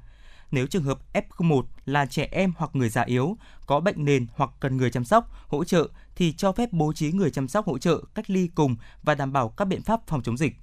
Nếu 0.51 0.67
trường 0.67 0.83
hợp 0.83 0.99
F01 1.13 1.63
là 1.85 2.05
trẻ 2.05 2.27
em 2.31 2.53
hoặc 2.57 2.71
người 2.73 2.89
già 2.89 3.01
yếu, 3.01 3.37
có 3.65 3.79
bệnh 3.79 4.05
nền 4.05 4.27
hoặc 4.35 4.49
cần 4.59 4.77
người 4.77 4.91
chăm 4.91 5.05
sóc, 5.05 5.29
hỗ 5.47 5.63
trợ 5.63 5.87
thì 6.15 6.33
cho 6.33 6.51
phép 6.51 6.73
bố 6.73 6.93
trí 6.93 7.11
người 7.11 7.31
chăm 7.31 7.47
sóc 7.47 7.65
hỗ 7.65 7.77
trợ 7.77 8.01
cách 8.15 8.29
ly 8.29 8.47
cùng 8.55 8.75
và 9.03 9.15
đảm 9.15 9.33
bảo 9.33 9.49
các 9.49 9.65
biện 9.65 9.81
pháp 9.81 10.07
phòng 10.07 10.23
chống 10.23 10.37
dịch. 10.37 10.55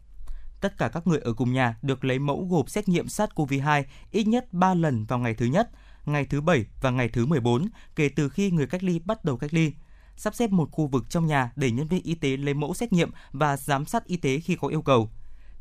Tất 0.61 0.79
cả 0.79 0.89
các 0.89 1.07
người 1.07 1.19
ở 1.19 1.33
cùng 1.33 1.53
nhà 1.53 1.77
được 1.83 2.05
lấy 2.05 2.19
mẫu 2.19 2.47
gộp 2.51 2.71
xét 2.71 2.89
nghiệm 2.89 3.07
SARS-CoV-2 3.07 3.85
ít 4.11 4.27
nhất 4.27 4.53
3 4.53 4.75
lần 4.75 5.05
vào 5.05 5.19
ngày 5.19 5.35
thứ 5.35 5.47
nhất, 5.47 5.71
ngày 6.05 6.27
thứ 6.27 6.41
7 6.41 6.65
và 6.81 6.91
ngày 6.91 7.09
thứ 7.09 7.27
14 7.27 7.69
kể 7.97 8.09
từ 8.09 8.29
khi 8.29 8.51
người 8.51 8.67
cách 8.67 8.83
ly 8.83 8.99
bắt 8.99 9.25
đầu 9.25 9.37
cách 9.37 9.55
ly 9.55 9.73
sắp 10.17 10.35
xếp 10.35 10.51
một 10.51 10.69
khu 10.73 10.87
vực 10.87 11.05
trong 11.09 11.27
nhà 11.27 11.53
để 11.57 11.71
nhân 11.71 11.89
viên 11.89 12.03
y 12.03 12.15
tế 12.15 12.37
lấy 12.37 12.55
mẫu 12.55 12.75
xét 12.75 12.93
nghiệm 12.93 13.11
và 13.33 13.57
giám 13.57 13.85
sát 13.85 14.07
y 14.07 14.17
tế 14.17 14.41
khi 14.41 14.57
có 14.61 14.69
yêu 14.69 14.83
cầu. 14.83 15.11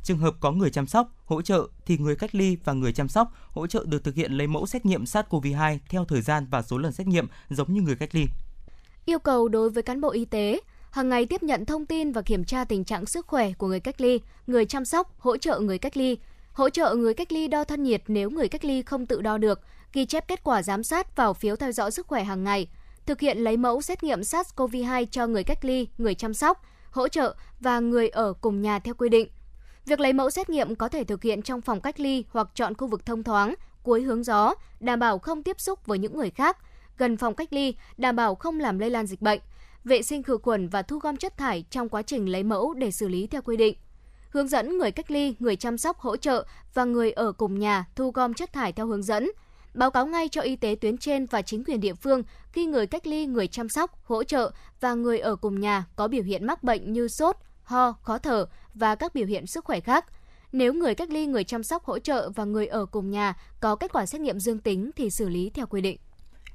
Trường 0.03 0.18
hợp 0.18 0.36
có 0.40 0.52
người 0.52 0.69
chăm 0.69 0.88
sóc, 0.88 1.07
hỗ 1.26 1.41
trợ 1.41 1.68
thì 1.86 1.98
người 1.98 2.15
cách 2.15 2.36
ly 2.36 2.57
và 2.64 2.73
người 2.73 2.94
chăm 2.94 3.07
sóc, 3.07 3.32
hỗ 3.49 3.68
trợ 3.68 3.86
được 3.88 4.03
thực 4.03 4.15
hiện 4.15 4.32
lấy 4.32 4.48
mẫu 4.48 4.65
xét 4.65 4.86
nghiệm 4.86 5.03
SARS-CoV-2 5.03 5.78
theo 5.90 6.06
thời 6.06 6.22
gian 6.22 6.48
và 6.52 6.61
số 6.61 6.78
lần 6.78 6.91
xét 6.91 7.07
nghiệm 7.07 7.28
giống 7.49 7.73
như 7.73 7.82
người 7.82 7.95
cách 7.95 8.15
ly. 8.15 8.26
Yêu 9.06 9.19
cầu 9.19 9.48
đối 9.48 9.69
với 9.69 9.84
cán 9.84 10.02
bộ 10.02 10.10
y 10.10 10.26
tế, 10.26 10.60
hàng 10.91 11.10
ngày 11.10 11.26
tiếp 11.26 11.44
nhận 11.44 11.65
thông 11.65 11.86
tin 11.86 12.11
và 12.11 12.22
kiểm 12.22 12.44
tra 12.44 12.64
tình 12.64 12.84
trạng 12.84 13.06
sức 13.06 13.28
khỏe 13.28 13.53
của 13.53 13.68
người 13.68 13.80
cách 13.80 14.02
ly, 14.02 14.19
người 14.48 14.65
chăm 14.65 14.86
sóc, 14.86 15.19
hỗ 15.19 15.38
trợ 15.38 15.60
người 15.60 15.78
cách 15.78 15.98
ly, 15.98 16.18
hỗ 16.53 16.69
trợ 16.69 16.95
người 16.95 17.14
cách 17.14 17.32
ly 17.32 17.48
đo 17.48 17.64
thân 17.64 17.84
nhiệt 17.84 18.03
nếu 18.07 18.30
người 18.30 18.48
cách 18.48 18.65
ly 18.65 18.82
không 18.82 19.06
tự 19.06 19.22
đo 19.22 19.38
được, 19.38 19.61
ghi 19.94 20.06
chép 20.06 20.28
kết 20.28 20.44
quả 20.44 20.64
giám 20.64 20.84
sát 20.84 21.15
vào 21.15 21.34
phiếu 21.34 21.56
theo 21.56 21.72
dõi 21.72 21.91
sức 21.91 22.07
khỏe 22.07 22.23
hàng 22.23 22.44
ngày, 22.44 22.68
thực 23.12 23.20
hiện 23.20 23.38
lấy 23.38 23.58
mẫu 23.58 23.82
xét 23.82 24.04
nghiệm 24.04 24.22
SARS-CoV-2 24.22 25.06
cho 25.12 25.28
người 25.28 25.44
cách 25.44 25.66
ly, 25.66 25.88
người 25.98 26.16
chăm 26.16 26.34
sóc, 26.34 26.66
hỗ 26.92 27.08
trợ 27.08 27.36
và 27.60 27.80
người 27.80 28.10
ở 28.10 28.34
cùng 28.42 28.62
nhà 28.62 28.80
theo 28.80 28.94
quy 28.94 29.10
định. 29.10 29.28
Việc 29.86 30.00
lấy 30.00 30.14
mẫu 30.14 30.30
xét 30.30 30.50
nghiệm 30.50 30.76
có 30.76 30.88
thể 30.90 31.04
thực 31.04 31.24
hiện 31.24 31.42
trong 31.42 31.62
phòng 31.62 31.82
cách 31.82 32.00
ly 32.00 32.26
hoặc 32.30 32.48
chọn 32.56 32.76
khu 32.76 32.88
vực 32.88 33.06
thông 33.06 33.24
thoáng, 33.24 33.54
cuối 33.84 34.02
hướng 34.02 34.24
gió, 34.24 34.54
đảm 34.80 35.00
bảo 35.00 35.20
không 35.20 35.44
tiếp 35.44 35.60
xúc 35.60 35.86
với 35.86 36.00
những 36.00 36.18
người 36.18 36.30
khác, 36.30 36.58
gần 36.98 37.18
phòng 37.18 37.36
cách 37.36 37.54
ly, 37.54 37.76
đảm 37.98 38.16
bảo 38.16 38.36
không 38.36 38.60
làm 38.60 38.80
lây 38.80 38.90
lan 38.90 39.08
dịch 39.08 39.22
bệnh, 39.22 39.40
vệ 39.84 40.02
sinh 40.02 40.24
khử 40.24 40.38
khuẩn 40.38 40.68
và 40.68 40.82
thu 40.82 41.00
gom 41.00 41.18
chất 41.18 41.38
thải 41.38 41.66
trong 41.70 41.90
quá 41.90 42.02
trình 42.02 42.32
lấy 42.32 42.44
mẫu 42.44 42.74
để 42.74 42.92
xử 42.92 43.08
lý 43.08 43.28
theo 43.28 43.42
quy 43.42 43.58
định. 43.58 43.76
Hướng 44.30 44.48
dẫn 44.48 44.78
người 44.78 44.92
cách 44.92 45.12
ly, 45.12 45.36
người 45.40 45.56
chăm 45.56 45.78
sóc 45.78 46.00
hỗ 46.00 46.18
trợ 46.18 46.46
và 46.74 46.86
người 46.86 47.12
ở 47.12 47.32
cùng 47.32 47.60
nhà 47.60 47.86
thu 47.96 48.12
gom 48.12 48.34
chất 48.34 48.54
thải 48.54 48.72
theo 48.72 48.88
hướng 48.88 49.04
dẫn, 49.04 49.32
báo 49.73 49.91
cáo 49.91 50.06
ngay 50.06 50.30
cho 50.30 50.41
y 50.41 50.56
tế 50.56 50.76
tuyến 50.81 50.98
trên 50.98 51.26
và 51.26 51.41
chính 51.41 51.64
quyền 51.64 51.80
địa 51.80 51.93
phương 51.93 52.23
khi 52.52 52.65
người 52.65 52.88
cách 52.88 53.07
ly, 53.07 53.26
người 53.26 53.48
chăm 53.48 53.69
sóc, 53.69 54.06
hỗ 54.06 54.23
trợ 54.23 54.52
và 54.80 54.93
người 54.93 55.19
ở 55.19 55.35
cùng 55.35 55.60
nhà 55.60 55.85
có 55.95 56.07
biểu 56.07 56.23
hiện 56.23 56.48
mắc 56.48 56.64
bệnh 56.64 56.93
như 56.93 57.07
sốt, 57.07 57.35
ho, 57.64 57.91
khó 57.91 58.18
thở 58.18 58.45
và 58.73 58.95
các 58.95 59.15
biểu 59.15 59.26
hiện 59.26 59.48
sức 59.48 59.65
khỏe 59.65 59.80
khác. 59.80 60.06
Nếu 60.52 60.73
người 60.73 60.95
cách 60.95 61.10
ly, 61.10 61.26
người 61.26 61.43
chăm 61.43 61.64
sóc 61.64 61.84
hỗ 61.84 61.99
trợ 61.99 62.30
và 62.35 62.43
người 62.43 62.68
ở 62.68 62.85
cùng 62.85 63.11
nhà 63.11 63.34
có 63.60 63.76
kết 63.76 63.93
quả 63.93 64.06
xét 64.06 64.22
nghiệm 64.22 64.39
dương 64.39 64.60
tính 64.60 64.91
thì 64.95 65.10
xử 65.10 65.30
lý 65.30 65.49
theo 65.49 65.65
quy 65.65 65.81
định. 65.81 65.98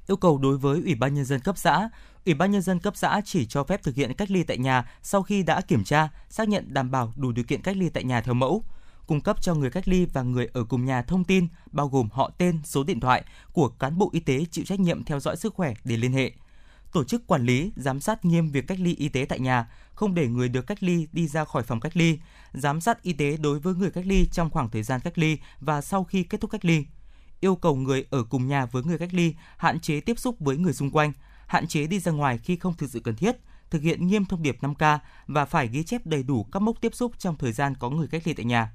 Yêu 0.07 0.17
cầu 0.17 0.37
đối 0.37 0.57
với 0.57 0.81
Ủy 0.85 0.95
ban 0.95 1.13
nhân 1.13 1.25
dân 1.25 1.39
cấp 1.39 1.57
xã, 1.57 1.89
Ủy 2.25 2.33
ban 2.33 2.51
nhân 2.51 2.61
dân 2.61 2.79
cấp 2.79 2.97
xã 2.97 3.21
chỉ 3.25 3.45
cho 3.45 3.63
phép 3.63 3.83
thực 3.83 3.95
hiện 3.95 4.13
cách 4.13 4.31
ly 4.31 4.43
tại 4.43 4.57
nhà 4.57 4.91
sau 5.01 5.23
khi 5.23 5.43
đã 5.43 5.61
kiểm 5.61 5.83
tra, 5.83 6.09
xác 6.29 6.49
nhận 6.49 6.73
đảm 6.73 6.91
bảo 6.91 7.13
đủ 7.15 7.31
điều 7.31 7.45
kiện 7.45 7.61
cách 7.61 7.77
ly 7.77 7.89
tại 7.89 8.03
nhà 8.03 8.21
theo 8.21 8.33
mẫu 8.33 8.63
cung 9.07 9.21
cấp 9.21 9.41
cho 9.41 9.55
người 9.55 9.71
cách 9.71 9.87
ly 9.87 10.05
và 10.05 10.21
người 10.21 10.49
ở 10.53 10.63
cùng 10.63 10.85
nhà 10.85 11.01
thông 11.01 11.23
tin 11.23 11.47
bao 11.71 11.87
gồm 11.87 12.09
họ 12.11 12.31
tên, 12.37 12.61
số 12.63 12.83
điện 12.83 12.99
thoại 12.99 13.23
của 13.51 13.69
cán 13.69 13.97
bộ 13.97 14.09
y 14.13 14.19
tế 14.19 14.45
chịu 14.51 14.65
trách 14.65 14.79
nhiệm 14.79 15.03
theo 15.03 15.19
dõi 15.19 15.37
sức 15.37 15.53
khỏe 15.53 15.73
để 15.83 15.97
liên 15.97 16.13
hệ. 16.13 16.31
Tổ 16.91 17.03
chức 17.03 17.27
quản 17.27 17.45
lý, 17.45 17.71
giám 17.75 17.99
sát 17.99 18.25
nghiêm 18.25 18.49
việc 18.51 18.67
cách 18.67 18.79
ly 18.79 18.95
y 18.95 19.09
tế 19.09 19.25
tại 19.29 19.39
nhà, 19.39 19.71
không 19.93 20.13
để 20.13 20.27
người 20.27 20.49
được 20.49 20.67
cách 20.67 20.83
ly 20.83 21.07
đi 21.11 21.27
ra 21.27 21.45
khỏi 21.45 21.63
phòng 21.63 21.79
cách 21.79 21.97
ly, 21.97 22.19
giám 22.53 22.81
sát 22.81 23.03
y 23.03 23.13
tế 23.13 23.37
đối 23.37 23.59
với 23.59 23.73
người 23.73 23.91
cách 23.91 24.05
ly 24.07 24.27
trong 24.31 24.49
khoảng 24.49 24.69
thời 24.69 24.83
gian 24.83 25.01
cách 25.01 25.17
ly 25.17 25.37
và 25.59 25.81
sau 25.81 26.03
khi 26.03 26.23
kết 26.23 26.41
thúc 26.41 26.51
cách 26.51 26.65
ly. 26.65 26.85
Yêu 27.39 27.55
cầu 27.55 27.75
người 27.75 28.05
ở 28.09 28.23
cùng 28.23 28.47
nhà 28.47 28.65
với 28.65 28.83
người 28.83 28.97
cách 28.97 29.13
ly 29.13 29.35
hạn 29.57 29.79
chế 29.79 29.99
tiếp 29.99 30.19
xúc 30.19 30.35
với 30.39 30.57
người 30.57 30.73
xung 30.73 30.91
quanh, 30.91 31.13
hạn 31.47 31.67
chế 31.67 31.87
đi 31.87 31.99
ra 31.99 32.11
ngoài 32.11 32.37
khi 32.37 32.55
không 32.55 32.73
thực 32.73 32.89
sự 32.89 32.99
cần 32.99 33.15
thiết, 33.15 33.37
thực 33.69 33.81
hiện 33.81 34.07
nghiêm 34.07 34.25
thông 34.25 34.43
điệp 34.43 34.57
5K 34.61 34.99
và 35.27 35.45
phải 35.45 35.67
ghi 35.67 35.83
chép 35.83 36.05
đầy 36.05 36.23
đủ 36.23 36.43
các 36.43 36.61
mốc 36.61 36.81
tiếp 36.81 36.95
xúc 36.95 37.11
trong 37.17 37.37
thời 37.37 37.51
gian 37.51 37.75
có 37.75 37.89
người 37.89 38.07
cách 38.07 38.21
ly 38.25 38.33
tại 38.33 38.45
nhà 38.45 38.71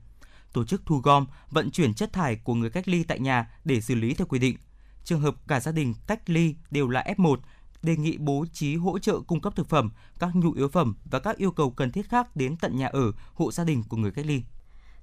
tổ 0.53 0.65
chức 0.65 0.83
thu 0.87 0.99
gom, 0.99 1.27
vận 1.51 1.71
chuyển 1.71 1.95
chất 1.95 2.13
thải 2.13 2.37
của 2.37 2.55
người 2.55 2.71
cách 2.71 2.89
ly 2.89 3.05
tại 3.05 3.21
nhà 3.21 3.51
để 3.65 3.81
xử 3.81 3.95
lý 3.95 4.15
theo 4.15 4.27
quy 4.27 4.39
định. 4.39 4.57
Trường 5.05 5.21
hợp 5.21 5.35
cả 5.49 5.61
gia 5.61 5.73
đình 5.73 5.95
cách 6.07 6.31
ly 6.31 6.55
đều 6.71 6.89
là 6.89 7.05
F1, 7.17 7.37
đề 7.83 7.97
nghị 7.97 8.17
bố 8.19 8.45
trí 8.53 8.77
hỗ 8.77 8.99
trợ 8.99 9.21
cung 9.21 9.41
cấp 9.41 9.57
thực 9.57 9.69
phẩm, 9.69 9.91
các 10.19 10.31
nhu 10.35 10.53
yếu 10.53 10.69
phẩm 10.69 10.97
và 11.11 11.19
các 11.19 11.37
yêu 11.37 11.51
cầu 11.51 11.71
cần 11.71 11.93
thiết 11.93 12.09
khác 12.09 12.37
đến 12.37 12.57
tận 12.57 12.77
nhà 12.77 12.87
ở, 12.87 13.13
hộ 13.35 13.53
gia 13.53 13.65
đình 13.65 13.83
của 13.89 13.97
người 13.97 14.11
cách 14.11 14.27
ly. 14.27 14.43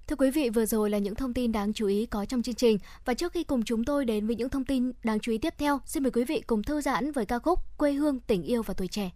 Thưa 0.07 0.15
quý 0.15 0.31
vị, 0.31 0.49
vừa 0.49 0.65
rồi 0.65 0.89
là 0.89 0.97
những 0.97 1.15
thông 1.15 1.33
tin 1.33 1.51
đáng 1.51 1.73
chú 1.73 1.87
ý 1.87 2.05
có 2.05 2.25
trong 2.25 2.41
chương 2.41 2.55
trình 2.55 2.77
và 3.05 3.13
trước 3.13 3.33
khi 3.33 3.43
cùng 3.43 3.63
chúng 3.63 3.83
tôi 3.83 4.05
đến 4.05 4.27
với 4.27 4.35
những 4.35 4.49
thông 4.49 4.65
tin 4.65 4.91
đáng 5.03 5.19
chú 5.19 5.31
ý 5.31 5.37
tiếp 5.37 5.53
theo, 5.57 5.79
xin 5.85 6.03
mời 6.03 6.11
quý 6.11 6.23
vị 6.23 6.41
cùng 6.47 6.63
thư 6.63 6.81
giãn 6.81 7.11
với 7.11 7.25
ca 7.25 7.39
khúc 7.39 7.59
Quê 7.77 7.93
hương 7.93 8.19
tình 8.19 8.43
yêu 8.43 8.63
và 8.63 8.73
tuổi 8.73 8.87
trẻ. 8.87 9.11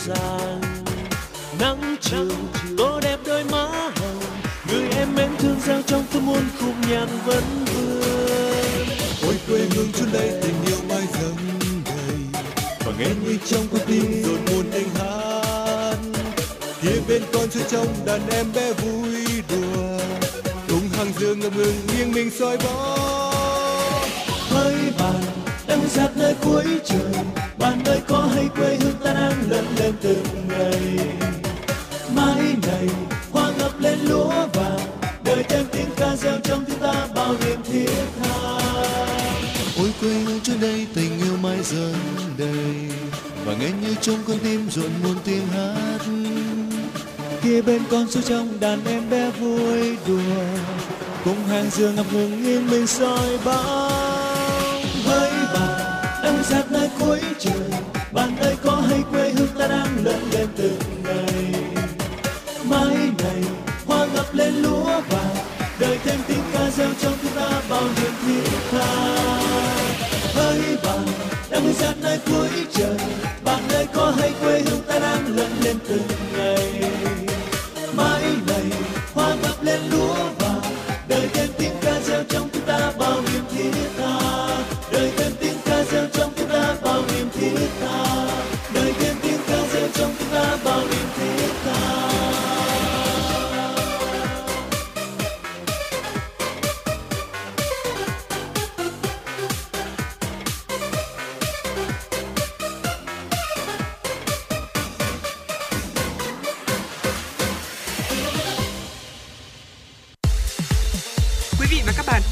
usar. 0.00 0.49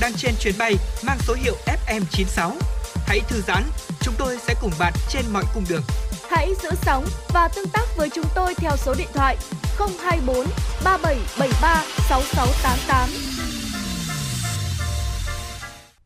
Đang 0.09 0.17
trên 0.17 0.35
chuyến 0.41 0.55
bay 0.59 0.75
mang 1.07 1.19
số 1.21 1.35
hiệu 1.35 1.55
FM96. 1.67 2.53
Hãy 3.07 3.21
thư 3.29 3.41
giãn, 3.41 3.63
chúng 4.01 4.15
tôi 4.19 4.39
sẽ 4.39 4.55
cùng 4.61 4.71
bạn 4.79 4.93
trên 5.09 5.25
mọi 5.33 5.45
cung 5.55 5.65
đường. 5.69 5.83
Hãy 6.31 6.55
giữ 6.63 6.71
sóng 6.83 7.05
và 7.29 7.49
tương 7.49 7.69
tác 7.69 7.85
với 7.97 8.11
chúng 8.15 8.25
tôi 8.35 8.55
theo 8.55 8.77
số 8.77 8.95
điện 8.99 9.09
thoại 9.15 9.37
024 9.79 10.47
3773 10.85 11.85
6688. 12.09 13.09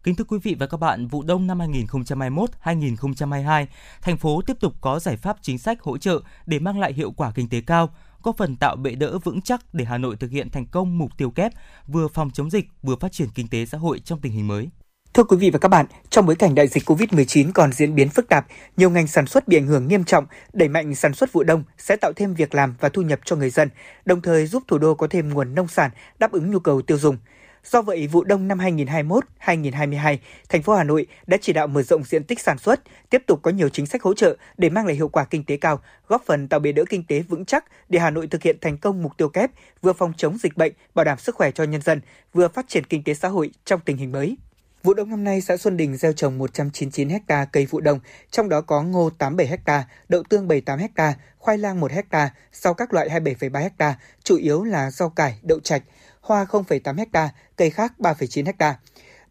Kính 0.04 0.14
thưa 0.14 0.24
quý 0.24 0.38
vị 0.42 0.56
và 0.58 0.66
các 0.66 0.80
bạn, 0.80 1.06
vụ 1.06 1.22
đông 1.22 1.46
năm 1.46 1.58
2021-2022, 1.58 3.66
thành 4.02 4.16
phố 4.16 4.42
tiếp 4.46 4.56
tục 4.60 4.74
có 4.80 4.98
giải 4.98 5.16
pháp 5.16 5.36
chính 5.42 5.58
sách 5.58 5.82
hỗ 5.82 5.98
trợ 5.98 6.20
để 6.46 6.58
mang 6.58 6.78
lại 6.78 6.92
hiệu 6.92 7.10
quả 7.10 7.32
kinh 7.34 7.48
tế 7.48 7.60
cao, 7.60 7.90
góp 8.22 8.36
phần 8.36 8.56
tạo 8.56 8.76
bệ 8.76 8.94
đỡ 8.94 9.18
vững 9.18 9.42
chắc 9.42 9.60
để 9.72 9.84
Hà 9.84 9.98
Nội 9.98 10.16
thực 10.16 10.30
hiện 10.30 10.50
thành 10.50 10.66
công 10.66 10.98
mục 10.98 11.10
tiêu 11.16 11.30
kép 11.30 11.52
vừa 11.86 12.08
phòng 12.08 12.30
chống 12.30 12.50
dịch 12.50 12.68
vừa 12.82 12.96
phát 12.96 13.12
triển 13.12 13.28
kinh 13.34 13.48
tế 13.48 13.66
xã 13.66 13.78
hội 13.78 13.98
trong 13.98 14.20
tình 14.20 14.32
hình 14.32 14.48
mới. 14.48 14.68
Thưa 15.14 15.24
quý 15.24 15.36
vị 15.36 15.50
và 15.50 15.58
các 15.58 15.68
bạn, 15.68 15.86
trong 16.10 16.26
bối 16.26 16.36
cảnh 16.36 16.54
đại 16.54 16.68
dịch 16.68 16.88
COVID-19 16.88 17.50
còn 17.54 17.72
diễn 17.72 17.94
biến 17.94 18.08
phức 18.08 18.28
tạp, 18.28 18.46
nhiều 18.76 18.90
ngành 18.90 19.06
sản 19.06 19.26
xuất 19.26 19.48
bị 19.48 19.56
ảnh 19.56 19.66
hưởng 19.66 19.88
nghiêm 19.88 20.04
trọng, 20.04 20.26
đẩy 20.52 20.68
mạnh 20.68 20.94
sản 20.94 21.14
xuất 21.14 21.32
vụ 21.32 21.42
đông 21.42 21.64
sẽ 21.78 21.96
tạo 21.96 22.12
thêm 22.16 22.34
việc 22.34 22.54
làm 22.54 22.74
và 22.80 22.88
thu 22.88 23.02
nhập 23.02 23.20
cho 23.24 23.36
người 23.36 23.50
dân, 23.50 23.68
đồng 24.04 24.22
thời 24.22 24.46
giúp 24.46 24.62
thủ 24.68 24.78
đô 24.78 24.94
có 24.94 25.06
thêm 25.10 25.28
nguồn 25.28 25.54
nông 25.54 25.68
sản 25.68 25.90
đáp 26.18 26.32
ứng 26.32 26.50
nhu 26.50 26.58
cầu 26.58 26.82
tiêu 26.82 26.98
dùng. 26.98 27.16
Do 27.64 27.82
vậy, 27.82 28.06
vụ 28.06 28.24
đông 28.24 28.48
năm 28.48 28.58
2021-2022, 28.58 30.16
thành 30.48 30.62
phố 30.62 30.74
Hà 30.74 30.84
Nội 30.84 31.06
đã 31.26 31.36
chỉ 31.40 31.52
đạo 31.52 31.66
mở 31.66 31.82
rộng 31.82 32.04
diện 32.04 32.24
tích 32.24 32.40
sản 32.40 32.58
xuất, 32.58 32.80
tiếp 33.10 33.22
tục 33.26 33.40
có 33.42 33.50
nhiều 33.50 33.68
chính 33.68 33.86
sách 33.86 34.02
hỗ 34.02 34.14
trợ 34.14 34.36
để 34.58 34.70
mang 34.70 34.86
lại 34.86 34.94
hiệu 34.94 35.08
quả 35.08 35.24
kinh 35.24 35.44
tế 35.44 35.56
cao, 35.56 35.80
góp 36.08 36.22
phần 36.26 36.48
tạo 36.48 36.60
bệ 36.60 36.72
đỡ 36.72 36.84
kinh 36.88 37.04
tế 37.06 37.20
vững 37.20 37.44
chắc 37.44 37.64
để 37.88 37.98
Hà 37.98 38.10
Nội 38.10 38.26
thực 38.26 38.42
hiện 38.42 38.56
thành 38.60 38.78
công 38.78 39.02
mục 39.02 39.12
tiêu 39.16 39.28
kép 39.28 39.50
vừa 39.82 39.92
phòng 39.92 40.12
chống 40.16 40.38
dịch 40.38 40.56
bệnh, 40.56 40.72
bảo 40.94 41.04
đảm 41.04 41.18
sức 41.18 41.34
khỏe 41.34 41.50
cho 41.50 41.64
nhân 41.64 41.82
dân, 41.82 42.00
vừa 42.32 42.48
phát 42.48 42.68
triển 42.68 42.84
kinh 42.84 43.04
tế 43.04 43.14
xã 43.14 43.28
hội 43.28 43.50
trong 43.64 43.80
tình 43.80 43.96
hình 43.96 44.12
mới. 44.12 44.36
Vụ 44.82 44.94
đông 44.94 45.10
năm 45.10 45.24
nay, 45.24 45.40
xã 45.40 45.56
Xuân 45.56 45.76
Đình 45.76 45.96
gieo 45.96 46.12
trồng 46.12 46.38
199 46.38 47.08
ha 47.28 47.44
cây 47.44 47.66
vụ 47.66 47.80
đông, 47.80 48.00
trong 48.30 48.48
đó 48.48 48.60
có 48.60 48.82
ngô 48.82 49.10
87 49.10 49.58
ha, 49.66 49.84
đậu 50.08 50.22
tương 50.22 50.48
78 50.48 50.78
ha, 50.96 51.14
khoai 51.38 51.58
lang 51.58 51.80
1 51.80 51.90
ha, 52.10 52.30
sau 52.52 52.74
các 52.74 52.94
loại 52.94 53.08
27,3 53.08 53.68
ha, 53.78 53.94
chủ 54.24 54.36
yếu 54.36 54.64
là 54.64 54.90
rau 54.90 55.10
cải, 55.10 55.38
đậu 55.42 55.60
trạch, 55.60 55.82
hoa 56.22 56.44
0,8 56.44 57.06
ha, 57.12 57.30
cây 57.56 57.70
khác 57.70 57.92
3,9 57.98 58.52
ha. 58.58 58.78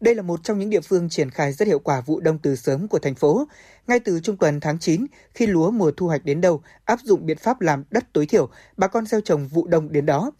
Đây 0.00 0.14
là 0.14 0.22
một 0.22 0.40
trong 0.44 0.58
những 0.58 0.70
địa 0.70 0.80
phương 0.80 1.08
triển 1.08 1.30
khai 1.30 1.52
rất 1.52 1.68
hiệu 1.68 1.78
quả 1.78 2.00
vụ 2.00 2.20
đông 2.20 2.38
từ 2.38 2.56
sớm 2.56 2.88
của 2.88 2.98
thành 2.98 3.14
phố. 3.14 3.48
Ngay 3.86 4.00
từ 4.00 4.20
trung 4.20 4.36
tuần 4.36 4.60
tháng 4.60 4.78
9, 4.78 5.06
khi 5.34 5.46
lúa 5.46 5.70
mùa 5.70 5.90
thu 5.96 6.06
hoạch 6.06 6.24
đến 6.24 6.40
đâu, 6.40 6.62
áp 6.84 6.98
dụng 7.04 7.26
biện 7.26 7.38
pháp 7.38 7.60
làm 7.60 7.84
đất 7.90 8.04
tối 8.12 8.26
thiểu, 8.26 8.48
bà 8.76 8.86
con 8.86 9.06
gieo 9.06 9.20
trồng 9.20 9.48
vụ 9.48 9.66
đông 9.66 9.92
đến 9.92 10.06
đó. 10.06 10.30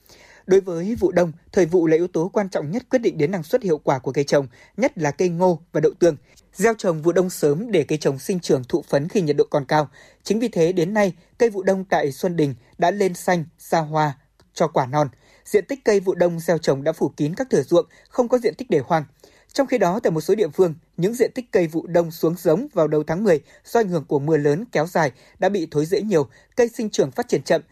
Đối 0.46 0.60
với 0.60 0.94
vụ 0.94 1.12
đông, 1.12 1.32
thời 1.52 1.66
vụ 1.66 1.86
là 1.86 1.96
yếu 1.96 2.08
tố 2.08 2.28
quan 2.28 2.48
trọng 2.48 2.70
nhất 2.70 2.82
quyết 2.90 2.98
định 2.98 3.18
đến 3.18 3.30
năng 3.30 3.42
suất 3.42 3.62
hiệu 3.62 3.78
quả 3.78 3.98
của 3.98 4.12
cây 4.12 4.24
trồng, 4.24 4.46
nhất 4.76 4.98
là 4.98 5.10
cây 5.10 5.28
ngô 5.28 5.60
và 5.72 5.80
đậu 5.80 5.92
tương. 5.98 6.16
Gieo 6.54 6.74
trồng 6.78 7.02
vụ 7.02 7.12
đông 7.12 7.30
sớm 7.30 7.70
để 7.70 7.84
cây 7.84 7.98
trồng 7.98 8.18
sinh 8.18 8.40
trưởng 8.40 8.64
thụ 8.64 8.82
phấn 8.82 9.08
khi 9.08 9.22
nhiệt 9.22 9.36
độ 9.36 9.44
còn 9.50 9.64
cao. 9.64 9.88
Chính 10.22 10.40
vì 10.40 10.48
thế 10.48 10.72
đến 10.72 10.94
nay, 10.94 11.12
cây 11.38 11.50
vụ 11.50 11.62
đông 11.62 11.84
tại 11.84 12.12
Xuân 12.12 12.36
Đình 12.36 12.54
đã 12.78 12.90
lên 12.90 13.14
xanh, 13.14 13.44
ra 13.58 13.80
hoa, 13.80 14.18
cho 14.54 14.68
quả 14.68 14.86
non. 14.86 15.08
Diện 15.44 15.64
tích 15.66 15.84
cây 15.84 16.00
vụ 16.00 16.14
đông 16.14 16.40
gieo 16.40 16.58
trồng 16.58 16.84
đã 16.84 16.92
phủ 16.92 17.08
kín 17.16 17.34
các 17.34 17.50
thửa 17.50 17.62
ruộng, 17.62 17.86
không 18.08 18.28
có 18.28 18.38
diện 18.38 18.54
tích 18.54 18.70
để 18.70 18.80
hoang. 18.84 19.04
Trong 19.52 19.66
khi 19.66 19.78
đó, 19.78 20.00
tại 20.02 20.10
một 20.10 20.20
số 20.20 20.34
địa 20.34 20.48
phương, 20.48 20.74
những 20.96 21.14
diện 21.14 21.30
tích 21.34 21.52
cây 21.52 21.66
vụ 21.66 21.86
đông 21.86 22.10
xuống 22.10 22.34
giống 22.38 22.66
vào 22.72 22.88
đầu 22.88 23.02
tháng 23.06 23.24
10 23.24 23.40
do 23.64 23.80
ảnh 23.80 23.88
hưởng 23.88 24.04
của 24.04 24.18
mưa 24.18 24.36
lớn 24.36 24.64
kéo 24.72 24.86
dài 24.86 25.12
đã 25.38 25.48
bị 25.48 25.68
thối 25.70 25.86
rễ 25.86 26.02
nhiều, 26.02 26.28
cây 26.56 26.68
sinh 26.68 26.90
trưởng 26.90 27.10
phát 27.10 27.28
triển 27.28 27.42
chậm, 27.42 27.62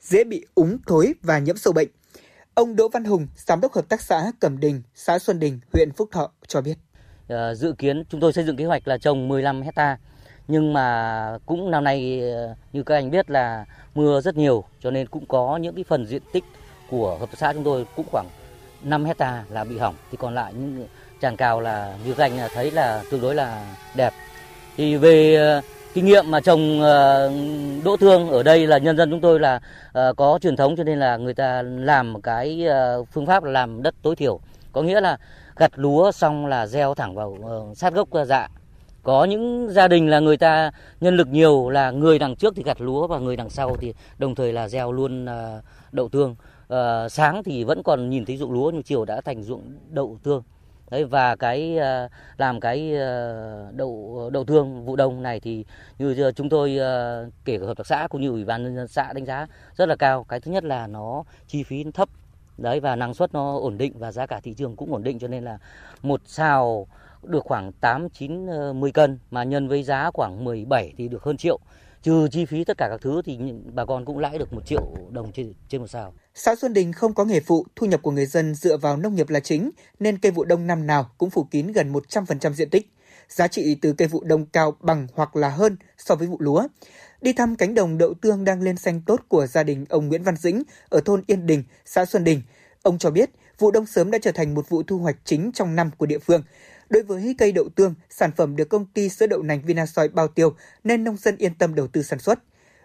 dễ 0.00 0.24
bị 0.24 0.44
úng 0.54 0.78
thối 0.86 1.14
và 1.22 1.38
nhiễm 1.38 1.56
sâu 1.56 1.72
bệnh. 1.72 1.88
Ông 2.54 2.76
Đỗ 2.76 2.88
Văn 2.88 3.04
Hùng, 3.04 3.26
Giám 3.36 3.60
đốc 3.60 3.72
Hợp 3.72 3.88
tác 3.88 4.02
xã 4.02 4.32
Cẩm 4.40 4.60
Đình, 4.60 4.82
xã 4.94 5.18
Xuân 5.18 5.38
Đình, 5.38 5.60
huyện 5.72 5.92
Phúc 5.92 6.08
Thọ 6.12 6.32
cho 6.46 6.60
biết. 6.60 6.74
À, 7.28 7.54
dự 7.54 7.74
kiến 7.78 8.04
chúng 8.08 8.20
tôi 8.20 8.32
xây 8.32 8.44
dựng 8.44 8.56
kế 8.56 8.64
hoạch 8.64 8.88
là 8.88 8.98
trồng 8.98 9.28
15 9.28 9.62
hecta 9.62 9.98
nhưng 10.50 10.72
mà 10.72 11.38
cũng 11.46 11.70
năm 11.70 11.84
nay 11.84 12.20
ờ, 12.32 12.54
như 12.72 12.82
các 12.82 12.94
anh 12.94 13.10
biết 13.10 13.30
là 13.30 13.64
mưa 13.94 14.20
rất 14.20 14.36
nhiều 14.36 14.64
cho 14.80 14.90
nên 14.90 15.06
cũng 15.06 15.26
có 15.26 15.56
những 15.56 15.74
cái 15.74 15.84
phần 15.88 16.06
diện 16.06 16.22
tích 16.32 16.44
của 16.90 17.16
hợp 17.20 17.30
tác 17.30 17.38
xã 17.38 17.52
chúng 17.52 17.64
tôi 17.64 17.86
cũng 17.96 18.06
khoảng 18.10 18.26
5 18.82 19.04
hecta 19.04 19.44
là 19.50 19.64
bị 19.64 19.78
hỏng. 19.78 19.94
Thì 20.10 20.16
còn 20.16 20.34
lại 20.34 20.52
những 20.54 20.86
tràng 21.20 21.36
cào 21.36 21.60
là, 21.60 21.94
như 22.04 22.14
các 22.14 22.24
anh 22.24 22.48
thấy 22.54 22.70
là 22.70 23.02
tương 23.10 23.20
đối 23.20 23.34
là 23.34 23.76
đẹp. 23.94 24.12
Thì 24.76 24.96
về 24.96 25.34
ờ, 25.36 25.60
kinh 25.94 26.06
nghiệm 26.06 26.30
mà 26.30 26.40
trồng 26.40 26.80
ờ, 26.80 27.32
đỗ 27.84 27.96
tương 27.96 28.28
ở 28.28 28.42
đây 28.42 28.66
là 28.66 28.78
nhân 28.78 28.96
dân 28.96 29.10
chúng 29.10 29.20
tôi 29.20 29.40
là 29.40 29.60
ờ, 29.92 30.12
có 30.16 30.38
truyền 30.42 30.56
thống 30.56 30.76
cho 30.76 30.84
nên 30.84 30.98
là 30.98 31.16
người 31.16 31.34
ta 31.34 31.62
làm 31.62 32.12
một 32.12 32.20
cái 32.22 32.66
phương 33.12 33.26
pháp 33.26 33.44
là 33.44 33.50
làm 33.50 33.82
đất 33.82 33.94
tối 34.02 34.16
thiểu. 34.16 34.40
Có 34.72 34.82
nghĩa 34.82 35.00
là 35.00 35.16
gặt 35.56 35.70
lúa 35.74 36.12
xong 36.12 36.46
là 36.46 36.66
gieo 36.66 36.94
thẳng 36.94 37.14
vào 37.14 37.36
sát 37.76 37.94
gốc 37.94 38.08
dạ. 38.26 38.48
Có 39.02 39.24
những 39.24 39.68
gia 39.70 39.88
đình 39.88 40.10
là 40.10 40.20
người 40.20 40.36
ta 40.36 40.70
nhân 41.00 41.16
lực 41.16 41.28
nhiều 41.28 41.70
là 41.70 41.90
người 41.90 42.18
đằng 42.18 42.36
trước 42.36 42.54
thì 42.56 42.62
gặt 42.62 42.80
lúa 42.80 43.06
và 43.06 43.18
người 43.18 43.36
đằng 43.36 43.50
sau 43.50 43.76
thì 43.80 43.94
đồng 44.18 44.34
thời 44.34 44.52
là 44.52 44.68
gieo 44.68 44.92
luôn 44.92 45.26
đậu 45.92 46.08
tương 46.08 46.36
à, 46.70 47.08
sáng 47.08 47.42
thì 47.42 47.64
vẫn 47.64 47.82
còn 47.82 48.10
nhìn 48.10 48.24
thấy 48.24 48.36
ruộng 48.36 48.52
lúa 48.52 48.70
nhưng 48.74 48.82
chiều 48.82 49.04
đã 49.04 49.20
thành 49.20 49.42
ruộng 49.42 49.62
đậu 49.90 50.18
tương 50.22 50.42
đấy 50.90 51.04
và 51.04 51.36
cái 51.36 51.78
à, 51.78 52.08
làm 52.38 52.60
cái 52.60 52.94
ờ, 52.96 53.72
đậu 53.72 54.30
đậu 54.32 54.44
tương 54.44 54.84
vụ 54.84 54.96
đông 54.96 55.22
này 55.22 55.40
thì 55.40 55.64
như 55.98 56.32
chúng 56.36 56.48
tôi 56.48 56.78
kể 57.44 57.58
cả 57.58 57.66
hợp 57.66 57.76
tác 57.76 57.86
xã 57.86 58.06
cũng 58.10 58.20
như 58.20 58.28
ủy 58.28 58.44
ban 58.44 58.62
nhân 58.62 58.76
dân 58.76 58.88
xã 58.88 59.12
đánh 59.12 59.24
giá 59.24 59.46
rất 59.76 59.88
là 59.88 59.96
cao 59.96 60.24
cái 60.24 60.40
thứ 60.40 60.52
nhất 60.52 60.64
là 60.64 60.86
nó 60.86 61.24
chi 61.46 61.62
phí 61.62 61.84
nó 61.84 61.90
thấp 61.94 62.08
đấy 62.58 62.80
và 62.80 62.96
năng 62.96 63.14
suất 63.14 63.34
nó 63.34 63.58
ổn 63.58 63.78
định 63.78 63.92
và 63.98 64.12
giá 64.12 64.26
cả 64.26 64.40
thị 64.42 64.54
trường 64.54 64.76
cũng 64.76 64.92
ổn 64.92 65.02
định 65.02 65.18
cho 65.18 65.28
nên 65.28 65.44
là 65.44 65.58
một 66.02 66.20
xào 66.26 66.86
được 67.22 67.44
khoảng 67.44 67.72
8, 67.72 68.08
9, 68.08 68.46
10 68.74 68.92
cân 68.92 69.18
mà 69.30 69.44
nhân 69.44 69.68
với 69.68 69.82
giá 69.82 70.10
khoảng 70.14 70.44
17 70.44 70.92
thì 70.96 71.08
được 71.08 71.22
hơn 71.22 71.36
triệu. 71.36 71.58
Trừ 72.02 72.28
chi 72.30 72.44
phí 72.44 72.64
tất 72.64 72.78
cả 72.78 72.88
các 72.90 73.00
thứ 73.00 73.22
thì 73.24 73.38
bà 73.74 73.84
con 73.84 74.04
cũng 74.04 74.18
lãi 74.18 74.38
được 74.38 74.52
một 74.52 74.66
triệu 74.66 74.94
đồng 75.10 75.32
trên, 75.32 75.52
trên 75.68 75.80
một 75.80 75.86
sào 75.86 76.14
Xã 76.34 76.54
Xuân 76.54 76.72
Đình 76.72 76.92
không 76.92 77.14
có 77.14 77.24
nghề 77.24 77.40
phụ, 77.40 77.66
thu 77.76 77.86
nhập 77.86 78.02
của 78.02 78.10
người 78.10 78.26
dân 78.26 78.54
dựa 78.54 78.76
vào 78.76 78.96
nông 78.96 79.14
nghiệp 79.14 79.30
là 79.30 79.40
chính, 79.40 79.70
nên 79.98 80.18
cây 80.18 80.32
vụ 80.32 80.44
đông 80.44 80.66
năm 80.66 80.86
nào 80.86 81.10
cũng 81.18 81.30
phủ 81.30 81.44
kín 81.50 81.66
gần 81.66 81.92
100% 81.92 82.52
diện 82.52 82.70
tích. 82.70 82.92
Giá 83.28 83.48
trị 83.48 83.74
từ 83.82 83.92
cây 83.92 84.08
vụ 84.08 84.24
đông 84.24 84.46
cao 84.46 84.76
bằng 84.80 85.06
hoặc 85.14 85.36
là 85.36 85.48
hơn 85.48 85.76
so 85.98 86.14
với 86.14 86.28
vụ 86.28 86.36
lúa. 86.40 86.68
Đi 87.20 87.32
thăm 87.32 87.56
cánh 87.56 87.74
đồng 87.74 87.98
đậu 87.98 88.14
tương 88.14 88.44
đang 88.44 88.62
lên 88.62 88.76
xanh 88.76 89.00
tốt 89.06 89.20
của 89.28 89.46
gia 89.46 89.62
đình 89.62 89.84
ông 89.88 90.08
Nguyễn 90.08 90.22
Văn 90.22 90.36
Dĩnh 90.36 90.62
ở 90.88 91.00
thôn 91.04 91.22
Yên 91.26 91.46
Đình, 91.46 91.64
xã 91.84 92.04
Xuân 92.04 92.24
Đình. 92.24 92.42
Ông 92.82 92.98
cho 92.98 93.10
biết 93.10 93.30
vụ 93.58 93.70
đông 93.70 93.86
sớm 93.86 94.10
đã 94.10 94.18
trở 94.22 94.32
thành 94.32 94.54
một 94.54 94.68
vụ 94.68 94.82
thu 94.82 94.98
hoạch 94.98 95.16
chính 95.24 95.50
trong 95.54 95.76
năm 95.76 95.90
của 95.98 96.06
địa 96.06 96.18
phương. 96.18 96.42
Đối 96.90 97.02
với 97.02 97.34
cây 97.38 97.52
đậu 97.52 97.68
tương, 97.68 97.94
sản 98.08 98.30
phẩm 98.36 98.56
được 98.56 98.68
công 98.68 98.86
ty 98.86 99.08
sữa 99.08 99.26
đậu 99.26 99.42
nành 99.42 99.62
Vinasoy 99.62 100.08
bao 100.08 100.28
tiêu 100.28 100.54
nên 100.84 101.04
nông 101.04 101.16
dân 101.16 101.36
yên 101.36 101.54
tâm 101.54 101.74
đầu 101.74 101.86
tư 101.86 102.02
sản 102.02 102.18
xuất. 102.18 102.38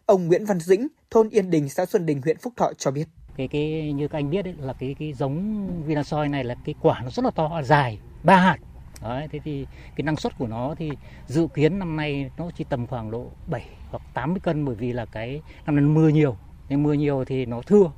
Ông 0.05 0.27
Nguyễn 0.27 0.45
Văn 0.45 0.59
Dĩnh, 0.59 0.87
thôn 1.09 1.29
Yên 1.29 1.49
Đình, 1.49 1.69
xã 1.69 1.85
Xuân 1.85 2.05
Đình, 2.05 2.21
huyện 2.21 2.37
Phúc 2.37 2.53
Thọ 2.57 2.71
cho 2.77 2.91
biết. 2.91 3.07
Cái 3.37 3.47
cái 3.47 3.93
như 3.93 4.07
các 4.07 4.17
anh 4.17 4.29
biết 4.29 4.45
ấy, 4.45 4.53
là 4.59 4.73
cái 4.73 4.95
cái 4.99 5.13
giống 5.13 5.67
Vinasoy 5.85 6.27
này 6.27 6.43
là 6.43 6.55
cái 6.65 6.75
quả 6.81 7.01
nó 7.03 7.09
rất 7.09 7.25
là 7.25 7.31
to 7.31 7.61
dài, 7.63 7.99
ba 8.23 8.35
hạt. 8.35 8.57
Đấy, 9.01 9.27
thế 9.31 9.39
thì 9.43 9.65
cái 9.95 10.03
năng 10.03 10.15
suất 10.15 10.37
của 10.37 10.47
nó 10.47 10.75
thì 10.77 10.91
dự 11.27 11.47
kiến 11.53 11.79
năm 11.79 11.95
nay 11.95 12.31
nó 12.37 12.51
chỉ 12.57 12.65
tầm 12.69 12.87
khoảng 12.87 13.11
độ 13.11 13.31
7 13.47 13.69
hoặc 13.89 14.03
80 14.13 14.39
cân 14.43 14.65
bởi 14.65 14.75
vì 14.75 14.93
là 14.93 15.05
cái 15.05 15.41
năm 15.65 15.75
nay 15.75 15.85
mưa 15.85 16.07
nhiều, 16.07 16.37
nên 16.69 16.83
mưa 16.83 16.93
nhiều 16.93 17.25
thì 17.25 17.45
nó 17.45 17.61
thưa. 17.61 17.91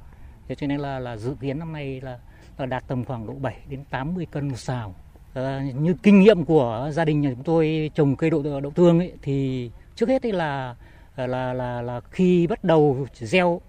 Thế 0.48 0.56
cho 0.56 0.68
nên 0.68 0.80
là 0.80 1.00
là 1.00 1.18
dự 1.18 1.36
kiến 1.42 1.60
năm 1.60 1.74
nay 1.74 2.02
là, 2.02 2.20
là 2.58 2.66
đạt 2.66 2.88
tầm 2.88 3.06
khoảng 3.06 3.28
độ 3.28 3.34
7 3.34 3.56
đến 3.70 3.84
80 3.90 4.28
cân 4.32 4.48
một 4.48 4.60
xào. 4.60 4.96
Ờ, 5.38 5.62
như 5.62 5.94
kinh 6.04 6.20
nghiệm 6.20 6.46
của 6.46 6.90
gia 6.94 7.06
đình 7.06 7.22
nhà 7.22 7.30
chúng 7.30 7.44
tôi 7.44 7.92
trồng 7.96 8.16
cây 8.16 8.30
đậu 8.30 8.44
đậu 8.44 8.72
tương 8.72 9.00
ấy, 9.00 9.14
thì 9.22 9.70
trước 9.96 10.10
hết 10.10 10.26
là 10.26 10.76
là 11.16 11.54
là 11.54 11.82
là 11.82 12.02
khi 12.12 12.48
bắt 12.48 12.64
đầu 12.64 13.08
gieo 13.14 13.62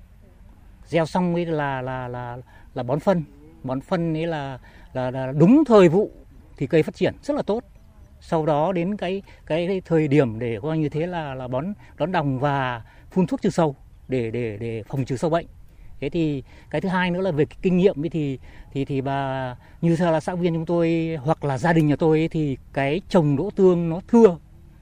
gieo 0.86 1.06
xong 1.06 1.34
ấy 1.34 1.46
là 1.46 1.82
là 1.82 2.08
là 2.08 2.36
là 2.74 2.82
bón 2.82 3.00
phân. 3.00 3.22
Bón 3.62 3.80
phân 3.80 4.16
ấy 4.16 4.26
là 4.26 4.58
là, 4.92 5.10
là 5.10 5.32
đúng 5.32 5.64
thời 5.66 5.88
vụ 5.88 6.10
thì 6.56 6.66
cây 6.66 6.82
phát 6.82 6.94
triển 6.94 7.14
rất 7.22 7.34
là 7.34 7.42
tốt. 7.42 7.64
Sau 8.20 8.46
đó 8.46 8.72
đến 8.72 8.96
cái 8.96 9.22
cái 9.46 9.82
thời 9.84 10.08
điểm 10.08 10.38
để 10.38 10.58
coi 10.62 10.78
như 10.78 10.88
thế 10.88 11.06
là 11.06 11.34
là 11.34 11.48
bón 11.48 11.66
đón 11.98 12.12
đồng 12.12 12.38
và 12.38 12.82
phun 13.10 13.26
thuốc 13.26 13.42
trừ 13.42 13.50
sâu 13.50 13.76
để 14.08 14.30
để 14.30 14.56
để 14.60 14.82
phòng 14.88 15.04
trừ 15.04 15.16
sâu 15.16 15.30
bệnh 15.30 15.46
thế 16.00 16.08
thì 16.08 16.42
cái 16.70 16.80
thứ 16.80 16.88
hai 16.88 17.10
nữa 17.10 17.20
là 17.20 17.30
về 17.30 17.44
cái 17.44 17.58
kinh 17.62 17.76
nghiệm 17.76 18.04
ấy 18.04 18.08
thì 18.08 18.38
thì 18.72 18.84
thì 18.84 19.00
bà 19.00 19.56
như 19.80 19.96
là 20.00 20.20
xã 20.20 20.34
viên 20.34 20.54
chúng 20.54 20.66
tôi 20.66 21.18
hoặc 21.22 21.44
là 21.44 21.58
gia 21.58 21.72
đình 21.72 21.86
nhà 21.86 21.96
tôi 21.96 22.18
ấy, 22.18 22.28
thì 22.28 22.56
cái 22.72 23.00
trồng 23.08 23.36
đỗ 23.36 23.50
tương 23.56 23.88
nó 23.88 24.00
thưa 24.08 24.36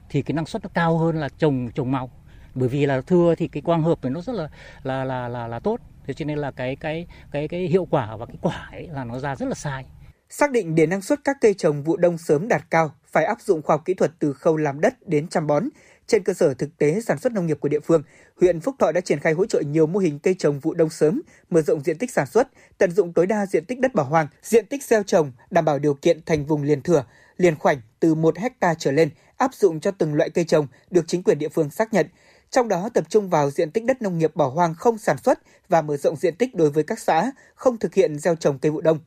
thì 0.09 0.21
cái 0.21 0.33
năng 0.33 0.45
suất 0.45 0.63
nó 0.63 0.69
cao 0.73 0.97
hơn 0.97 1.15
là 1.19 1.29
trồng 1.37 1.69
trồng 1.75 1.91
màu. 1.91 2.09
Bởi 2.55 2.69
vì 2.69 2.85
là 2.85 3.01
thưa 3.01 3.35
thì 3.35 3.47
cái 3.47 3.61
quang 3.61 3.83
hợp 3.83 3.99
nó 4.03 4.21
rất 4.21 4.35
là 4.35 4.49
là 4.83 5.03
là 5.03 5.27
là 5.27 5.47
là 5.47 5.59
tốt. 5.59 5.79
Thế 6.05 6.13
cho 6.13 6.25
nên 6.25 6.37
là 6.37 6.51
cái 6.51 6.75
cái 6.75 7.07
cái 7.31 7.47
cái 7.47 7.61
hiệu 7.61 7.87
quả 7.89 8.15
và 8.15 8.25
cái 8.25 8.35
quả 8.41 8.69
ấy 8.71 8.87
là 8.87 9.03
nó 9.03 9.19
ra 9.19 9.35
rất 9.35 9.45
là 9.49 9.55
sai. 9.55 9.85
Xác 10.29 10.51
định 10.51 10.75
để 10.75 10.85
năng 10.85 11.01
suất 11.01 11.19
các 11.23 11.37
cây 11.41 11.53
trồng 11.53 11.83
vụ 11.83 11.97
đông 11.97 12.17
sớm 12.17 12.47
đạt 12.47 12.61
cao, 12.69 12.91
phải 13.11 13.25
áp 13.25 13.41
dụng 13.41 13.61
khoa 13.61 13.73
học 13.73 13.85
kỹ 13.85 13.93
thuật 13.93 14.11
từ 14.19 14.33
khâu 14.33 14.57
làm 14.57 14.81
đất 14.81 14.93
đến 15.07 15.27
chăm 15.27 15.47
bón, 15.47 15.63
trên 16.07 16.23
cơ 16.23 16.33
sở 16.33 16.53
thực 16.53 16.77
tế 16.77 17.01
sản 17.01 17.19
xuất 17.19 17.33
nông 17.33 17.47
nghiệp 17.47 17.57
của 17.59 17.69
địa 17.69 17.79
phương, 17.79 18.03
huyện 18.41 18.59
Phúc 18.59 18.75
Thọ 18.79 18.91
đã 18.91 19.01
triển 19.01 19.19
khai 19.19 19.33
hỗ 19.33 19.45
trợ 19.45 19.61
nhiều 19.61 19.87
mô 19.87 19.99
hình 19.99 20.19
cây 20.19 20.35
trồng 20.39 20.59
vụ 20.59 20.73
đông 20.73 20.89
sớm, 20.89 21.21
mở 21.49 21.61
rộng 21.61 21.83
diện 21.83 21.97
tích 21.97 22.11
sản 22.11 22.27
xuất, 22.27 22.47
tận 22.77 22.91
dụng 22.91 23.13
tối 23.13 23.25
đa 23.25 23.45
diện 23.45 23.65
tích 23.65 23.79
đất 23.79 23.95
bỏ 23.95 24.03
hoang, 24.03 24.27
diện 24.43 24.65
tích 24.65 24.83
gieo 24.83 25.03
trồng, 25.03 25.31
đảm 25.51 25.65
bảo 25.65 25.79
điều 25.79 25.93
kiện 25.93 26.19
thành 26.25 26.45
vùng 26.45 26.63
liền 26.63 26.81
thừa, 26.81 27.05
liền 27.37 27.55
khoảnh 27.55 27.81
từ 27.99 28.15
1 28.15 28.37
hecta 28.37 28.73
trở 28.73 28.91
lên, 28.91 29.09
áp 29.37 29.53
dụng 29.53 29.79
cho 29.79 29.91
từng 29.91 30.13
loại 30.13 30.29
cây 30.29 30.45
trồng 30.45 30.67
được 30.91 31.05
chính 31.07 31.23
quyền 31.23 31.39
địa 31.39 31.49
phương 31.49 31.69
xác 31.69 31.93
nhận. 31.93 32.07
Trong 32.49 32.67
đó 32.67 32.89
tập 32.93 33.03
trung 33.09 33.29
vào 33.29 33.51
diện 33.51 33.71
tích 33.71 33.85
đất 33.85 34.01
nông 34.01 34.17
nghiệp 34.17 34.35
bỏ 34.35 34.47
hoang 34.47 34.75
không 34.75 34.97
sản 34.97 35.17
xuất 35.23 35.39
và 35.69 35.81
mở 35.81 35.97
rộng 35.97 36.15
diện 36.15 36.35
tích 36.35 36.55
đối 36.55 36.69
với 36.69 36.83
các 36.83 36.99
xã 36.99 37.31
không 37.55 37.77
thực 37.77 37.93
hiện 37.93 38.19
gieo 38.19 38.35
trồng 38.35 38.59
cây 38.59 38.71
vụ 38.71 38.81
đông. 38.81 38.99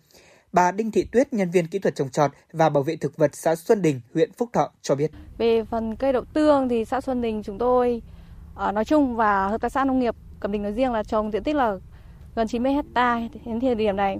Bà 0.53 0.71
Đinh 0.71 0.91
Thị 0.91 1.05
Tuyết, 1.13 1.33
nhân 1.33 1.51
viên 1.51 1.67
kỹ 1.67 1.79
thuật 1.79 1.95
trồng 1.95 2.11
trọt 2.11 2.31
và 2.53 2.69
bảo 2.69 2.83
vệ 2.83 2.97
thực 2.97 3.17
vật 3.17 3.31
xã 3.35 3.55
Xuân 3.55 3.83
Đình, 3.83 4.01
huyện 4.15 4.33
Phúc 4.33 4.49
Thọ 4.53 4.71
cho 4.83 4.95
biết. 4.95 5.11
Về 5.39 5.65
phần 5.65 5.97
cây 5.97 6.13
đậu 6.13 6.25
tương 6.25 6.69
thì 6.69 6.85
xã 6.85 7.01
Xuân 7.01 7.23
Đình 7.23 7.43
chúng 7.43 7.59
tôi 7.59 8.03
ờ, 8.55 8.73
nói 8.73 8.85
chung 8.85 9.17
và 9.17 9.49
hợp 9.49 9.61
tác 9.61 9.73
xã 9.73 9.85
nông 9.85 9.99
nghiệp 9.99 10.15
Cẩm 10.41 10.53
Đình 10.53 10.63
nói 10.63 10.73
riêng 10.73 10.93
là 10.93 11.03
trồng 11.03 11.33
diện 11.33 11.43
tích 11.43 11.57
là 11.57 11.77
gần 12.35 12.49
90 12.49 12.73
hecta 12.73 13.21
đến 13.45 13.61
thời 13.61 13.75
điểm 13.75 13.97
này. 13.97 14.19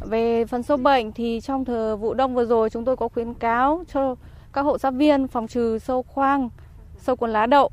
Về 0.00 0.44
phần 0.44 0.62
sâu 0.62 0.76
bệnh 0.76 1.12
thì 1.12 1.40
trong 1.40 1.64
thời 1.64 1.96
vụ 1.96 2.14
đông 2.14 2.34
vừa 2.34 2.44
rồi 2.44 2.70
chúng 2.70 2.84
tôi 2.84 2.96
có 2.96 3.08
khuyến 3.08 3.34
cáo 3.34 3.84
cho 3.92 4.14
các 4.52 4.62
hộ 4.62 4.78
xã 4.78 4.90
viên 4.90 5.28
phòng 5.28 5.48
trừ 5.48 5.78
sâu 5.78 6.02
khoang, 6.02 6.50
sâu 6.98 7.16
cuốn 7.16 7.30
lá 7.30 7.46
đậu 7.46 7.70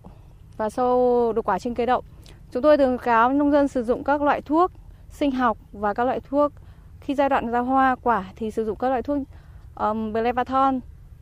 và 0.58 0.70
sâu 0.70 1.34
đục 1.34 1.46
quả 1.46 1.60
trên 1.60 1.76
cây 1.76 1.86
đậu. 1.86 2.04
Chúng 2.52 2.64
tôi 2.64 2.78
thường 2.78 2.98
cáo 2.98 3.34
nông 3.34 3.52
dân 3.52 3.68
sử 3.68 3.84
dụng 3.84 4.04
các 4.04 4.22
loại 4.22 4.42
thuốc 4.42 4.72
sinh 5.10 5.32
học 5.32 5.58
và 5.72 5.94
các 5.94 6.04
loại 6.04 6.20
thuốc 6.20 6.52
khi 7.02 7.16
giai 7.16 7.30
đoạn 7.30 7.52
ra 7.52 7.60
hoa 7.60 7.96
quả 8.04 8.32
thì 8.36 8.52
sử 8.52 8.66
dụng 8.66 8.78
các 8.78 8.90
loại 8.90 9.02
thuốc 9.02 9.18
um, 9.76 10.14
Blevathon 10.14 10.80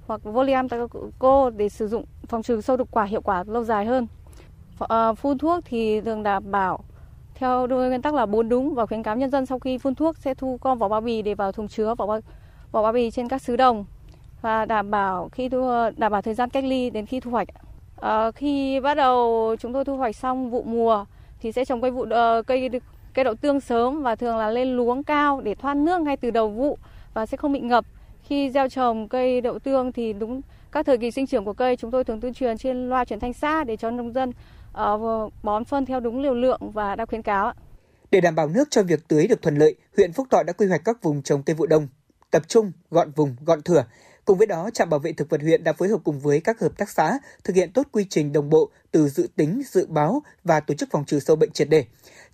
hoặc 0.08 0.22
Voliam 0.24 0.70
Taco 0.70 1.50
để 1.50 1.70
sử 1.70 1.88
dụng 1.88 2.06
phòng 2.28 2.44
trừ 2.44 2.62
sâu 2.62 2.78
đục 2.78 2.88
quả 2.92 3.04
hiệu 3.04 3.22
quả 3.22 3.44
lâu 3.48 3.64
dài 3.64 3.86
hơn. 3.86 4.08
Uh, 4.84 5.18
phun 5.18 5.38
thuốc 5.38 5.60
thì 5.66 6.02
thường 6.02 6.24
đảm 6.24 6.52
bảo 6.52 6.80
theo 7.36 7.68
đôi 7.68 7.88
nguyên 7.88 8.02
tắc 8.02 8.14
là 8.14 8.26
bốn 8.26 8.50
đúng 8.50 8.76
và 8.76 8.86
khuyến 8.86 9.04
cáo 9.04 9.16
nhân 9.16 9.30
dân 9.30 9.46
sau 9.46 9.60
khi 9.60 9.78
phun 9.78 9.96
thuốc 9.96 10.18
sẽ 10.18 10.34
thu 10.34 10.58
con 10.62 10.78
vỏ 10.78 10.88
bao 10.88 11.02
bì 11.02 11.22
để 11.22 11.36
vào 11.36 11.52
thùng 11.52 11.68
chứa 11.68 11.96
vỏ 11.96 12.08
bao, 12.08 12.20
vỏ 12.72 12.84
bao 12.84 12.94
bì 12.94 13.12
trên 13.12 13.28
các 13.28 13.42
xứ 13.42 13.56
đồng 13.56 13.86
và 14.42 14.66
đảm 14.66 14.92
bảo 14.92 15.30
khi 15.32 15.50
thu, 15.50 15.68
ờ, 15.68 15.92
đảm 15.98 16.12
bảo 16.12 16.22
thời 16.22 16.34
gian 16.34 16.50
cách 16.50 16.64
ly 16.64 16.90
đến 16.90 17.06
khi 17.06 17.20
thu 17.20 17.32
hoạch. 17.32 17.48
À, 18.02 18.32
khi 18.32 18.80
bắt 18.80 18.94
đầu 18.94 19.56
chúng 19.60 19.74
tôi 19.74 19.86
thu 19.86 19.98
hoạch 19.98 20.16
xong 20.16 20.50
vụ 20.50 20.64
mùa 20.64 21.06
thì 21.42 21.52
sẽ 21.52 21.66
trồng 21.66 21.82
cây 21.82 21.92
vụ 21.92 22.02
uh, 22.02 22.48
cây 22.48 22.70
cây 23.14 23.24
đậu 23.24 23.36
tương 23.36 23.60
sớm 23.60 24.04
và 24.04 24.16
thường 24.16 24.38
là 24.38 24.50
lên 24.50 24.68
luống 24.68 25.04
cao 25.04 25.42
để 25.42 25.56
thoát 25.56 25.78
nước 25.78 26.02
ngay 26.02 26.18
từ 26.18 26.32
đầu 26.32 26.50
vụ 26.50 26.78
và 27.14 27.26
sẽ 27.26 27.38
không 27.38 27.54
bị 27.54 27.60
ngập. 27.60 27.86
Khi 28.24 28.50
gieo 28.50 28.70
trồng 28.70 29.08
cây 29.08 29.42
đậu 29.42 29.60
tương 29.60 29.92
thì 29.92 30.14
đúng 30.14 30.42
các 30.72 30.86
thời 30.86 30.98
kỳ 30.98 31.12
sinh 31.12 31.28
trưởng 31.28 31.46
của 31.46 31.54
cây 31.54 31.76
chúng 31.76 31.92
tôi 31.92 32.04
thường 32.04 32.22
tuyên 32.22 32.34
truyền 32.34 32.58
trên 32.58 32.90
loa 32.90 33.06
truyền 33.06 33.20
thanh 33.20 33.34
xa 33.34 33.64
để 33.64 33.78
cho 33.78 33.92
nông 33.92 34.14
dân 34.14 34.30
uh, 34.30 35.34
bón 35.44 35.66
phân 35.66 35.86
theo 35.86 36.00
đúng 36.00 36.22
liều 36.22 36.34
lượng 36.34 36.72
và 36.74 36.96
đã 36.96 37.06
khuyến 37.06 37.22
cáo. 37.22 37.54
Để 38.12 38.22
đảm 38.22 38.36
bảo 38.36 38.48
nước 38.48 38.68
cho 38.72 38.84
việc 38.84 39.08
tưới 39.08 39.28
được 39.28 39.42
thuận 39.42 39.58
lợi, 39.58 39.76
huyện 39.98 40.14
Phúc 40.14 40.28
Thọ 40.32 40.44
đã 40.44 40.54
quy 40.54 40.68
hoạch 40.68 40.82
các 40.86 41.04
vùng 41.04 41.22
trồng 41.22 41.44
cây 41.44 41.56
vụ 41.56 41.66
đông, 41.66 41.88
tập 42.32 42.42
trung, 42.48 42.72
gọn 42.92 43.12
vùng, 43.12 43.36
gọn 43.46 43.62
thửa, 43.62 43.84
Cùng 44.30 44.38
với 44.38 44.48
đó, 44.48 44.70
trạm 44.74 44.90
bảo 44.90 45.00
vệ 45.00 45.14
thực 45.14 45.30
vật 45.30 45.42
huyện 45.42 45.64
đã 45.64 45.74
phối 45.74 45.88
hợp 45.88 45.98
cùng 46.04 46.20
với 46.20 46.40
các 46.40 46.60
hợp 46.60 46.78
tác 46.78 46.90
xã 46.90 47.20
thực 47.44 47.56
hiện 47.56 47.72
tốt 47.74 47.88
quy 47.92 48.06
trình 48.10 48.34
đồng 48.34 48.50
bộ 48.50 48.70
từ 48.92 49.10
dự 49.10 49.28
tính, 49.36 49.62
dự 49.72 49.86
báo 49.90 50.22
và 50.44 50.60
tổ 50.60 50.74
chức 50.74 50.90
phòng 50.92 51.06
trừ 51.06 51.20
sâu 51.20 51.36
bệnh 51.36 51.52
triệt 51.52 51.70
đề. 51.70 51.86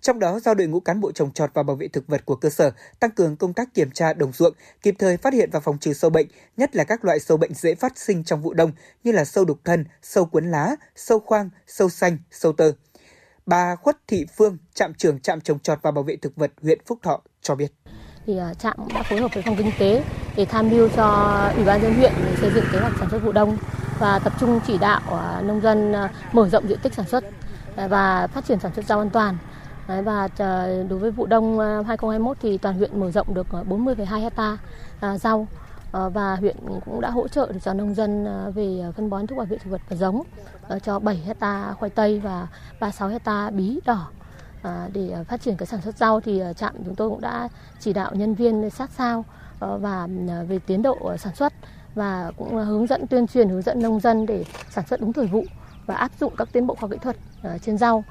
Trong 0.06 0.18
đó, 0.18 0.40
giao 0.40 0.54
đội 0.54 0.66
ngũ 0.66 0.80
cán 0.80 1.00
bộ 1.00 1.12
trồng 1.12 1.32
trọt 1.32 1.50
và 1.54 1.62
bảo 1.62 1.76
vệ 1.76 1.88
thực 1.88 2.06
vật 2.06 2.24
của 2.24 2.36
cơ 2.36 2.50
sở 2.50 2.70
tăng 3.00 3.10
cường 3.10 3.36
công 3.36 3.52
tác 3.52 3.74
kiểm 3.74 3.90
tra 3.90 4.12
đồng 4.12 4.32
ruộng, 4.32 4.54
kịp 4.82 4.94
thời 4.98 5.16
phát 5.16 5.34
hiện 5.34 5.50
và 5.52 5.60
phòng 5.60 5.78
trừ 5.78 5.92
sâu 5.92 6.10
bệnh, 6.10 6.26
nhất 6.56 6.76
là 6.76 6.84
các 6.84 7.04
loại 7.04 7.20
sâu 7.20 7.36
bệnh 7.36 7.54
dễ 7.54 7.74
phát 7.74 7.98
sinh 7.98 8.24
trong 8.24 8.42
vụ 8.42 8.54
đông 8.54 8.72
như 9.04 9.12
là 9.12 9.24
sâu 9.24 9.44
đục 9.44 9.58
thân, 9.64 9.84
sâu 10.02 10.24
cuốn 10.24 10.50
lá, 10.50 10.76
sâu 10.96 11.20
khoang, 11.20 11.50
sâu 11.66 11.88
xanh, 11.88 12.18
sâu 12.30 12.52
tơ. 12.52 12.72
Bà 13.46 13.76
Khuất 13.76 13.96
Thị 14.06 14.26
Phương, 14.36 14.58
trạm 14.74 14.94
trưởng 14.94 15.20
trạm 15.20 15.40
trồng 15.40 15.58
trọt 15.58 15.78
và 15.82 15.90
bảo 15.90 16.04
vệ 16.04 16.16
thực 16.16 16.36
vật 16.36 16.52
huyện 16.62 16.78
Phúc 16.86 16.98
Thọ 17.02 17.22
cho 17.42 17.54
biết 17.54 17.72
thì 18.26 18.38
à, 18.38 18.54
trạm 18.54 18.76
đã 18.94 19.02
phối 19.02 19.20
hợp 19.20 19.34
với 19.34 19.42
phòng 19.42 19.56
kinh 19.56 19.70
tế 19.78 20.02
để 20.36 20.44
tham 20.44 20.70
mưu 20.70 20.88
cho 20.88 21.04
ủy 21.56 21.64
ban 21.64 21.82
dân 21.82 21.94
huyện 21.94 22.12
để 22.26 22.36
xây 22.40 22.50
dựng 22.54 22.64
kế 22.72 22.78
hoạch 22.78 22.92
sản 22.98 23.10
xuất 23.10 23.18
vụ 23.18 23.32
đông 23.32 23.56
và 23.98 24.18
tập 24.18 24.32
trung 24.40 24.60
chỉ 24.66 24.78
đạo 24.78 25.00
à, 25.10 25.42
nông 25.42 25.60
dân 25.60 25.92
à, 25.92 26.10
mở 26.32 26.48
rộng 26.48 26.68
diện 26.68 26.78
tích 26.82 26.94
sản 26.94 27.08
xuất 27.08 27.24
và 27.76 28.26
phát 28.26 28.44
triển 28.44 28.60
sản 28.60 28.72
xuất 28.74 28.86
rau 28.86 28.98
an 28.98 29.10
toàn 29.10 29.38
và 29.86 30.28
ờ, 30.38 30.84
đối 30.88 30.98
với 30.98 31.10
vụ 31.10 31.26
đông 31.26 31.58
ờ, 31.58 31.82
2021 31.82 32.36
thì 32.40 32.58
toàn 32.58 32.74
huyện 32.76 33.00
mở 33.00 33.10
rộng 33.10 33.34
được 33.34 33.46
ờ, 33.50 33.64
40,2 33.68 34.20
hecta 34.20 34.58
rau. 35.16 35.46
Và 35.92 36.36
huyện 36.36 36.56
cũng 36.84 37.00
đã 37.00 37.10
hỗ 37.10 37.28
trợ 37.28 37.52
cho 37.62 37.74
nông 37.74 37.94
dân 37.94 38.26
về 38.54 38.82
phân 38.96 39.10
bón 39.10 39.26
thuốc 39.26 39.38
bảo 39.38 39.46
vệ 39.46 39.58
thực 39.58 39.70
vật 39.70 39.80
và 39.88 39.96
giống 39.96 40.22
cho 40.82 40.98
7 40.98 41.16
hecta 41.26 41.72
khoai 41.72 41.90
tây 41.90 42.20
và 42.20 42.46
36 42.80 43.08
hecta 43.08 43.50
bí 43.50 43.80
đỏ. 43.84 44.08
À, 44.62 44.88
để 44.92 45.14
phát 45.28 45.42
triển 45.42 45.56
cái 45.56 45.66
sản 45.66 45.80
xuất 45.80 45.96
rau 45.96 46.20
thì 46.20 46.42
trạm 46.56 46.74
chúng 46.84 46.94
tôi 46.94 47.10
cũng 47.10 47.20
đã 47.20 47.48
chỉ 47.80 47.92
đạo 47.92 48.14
nhân 48.14 48.34
viên 48.34 48.70
sát 48.70 48.90
sao 48.96 49.24
và 49.58 50.08
về 50.48 50.58
tiến 50.66 50.82
độ 50.82 51.16
sản 51.18 51.34
xuất 51.34 51.52
và 51.94 52.32
cũng 52.36 52.56
hướng 52.56 52.86
dẫn 52.86 53.06
tuyên 53.06 53.26
truyền 53.26 53.48
hướng 53.48 53.62
dẫn 53.62 53.82
nông 53.82 54.00
dân 54.00 54.26
để 54.26 54.44
sản 54.70 54.84
xuất 54.86 55.00
đúng 55.00 55.12
thời 55.12 55.26
vụ 55.26 55.44
và 55.86 55.94
áp 55.94 56.10
dụng 56.20 56.32
các 56.36 56.48
tiến 56.52 56.66
bộ 56.66 56.74
khoa 56.74 56.88
kỹ 56.88 56.96
thuật 57.02 57.16
trên 57.62 57.78
rau 57.78 58.04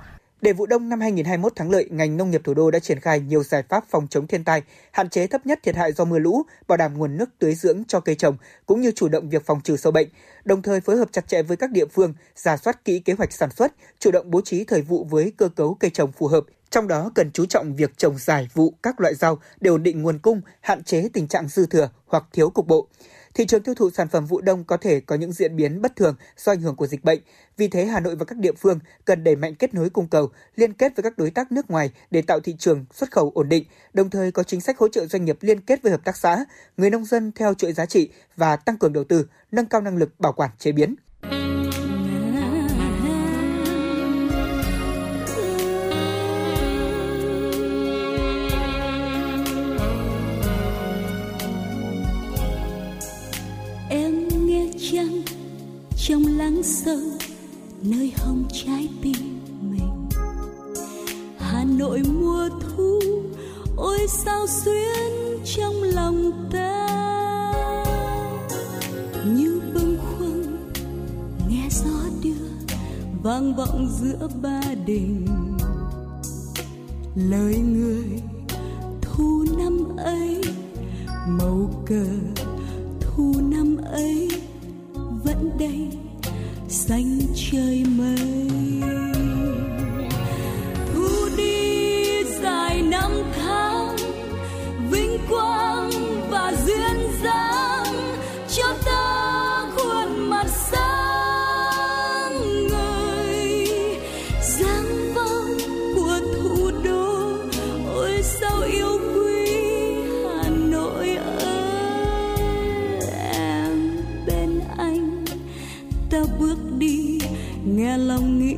để 0.45 0.53
vụ 0.53 0.65
đông 0.65 0.89
năm 0.89 1.01
2021 1.01 1.55
thắng 1.55 1.71
lợi, 1.71 1.87
ngành 1.91 2.17
nông 2.17 2.31
nghiệp 2.31 2.41
thủ 2.43 2.53
đô 2.53 2.71
đã 2.71 2.79
triển 2.79 2.99
khai 2.99 3.19
nhiều 3.19 3.43
giải 3.43 3.63
pháp 3.69 3.83
phòng 3.89 4.07
chống 4.09 4.27
thiên 4.27 4.43
tai, 4.43 4.61
hạn 4.91 5.09
chế 5.09 5.27
thấp 5.27 5.45
nhất 5.45 5.59
thiệt 5.63 5.75
hại 5.75 5.91
do 5.91 6.05
mưa 6.05 6.19
lũ, 6.19 6.43
bảo 6.67 6.77
đảm 6.77 6.97
nguồn 6.97 7.17
nước 7.17 7.29
tưới 7.39 7.55
dưỡng 7.55 7.83
cho 7.87 7.99
cây 7.99 8.15
trồng, 8.15 8.37
cũng 8.65 8.81
như 8.81 8.91
chủ 8.95 9.07
động 9.07 9.29
việc 9.29 9.45
phòng 9.45 9.61
trừ 9.61 9.77
sâu 9.77 9.91
bệnh, 9.91 10.07
đồng 10.43 10.61
thời 10.61 10.81
phối 10.81 10.97
hợp 10.97 11.07
chặt 11.11 11.27
chẽ 11.27 11.41
với 11.41 11.57
các 11.57 11.71
địa 11.71 11.85
phương, 11.85 12.13
giả 12.35 12.57
soát 12.57 12.85
kỹ 12.85 12.99
kế 12.99 13.13
hoạch 13.13 13.33
sản 13.33 13.49
xuất, 13.51 13.73
chủ 13.99 14.11
động 14.11 14.31
bố 14.31 14.41
trí 14.41 14.63
thời 14.63 14.81
vụ 14.81 15.03
với 15.03 15.33
cơ 15.37 15.49
cấu 15.49 15.73
cây 15.73 15.91
trồng 15.93 16.11
phù 16.11 16.27
hợp, 16.27 16.43
trong 16.69 16.87
đó 16.87 17.11
cần 17.15 17.31
chú 17.31 17.45
trọng 17.45 17.75
việc 17.75 17.97
trồng 17.97 18.17
giải 18.17 18.47
vụ 18.53 18.73
các 18.83 19.01
loại 19.01 19.15
rau 19.15 19.39
để 19.61 19.69
ổn 19.69 19.83
định 19.83 20.01
nguồn 20.01 20.19
cung, 20.19 20.41
hạn 20.61 20.83
chế 20.83 21.09
tình 21.13 21.27
trạng 21.27 21.47
dư 21.47 21.65
thừa 21.65 21.89
hoặc 22.07 22.23
thiếu 22.33 22.49
cục 22.49 22.67
bộ. 22.67 22.87
Thị 23.35 23.45
trường 23.45 23.63
tiêu 23.63 23.75
thụ 23.75 23.89
sản 23.89 24.07
phẩm 24.07 24.25
vụ 24.25 24.41
đông 24.41 24.63
có 24.63 24.77
thể 24.77 24.99
có 24.99 25.15
những 25.15 25.31
diễn 25.31 25.55
biến 25.55 25.81
bất 25.81 25.95
thường 25.95 26.15
do 26.37 26.51
ảnh 26.51 26.61
hưởng 26.61 26.75
của 26.75 26.87
dịch 26.87 27.03
bệnh. 27.03 27.19
Vì 27.57 27.67
thế, 27.67 27.85
Hà 27.85 27.99
Nội 27.99 28.15
và 28.15 28.25
các 28.25 28.37
địa 28.37 28.51
phương 28.57 28.79
cần 29.05 29.23
đẩy 29.23 29.35
mạnh 29.35 29.55
kết 29.55 29.73
nối 29.73 29.89
cung 29.89 30.07
cầu, 30.07 30.29
liên 30.55 30.73
kết 30.73 30.95
với 30.95 31.03
các 31.03 31.17
đối 31.17 31.31
tác 31.31 31.51
nước 31.51 31.71
ngoài 31.71 31.91
để 32.11 32.21
tạo 32.21 32.39
thị 32.39 32.55
trường 32.59 32.85
xuất 32.93 33.11
khẩu 33.11 33.31
ổn 33.35 33.49
định, 33.49 33.65
đồng 33.93 34.09
thời 34.09 34.31
có 34.31 34.43
chính 34.43 34.61
sách 34.61 34.77
hỗ 34.77 34.87
trợ 34.87 35.05
doanh 35.05 35.25
nghiệp 35.25 35.37
liên 35.41 35.61
kết 35.61 35.81
với 35.83 35.91
hợp 35.91 36.03
tác 36.03 36.17
xã, 36.17 36.45
người 36.77 36.89
nông 36.89 37.05
dân 37.05 37.31
theo 37.31 37.53
chuỗi 37.53 37.73
giá 37.73 37.85
trị 37.85 38.09
và 38.35 38.55
tăng 38.55 38.77
cường 38.77 38.93
đầu 38.93 39.03
tư, 39.03 39.27
nâng 39.51 39.65
cao 39.65 39.81
năng 39.81 39.97
lực 39.97 40.19
bảo 40.19 40.33
quản 40.33 40.49
chế 40.59 40.71
biến. 40.71 40.95
Sâu 56.65 56.99
nơi 57.81 58.13
hồng 58.17 58.43
trái 58.53 58.89
tim 59.01 59.39
mình. 59.61 60.09
Hà 61.37 61.63
nội 61.63 62.01
mùa 62.19 62.49
thu, 62.59 62.99
ôi 63.77 63.99
sao 64.07 64.47
xuyến 64.47 65.39
trong 65.45 65.83
lòng 65.83 66.49
ta. 66.51 66.87
Như 69.25 69.61
bâng 69.73 69.97
khuâng, 69.97 70.57
nghe 71.49 71.69
gió 71.71 72.09
đưa, 72.23 72.47
vang 73.23 73.55
vọng 73.55 73.89
giữa 74.01 74.27
ba 74.41 74.61
đình. 74.85 75.27
Lời 77.15 77.57
người 77.57 78.21
thu 79.01 79.45
năm 79.57 79.97
ấy, 79.97 80.41
màu 81.27 81.83
cờ 81.85 82.05
thu 83.01 83.33
năm 83.49 83.77
ấy, 83.91 84.29
vẫn 85.23 85.49
đây 85.59 85.89
xanh 86.75 87.19
trời 87.35 87.83
mây. 87.97 89.14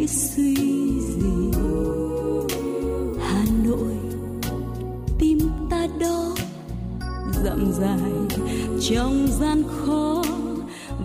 Suy 0.08 0.56
gì? 1.00 1.52
Hà 3.20 3.46
nội, 3.64 3.98
tim 5.20 5.40
ta 5.70 5.88
đó 6.00 6.36
dặm 7.44 7.72
dài, 7.80 8.40
trong 8.82 9.28
gian 9.40 9.64
khó 9.68 10.24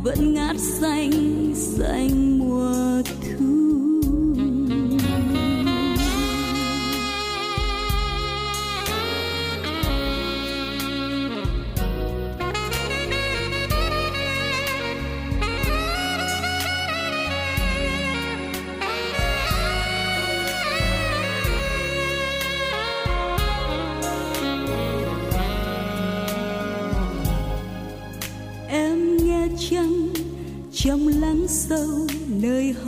vẫn 0.04 0.34
ngát 0.34 0.56
xanh 0.58 1.12
xanh 1.54 2.31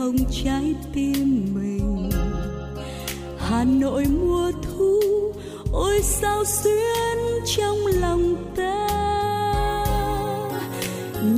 hồng 0.04 0.16
trái 0.44 0.74
tim 0.92 1.54
mình. 1.54 2.10
Hà 3.38 3.64
nội 3.64 4.04
mùa 4.20 4.52
thu 4.62 5.00
ôi 5.72 6.00
sao 6.02 6.44
xuyên 6.44 7.18
trong 7.56 7.76
lòng 8.00 8.52
ta. 8.56 8.88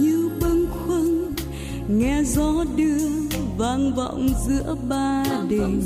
Như 0.01 0.31
bâng 0.41 0.67
khuâng 0.71 1.33
nghe 1.89 2.23
gió 2.25 2.65
đưa 2.77 3.09
vang 3.59 3.95
vọng 3.95 4.29
giữa 4.49 4.77
ba 4.89 5.25
đình. 5.49 5.83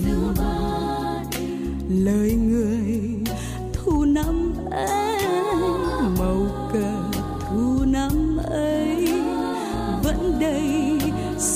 lời 1.88 2.32
người 2.32 3.10
thu 3.72 4.04
năm 4.04 4.49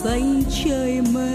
xanh 0.04 0.42
trời 0.64 1.00
mây 1.12 1.33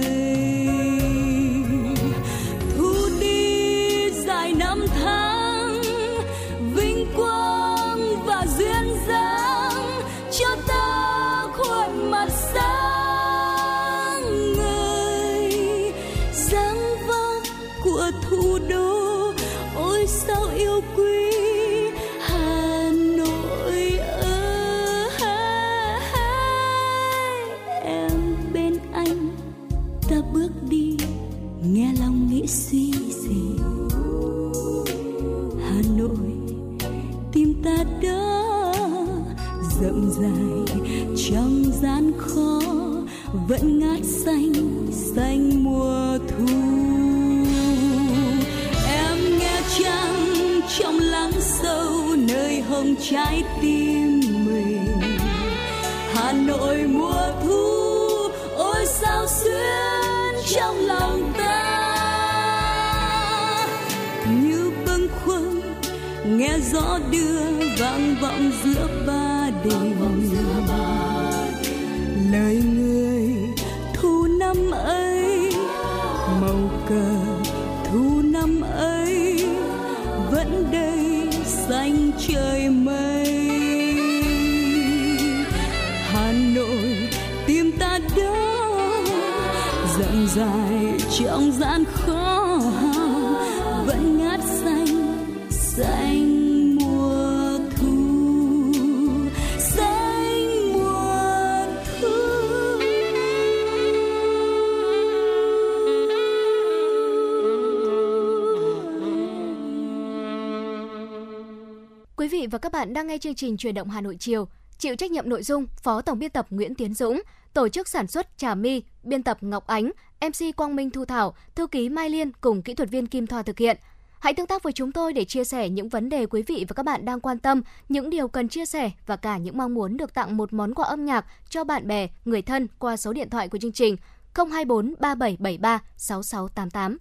các 112.60 112.72
bạn 112.72 112.94
đang 112.94 113.08
nghe 113.08 113.18
chương 113.18 113.36
trình 113.36 113.58
Truyền 113.58 113.74
động 113.74 113.90
Hà 113.90 114.02
Nội 114.02 114.18
chiều. 114.20 114.48
Chịu 114.78 114.96
trách 114.96 115.12
nhiệm 115.12 115.30
nội 115.30 115.44
dung 115.44 115.66
Phó 115.84 116.02
Tổng 116.02 116.20
biên 116.20 116.32
tập 116.32 116.48
Nguyễn 116.50 116.76
Tiến 116.76 116.94
Dũng, 116.94 117.22
tổ 117.54 117.70
chức 117.70 117.88
sản 117.88 118.08
xuất 118.08 118.38
Trà 118.38 118.56
My, 118.56 118.82
biên 119.04 119.24
tập 119.24 119.38
Ngọc 119.42 119.68
Ánh, 119.68 119.92
MC 120.22 120.56
Quang 120.56 120.76
Minh 120.76 120.90
Thu 120.90 121.06
Thảo, 121.06 121.36
thư 121.56 121.68
ký 121.68 121.90
Mai 121.90 122.10
Liên 122.10 122.32
cùng 122.42 122.62
kỹ 122.62 122.74
thuật 122.74 122.90
viên 122.90 123.08
Kim 123.08 123.28
Thoa 123.28 123.44
thực 123.44 123.60
hiện. 123.60 123.78
Hãy 124.20 124.34
tương 124.34 124.48
tác 124.48 124.64
với 124.64 124.74
chúng 124.74 124.92
tôi 124.92 125.14
để 125.14 125.26
chia 125.26 125.44
sẻ 125.44 125.70
những 125.70 125.90
vấn 125.90 126.10
đề 126.10 126.26
quý 126.26 126.42
vị 126.42 126.66
và 126.68 126.74
các 126.74 126.84
bạn 126.84 127.06
đang 127.06 127.20
quan 127.20 127.40
tâm, 127.40 127.62
những 127.90 128.10
điều 128.10 128.28
cần 128.28 128.50
chia 128.50 128.66
sẻ 128.66 128.92
và 129.06 129.16
cả 129.16 129.38
những 129.38 129.58
mong 129.58 129.74
muốn 129.74 129.98
được 129.98 130.14
tặng 130.14 130.38
một 130.38 130.54
món 130.54 130.74
quà 130.74 130.86
âm 130.86 131.06
nhạc 131.06 131.26
cho 131.50 131.64
bạn 131.64 131.88
bè, 131.88 132.08
người 132.26 132.42
thân 132.42 132.68
qua 132.80 132.98
số 132.98 133.14
điện 133.14 133.30
thoại 133.30 133.48
của 133.48 133.58
chương 133.58 133.72
trình 133.72 133.96
024 134.36 134.94
3773 135.00 135.80
6688. 135.98 136.98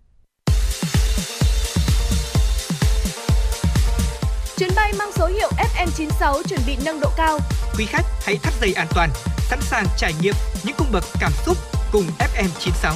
Chuyến 4.59 4.71
bay 4.77 4.93
mang 4.99 5.13
số 5.13 5.27
hiệu 5.27 5.51
FN96 5.57 6.43
chuẩn 6.43 6.61
bị 6.67 6.77
nâng 6.85 7.01
độ 7.01 7.09
cao. 7.17 7.39
Quý 7.79 7.85
khách 7.87 8.05
hãy 8.21 8.37
thắt 8.43 8.55
dây 8.61 8.73
an 8.73 8.87
toàn, 8.95 9.11
sẵn 9.39 9.59
sàng 9.63 9.85
trải 9.97 10.13
nghiệm 10.23 10.35
những 10.65 10.75
cung 10.79 10.87
bậc 10.93 11.05
cảm 11.21 11.33
xúc 11.47 11.57
cùng 11.93 12.03
FM96. 12.19 12.95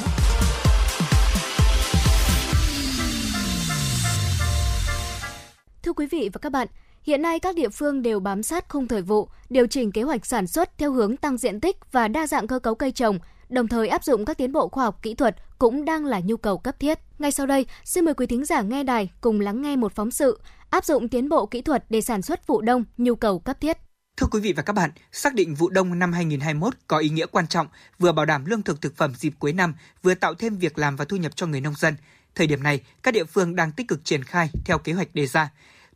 Thưa 5.82 5.92
quý 5.92 6.06
vị 6.06 6.30
và 6.32 6.38
các 6.42 6.52
bạn, 6.52 6.68
hiện 7.02 7.22
nay 7.22 7.40
các 7.40 7.54
địa 7.54 7.68
phương 7.68 8.02
đều 8.02 8.20
bám 8.20 8.42
sát 8.42 8.68
khung 8.68 8.88
thời 8.88 9.02
vụ, 9.02 9.28
điều 9.50 9.66
chỉnh 9.66 9.92
kế 9.92 10.02
hoạch 10.02 10.26
sản 10.26 10.46
xuất 10.46 10.78
theo 10.78 10.92
hướng 10.92 11.16
tăng 11.16 11.36
diện 11.36 11.60
tích 11.60 11.76
và 11.92 12.08
đa 12.08 12.26
dạng 12.26 12.46
cơ 12.46 12.58
cấu 12.58 12.74
cây 12.74 12.92
trồng, 12.92 13.18
đồng 13.52 13.68
thời 13.68 13.88
áp 13.88 14.04
dụng 14.04 14.24
các 14.24 14.38
tiến 14.38 14.52
bộ 14.52 14.68
khoa 14.68 14.84
học 14.84 14.98
kỹ 15.02 15.14
thuật 15.14 15.36
cũng 15.58 15.84
đang 15.84 16.04
là 16.04 16.20
nhu 16.20 16.36
cầu 16.36 16.58
cấp 16.58 16.80
thiết. 16.80 16.98
Ngay 17.18 17.32
sau 17.32 17.46
đây, 17.46 17.66
xin 17.84 18.04
mời 18.04 18.14
quý 18.14 18.26
thính 18.26 18.44
giả 18.44 18.62
nghe 18.62 18.82
đài 18.82 19.10
cùng 19.20 19.40
lắng 19.40 19.62
nghe 19.62 19.76
một 19.76 19.92
phóng 19.94 20.10
sự 20.10 20.40
áp 20.70 20.84
dụng 20.84 21.08
tiến 21.08 21.28
bộ 21.28 21.46
kỹ 21.46 21.62
thuật 21.62 21.84
để 21.88 22.00
sản 22.00 22.22
xuất 22.22 22.46
vụ 22.46 22.60
đông, 22.60 22.84
nhu 22.96 23.14
cầu 23.14 23.38
cấp 23.38 23.60
thiết. 23.60 23.78
Thưa 24.16 24.26
quý 24.30 24.40
vị 24.40 24.52
và 24.52 24.62
các 24.62 24.72
bạn, 24.72 24.90
xác 25.12 25.34
định 25.34 25.54
vụ 25.54 25.68
đông 25.68 25.98
năm 25.98 26.12
2021 26.12 26.74
có 26.86 26.98
ý 26.98 27.08
nghĩa 27.08 27.26
quan 27.26 27.46
trọng, 27.46 27.66
vừa 27.98 28.12
bảo 28.12 28.26
đảm 28.26 28.44
lương 28.44 28.62
thực 28.62 28.80
thực 28.80 28.96
phẩm 28.96 29.14
dịp 29.14 29.32
cuối 29.38 29.52
năm, 29.52 29.74
vừa 30.02 30.14
tạo 30.14 30.34
thêm 30.34 30.58
việc 30.58 30.78
làm 30.78 30.96
và 30.96 31.04
thu 31.04 31.16
nhập 31.16 31.36
cho 31.36 31.46
người 31.46 31.60
nông 31.60 31.74
dân. 31.74 31.94
Thời 32.34 32.46
điểm 32.46 32.62
này, 32.62 32.80
các 33.02 33.14
địa 33.14 33.24
phương 33.24 33.56
đang 33.56 33.72
tích 33.72 33.88
cực 33.88 34.04
triển 34.04 34.24
khai 34.24 34.50
theo 34.64 34.78
kế 34.78 34.92
hoạch 34.92 35.14
đề 35.14 35.26
ra. 35.26 35.50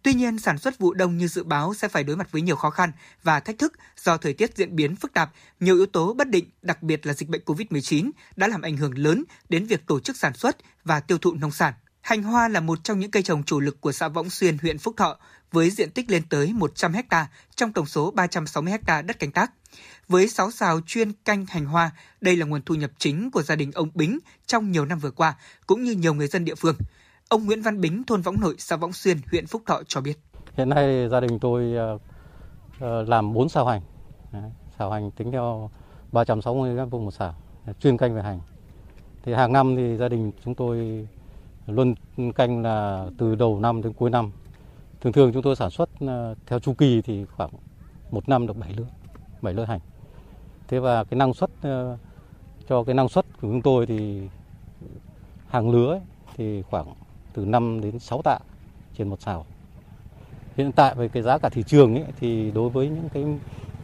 Tuy 0.07 0.15
nhiên, 0.15 0.39
sản 0.39 0.59
xuất 0.59 0.79
vụ 0.79 0.95
đông 0.95 1.17
như 1.17 1.29
dự 1.29 1.45
báo 1.45 1.75
sẽ 1.75 1.89
phải 1.89 2.05
đối 2.05 2.17
mặt 2.17 2.33
với 2.33 2.43
nhiều 2.43 2.57
khó 2.57 2.71
khăn 2.71 2.93
và 3.23 3.41
thách 3.41 3.59
thức 3.59 3.73
do 3.97 4.17
thời 4.17 4.33
tiết 4.33 4.57
diễn 4.57 4.77
biến 4.77 4.97
phức 4.97 5.13
tạp, 5.13 5.33
nhiều 5.61 5.77
yếu 5.77 5.87
tố 5.87 6.15
bất 6.15 6.29
định, 6.29 6.51
đặc 6.63 6.83
biệt 6.83 7.07
là 7.07 7.15
dịch 7.15 7.29
bệnh 7.29 7.43
COVID-19 7.47 8.11
đã 8.37 8.49
làm 8.49 8.63
ảnh 8.63 8.77
hưởng 8.77 8.99
lớn 8.99 9.25
đến 9.49 9.67
việc 9.67 9.87
tổ 9.87 10.01
chức 10.01 10.17
sản 10.17 10.35
xuất 10.35 10.57
và 10.85 11.01
tiêu 11.01 11.19
thụ 11.19 11.35
nông 11.35 11.51
sản. 11.51 11.75
Hành 12.01 12.23
hoa 12.23 12.49
là 12.49 12.61
một 12.61 12.85
trong 12.85 12.99
những 12.99 13.11
cây 13.11 13.23
trồng 13.23 13.43
chủ 13.43 13.61
lực 13.61 13.81
của 13.81 13.93
xã 13.93 14.09
Võng 14.09 14.31
Xuyên, 14.31 14.59
huyện 14.59 14.79
Phúc 14.79 14.95
Thọ, 14.97 15.19
với 15.53 15.71
diện 15.71 15.91
tích 15.91 16.11
lên 16.11 16.23
tới 16.29 16.53
100 16.53 16.93
ha 17.11 17.27
trong 17.57 17.73
tổng 17.73 17.87
số 17.87 18.11
360 18.11 18.75
ha 18.87 19.03
đất 19.03 19.19
canh 19.19 19.33
tác. 19.33 19.53
Với 20.09 20.29
6 20.29 20.51
xào 20.51 20.81
chuyên 20.87 21.13
canh 21.13 21.47
hành 21.47 21.67
hoa, 21.67 21.91
đây 22.21 22.37
là 22.37 22.47
nguồn 22.47 22.63
thu 22.63 22.75
nhập 22.75 22.91
chính 22.99 23.31
của 23.31 23.43
gia 23.43 23.57
đình 23.57 23.73
ông 23.73 23.91
Bính 23.95 24.19
trong 24.47 24.73
nhiều 24.73 24.85
năm 24.85 24.99
vừa 24.99 25.11
qua, 25.11 25.35
cũng 25.67 25.85
như 25.85 25.93
nhiều 25.93 26.15
người 26.15 26.29
dân 26.29 26.45
địa 26.45 26.55
phương. 26.55 26.77
Ông 27.29 27.47
Nguyễn 27.47 27.63
Văn 27.63 27.81
Bính, 27.81 28.05
thôn 28.05 28.21
Võng 28.21 28.41
Nội, 28.41 28.55
xã 28.59 28.77
Võng 28.77 28.93
Xuyên, 28.93 29.17
huyện 29.31 29.47
Phúc 29.47 29.63
Thọ 29.67 29.83
cho 29.87 30.01
biết. 30.01 30.19
Hiện 30.57 30.69
nay 30.69 31.09
gia 31.09 31.21
đình 31.21 31.39
tôi 31.39 31.75
ờ, 31.75 31.99
ờ, 32.81 33.03
làm 33.03 33.33
4 33.33 33.49
xào 33.49 33.67
hành. 33.67 33.83
Xào 34.79 34.91
hành 34.91 35.11
tính 35.11 35.33
theo 35.33 35.71
360 36.13 36.75
mét 36.75 36.89
vuông 36.91 37.05
một 37.05 37.11
xào, 37.11 37.35
chuyên 37.81 37.97
canh 37.97 38.15
về 38.15 38.23
hành. 38.23 38.41
Thì 39.23 39.33
hàng 39.33 39.53
năm 39.53 39.77
thì 39.77 39.97
gia 39.97 40.09
đình 40.09 40.33
chúng 40.45 40.55
tôi 40.55 41.07
luôn 41.67 41.95
canh 42.35 42.63
là 42.63 43.07
từ 43.19 43.35
đầu 43.35 43.61
năm 43.61 43.83
đến 43.83 43.93
cuối 43.93 44.11
năm. 44.11 44.33
Thường 45.01 45.13
thường 45.13 45.33
chúng 45.33 45.43
tôi 45.43 45.57
sản 45.57 45.71
xuất 45.71 45.91
ờ, 46.01 46.35
theo 46.47 46.59
chu 46.59 46.75
kỳ 46.75 47.03
thì 47.03 47.25
khoảng 47.25 47.51
một 48.11 48.29
năm 48.29 48.47
được 48.47 48.57
7 48.57 48.73
lứa, 48.73 48.87
7 49.43 49.55
lứa 49.55 49.65
hành. 49.65 49.81
Thế 50.69 50.79
và 50.79 51.05
cái 51.05 51.19
năng 51.19 51.35
suất 51.35 51.51
cho 52.69 52.85
cái 52.85 52.95
năng 52.95 53.09
suất 53.09 53.27
của 53.33 53.49
chúng 53.49 53.63
tôi 53.63 53.87
thì 53.87 54.29
hàng 55.49 55.71
lứa 55.71 55.91
ấy, 55.91 56.01
thì 56.37 56.63
khoảng 56.63 56.95
từ 57.37 57.45
5 57.45 57.81
đến 57.81 57.99
6 57.99 58.23
tạ 58.23 58.39
trên 58.99 59.09
một 59.09 59.23
sào. 59.23 59.47
Hiện 60.57 60.73
tại 60.73 60.95
về 60.95 61.09
cái 61.09 61.23
giá 61.23 61.39
cả 61.39 61.49
thị 61.49 61.63
trường 61.67 61.95
ấy, 61.95 62.05
thì 62.21 62.51
đối 62.51 62.71
với 62.71 62.89
những 62.89 63.09
cái 63.15 63.25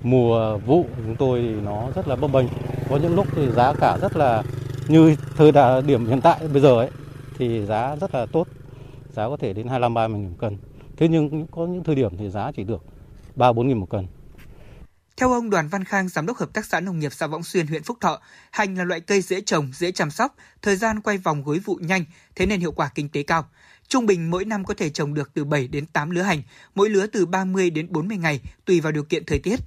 mùa 0.02 0.58
vụ 0.58 0.82
của 0.82 1.02
chúng 1.06 1.16
tôi 1.16 1.40
thì 1.40 1.60
nó 1.60 1.90
rất 1.94 2.08
là 2.08 2.16
bấp 2.16 2.32
bênh. 2.32 2.46
Có 2.88 2.96
những 2.96 3.14
lúc 3.14 3.26
thì 3.34 3.50
giá 3.50 3.72
cả 3.72 3.98
rất 4.00 4.16
là 4.16 4.42
như 4.88 5.16
thời 5.36 5.52
điểm 5.82 6.06
hiện 6.06 6.20
tại 6.20 6.48
bây 6.52 6.62
giờ 6.62 6.76
ấy 6.76 6.90
thì 7.38 7.66
giá 7.66 7.96
rất 7.96 8.14
là 8.14 8.26
tốt. 8.26 8.46
Giá 9.10 9.28
có 9.28 9.36
thể 9.36 9.52
đến 9.52 9.68
25 9.68 9.94
30 9.94 10.20
nghìn 10.20 10.30
một 10.30 10.36
cân. 10.38 10.56
Thế 10.96 11.08
nhưng 11.08 11.46
có 11.46 11.66
những 11.66 11.84
thời 11.84 11.94
điểm 11.94 12.16
thì 12.16 12.30
giá 12.30 12.52
chỉ 12.52 12.64
được 12.64 12.82
3 13.36 13.52
4 13.52 13.68
000 13.68 13.80
một 13.80 13.90
cân. 13.90 14.06
Theo 15.16 15.32
ông 15.32 15.50
Đoàn 15.50 15.68
Văn 15.68 15.84
Khang, 15.84 16.08
giám 16.08 16.26
đốc 16.26 16.36
hợp 16.36 16.52
tác 16.52 16.66
xã 16.66 16.80
nông 16.80 16.98
nghiệp 16.98 17.12
xã 17.12 17.26
Võng 17.26 17.44
Xuyên, 17.44 17.66
huyện 17.66 17.82
Phúc 17.82 17.98
Thọ, 18.00 18.20
hành 18.50 18.78
là 18.78 18.84
loại 18.84 19.00
cây 19.00 19.22
dễ 19.22 19.40
trồng, 19.40 19.72
dễ 19.74 19.92
chăm 19.92 20.10
sóc, 20.10 20.36
thời 20.62 20.76
gian 20.76 21.00
quay 21.00 21.18
vòng 21.18 21.42
gối 21.44 21.58
vụ 21.58 21.74
nhanh, 21.74 22.04
thế 22.34 22.46
nên 22.46 22.60
hiệu 22.60 22.72
quả 22.72 22.90
kinh 22.94 23.08
tế 23.08 23.22
cao. 23.22 23.48
Trung 23.88 24.06
bình 24.06 24.30
mỗi 24.30 24.44
năm 24.44 24.64
có 24.64 24.74
thể 24.74 24.90
trồng 24.90 25.14
được 25.14 25.30
từ 25.34 25.44
7 25.44 25.68
đến 25.68 25.86
8 25.86 26.10
lứa 26.10 26.22
hành, 26.22 26.42
mỗi 26.74 26.90
lứa 26.90 27.06
từ 27.06 27.26
30 27.26 27.70
đến 27.70 27.86
40 27.90 28.16
ngày 28.16 28.40
tùy 28.64 28.80
vào 28.80 28.92
điều 28.92 29.04
kiện 29.04 29.24
thời 29.26 29.38
tiết. 29.38 29.60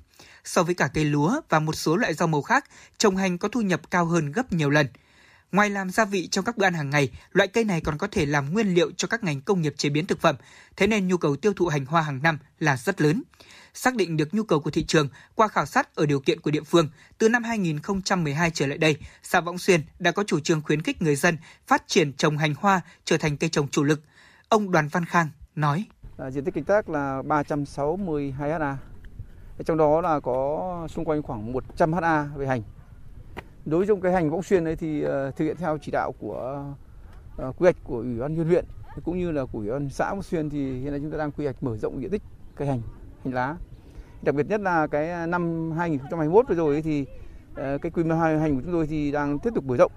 So 0.43 0.63
với 0.63 0.75
cả 0.75 0.89
cây 0.93 1.05
lúa 1.05 1.41
và 1.49 1.59
một 1.59 1.73
số 1.73 1.95
loại 1.95 2.13
rau 2.13 2.27
màu 2.27 2.41
khác, 2.41 2.65
trồng 2.97 3.17
hành 3.17 3.37
có 3.37 3.47
thu 3.47 3.61
nhập 3.61 3.91
cao 3.91 4.05
hơn 4.05 4.31
gấp 4.31 4.53
nhiều 4.53 4.69
lần. 4.69 4.87
Ngoài 5.51 5.69
làm 5.69 5.89
gia 5.89 6.05
vị 6.05 6.27
trong 6.27 6.45
các 6.45 6.57
bữa 6.57 6.65
ăn 6.65 6.73
hàng 6.73 6.89
ngày, 6.89 7.09
loại 7.31 7.47
cây 7.47 7.63
này 7.63 7.81
còn 7.81 7.97
có 7.97 8.07
thể 8.11 8.25
làm 8.25 8.53
nguyên 8.53 8.73
liệu 8.73 8.91
cho 8.97 9.07
các 9.07 9.23
ngành 9.23 9.41
công 9.41 9.61
nghiệp 9.61 9.73
chế 9.77 9.89
biến 9.89 10.05
thực 10.05 10.21
phẩm, 10.21 10.35
thế 10.75 10.87
nên 10.87 11.07
nhu 11.07 11.17
cầu 11.17 11.35
tiêu 11.35 11.53
thụ 11.53 11.67
hành 11.67 11.85
hoa 11.85 12.01
hàng 12.01 12.19
năm 12.23 12.39
là 12.59 12.77
rất 12.77 13.01
lớn. 13.01 13.23
Xác 13.75 13.95
định 13.95 14.17
được 14.17 14.33
nhu 14.33 14.43
cầu 14.43 14.59
của 14.59 14.71
thị 14.71 14.85
trường 14.85 15.07
qua 15.35 15.47
khảo 15.47 15.65
sát 15.65 15.95
ở 15.95 16.05
điều 16.05 16.19
kiện 16.19 16.39
của 16.39 16.51
địa 16.51 16.63
phương, 16.63 16.87
từ 17.17 17.29
năm 17.29 17.43
2012 17.43 18.51
trở 18.51 18.67
lại 18.67 18.77
đây, 18.77 18.97
xã 19.23 19.41
Võng 19.41 19.57
Xuyên 19.57 19.81
đã 19.99 20.11
có 20.11 20.23
chủ 20.23 20.39
trương 20.39 20.61
khuyến 20.61 20.81
khích 20.81 21.01
người 21.01 21.15
dân 21.15 21.37
phát 21.67 21.83
triển 21.87 22.13
trồng 22.13 22.37
hành 22.37 22.53
hoa 22.57 22.81
trở 23.05 23.17
thành 23.17 23.37
cây 23.37 23.49
trồng 23.49 23.67
chủ 23.67 23.83
lực. 23.83 24.01
Ông 24.49 24.71
Đoàn 24.71 24.87
Văn 24.87 25.05
Khang 25.05 25.27
nói: 25.55 25.85
à, 26.17 26.31
diện 26.31 26.43
tích 26.43 26.53
canh 26.53 26.63
tác 26.63 26.89
là 26.89 27.21
362 27.21 28.51
ha. 28.51 28.77
Trong 29.65 29.77
đó 29.77 30.01
là 30.01 30.19
có 30.19 30.87
xung 30.89 31.05
quanh 31.05 31.21
khoảng 31.21 31.53
100 31.53 31.93
ha 31.93 32.23
về 32.35 32.47
hành. 32.47 32.61
Đối 33.65 33.85
với 33.85 33.97
cái 34.03 34.11
hành 34.11 34.29
Võng 34.29 34.43
Xuyên 34.43 34.65
ấy 34.65 34.75
thì 34.75 35.05
uh, 35.05 35.09
thực 35.35 35.45
hiện 35.45 35.57
theo 35.57 35.77
chỉ 35.81 35.91
đạo 35.91 36.11
của 36.19 36.65
uh, 37.41 37.55
quy 37.57 37.65
hoạch 37.65 37.75
của 37.83 37.97
Ủy 37.97 38.19
ban 38.19 38.35
nhân 38.35 38.47
huyện 38.47 38.65
cũng 39.03 39.19
như 39.19 39.31
là 39.31 39.45
của 39.45 39.59
Ủy 39.59 39.69
ban 39.69 39.89
xã 39.89 40.09
Võng 40.09 40.23
Xuyên 40.23 40.49
thì 40.49 40.79
hiện 40.79 40.91
nay 40.91 40.99
chúng 40.99 41.11
ta 41.11 41.17
đang 41.17 41.31
quy 41.31 41.45
hoạch 41.45 41.63
mở 41.63 41.77
rộng 41.77 42.01
diện 42.01 42.11
tích 42.11 42.21
cây 42.55 42.67
hành 42.67 42.81
hành 43.25 43.33
lá. 43.33 43.55
Đặc 44.21 44.35
biệt 44.35 44.49
nhất 44.49 44.61
là 44.61 44.87
cái 44.87 45.11
à, 45.11 45.25
năm 45.25 45.71
2021 45.71 46.47
vừa 46.47 46.55
rồi 46.55 46.81
thì 46.81 47.05
ờ, 47.55 47.77
cái 47.77 47.91
quy 47.91 48.03
mô 48.03 48.15
hành 48.15 48.55
của 48.55 48.61
chúng 48.61 48.71
tôi 48.71 48.87
thì 48.87 49.11
đang 49.11 49.39
tiếp 49.39 49.49
tục 49.55 49.63
mở 49.65 49.77
rộng. 49.77 49.91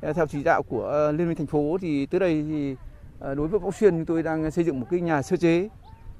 Ờ, 0.00 0.12
theo 0.12 0.26
chỉ 0.26 0.42
đạo 0.42 0.62
của 0.62 0.86
ờ, 0.86 1.12
Liên 1.12 1.28
minh 1.28 1.36
thành 1.36 1.46
phố 1.46 1.78
thì 1.80 2.06
tới 2.06 2.20
đây 2.20 2.44
thì 2.48 2.76
đối 3.20 3.48
với 3.48 3.60
Võng 3.60 3.72
Xuyên 3.72 3.94
chúng 3.94 4.06
tôi 4.06 4.22
đang 4.22 4.50
xây 4.50 4.64
dựng 4.64 4.80
một 4.80 4.86
cái 4.90 5.00
nhà 5.00 5.22
sơ 5.22 5.36
chế 5.36 5.68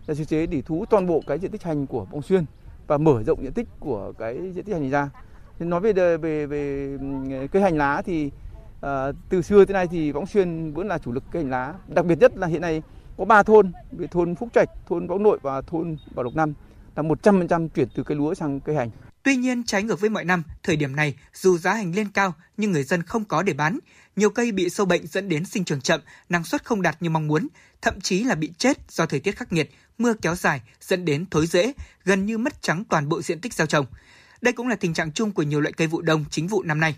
nhà 0.07 0.15
sơ 0.15 0.25
chế 0.25 0.47
để 0.47 0.63
thú 0.63 0.85
toàn 0.91 1.07
bộ 1.07 1.21
cái 1.27 1.39
diện 1.39 1.51
tích 1.51 1.63
hành 1.63 1.87
của 1.87 2.05
Võng 2.05 2.23
Xuyên 2.23 2.45
và 2.87 2.99
mở 2.99 3.23
rộng 3.23 3.43
diện 3.43 3.53
tích 3.53 3.69
của 3.81 4.13
cái 4.19 4.53
diện 4.53 4.65
tích 4.65 4.73
hành 4.73 4.91
ra. 4.91 5.11
Nói 5.59 5.81
về 5.81 6.17
về 6.17 6.47
về 6.47 6.97
ừ, 7.31 7.47
cây 7.53 7.63
hành 7.63 7.77
lá 7.79 8.03
thì 8.03 8.31
à, 8.81 9.13
từ 9.29 9.43
xưa 9.43 9.65
tới 9.65 9.75
nay 9.75 9.87
thì 9.87 10.13
Võng 10.13 10.27
Xuyên 10.27 10.73
vẫn 10.73 10.89
là 10.89 10.99
chủ 10.99 11.13
lực 11.13 11.25
cây 11.31 11.43
hành 11.43 11.51
lá. 11.51 11.75
Đặc 11.89 12.07
biệt 12.07 12.19
nhất 12.19 12.37
là 12.37 12.47
hiện 12.47 12.61
nay 12.61 12.83
có 13.17 13.25
3 13.25 13.43
thôn, 13.43 13.73
về 13.93 14.07
thôn 14.07 14.35
Phúc 14.35 14.49
Trạch, 14.55 14.69
thôn 14.87 15.07
Võng 15.07 15.23
Nội 15.23 15.39
và 15.43 15.61
thôn 15.61 15.97
Bảo 16.15 16.25
Lộc 16.25 16.35
Năm 16.35 16.55
là 16.97 17.03
100% 17.03 17.69
chuyển 17.69 17.89
từ 17.95 18.03
cây 18.03 18.17
lúa 18.17 18.35
sang 18.35 18.61
cây 18.61 18.77
hành. 18.77 18.91
Tuy 19.23 19.37
nhiên, 19.37 19.65
trái 19.65 19.83
ngược 19.83 20.01
với 20.01 20.11
mọi 20.11 20.25
năm, 20.25 20.43
thời 20.63 20.77
điểm 20.77 20.97
này 20.97 21.15
dù 21.35 21.59
giá 21.59 21.75
hành 21.75 21.95
lên 21.95 22.09
cao 22.15 22.35
nhưng 22.57 22.73
người 22.73 22.83
dân 22.83 23.03
không 23.03 23.25
có 23.25 23.43
để 23.43 23.53
bán. 23.53 23.79
Nhiều 24.17 24.31
cây 24.31 24.53
bị 24.53 24.71
sâu 24.71 24.87
bệnh 24.87 25.07
dẫn 25.07 25.29
đến 25.29 25.45
sinh 25.45 25.65
trưởng 25.65 25.81
chậm, 25.81 26.01
năng 26.29 26.45
suất 26.45 26.65
không 26.65 26.83
đạt 26.83 26.97
như 27.01 27.11
mong 27.11 27.27
muốn, 27.27 27.49
thậm 27.83 28.01
chí 28.01 28.25
là 28.25 28.35
bị 28.35 28.53
chết 28.59 28.91
do 28.91 29.07
thời 29.07 29.21
tiết 29.21 29.37
khắc 29.37 29.53
nghiệt, 29.53 29.71
mưa 29.99 30.15
kéo 30.23 30.35
dài 30.35 30.61
dẫn 30.81 31.05
đến 31.05 31.27
thối 31.31 31.47
rễ, 31.47 31.73
gần 32.05 32.27
như 32.27 32.39
mất 32.39 32.63
trắng 32.63 32.85
toàn 32.89 33.09
bộ 33.09 33.23
diện 33.23 33.41
tích 33.41 33.55
gieo 33.55 33.67
trồng. 33.67 33.87
Đây 34.41 34.53
cũng 34.53 34.69
là 34.69 34.77
tình 34.77 34.95
trạng 34.95 35.13
chung 35.13 35.33
của 35.33 35.43
nhiều 35.43 35.61
loại 35.61 35.73
cây 35.73 35.87
vụ 35.87 36.03
đông 36.03 36.25
chính 36.31 36.47
vụ 36.47 36.63
năm 36.63 36.81
nay. 36.81 36.97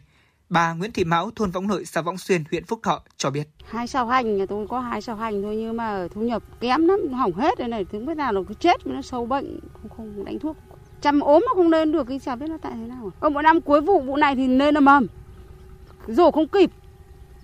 Bà 0.49 0.73
Nguyễn 0.73 0.93
Thị 0.93 1.05
Mão, 1.05 1.31
thôn 1.37 1.51
Võng 1.51 1.67
Nội, 1.67 1.85
xã 1.85 2.03
Võng 2.03 2.19
Xuyên, 2.19 2.45
huyện 2.51 2.65
Phúc 2.65 2.81
Thọ 2.83 3.03
cho 3.17 3.31
biết. 3.31 3.49
Hai 3.65 3.87
sao 3.87 4.07
hành, 4.07 4.37
nhà 4.37 4.47
tôi 4.47 4.67
có 4.69 4.81
hai 4.81 5.03
sao 5.03 5.17
hành 5.17 5.43
thôi 5.43 5.57
nhưng 5.57 5.77
mà 5.77 6.09
thu 6.15 6.21
nhập 6.21 6.43
kém 6.61 6.89
lắm, 6.89 7.13
hỏng 7.13 7.33
hết 7.33 7.59
đây 7.59 7.69
này, 7.69 7.85
thứ 7.85 7.99
biết 7.99 8.17
nào 8.17 8.33
nó 8.33 8.43
cứ 8.49 8.55
chết, 8.55 8.87
nó 8.87 9.03
sâu 9.03 9.27
bệnh, 9.27 9.61
không, 9.73 9.91
không 9.97 10.25
đánh 10.25 10.39
thuốc. 10.39 10.57
Chăm 11.01 11.21
ốm 11.21 11.45
nó 11.47 11.55
không 11.55 11.71
lên 11.71 11.93
được, 11.93 12.05
cái 12.05 12.19
chả 12.19 12.37
biết 12.37 12.47
nó 12.49 12.57
tại 12.63 12.73
thế 12.75 12.87
nào. 12.87 13.11
Ở 13.21 13.31
một 13.31 13.43
năm 13.43 13.61
cuối 13.61 13.81
vụ 13.81 14.01
vụ 14.01 14.17
này 14.17 14.37
thì 14.37 14.49
lên 14.49 14.75
là 14.75 14.81
mầm, 14.81 15.07
rổ 16.07 16.31
không 16.31 16.49
kịp. 16.49 16.71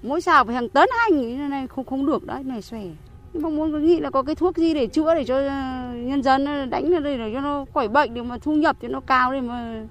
Mỗi 0.03 0.21
sao 0.21 0.45
phải 0.45 0.55
hàng 0.55 0.69
tấn 0.69 0.89
hành, 0.99 1.51
này 1.51 1.67
không 1.67 1.85
không 1.85 2.07
được 2.07 2.27
đấy, 2.27 2.45
này 2.45 2.63
xòe. 2.63 2.83
Mong 3.35 3.57
muốn 3.57 3.87
nghĩ 3.87 4.01
là 4.01 4.11
có 4.11 4.23
cái 4.23 4.35
thuốc 4.35 4.57
gì 4.57 4.75
để 4.75 4.87
chữa 4.87 5.15
để 5.15 5.25
cho 5.25 5.37
ờ, 5.37 5.93
nhân 5.95 6.23
dân 6.23 6.45
ờ, 6.45 6.67
đánh 6.67 6.91
ra 6.91 6.99
đây 6.99 7.19
để 7.19 7.31
cho 7.35 7.41
nó 7.41 7.65
khỏi 7.75 7.89
bệnh 7.89 8.15
để 8.15 8.23
mà 8.23 8.39
thu 8.39 8.53
nhập 8.53 8.77
cho 8.83 8.89
nó 8.89 9.01
cao 9.01 9.33
để 9.33 9.41
mà 9.41 9.83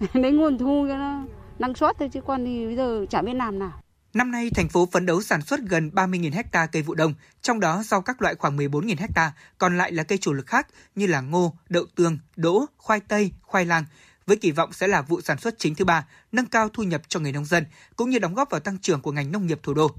lấy 0.12 0.32
nguồn 0.32 0.58
thu 0.58 0.86
cho 0.88 0.96
nó 0.96 1.22
năng 1.58 1.74
suất 1.74 1.96
thôi 1.98 2.08
chứ 2.12 2.20
còn 2.26 2.44
thì 2.44 2.66
bây 2.66 2.76
giờ 2.76 3.06
chả 3.10 3.22
biết 3.22 3.34
làm 3.34 3.58
nào. 3.58 3.82
Năm 4.14 4.30
nay, 4.30 4.50
thành 4.54 4.68
phố 4.68 4.88
phấn 4.92 5.06
đấu 5.06 5.22
sản 5.22 5.42
xuất 5.42 5.60
gần 5.60 5.90
30.000 5.94 6.42
ha 6.52 6.66
cây 6.66 6.82
vụ 6.82 6.94
đông, 6.94 7.14
trong 7.42 7.60
đó 7.60 7.82
rau 7.82 8.02
các 8.02 8.22
loại 8.22 8.34
khoảng 8.34 8.56
14.000 8.56 8.96
ha, 9.14 9.32
còn 9.58 9.78
lại 9.78 9.92
là 9.92 10.02
cây 10.02 10.18
chủ 10.18 10.32
lực 10.32 10.46
khác 10.46 10.66
như 10.94 11.06
là 11.06 11.20
ngô, 11.20 11.54
đậu 11.68 11.84
tương, 11.94 12.18
đỗ, 12.36 12.66
khoai 12.76 13.00
tây, 13.00 13.32
khoai 13.42 13.64
lang, 13.64 13.84
với 14.26 14.36
kỳ 14.36 14.50
vọng 14.50 14.72
sẽ 14.72 14.88
là 14.88 15.02
vụ 15.02 15.20
sản 15.20 15.38
xuất 15.38 15.58
chính 15.58 15.74
thứ 15.74 15.84
ba, 15.84 16.06
nâng 16.32 16.46
cao 16.46 16.68
thu 16.68 16.82
nhập 16.82 17.02
cho 17.08 17.20
người 17.20 17.32
nông 17.32 17.44
dân, 17.44 17.64
cũng 17.96 18.10
như 18.10 18.18
đóng 18.18 18.34
góp 18.34 18.50
vào 18.50 18.60
tăng 18.60 18.78
trưởng 18.78 19.00
của 19.00 19.12
ngành 19.12 19.32
nông 19.32 19.46
nghiệp 19.46 19.60
thủ 19.62 19.74
đô. 19.74 19.90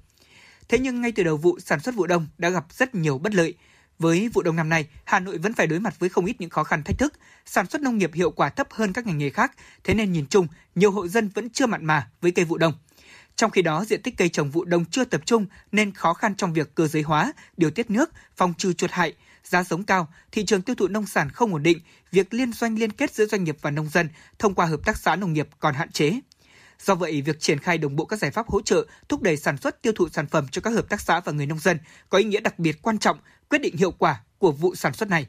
Thế 0.70 0.80
nhưng 0.80 1.02
ngay 1.02 1.12
từ 1.12 1.24
đầu 1.24 1.38
vụ 1.38 1.60
sản 1.60 1.80
xuất 1.80 1.96
vụ 1.96 2.08
đông 2.08 2.28
đã 2.38 2.50
gặp 2.50 2.66
rất 2.70 2.96
nhiều 2.96 3.18
bất 3.18 3.34
lợi. 3.36 3.54
Với 4.00 4.30
vụ 4.34 4.42
đông 4.42 4.56
năm 4.56 4.70
nay, 4.70 4.88
Hà 5.06 5.20
Nội 5.20 5.38
vẫn 5.38 5.54
phải 5.54 5.68
đối 5.68 5.80
mặt 5.80 6.00
với 6.00 6.10
không 6.10 6.26
ít 6.26 6.42
những 6.42 6.50
khó 6.50 6.64
khăn 6.64 6.84
thách 6.84 6.98
thức. 6.98 7.14
Sản 7.46 7.68
xuất 7.68 7.82
nông 7.82 7.98
nghiệp 7.98 8.12
hiệu 8.14 8.32
quả 8.32 8.50
thấp 8.50 8.68
hơn 8.72 8.94
các 8.94 9.06
ngành 9.06 9.18
nghề 9.18 9.30
khác, 9.30 9.52
thế 9.84 9.94
nên 9.94 10.12
nhìn 10.12 10.28
chung, 10.28 10.48
nhiều 10.76 10.92
hộ 10.92 11.08
dân 11.08 11.30
vẫn 11.30 11.50
chưa 11.50 11.66
mặn 11.66 11.86
mà 11.86 12.10
với 12.22 12.32
cây 12.32 12.46
vụ 12.46 12.58
đông. 12.58 12.74
Trong 13.36 13.52
khi 13.52 13.62
đó, 13.62 13.86
diện 13.86 14.02
tích 14.02 14.18
cây 14.18 14.30
trồng 14.30 14.52
vụ 14.52 14.66
đông 14.66 14.86
chưa 14.86 15.06
tập 15.06 15.22
trung 15.26 15.46
nên 15.72 15.94
khó 15.94 16.14
khăn 16.14 16.36
trong 16.36 16.54
việc 16.54 16.76
cơ 16.76 16.88
giới 16.88 17.02
hóa, 17.02 17.34
điều 17.58 17.72
tiết 17.72 17.90
nước, 17.90 18.10
phòng 18.38 18.54
trừ 18.58 18.74
chuột 18.74 18.92
hại, 18.92 19.14
giá 19.44 19.64
giống 19.64 19.84
cao, 19.84 20.08
thị 20.32 20.46
trường 20.46 20.62
tiêu 20.62 20.76
thụ 20.76 20.88
nông 20.88 21.06
sản 21.06 21.30
không 21.30 21.54
ổn 21.54 21.64
định, 21.64 21.80
việc 22.12 22.34
liên 22.34 22.54
doanh 22.54 22.80
liên 22.80 22.92
kết 22.92 23.16
giữa 23.16 23.26
doanh 23.26 23.44
nghiệp 23.44 23.58
và 23.62 23.72
nông 23.72 23.90
dân 23.90 24.10
thông 24.40 24.56
qua 24.56 24.66
hợp 24.66 24.80
tác 24.86 24.98
xã 24.98 25.16
nông 25.16 25.34
nghiệp 25.34 25.48
còn 25.60 25.74
hạn 25.74 25.92
chế. 25.92 26.20
Do 26.84 26.96
vậy, 26.96 27.22
việc 27.22 27.40
triển 27.40 27.60
khai 27.60 27.78
đồng 27.78 27.96
bộ 27.96 28.06
các 28.06 28.20
giải 28.20 28.32
pháp 28.32 28.48
hỗ 28.48 28.62
trợ 28.62 28.86
thúc 29.10 29.22
đẩy 29.22 29.38
sản 29.38 29.58
xuất 29.58 29.82
tiêu 29.82 29.94
thụ 29.96 30.10
sản 30.10 30.28
phẩm 30.28 30.48
cho 30.52 30.62
các 30.62 30.70
hợp 30.70 30.90
tác 30.90 31.02
xã 31.02 31.20
và 31.20 31.32
người 31.32 31.46
nông 31.46 31.60
dân 31.60 31.78
có 32.10 32.18
ý 32.18 32.24
nghĩa 32.24 32.40
đặc 32.40 32.60
biệt 32.60 32.82
quan 32.82 32.98
trọng, 32.98 33.20
quyết 33.50 33.62
định 33.62 33.78
hiệu 33.78 33.92
quả 33.92 34.24
của 34.38 34.52
vụ 34.52 34.76
sản 34.76 34.94
xuất 34.94 35.10
này. 35.10 35.28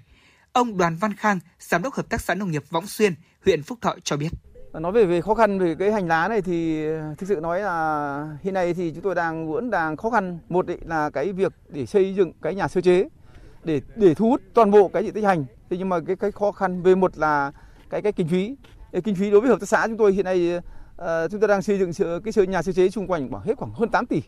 Ông 0.53 0.79
Đoàn 0.79 0.97
Văn 0.97 1.15
Khang, 1.15 1.39
giám 1.59 1.83
đốc 1.83 1.95
hợp 1.95 2.09
tác 2.09 2.21
xã 2.21 2.35
nông 2.35 2.51
nghiệp 2.51 2.63
Võng 2.71 2.87
Xuyên, 2.87 3.15
huyện 3.45 3.63
Phúc 3.63 3.79
Thọ 3.81 3.95
cho 4.05 4.17
biết. 4.17 4.29
Nói 4.73 4.93
về 4.93 5.05
về 5.05 5.21
khó 5.21 5.35
khăn 5.35 5.59
về 5.59 5.75
cái 5.79 5.93
hành 5.93 6.09
lá 6.09 6.29
này 6.29 6.43
thì 6.43 6.85
thực 7.19 7.29
sự 7.29 7.41
nói 7.43 7.61
là 7.61 8.39
hiện 8.43 8.55
nay 8.55 8.75
thì 8.75 8.91
chúng 8.91 9.03
tôi 9.03 9.15
đang 9.15 9.53
vẫn 9.53 9.71
đang 9.71 9.97
khó 9.97 10.11
khăn. 10.11 10.39
Một 10.49 10.67
là 10.85 11.11
cái 11.11 11.33
việc 11.33 11.53
để 11.69 11.87
xây 11.87 12.15
dựng 12.15 12.33
cái 12.43 12.55
nhà 12.55 12.69
sơ 12.69 12.81
chế 12.81 13.09
để 13.65 13.81
để 13.97 14.15
thu 14.15 14.31
hút 14.31 14.41
toàn 14.55 14.71
bộ 14.71 14.89
cái 14.89 15.05
diện 15.05 15.15
tích 15.15 15.25
hành. 15.25 15.45
Thế 15.71 15.77
nhưng 15.77 15.89
mà 15.89 16.01
cái 16.07 16.17
cái 16.17 16.33
khó 16.33 16.53
khăn 16.53 16.83
về 16.83 16.95
một 16.95 17.19
là 17.19 17.53
cái 17.91 18.03
cái 18.03 18.13
kinh 18.13 18.29
phí. 18.29 18.57
Kinh 19.05 19.15
phí 19.15 19.31
đối 19.31 19.41
với 19.41 19.51
hợp 19.51 19.61
tác 19.61 19.69
xã 19.69 19.87
chúng 19.87 19.97
tôi 19.97 20.13
hiện 20.13 20.25
nay 20.25 20.57
uh, 20.57 21.31
chúng 21.31 21.41
tôi 21.41 21.49
đang 21.49 21.63
xây 21.63 21.79
dựng 21.79 22.21
cái 22.25 22.47
nhà 22.47 22.63
sơ 22.63 22.73
chế 22.73 22.91
xung 22.91 23.07
quanh 23.07 23.31
khoảng 23.31 23.43
hết 23.43 23.55
khoảng 23.57 23.73
hơn 23.73 23.89
8 23.89 24.07
tỷ. 24.07 24.23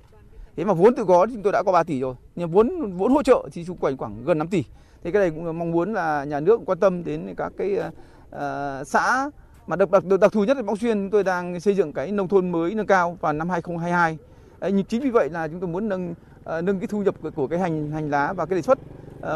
Thế 0.57 0.65
mà 0.65 0.73
vốn 0.73 0.95
tự 0.95 1.05
có 1.05 1.27
thì 1.27 1.35
chúng 1.35 1.43
tôi 1.43 1.53
đã 1.53 1.63
có 1.63 1.73
3 1.73 1.83
tỷ 1.83 2.01
rồi. 2.01 2.15
Nhưng 2.37 2.51
vốn 2.51 2.97
vốn 2.97 3.13
hỗ 3.13 3.23
trợ 3.23 3.49
thì 3.53 3.65
xung 3.65 3.77
quanh 3.77 3.97
khoảng 3.97 4.25
gần 4.25 4.39
5 4.39 4.49
tỷ. 4.49 4.65
Thì 5.05 5.11
cái 5.11 5.23
này 5.23 5.31
cũng 5.31 5.59
mong 5.59 5.71
muốn 5.71 5.93
là 5.93 6.25
nhà 6.25 6.41
nước 6.41 6.61
quan 6.67 6.79
tâm 6.79 7.05
đến 7.05 7.35
các 7.37 7.53
cái 7.59 7.79
uh, 7.79 8.87
xã 8.87 9.31
mà 9.67 9.77
đặc, 9.77 9.91
đặc, 9.91 10.05
đặc 10.21 10.33
thù 10.33 10.45
nhất 10.45 10.57
là 10.57 10.63
Bóng 10.63 10.77
Xuyên 10.77 10.99
chúng 10.99 11.11
tôi 11.11 11.25
đang 11.25 11.61
xây 11.61 11.75
dựng 11.75 11.93
cái 11.93 12.13
nông 12.13 12.29
thôn 12.29 12.53
mới 12.53 12.75
nâng 12.75 12.87
cao 12.87 13.19
vào 13.21 13.33
năm 13.33 13.51
2022. 13.51 14.19
Đấy, 14.61 14.85
chính 14.89 15.03
vì 15.03 15.11
vậy 15.11 15.29
là 15.31 15.49
chúng 15.49 15.61
tôi 15.61 15.69
muốn 15.69 15.89
nâng 15.89 16.11
uh, 16.11 16.65
nâng 16.65 16.79
cái 16.81 16.87
thu 16.87 17.03
nhập 17.03 17.15
của, 17.23 17.31
của 17.31 17.47
cái 17.47 17.59
hành 17.59 17.91
hành 17.91 18.11
lá 18.11 18.33
và 18.33 18.47
cái 18.47 18.57
đề 18.57 18.63
xuất 18.63 18.79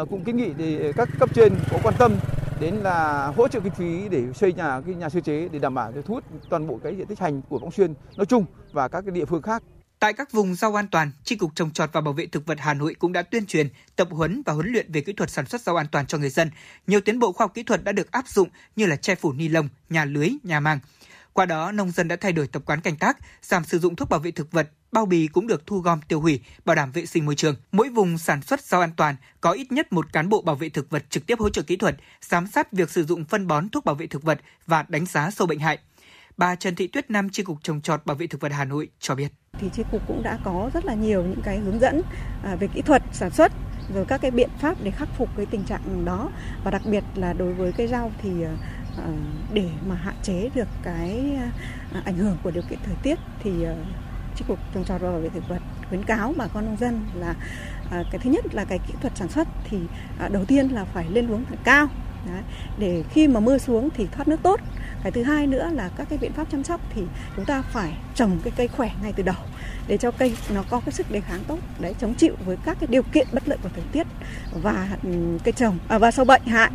uh, 0.01 0.09
cũng 0.09 0.23
kiến 0.23 0.37
nghị 0.37 0.53
để 0.57 0.93
các 0.95 1.09
cấp 1.19 1.29
trên 1.33 1.53
có 1.71 1.77
quan 1.83 1.95
tâm 1.99 2.11
đến 2.59 2.75
là 2.75 3.27
hỗ 3.37 3.47
trợ 3.47 3.59
kinh 3.59 3.73
phí 3.73 4.09
để 4.09 4.23
xây 4.33 4.53
nhà 4.53 4.81
cái 4.85 4.95
nhà 4.95 5.09
sơ 5.09 5.19
chế 5.19 5.49
để 5.51 5.59
đảm 5.59 5.75
bảo 5.75 5.91
để 5.95 6.01
thu 6.01 6.13
hút 6.13 6.23
toàn 6.49 6.67
bộ 6.67 6.79
cái 6.83 6.95
diện 6.95 7.07
tích 7.07 7.19
hành 7.19 7.41
của 7.49 7.59
Bóng 7.59 7.71
Xuyên 7.71 7.93
nói 8.17 8.25
chung 8.25 8.45
và 8.71 8.87
các 8.87 9.01
cái 9.01 9.11
địa 9.11 9.25
phương 9.25 9.41
khác. 9.41 9.63
Tại 9.99 10.13
các 10.13 10.31
vùng 10.31 10.55
rau 10.55 10.79
an 10.79 10.87
toàn, 10.87 11.11
tri 11.23 11.35
cục 11.35 11.55
trồng 11.55 11.71
trọt 11.71 11.93
và 11.93 12.01
bảo 12.01 12.13
vệ 12.13 12.25
thực 12.25 12.45
vật 12.45 12.57
Hà 12.59 12.73
Nội 12.73 12.95
cũng 12.99 13.13
đã 13.13 13.21
tuyên 13.21 13.45
truyền, 13.45 13.69
tập 13.95 14.07
huấn 14.11 14.41
và 14.45 14.53
huấn 14.53 14.67
luyện 14.67 14.91
về 14.91 15.01
kỹ 15.01 15.13
thuật 15.13 15.29
sản 15.29 15.45
xuất 15.45 15.61
rau 15.61 15.75
an 15.75 15.87
toàn 15.91 16.07
cho 16.07 16.17
người 16.17 16.29
dân. 16.29 16.51
Nhiều 16.87 17.01
tiến 17.01 17.19
bộ 17.19 17.31
khoa 17.31 17.43
học 17.43 17.51
kỹ 17.53 17.63
thuật 17.63 17.83
đã 17.83 17.91
được 17.91 18.11
áp 18.11 18.27
dụng 18.27 18.49
như 18.75 18.85
là 18.85 18.95
che 18.95 19.15
phủ 19.15 19.33
ni 19.33 19.47
lông, 19.47 19.69
nhà 19.89 20.05
lưới, 20.05 20.29
nhà 20.43 20.59
màng. 20.59 20.79
Qua 21.33 21.45
đó, 21.45 21.71
nông 21.71 21.91
dân 21.91 22.07
đã 22.07 22.15
thay 22.15 22.31
đổi 22.31 22.47
tập 22.47 22.61
quán 22.65 22.81
canh 22.81 22.95
tác, 22.95 23.17
giảm 23.41 23.63
sử 23.63 23.79
dụng 23.79 23.95
thuốc 23.95 24.09
bảo 24.09 24.19
vệ 24.19 24.31
thực 24.31 24.51
vật, 24.51 24.69
bao 24.91 25.05
bì 25.05 25.27
cũng 25.27 25.47
được 25.47 25.65
thu 25.65 25.79
gom 25.79 26.01
tiêu 26.07 26.21
hủy, 26.21 26.41
bảo 26.65 26.75
đảm 26.75 26.91
vệ 26.91 27.05
sinh 27.05 27.25
môi 27.25 27.35
trường. 27.35 27.55
Mỗi 27.71 27.89
vùng 27.89 28.17
sản 28.17 28.41
xuất 28.41 28.61
rau 28.61 28.81
an 28.81 28.91
toàn 28.97 29.15
có 29.41 29.51
ít 29.51 29.71
nhất 29.71 29.93
một 29.93 30.13
cán 30.13 30.29
bộ 30.29 30.41
bảo 30.41 30.55
vệ 30.55 30.69
thực 30.69 30.89
vật 30.89 31.03
trực 31.09 31.27
tiếp 31.27 31.39
hỗ 31.39 31.49
trợ 31.49 31.61
kỹ 31.61 31.75
thuật, 31.75 31.95
giám 32.21 32.47
sát 32.47 32.73
việc 32.73 32.89
sử 32.89 33.03
dụng 33.03 33.25
phân 33.25 33.47
bón 33.47 33.69
thuốc 33.69 33.85
bảo 33.85 33.95
vệ 33.95 34.07
thực 34.07 34.23
vật 34.23 34.39
và 34.65 34.85
đánh 34.87 35.05
giá 35.05 35.31
sâu 35.31 35.47
bệnh 35.47 35.59
hại. 35.59 35.79
Bà 36.37 36.55
Trần 36.55 36.75
Thị 36.75 36.87
Tuyết 36.87 37.11
Nam, 37.11 37.29
Chi 37.29 37.43
cục 37.43 37.57
trồng 37.63 37.81
trọt 37.81 38.05
bảo 38.05 38.15
vệ 38.15 38.27
thực 38.27 38.41
vật 38.41 38.51
Hà 38.51 38.65
Nội 38.65 38.89
cho 38.99 39.15
biết. 39.15 39.31
Thì 39.59 39.69
Chi 39.73 39.83
cục 39.91 40.01
cũng 40.07 40.23
đã 40.23 40.37
có 40.43 40.69
rất 40.73 40.85
là 40.85 40.93
nhiều 40.93 41.23
những 41.23 41.41
cái 41.43 41.57
hướng 41.57 41.79
dẫn 41.79 42.01
à, 42.43 42.55
về 42.55 42.67
kỹ 42.73 42.81
thuật 42.81 43.03
sản 43.11 43.31
xuất 43.31 43.51
rồi 43.93 44.05
các 44.05 44.21
cái 44.21 44.31
biện 44.31 44.49
pháp 44.59 44.77
để 44.83 44.91
khắc 44.91 45.09
phục 45.17 45.29
cái 45.37 45.45
tình 45.45 45.63
trạng 45.63 46.05
đó 46.05 46.29
và 46.63 46.71
đặc 46.71 46.81
biệt 46.85 47.03
là 47.15 47.33
đối 47.33 47.53
với 47.53 47.71
cây 47.71 47.87
rau 47.87 48.11
thì 48.21 48.43
à, 48.43 48.55
à, 48.97 49.07
để 49.53 49.69
mà 49.87 49.95
hạn 49.95 50.15
chế 50.23 50.49
được 50.55 50.67
cái 50.83 51.37
ảnh 52.05 52.17
hưởng 52.17 52.37
của 52.43 52.51
điều 52.51 52.63
kiện 52.69 52.79
thời 52.83 52.95
tiết 53.03 53.19
thì 53.43 53.51
Chi 54.35 54.45
cục 54.47 54.59
trồng 54.73 54.85
trọt 54.85 55.01
và 55.01 55.11
bảo 55.11 55.19
vệ 55.19 55.29
thực 55.29 55.47
vật 55.47 55.61
khuyến 55.89 56.03
cáo 56.03 56.33
bà 56.37 56.47
con 56.47 56.65
nông 56.65 56.77
dân 56.77 57.05
là 57.13 57.35
cái 57.91 58.19
thứ 58.23 58.29
nhất 58.29 58.45
là 58.55 58.65
cái 58.65 58.79
kỹ 58.87 58.93
thuật 59.01 59.17
sản 59.17 59.29
xuất 59.29 59.47
thì 59.69 59.77
đầu 60.31 60.45
tiên 60.45 60.67
là 60.67 60.85
phải 60.85 61.05
lên 61.09 61.27
luống 61.27 61.45
thật 61.45 61.57
cao 61.63 61.87
Đấy, 62.31 62.43
để 62.77 63.03
khi 63.09 63.27
mà 63.27 63.39
mưa 63.39 63.57
xuống 63.57 63.89
thì 63.97 64.07
thoát 64.11 64.27
nước 64.27 64.39
tốt. 64.43 64.59
Cái 65.03 65.11
thứ 65.11 65.23
hai 65.23 65.47
nữa 65.47 65.69
là 65.73 65.89
các 65.97 66.07
cái 66.09 66.19
biện 66.19 66.33
pháp 66.33 66.47
chăm 66.51 66.63
sóc 66.63 66.81
thì 66.95 67.01
chúng 67.35 67.45
ta 67.45 67.61
phải 67.61 67.93
trồng 68.15 68.39
cái 68.43 68.53
cây 68.57 68.67
khỏe 68.67 68.91
ngay 69.03 69.13
từ 69.13 69.23
đầu 69.23 69.35
để 69.87 69.97
cho 69.97 70.11
cây 70.11 70.35
nó 70.53 70.63
có 70.69 70.81
cái 70.85 70.91
sức 70.91 71.11
đề 71.11 71.21
kháng 71.21 71.43
tốt 71.47 71.59
đấy 71.79 71.95
chống 71.99 72.13
chịu 72.13 72.33
với 72.45 72.57
các 72.65 72.77
cái 72.79 72.87
điều 72.87 73.03
kiện 73.03 73.27
bất 73.31 73.49
lợi 73.49 73.57
của 73.63 73.69
thời 73.75 73.83
tiết 73.91 74.07
và 74.61 74.97
ừ, 75.03 75.37
cây 75.43 75.51
trồng 75.51 75.77
à, 75.87 75.97
và 75.97 76.11
sâu 76.11 76.25
bệnh 76.25 76.41
hại 76.45 76.71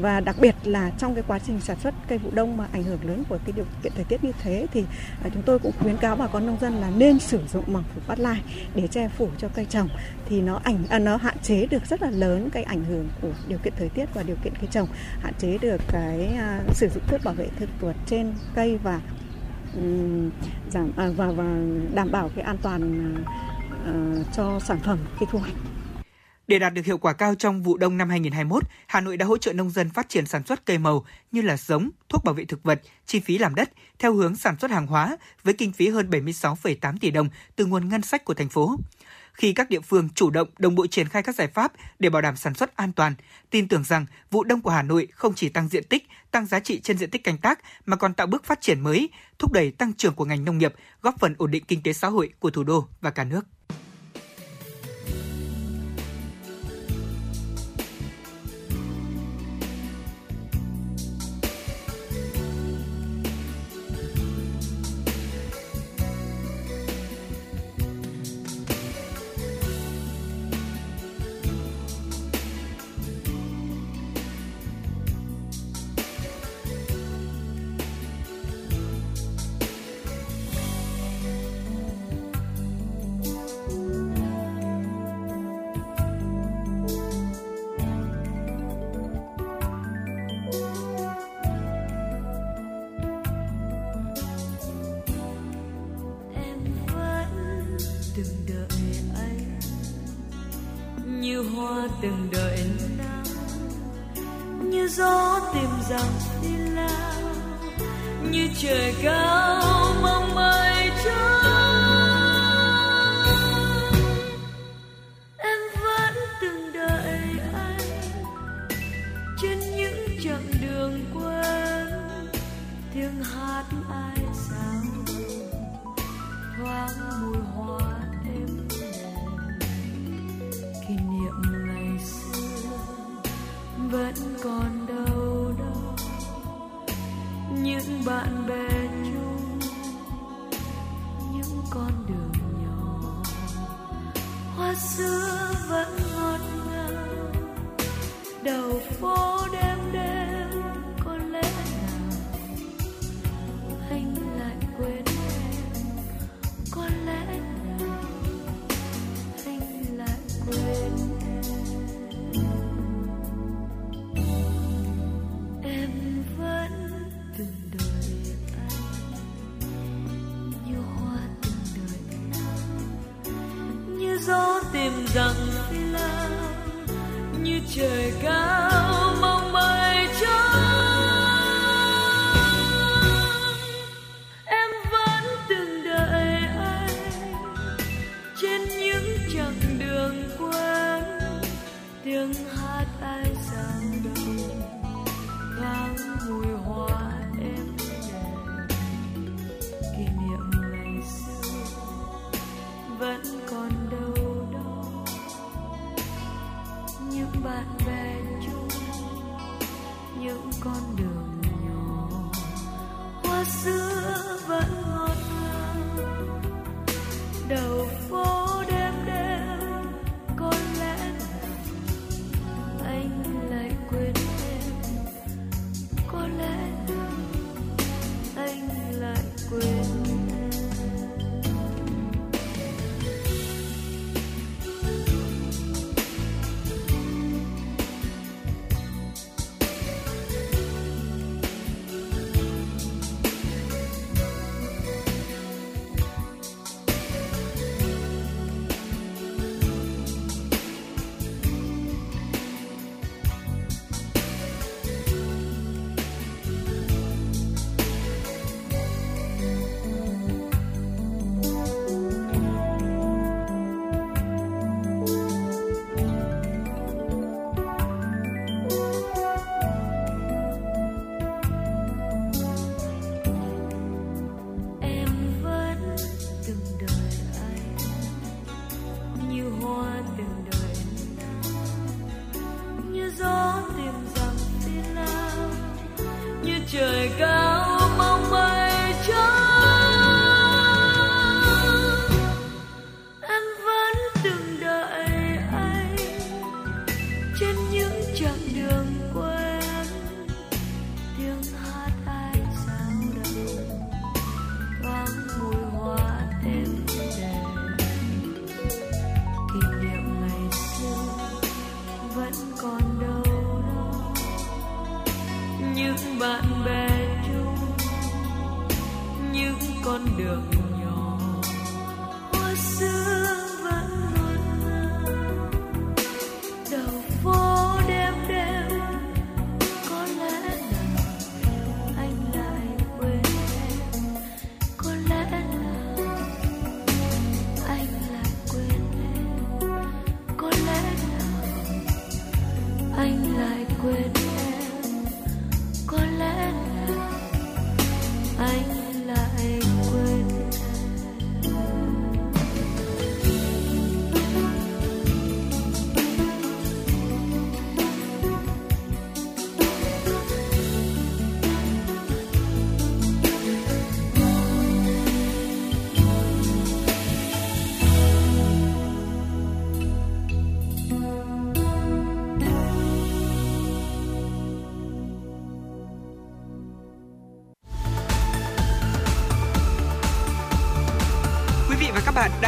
và 0.00 0.20
đặc 0.20 0.36
biệt 0.40 0.54
là 0.64 0.90
trong 0.98 1.14
cái 1.14 1.24
quá 1.26 1.38
trình 1.38 1.60
sản 1.60 1.76
xuất 1.80 1.94
cây 2.08 2.18
vụ 2.18 2.30
đông 2.34 2.56
mà 2.56 2.66
ảnh 2.72 2.82
hưởng 2.82 3.04
lớn 3.04 3.24
của 3.28 3.38
cái 3.44 3.52
điều 3.56 3.64
kiện 3.82 3.92
thời 3.94 4.04
tiết 4.04 4.24
như 4.24 4.32
thế 4.42 4.66
thì 4.72 4.84
à, 5.24 5.30
chúng 5.34 5.42
tôi 5.42 5.58
cũng 5.58 5.72
khuyến 5.80 5.96
cáo 5.96 6.16
bà 6.16 6.26
con 6.26 6.46
nông 6.46 6.58
dân 6.60 6.74
là 6.74 6.90
nên 6.96 7.18
sử 7.18 7.40
dụng 7.52 7.64
màng 7.66 7.84
phủ 7.94 8.00
bát 8.06 8.18
lai 8.18 8.42
để 8.74 8.86
che 8.86 9.08
phủ 9.08 9.28
cho 9.38 9.48
cây 9.54 9.64
trồng. 9.64 9.88
Thì 10.28 10.40
nó 10.40 10.60
ảnh 10.64 10.84
à, 10.88 10.98
nó 10.98 11.16
hạn 11.16 11.36
chế 11.42 11.66
được 11.66 11.86
rất 11.86 12.02
là 12.02 12.10
lớn 12.10 12.50
cái 12.52 12.62
ảnh 12.62 12.84
hưởng 12.84 13.08
của 13.22 13.32
điều 13.48 13.58
kiện 13.58 13.72
thời 13.76 13.88
tiết 13.88 14.14
và 14.14 14.22
điều 14.22 14.36
kiện 14.44 14.52
cây 14.60 14.68
trồng 14.72 14.88
hạn 15.20 15.32
chế 15.38 15.58
được 15.58 15.80
cái 15.88 16.26
à, 16.26 16.60
sử 16.72 16.88
dụng 16.88 17.02
thuốc 17.06 17.20
bảo 17.24 17.34
vệ 17.34 17.48
thực 17.58 17.68
vật 17.80 17.96
trên 18.06 18.32
cây 18.54 18.78
và 18.82 19.00
um, 19.76 20.30
giảm 20.70 20.92
à, 20.96 21.10
và 21.16 21.26
và 21.26 21.44
đảm 21.94 22.12
bảo 22.12 22.30
cái 22.36 22.44
an 22.44 22.56
toàn 22.62 23.14
à, 23.86 23.92
cho 24.36 24.60
sản 24.60 24.78
phẩm 24.84 24.98
khi 25.18 25.26
thu 25.30 25.38
hoạch 25.38 25.73
để 26.46 26.58
đạt 26.58 26.74
được 26.74 26.84
hiệu 26.84 26.98
quả 26.98 27.12
cao 27.12 27.34
trong 27.34 27.62
vụ 27.62 27.76
đông 27.76 27.96
năm 27.96 28.10
2021, 28.10 28.62
Hà 28.86 29.00
Nội 29.00 29.16
đã 29.16 29.26
hỗ 29.26 29.38
trợ 29.38 29.52
nông 29.52 29.70
dân 29.70 29.90
phát 29.90 30.08
triển 30.08 30.26
sản 30.26 30.44
xuất 30.44 30.66
cây 30.66 30.78
màu 30.78 31.04
như 31.32 31.42
là 31.42 31.56
giống, 31.56 31.90
thuốc 32.08 32.24
bảo 32.24 32.34
vệ 32.34 32.44
thực 32.44 32.62
vật, 32.62 32.82
chi 33.06 33.20
phí 33.20 33.38
làm 33.38 33.54
đất 33.54 33.70
theo 33.98 34.14
hướng 34.14 34.36
sản 34.36 34.56
xuất 34.58 34.70
hàng 34.70 34.86
hóa 34.86 35.16
với 35.42 35.54
kinh 35.54 35.72
phí 35.72 35.88
hơn 35.88 36.10
76,8 36.10 36.98
tỷ 37.00 37.10
đồng 37.10 37.28
từ 37.56 37.66
nguồn 37.66 37.88
ngân 37.88 38.02
sách 38.02 38.24
của 38.24 38.34
thành 38.34 38.48
phố. 38.48 38.76
Khi 39.32 39.52
các 39.52 39.70
địa 39.70 39.80
phương 39.80 40.08
chủ 40.14 40.30
động 40.30 40.48
đồng 40.58 40.74
bộ 40.74 40.86
triển 40.86 41.08
khai 41.08 41.22
các 41.22 41.34
giải 41.34 41.48
pháp 41.48 41.72
để 41.98 42.10
bảo 42.10 42.22
đảm 42.22 42.36
sản 42.36 42.54
xuất 42.54 42.76
an 42.76 42.92
toàn, 42.92 43.14
tin 43.50 43.68
tưởng 43.68 43.84
rằng 43.84 44.06
vụ 44.30 44.44
đông 44.44 44.60
của 44.60 44.70
Hà 44.70 44.82
Nội 44.82 45.08
không 45.14 45.34
chỉ 45.34 45.48
tăng 45.48 45.68
diện 45.68 45.84
tích, 45.84 46.08
tăng 46.30 46.46
giá 46.46 46.60
trị 46.60 46.80
trên 46.80 46.98
diện 46.98 47.10
tích 47.10 47.24
canh 47.24 47.38
tác 47.38 47.58
mà 47.86 47.96
còn 47.96 48.14
tạo 48.14 48.26
bước 48.26 48.44
phát 48.44 48.60
triển 48.60 48.80
mới, 48.80 49.08
thúc 49.38 49.52
đẩy 49.52 49.70
tăng 49.70 49.92
trưởng 49.92 50.14
của 50.14 50.24
ngành 50.24 50.44
nông 50.44 50.58
nghiệp, 50.58 50.74
góp 51.02 51.14
phần 51.18 51.34
ổn 51.38 51.50
định 51.50 51.64
kinh 51.68 51.82
tế 51.82 51.92
xã 51.92 52.08
hội 52.08 52.32
của 52.38 52.50
thủ 52.50 52.64
đô 52.64 52.88
và 53.00 53.10
cả 53.10 53.24
nước. 53.24 53.46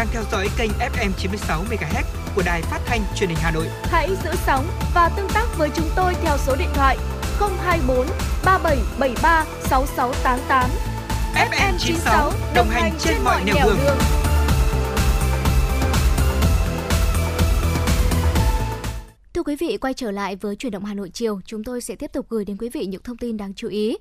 đang 0.06 0.14
theo 0.14 0.24
dõi 0.32 0.48
kênh 0.58 0.70
FM 0.70 1.10
96 1.18 1.64
MHz 1.70 2.02
của 2.36 2.42
đài 2.46 2.62
phát 2.62 2.80
thanh 2.86 3.00
truyền 3.16 3.28
hình 3.28 3.38
Hà 3.40 3.50
Nội. 3.50 3.66
Hãy 3.82 4.08
giữ 4.24 4.30
sóng 4.46 4.66
và 4.94 5.08
tương 5.16 5.28
tác 5.34 5.46
với 5.58 5.70
chúng 5.74 5.88
tôi 5.96 6.14
theo 6.22 6.36
số 6.38 6.56
điện 6.56 6.68
thoại 6.74 6.96
024 7.40 8.06
3773 8.44 9.44
6688. 9.62 10.70
FM 11.34 11.78
96 11.78 12.32
đồng 12.54 12.68
hành 12.68 12.92
trên, 12.98 13.14
trên 13.14 13.24
mọi 13.24 13.44
nẻo 13.44 13.54
đường. 13.64 13.78
đường. 13.84 13.98
Thưa 19.34 19.42
quý 19.42 19.56
vị, 19.56 19.76
quay 19.80 19.94
trở 19.94 20.10
lại 20.10 20.36
với 20.36 20.56
chuyển 20.56 20.72
động 20.72 20.84
Hà 20.84 20.94
Nội 20.94 21.10
chiều, 21.14 21.40
chúng 21.46 21.64
tôi 21.64 21.80
sẽ 21.80 21.94
tiếp 21.94 22.10
tục 22.12 22.26
gửi 22.28 22.44
đến 22.44 22.56
quý 22.56 22.68
vị 22.68 22.86
những 22.86 23.02
thông 23.02 23.16
tin 23.16 23.36
đáng 23.36 23.54
chú 23.54 23.68
ý. 23.68 23.96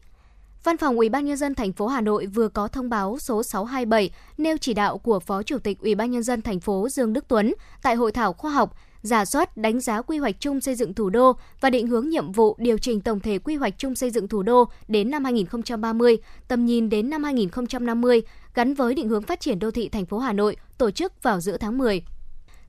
Văn 0.66 0.78
phòng 0.78 0.96
Ủy 0.98 1.10
ban 1.10 1.26
nhân 1.26 1.38
dân 1.38 1.56
thành 1.56 1.74
phố 1.74 1.88
Hà 1.88 2.02
Nội 2.02 2.26
vừa 2.26 2.48
có 2.48 2.68
thông 2.68 2.90
báo 2.90 3.18
số 3.20 3.44
627 3.44 4.10
nêu 4.38 4.58
chỉ 4.58 4.74
đạo 4.74 4.98
của 4.98 5.20
Phó 5.20 5.44
Chủ 5.44 5.60
tịch 5.60 5.80
Ủy 5.82 5.96
ban 5.96 6.12
nhân 6.12 6.24
dân 6.24 6.42
thành 6.42 6.60
phố 6.60 6.90
Dương 6.90 7.14
Đức 7.14 7.26
Tuấn 7.28 7.54
tại 7.82 7.96
hội 7.96 8.12
thảo 8.12 8.34
khoa 8.34 8.52
học 8.52 8.76
giả 9.02 9.26
soát 9.26 9.58
đánh 9.58 9.80
giá 9.80 10.02
quy 10.02 10.18
hoạch 10.18 10.36
chung 10.40 10.62
xây 10.62 10.76
dựng 10.76 10.94
thủ 10.94 11.10
đô 11.10 11.34
và 11.62 11.70
định 11.70 11.88
hướng 11.88 12.10
nhiệm 12.10 12.32
vụ 12.32 12.56
điều 12.60 12.78
chỉnh 12.78 13.02
tổng 13.02 13.20
thể 13.20 13.40
quy 13.40 13.56
hoạch 13.56 13.74
chung 13.78 13.96
xây 13.96 14.10
dựng 14.10 14.28
thủ 14.28 14.44
đô 14.44 14.66
đến 14.88 15.12
năm 15.12 15.24
2030, 15.24 16.18
tầm 16.48 16.66
nhìn 16.66 16.90
đến 16.90 17.10
năm 17.10 17.24
2050 17.24 18.22
gắn 18.54 18.74
với 18.74 18.94
định 18.94 19.10
hướng 19.10 19.24
phát 19.24 19.40
triển 19.40 19.60
đô 19.60 19.72
thị 19.72 19.90
thành 19.90 20.06
phố 20.06 20.20
Hà 20.20 20.34
Nội 20.34 20.56
tổ 20.78 20.92
chức 20.92 21.24
vào 21.24 21.40
giữa 21.40 21.58
tháng 21.58 21.78
10. 21.78 22.02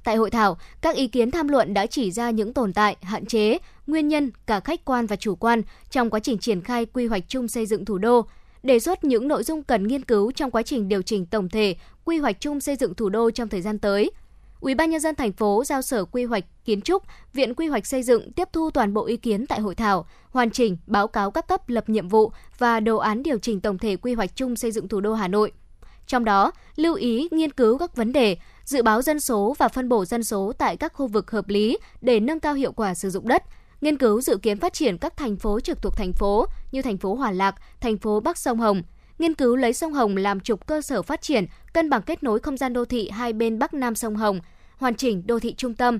Tại 0.06 0.16
hội 0.16 0.30
thảo, 0.30 0.56
các 0.80 0.96
ý 0.96 1.08
kiến 1.08 1.30
tham 1.30 1.48
luận 1.48 1.74
đã 1.74 1.86
chỉ 1.86 2.10
ra 2.10 2.30
những 2.30 2.52
tồn 2.52 2.72
tại, 2.72 2.96
hạn 3.02 3.26
chế, 3.26 3.58
nguyên 3.86 4.08
nhân 4.08 4.30
cả 4.46 4.60
khách 4.60 4.84
quan 4.84 5.06
và 5.06 5.16
chủ 5.16 5.34
quan 5.34 5.62
trong 5.90 6.10
quá 6.10 6.20
trình 6.20 6.38
triển 6.38 6.60
khai 6.60 6.86
quy 6.86 7.06
hoạch 7.06 7.22
chung 7.28 7.48
xây 7.48 7.66
dựng 7.66 7.84
thủ 7.84 7.98
đô, 7.98 8.26
đề 8.62 8.78
xuất 8.78 9.04
những 9.04 9.28
nội 9.28 9.42
dung 9.42 9.62
cần 9.62 9.88
nghiên 9.88 10.04
cứu 10.04 10.32
trong 10.32 10.50
quá 10.50 10.62
trình 10.62 10.88
điều 10.88 11.02
chỉnh 11.02 11.26
tổng 11.26 11.48
thể 11.48 11.76
quy 12.04 12.18
hoạch 12.18 12.40
chung 12.40 12.60
xây 12.60 12.76
dựng 12.76 12.94
thủ 12.94 13.08
đô 13.08 13.30
trong 13.30 13.48
thời 13.48 13.62
gian 13.62 13.78
tới. 13.78 14.10
Ủy 14.60 14.74
ban 14.74 14.90
nhân 14.90 15.00
dân 15.00 15.14
thành 15.14 15.32
phố 15.32 15.64
giao 15.64 15.82
Sở 15.82 16.04
Quy 16.04 16.24
hoạch 16.24 16.44
Kiến 16.64 16.80
trúc, 16.80 17.02
Viện 17.32 17.54
Quy 17.54 17.66
hoạch 17.66 17.86
xây 17.86 18.02
dựng 18.02 18.32
tiếp 18.32 18.48
thu 18.52 18.70
toàn 18.70 18.94
bộ 18.94 19.06
ý 19.06 19.16
kiến 19.16 19.46
tại 19.46 19.60
hội 19.60 19.74
thảo, 19.74 20.06
hoàn 20.30 20.50
chỉnh 20.50 20.76
báo 20.86 21.08
cáo 21.08 21.30
các 21.30 21.48
cấp 21.48 21.68
lập 21.68 21.88
nhiệm 21.88 22.08
vụ 22.08 22.32
và 22.58 22.80
đồ 22.80 22.96
án 22.96 23.22
điều 23.22 23.38
chỉnh 23.38 23.60
tổng 23.60 23.78
thể 23.78 23.96
quy 23.96 24.14
hoạch 24.14 24.36
chung 24.36 24.56
xây 24.56 24.72
dựng 24.72 24.88
thủ 24.88 25.00
đô 25.00 25.14
Hà 25.14 25.28
Nội. 25.28 25.52
Trong 26.06 26.24
đó, 26.24 26.52
lưu 26.76 26.94
ý 26.94 27.28
nghiên 27.30 27.50
cứu 27.50 27.78
các 27.78 27.96
vấn 27.96 28.12
đề 28.12 28.36
dự 28.66 28.82
báo 28.82 29.02
dân 29.02 29.20
số 29.20 29.54
và 29.58 29.68
phân 29.68 29.88
bổ 29.88 30.04
dân 30.04 30.24
số 30.24 30.52
tại 30.58 30.76
các 30.76 30.92
khu 30.92 31.06
vực 31.06 31.30
hợp 31.30 31.48
lý 31.48 31.78
để 32.00 32.20
nâng 32.20 32.40
cao 32.40 32.54
hiệu 32.54 32.72
quả 32.72 32.94
sử 32.94 33.10
dụng 33.10 33.28
đất, 33.28 33.42
nghiên 33.80 33.98
cứu 33.98 34.20
dự 34.20 34.36
kiến 34.36 34.58
phát 34.58 34.72
triển 34.72 34.98
các 34.98 35.16
thành 35.16 35.36
phố 35.36 35.60
trực 35.60 35.82
thuộc 35.82 35.96
thành 35.96 36.12
phố 36.12 36.46
như 36.72 36.82
thành 36.82 36.98
phố 36.98 37.14
Hòa 37.14 37.30
Lạc, 37.32 37.54
thành 37.80 37.98
phố 37.98 38.20
Bắc 38.20 38.38
Sông 38.38 38.58
Hồng, 38.58 38.82
nghiên 39.18 39.34
cứu 39.34 39.56
lấy 39.56 39.72
sông 39.72 39.92
Hồng 39.92 40.16
làm 40.16 40.40
trục 40.40 40.66
cơ 40.66 40.80
sở 40.80 41.02
phát 41.02 41.22
triển, 41.22 41.46
cân 41.72 41.90
bằng 41.90 42.02
kết 42.02 42.22
nối 42.22 42.38
không 42.38 42.56
gian 42.56 42.72
đô 42.72 42.84
thị 42.84 43.10
hai 43.10 43.32
bên 43.32 43.58
Bắc 43.58 43.74
Nam 43.74 43.94
sông 43.94 44.16
Hồng, 44.16 44.40
hoàn 44.76 44.94
chỉnh 44.94 45.26
đô 45.26 45.38
thị 45.38 45.54
trung 45.54 45.74
tâm, 45.74 45.98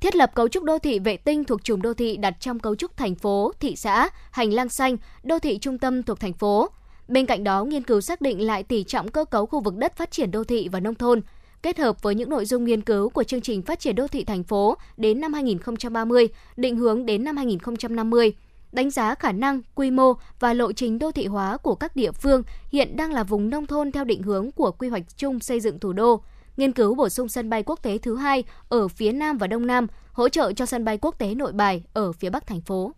thiết 0.00 0.16
lập 0.16 0.30
cấu 0.34 0.48
trúc 0.48 0.62
đô 0.64 0.78
thị 0.78 0.98
vệ 0.98 1.16
tinh 1.16 1.44
thuộc 1.44 1.64
chùm 1.64 1.80
đô 1.80 1.94
thị 1.94 2.16
đặt 2.16 2.34
trong 2.40 2.58
cấu 2.58 2.74
trúc 2.74 2.96
thành 2.96 3.14
phố, 3.14 3.52
thị 3.60 3.76
xã, 3.76 4.08
hành 4.30 4.52
lang 4.52 4.68
xanh, 4.68 4.96
đô 5.22 5.38
thị 5.38 5.58
trung 5.58 5.78
tâm 5.78 6.02
thuộc 6.02 6.20
thành 6.20 6.32
phố. 6.32 6.68
Bên 7.08 7.26
cạnh 7.26 7.44
đó, 7.44 7.64
nghiên 7.64 7.82
cứu 7.82 8.00
xác 8.00 8.20
định 8.20 8.46
lại 8.46 8.62
tỷ 8.62 8.84
trọng 8.84 9.08
cơ 9.08 9.24
cấu 9.24 9.46
khu 9.46 9.60
vực 9.60 9.76
đất 9.76 9.96
phát 9.96 10.10
triển 10.10 10.30
đô 10.30 10.44
thị 10.44 10.68
và 10.68 10.80
nông 10.80 10.94
thôn, 10.94 11.20
kết 11.62 11.78
hợp 11.78 12.02
với 12.02 12.14
những 12.14 12.30
nội 12.30 12.44
dung 12.44 12.64
nghiên 12.64 12.82
cứu 12.82 13.08
của 13.08 13.24
chương 13.24 13.40
trình 13.40 13.62
phát 13.62 13.80
triển 13.80 13.96
đô 13.96 14.08
thị 14.08 14.24
thành 14.24 14.44
phố 14.44 14.76
đến 14.96 15.20
năm 15.20 15.32
2030, 15.32 16.28
định 16.56 16.76
hướng 16.76 17.06
đến 17.06 17.24
năm 17.24 17.36
2050 17.36 18.32
đánh 18.72 18.90
giá 18.90 19.14
khả 19.14 19.32
năng, 19.32 19.60
quy 19.74 19.90
mô 19.90 20.12
và 20.40 20.54
lộ 20.54 20.72
trình 20.72 20.98
đô 20.98 21.12
thị 21.12 21.26
hóa 21.26 21.56
của 21.56 21.74
các 21.74 21.96
địa 21.96 22.12
phương 22.12 22.42
hiện 22.72 22.96
đang 22.96 23.12
là 23.12 23.24
vùng 23.24 23.50
nông 23.50 23.66
thôn 23.66 23.92
theo 23.92 24.04
định 24.04 24.22
hướng 24.22 24.52
của 24.52 24.72
quy 24.72 24.88
hoạch 24.88 25.16
chung 25.16 25.40
xây 25.40 25.60
dựng 25.60 25.78
thủ 25.78 25.92
đô, 25.92 26.22
nghiên 26.56 26.72
cứu 26.72 26.94
bổ 26.94 27.08
sung 27.08 27.28
sân 27.28 27.50
bay 27.50 27.62
quốc 27.62 27.82
tế 27.82 27.98
thứ 27.98 28.16
hai 28.16 28.44
ở 28.68 28.88
phía 28.88 29.12
Nam 29.12 29.38
và 29.38 29.46
Đông 29.46 29.66
Nam, 29.66 29.86
hỗ 30.12 30.28
trợ 30.28 30.52
cho 30.52 30.66
sân 30.66 30.84
bay 30.84 30.98
quốc 30.98 31.18
tế 31.18 31.34
Nội 31.34 31.52
Bài 31.52 31.82
ở 31.92 32.12
phía 32.12 32.30
Bắc 32.30 32.46
thành 32.46 32.60
phố. 32.60 32.92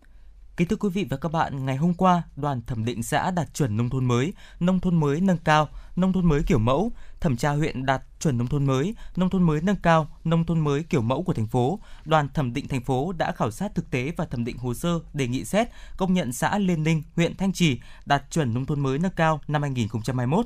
Kính 0.57 0.67
thưa 0.67 0.75
quý 0.75 0.89
vị 0.89 1.05
và 1.09 1.17
các 1.17 1.31
bạn, 1.31 1.65
ngày 1.65 1.75
hôm 1.75 1.93
qua, 1.93 2.23
đoàn 2.35 2.61
thẩm 2.67 2.85
định 2.85 3.03
xã 3.03 3.31
đạt 3.31 3.53
chuẩn 3.53 3.77
nông 3.77 3.89
thôn 3.89 4.05
mới, 4.05 4.33
nông 4.59 4.79
thôn 4.79 4.99
mới 4.99 5.21
nâng 5.21 5.37
cao, 5.37 5.69
nông 5.95 6.13
thôn 6.13 6.25
mới 6.25 6.41
kiểu 6.47 6.59
mẫu, 6.59 6.91
thẩm 7.25 7.37
tra 7.37 7.51
huyện 7.51 7.85
đạt 7.85 8.01
chuẩn 8.19 8.37
nông 8.37 8.47
thôn 8.47 8.65
mới, 8.65 8.95
nông 9.15 9.29
thôn 9.29 9.43
mới 9.43 9.61
nâng 9.61 9.75
cao, 9.75 10.07
nông 10.23 10.45
thôn 10.45 10.59
mới 10.59 10.83
kiểu 10.83 11.01
mẫu 11.01 11.23
của 11.23 11.33
thành 11.33 11.47
phố. 11.47 11.79
Đoàn 12.05 12.29
thẩm 12.33 12.53
định 12.53 12.67
thành 12.67 12.81
phố 12.81 13.11
đã 13.11 13.31
khảo 13.31 13.51
sát 13.51 13.75
thực 13.75 13.91
tế 13.91 14.11
và 14.17 14.25
thẩm 14.25 14.45
định 14.45 14.57
hồ 14.57 14.73
sơ 14.73 14.99
đề 15.13 15.27
nghị 15.27 15.45
xét 15.45 15.67
công 15.97 16.13
nhận 16.13 16.33
xã 16.33 16.57
Liên 16.57 16.83
Ninh, 16.83 17.03
huyện 17.15 17.37
Thanh 17.37 17.53
Trì 17.53 17.79
đạt 18.05 18.23
chuẩn 18.31 18.53
nông 18.53 18.65
thôn 18.65 18.79
mới 18.79 18.99
nâng 18.99 19.11
cao 19.15 19.41
năm 19.47 19.61
2021. 19.61 20.45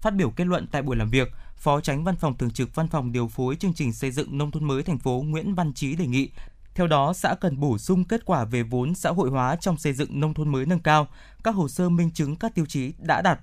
Phát 0.00 0.14
biểu 0.14 0.30
kết 0.30 0.46
luận 0.46 0.66
tại 0.72 0.82
buổi 0.82 0.96
làm 0.96 1.10
việc, 1.10 1.32
Phó 1.56 1.80
Tránh 1.80 2.04
Văn 2.04 2.16
phòng 2.16 2.36
Thường 2.38 2.50
trực 2.50 2.74
Văn 2.74 2.88
phòng 2.88 3.12
điều 3.12 3.28
phối 3.28 3.56
chương 3.56 3.74
trình 3.74 3.92
xây 3.92 4.10
dựng 4.10 4.38
nông 4.38 4.50
thôn 4.50 4.64
mới 4.64 4.82
thành 4.82 4.98
phố 4.98 5.24
Nguyễn 5.26 5.54
Văn 5.54 5.72
Trí 5.72 5.96
đề 5.96 6.06
nghị 6.06 6.30
theo 6.74 6.86
đó, 6.86 7.12
xã 7.12 7.34
cần 7.34 7.60
bổ 7.60 7.78
sung 7.78 8.04
kết 8.04 8.24
quả 8.24 8.44
về 8.44 8.62
vốn 8.62 8.94
xã 8.94 9.10
hội 9.10 9.30
hóa 9.30 9.56
trong 9.56 9.78
xây 9.78 9.92
dựng 9.92 10.20
nông 10.20 10.34
thôn 10.34 10.48
mới 10.48 10.66
nâng 10.66 10.80
cao, 10.80 11.08
các 11.44 11.54
hồ 11.54 11.68
sơ 11.68 11.88
minh 11.88 12.10
chứng 12.10 12.36
các 12.36 12.54
tiêu 12.54 12.66
chí 12.66 12.92
đã 12.98 13.22
đạt. 13.22 13.40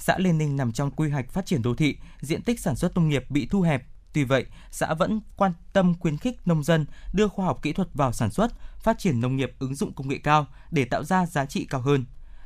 Xã 0.00 0.18
Liên 0.18 0.38
Ninh 0.38 0.56
nằm 0.56 0.72
trong 0.72 0.90
quy 0.90 1.10
hoạch 1.10 1.30
phát 1.30 1.46
triển 1.46 1.62
đô 1.62 1.74
thị, 1.74 1.96
diện 2.20 2.42
tích 2.42 2.60
sản 2.60 2.76
xuất 2.76 2.94
nông 2.94 3.08
nghiệp 3.08 3.30
bị 3.30 3.46
thu 3.46 3.60
hẹp. 3.60 3.82
Tuy 4.12 4.24
vậy, 4.24 4.46
xã 4.70 4.94
vẫn 4.94 5.20
quan 5.36 5.52
tâm 5.72 5.94
khuyến 6.00 6.16
khích 6.16 6.46
nông 6.46 6.64
dân 6.64 6.86
đưa 7.12 7.28
khoa 7.28 7.46
học 7.46 7.62
kỹ 7.62 7.72
thuật 7.72 7.88
vào 7.94 8.12
sản 8.12 8.30
xuất, 8.30 8.52
phát 8.78 8.98
triển 8.98 9.20
nông 9.20 9.36
nghiệp 9.36 9.52
ứng 9.58 9.74
dụng 9.74 9.92
công 9.92 10.08
nghệ 10.08 10.18
cao 10.22 10.46
để 10.70 10.84
tạo 10.84 11.04
ra 11.04 11.26
giá 11.26 11.46
trị 11.46 11.66
cao 11.70 11.80
hơn. 11.80 12.04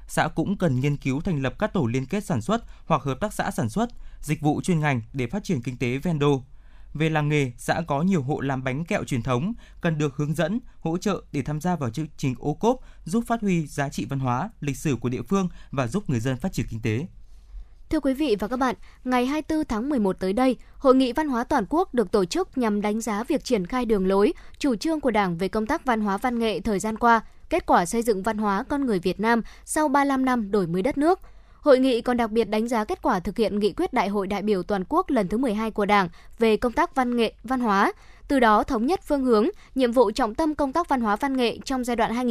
Xã 0.09 0.29
cũng 0.29 0.59
cần 0.59 0.81
nghiên 0.81 0.97
cứu 0.97 1.21
thành 1.21 1.43
lập 1.43 1.55
các 1.59 1.73
tổ 1.73 1.87
liên 1.87 2.07
kết 2.07 2.25
sản 2.25 2.41
xuất 2.41 2.65
hoặc 2.87 3.03
hợp 3.03 3.21
tác 3.21 3.33
xã 3.33 3.51
sản 3.51 3.69
xuất, 3.69 3.89
dịch 4.21 4.41
vụ 4.41 4.61
chuyên 4.63 4.81
ngành 4.81 5.03
để 5.13 5.27
phát 5.27 5.45
triển 5.45 5.63
kinh 5.63 5.77
tế 5.77 5.99
ven 5.99 6.19
đô 6.19 6.43
về 6.95 7.11
làng 7.11 7.29
nghề, 7.29 7.53
xã 7.59 7.83
có 7.87 8.03
nhiều 8.03 8.23
hộ 8.23 8.41
làm 8.41 8.65
bánh 8.65 8.85
kẹo 8.85 9.05
truyền 9.05 9.23
thống, 9.23 9.53
cần 9.81 9.99
được 9.99 10.17
hướng 10.17 10.35
dẫn, 10.35 10.61
hỗ 10.81 10.99
trợ 10.99 11.23
để 11.33 11.43
tham 11.43 11.61
gia 11.61 11.77
vào 11.77 11.91
chương 11.91 12.07
trình 12.17 12.35
ô 12.39 12.55
cốp, 12.55 12.77
giúp 13.05 13.25
phát 13.27 13.41
huy 13.41 13.67
giá 13.67 13.89
trị 13.89 14.05
văn 14.05 14.19
hóa, 14.19 14.51
lịch 14.61 14.77
sử 14.77 14.97
của 14.97 15.09
địa 15.09 15.23
phương 15.23 15.49
và 15.71 15.87
giúp 15.87 16.11
người 16.11 16.21
dân 16.21 16.37
phát 16.37 16.53
triển 16.53 16.67
kinh 16.71 16.83
tế. 16.83 17.07
Thưa 17.91 18.01
quý 18.01 18.15
vị 18.15 18.37
và 18.39 18.49
các 18.49 18.57
bạn, 18.57 18.75
ngày 19.05 19.27
24 19.27 19.65
tháng 19.65 19.89
11 19.89 20.17
tới 20.19 20.33
đây, 20.33 20.57
Hội 20.79 20.95
nghị 20.95 21.13
Văn 21.13 21.29
hóa 21.29 21.45
Toàn 21.45 21.65
quốc 21.69 21.95
được 21.95 22.11
tổ 22.11 22.25
chức 22.25 22.59
nhằm 22.59 22.81
đánh 22.81 23.01
giá 23.01 23.25
việc 23.25 23.45
triển 23.45 23.67
khai 23.67 23.85
đường 23.85 24.07
lối, 24.07 24.33
chủ 24.59 24.77
trương 24.77 25.01
của 25.01 25.11
Đảng 25.11 25.37
về 25.39 25.49
công 25.49 25.67
tác 25.67 25.85
văn 25.85 26.01
hóa 26.01 26.17
văn 26.17 26.39
nghệ 26.39 26.61
thời 26.61 26.79
gian 26.79 26.99
qua, 26.99 27.21
kết 27.51 27.67
quả 27.67 27.87
xây 27.87 28.03
dựng 28.03 28.23
văn 28.23 28.39
hóa 28.39 28.63
con 28.69 28.87
người 28.87 28.99
Việt 28.99 29.21
Nam 29.21 29.43
sau 29.65 29.89
35 29.89 30.25
năm 30.25 30.51
đổi 30.51 30.67
mới 30.67 30.83
đất 30.83 30.99
nước– 30.99 31.21
Hội 31.65 31.79
nghị 31.79 32.01
còn 32.01 32.17
đặc 32.17 32.31
biệt 32.31 32.45
đánh 32.45 32.69
giá 32.69 32.85
kết 32.85 33.03
quả 33.03 33.21
thực 33.21 33.37
hiện 33.37 33.59
nghị 33.59 33.73
quyết 33.73 33.93
Đại 33.93 34.09
hội 34.09 34.27
đại 34.27 34.43
biểu 34.43 34.63
toàn 34.63 34.85
quốc 34.89 35.11
lần 35.11 35.29
thứ 35.29 35.39
12 35.39 35.71
của 35.71 35.87
Đảng 35.87 36.09
về 36.39 36.57
công 36.57 36.73
tác 36.73 36.95
văn 36.95 37.17
nghệ, 37.17 37.35
văn 37.45 37.61
hóa, 37.61 37.93
từ 38.29 38.41
đó 38.41 38.63
thống 38.63 38.87
nhất 38.87 39.01
phương 39.07 39.25
hướng, 39.25 39.49
nhiệm 39.75 39.93
vụ 39.93 40.11
trọng 40.11 40.35
tâm 40.35 40.55
công 40.55 40.73
tác 40.73 40.89
văn 40.89 41.01
hóa 41.01 41.17
văn 41.17 41.37
nghệ 41.37 41.59
trong 41.65 41.85
giai 41.85 41.97
đoạn 41.97 42.27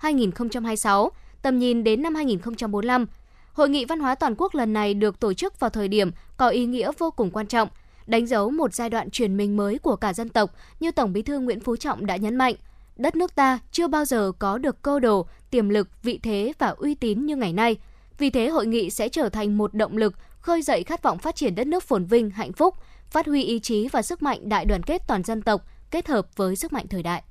2021-2026, 0.00 1.08
tầm 1.42 1.58
nhìn 1.58 1.84
đến 1.84 2.02
năm 2.02 2.14
2045. 2.14 3.06
Hội 3.54 3.68
nghị 3.68 3.84
văn 3.84 4.00
hóa 4.00 4.14
toàn 4.14 4.34
quốc 4.38 4.54
lần 4.54 4.72
này 4.72 4.94
được 4.94 5.20
tổ 5.20 5.32
chức 5.34 5.60
vào 5.60 5.70
thời 5.70 5.88
điểm 5.88 6.10
có 6.36 6.48
ý 6.48 6.66
nghĩa 6.66 6.90
vô 6.98 7.10
cùng 7.10 7.30
quan 7.30 7.46
trọng, 7.46 7.68
đánh 8.06 8.26
dấu 8.26 8.50
một 8.50 8.74
giai 8.74 8.90
đoạn 8.90 9.10
chuyển 9.10 9.36
mình 9.36 9.56
mới 9.56 9.78
của 9.78 9.96
cả 9.96 10.12
dân 10.12 10.28
tộc 10.28 10.50
như 10.80 10.90
Tổng 10.90 11.12
Bí 11.12 11.22
thư 11.22 11.38
Nguyễn 11.38 11.60
Phú 11.60 11.76
Trọng 11.76 12.06
đã 12.06 12.16
nhấn 12.16 12.36
mạnh. 12.36 12.54
Đất 12.96 13.16
nước 13.16 13.34
ta 13.34 13.58
chưa 13.72 13.88
bao 13.88 14.04
giờ 14.04 14.32
có 14.38 14.58
được 14.58 14.82
cơ 14.82 14.98
đồ, 14.98 15.26
tiềm 15.50 15.68
lực, 15.68 15.88
vị 16.02 16.20
thế 16.22 16.52
và 16.58 16.68
uy 16.68 16.94
tín 16.94 17.26
như 17.26 17.36
ngày 17.36 17.52
nay– 17.52 17.76
vì 18.18 18.30
thế, 18.30 18.48
hội 18.48 18.66
nghị 18.66 18.90
sẽ 18.90 19.08
trở 19.08 19.28
thành 19.28 19.58
một 19.58 19.74
động 19.74 19.96
lực 19.96 20.14
khơi 20.40 20.62
dậy 20.62 20.84
khát 20.84 21.02
vọng 21.02 21.18
phát 21.18 21.36
triển 21.36 21.54
đất 21.54 21.66
nước 21.66 21.82
phồn 21.82 22.04
vinh, 22.04 22.30
hạnh 22.30 22.52
phúc, 22.52 22.74
phát 23.10 23.26
huy 23.26 23.42
ý 23.42 23.58
chí 23.58 23.88
và 23.88 24.02
sức 24.02 24.22
mạnh 24.22 24.48
đại 24.48 24.64
đoàn 24.64 24.82
kết 24.82 25.02
toàn 25.06 25.22
dân 25.22 25.42
tộc 25.42 25.66
kết 25.90 26.08
hợp 26.08 26.36
với 26.36 26.56
sức 26.56 26.72
mạnh 26.72 26.86
thời 26.88 27.02
đại. 27.02 27.22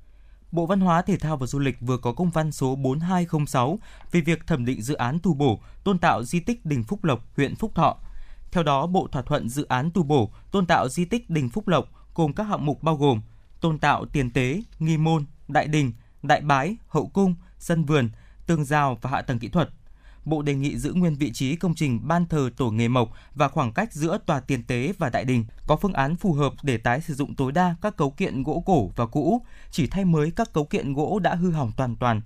Bộ 0.54 0.66
Văn 0.66 0.80
hóa, 0.80 1.02
Thể 1.02 1.16
thao 1.16 1.36
và 1.36 1.46
Du 1.46 1.58
lịch 1.58 1.80
vừa 1.80 1.96
có 1.96 2.12
công 2.12 2.30
văn 2.30 2.52
số 2.52 2.76
4206 2.76 3.78
về 4.12 4.20
việc 4.20 4.46
thẩm 4.46 4.64
định 4.64 4.82
dự 4.82 4.94
án 4.94 5.18
tu 5.22 5.34
bổ, 5.34 5.60
tôn 5.84 5.98
tạo 5.98 6.24
di 6.24 6.40
tích 6.40 6.66
Đình 6.66 6.82
Phúc 6.82 7.04
Lộc, 7.04 7.36
huyện 7.36 7.56
Phúc 7.56 7.74
Thọ. 7.74 7.96
Theo 8.52 8.62
đó, 8.62 8.86
Bộ 8.86 9.08
thỏa 9.12 9.22
thuận 9.22 9.48
dự 9.48 9.66
án 9.68 9.90
tu 9.94 10.02
bổ, 10.02 10.30
tôn 10.50 10.66
tạo 10.66 10.88
di 10.88 11.04
tích 11.04 11.30
Đình 11.30 11.48
Phúc 11.48 11.68
Lộc 11.68 11.88
gồm 12.14 12.32
các 12.32 12.44
hạng 12.44 12.66
mục 12.66 12.82
bao 12.82 12.96
gồm 12.96 13.20
tôn 13.60 13.78
tạo 13.78 14.04
tiền 14.06 14.30
tế, 14.30 14.62
nghi 14.78 14.96
môn, 14.96 15.24
đại 15.48 15.68
đình, 15.68 15.92
đại 16.22 16.40
bái, 16.40 16.76
hậu 16.88 17.06
cung, 17.06 17.34
sân 17.58 17.84
vườn, 17.84 18.10
tường 18.46 18.64
rào 18.64 18.98
và 19.02 19.10
hạ 19.10 19.22
tầng 19.22 19.38
kỹ 19.38 19.48
thuật– 19.48 19.70
Bộ 20.24 20.42
đề 20.42 20.54
nghị 20.54 20.78
giữ 20.78 20.92
nguyên 20.92 21.14
vị 21.14 21.32
trí 21.32 21.56
công 21.56 21.74
trình 21.74 22.00
ban 22.08 22.26
thờ 22.26 22.50
tổ 22.56 22.70
nghề 22.70 22.88
mộc 22.88 23.10
và 23.34 23.48
khoảng 23.48 23.72
cách 23.72 23.92
giữa 23.92 24.18
tòa 24.26 24.40
tiền 24.40 24.64
tế 24.64 24.92
và 24.98 25.10
đại 25.10 25.24
đình, 25.24 25.44
có 25.66 25.76
phương 25.76 25.92
án 25.92 26.16
phù 26.16 26.32
hợp 26.32 26.52
để 26.62 26.78
tái 26.78 27.00
sử 27.00 27.14
dụng 27.14 27.34
tối 27.34 27.52
đa 27.52 27.76
các 27.82 27.96
cấu 27.96 28.10
kiện 28.10 28.42
gỗ 28.42 28.62
cổ 28.66 28.90
và 28.96 29.06
cũ, 29.06 29.42
chỉ 29.70 29.86
thay 29.86 30.04
mới 30.04 30.30
các 30.30 30.52
cấu 30.52 30.64
kiện 30.64 30.92
gỗ 30.92 31.18
đã 31.18 31.34
hư 31.34 31.50
hỏng 31.50 31.72
toàn 31.76 31.96
toàn. 31.96 32.20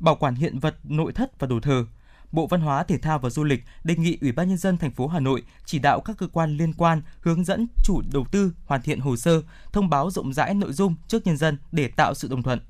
Bảo 0.00 0.16
quản 0.16 0.34
hiện 0.34 0.58
vật 0.58 0.76
nội 0.84 1.12
thất 1.12 1.40
và 1.40 1.46
đồ 1.46 1.60
thờ, 1.60 1.86
Bộ 2.32 2.46
Văn 2.46 2.60
hóa, 2.60 2.82
Thể 2.82 2.98
thao 2.98 3.18
và 3.18 3.30
Du 3.30 3.44
lịch 3.44 3.64
đề 3.84 3.96
nghị 3.96 4.18
Ủy 4.20 4.32
ban 4.32 4.48
nhân 4.48 4.58
dân 4.58 4.76
thành 4.76 4.90
phố 4.90 5.06
Hà 5.06 5.20
Nội 5.20 5.42
chỉ 5.64 5.78
đạo 5.78 6.00
các 6.00 6.16
cơ 6.18 6.26
quan 6.32 6.56
liên 6.56 6.72
quan 6.72 7.02
hướng 7.20 7.44
dẫn 7.44 7.66
chủ 7.84 8.02
đầu 8.12 8.26
tư 8.30 8.52
hoàn 8.66 8.82
thiện 8.82 9.00
hồ 9.00 9.16
sơ, 9.16 9.42
thông 9.72 9.90
báo 9.90 10.10
rộng 10.10 10.32
rãi 10.32 10.54
nội 10.54 10.72
dung 10.72 10.94
trước 11.08 11.26
nhân 11.26 11.36
dân 11.36 11.58
để 11.72 11.88
tạo 11.88 12.14
sự 12.14 12.28
đồng 12.28 12.42
thuận. 12.42 12.60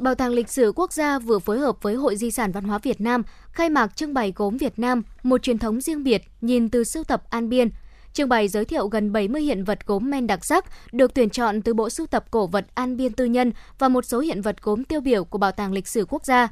Bảo 0.00 0.14
tàng 0.14 0.32
lịch 0.32 0.48
sử 0.48 0.72
quốc 0.76 0.92
gia 0.92 1.18
vừa 1.18 1.38
phối 1.38 1.58
hợp 1.58 1.82
với 1.82 1.94
Hội 1.94 2.16
Di 2.16 2.30
sản 2.30 2.52
Văn 2.52 2.64
hóa 2.64 2.78
Việt 2.78 3.00
Nam 3.00 3.22
khai 3.52 3.70
mạc 3.70 3.96
trưng 3.96 4.14
bày 4.14 4.32
gốm 4.36 4.56
Việt 4.56 4.78
Nam, 4.78 5.02
một 5.22 5.42
truyền 5.42 5.58
thống 5.58 5.80
riêng 5.80 6.04
biệt 6.04 6.22
nhìn 6.40 6.68
từ 6.68 6.84
sưu 6.84 7.04
tập 7.04 7.22
An 7.30 7.48
Biên. 7.48 7.70
Trưng 8.12 8.28
bày 8.28 8.48
giới 8.48 8.64
thiệu 8.64 8.88
gần 8.88 9.12
70 9.12 9.42
hiện 9.42 9.64
vật 9.64 9.86
gốm 9.86 10.10
men 10.10 10.26
đặc 10.26 10.44
sắc 10.44 10.64
được 10.92 11.14
tuyển 11.14 11.30
chọn 11.30 11.62
từ 11.62 11.74
bộ 11.74 11.90
sưu 11.90 12.06
tập 12.06 12.24
cổ 12.30 12.46
vật 12.46 12.66
An 12.74 12.96
Biên 12.96 13.12
tư 13.12 13.24
nhân 13.24 13.52
và 13.78 13.88
một 13.88 14.04
số 14.04 14.20
hiện 14.20 14.42
vật 14.42 14.62
gốm 14.62 14.84
tiêu 14.84 15.00
biểu 15.00 15.24
của 15.24 15.38
Bảo 15.38 15.52
tàng 15.52 15.72
lịch 15.72 15.88
sử 15.88 16.04
quốc 16.08 16.24
gia. 16.24 16.48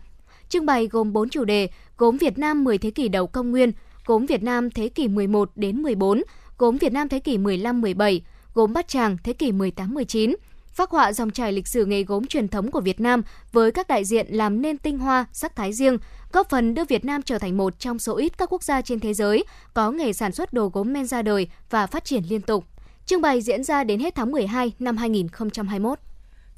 Trưng 0.49 0.67
bày 0.67 0.87
gồm 0.87 1.13
4 1.13 1.29
chủ 1.29 1.45
đề: 1.45 1.69
gốm 1.99 2.17
Việt 2.17 2.39
Nam 2.39 2.65
10 2.65 2.79
thế 2.79 2.91
kỷ 2.91 3.09
đầu 3.09 3.27
công 3.27 3.51
nguyên, 3.51 3.73
gốm 4.07 4.27
Việt 4.27 4.43
Nam 4.43 4.71
thế 4.71 4.89
kỷ 4.89 5.09
11 5.09 5.51
đến 5.55 5.83
14, 5.83 6.23
gốm 6.59 6.77
Việt 6.77 6.93
Nam 6.93 7.09
thế 7.09 7.19
kỷ 7.19 7.39
15-17, 7.39 8.21
gốm 8.55 8.73
Bát 8.73 8.89
Tràng 8.89 9.17
thế 9.25 9.33
kỷ 9.33 9.53
18-19 9.53 10.35
phác 10.79 10.91
họa 10.91 11.13
dòng 11.13 11.31
chảy 11.31 11.53
lịch 11.53 11.69
sử 11.69 11.85
nghề 11.85 12.03
gốm 12.03 12.27
truyền 12.27 12.49
thống 12.49 12.71
của 12.71 12.81
Việt 12.81 13.01
Nam 13.01 13.23
với 13.53 13.73
các 13.73 13.89
đại 13.89 14.05
diện 14.05 14.27
làm 14.31 14.63
nên 14.63 14.79
tinh 14.79 14.99
hoa, 14.99 15.27
sắc 15.33 15.57
thái 15.57 15.73
riêng, 15.73 15.99
góp 16.33 16.49
phần 16.49 16.75
đưa 16.75 16.85
Việt 16.85 17.05
Nam 17.05 17.23
trở 17.23 17.39
thành 17.39 17.57
một 17.57 17.79
trong 17.79 17.99
số 17.99 18.17
ít 18.17 18.39
các 18.39 18.53
quốc 18.53 18.63
gia 18.63 18.83
trên 18.83 19.01
thế 19.01 19.15
giới 19.15 19.45
có 19.75 19.91
nghề 19.91 20.13
sản 20.13 20.33
xuất 20.33 20.53
đồ 20.53 20.71
gốm 20.73 20.93
men 20.93 21.07
ra 21.07 21.23
đời 21.23 21.49
và 21.71 21.87
phát 21.87 22.05
triển 22.05 22.23
liên 22.29 22.41
tục. 22.41 22.65
Trưng 23.07 23.23
bày 23.23 23.41
diễn 23.41 23.65
ra 23.65 23.85
đến 23.85 24.01
hết 24.01 24.15
tháng 24.15 24.31
12 24.31 24.73
năm 24.79 24.97
2021. 24.97 25.99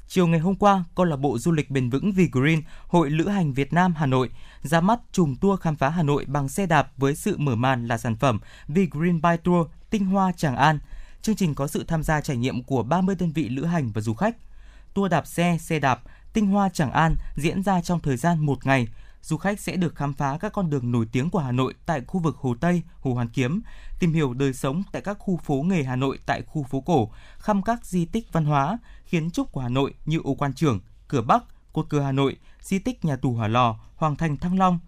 Chiều 0.07 0.27
ngày 0.27 0.39
hôm 0.39 0.55
qua, 0.55 0.83
câu 0.95 1.05
lạc 1.05 1.17
bộ 1.17 1.37
du 1.37 1.51
lịch 1.51 1.71
bền 1.71 1.89
vững 1.89 2.11
Vì 2.11 2.29
Green, 2.31 2.61
Hội 2.87 3.09
Lữ 3.09 3.27
hành 3.27 3.53
Việt 3.53 3.73
Nam 3.73 3.93
Hà 3.97 4.05
Nội 4.05 4.29
ra 4.61 4.81
mắt 4.81 4.99
trùng 5.11 5.35
tour 5.35 5.59
khám 5.59 5.75
phá 5.75 5.89
Hà 5.89 6.03
Nội 6.03 6.25
bằng 6.27 6.49
xe 6.49 6.65
đạp 6.65 6.91
với 6.97 7.15
sự 7.15 7.37
mở 7.37 7.55
màn 7.55 7.87
là 7.87 7.97
sản 7.97 8.15
phẩm 8.15 8.39
Vì 8.67 8.87
Green 8.91 9.21
by 9.21 9.37
Tour 9.43 9.67
Tinh 9.89 10.05
Hoa 10.05 10.31
Tràng 10.31 10.55
An. 10.55 10.79
Chương 11.21 11.35
trình 11.35 11.55
có 11.55 11.67
sự 11.67 11.83
tham 11.83 12.03
gia 12.03 12.21
trải 12.21 12.37
nghiệm 12.37 12.63
của 12.63 12.83
30 12.83 13.15
đơn 13.19 13.31
vị 13.31 13.49
lữ 13.49 13.65
hành 13.65 13.91
và 13.91 14.01
du 14.01 14.13
khách. 14.13 14.37
Tour 14.93 15.11
đạp 15.11 15.27
xe, 15.27 15.57
xe 15.59 15.79
đạp 15.79 16.01
Tinh 16.33 16.47
Hoa 16.47 16.69
Tràng 16.69 16.91
An 16.91 17.15
diễn 17.35 17.63
ra 17.63 17.81
trong 17.81 17.99
thời 17.99 18.17
gian 18.17 18.45
một 18.45 18.65
ngày, 18.65 18.87
du 19.21 19.37
khách 19.37 19.59
sẽ 19.59 19.75
được 19.75 19.95
khám 19.95 20.13
phá 20.13 20.37
các 20.37 20.53
con 20.53 20.69
đường 20.69 20.91
nổi 20.91 21.05
tiếng 21.11 21.29
của 21.29 21.39
Hà 21.39 21.51
Nội 21.51 21.73
tại 21.85 22.01
khu 22.07 22.19
vực 22.19 22.37
Hồ 22.37 22.55
Tây, 22.61 22.81
Hồ 22.99 23.13
Hoàn 23.13 23.29
Kiếm, 23.29 23.61
tìm 23.99 24.13
hiểu 24.13 24.33
đời 24.33 24.53
sống 24.53 24.83
tại 24.91 25.01
các 25.01 25.17
khu 25.19 25.37
phố 25.37 25.61
nghề 25.61 25.83
Hà 25.83 25.95
Nội 25.95 26.19
tại 26.25 26.41
khu 26.41 26.63
phố 26.63 26.81
cổ, 26.81 27.11
thăm 27.43 27.61
các 27.61 27.85
di 27.85 28.05
tích 28.05 28.27
văn 28.31 28.45
hóa, 28.45 28.77
kiến 29.09 29.31
trúc 29.31 29.51
của 29.51 29.61
Hà 29.61 29.69
Nội 29.69 29.93
như 30.05 30.19
Ô 30.23 30.33
Quan 30.33 30.53
Trường, 30.53 30.79
Cửa 31.07 31.21
Bắc, 31.21 31.43
Cột 31.73 31.89
Cờ 31.89 32.01
Hà 32.01 32.11
Nội, 32.11 32.37
di 32.61 32.79
tích 32.79 33.05
nhà 33.05 33.15
tù 33.15 33.33
Hỏa 33.33 33.47
Lò, 33.47 33.79
Hoàng 33.95 34.15
thành 34.15 34.37
Thăng 34.37 34.59
Long. 34.59 34.79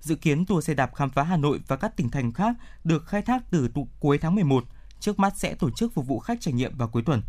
Dự 0.00 0.14
kiến 0.14 0.46
tour 0.46 0.66
xe 0.66 0.74
đạp 0.74 0.94
khám 0.94 1.10
phá 1.10 1.22
Hà 1.22 1.36
Nội 1.36 1.60
và 1.66 1.76
các 1.76 1.96
tỉnh 1.96 2.08
thành 2.10 2.32
khác 2.32 2.56
được 2.84 3.06
khai 3.06 3.22
thác 3.22 3.42
từ 3.50 3.68
cuối 4.00 4.18
tháng 4.18 4.34
11, 4.34 4.64
trước 5.02 5.18
mắt 5.18 5.32
sẽ 5.36 5.54
tổ 5.54 5.70
chức 5.70 5.94
phục 5.94 6.06
vụ 6.06 6.18
khách 6.18 6.40
trải 6.40 6.54
nghiệm 6.54 6.76
vào 6.76 6.88
cuối 6.88 7.02
tuần. 7.06 7.22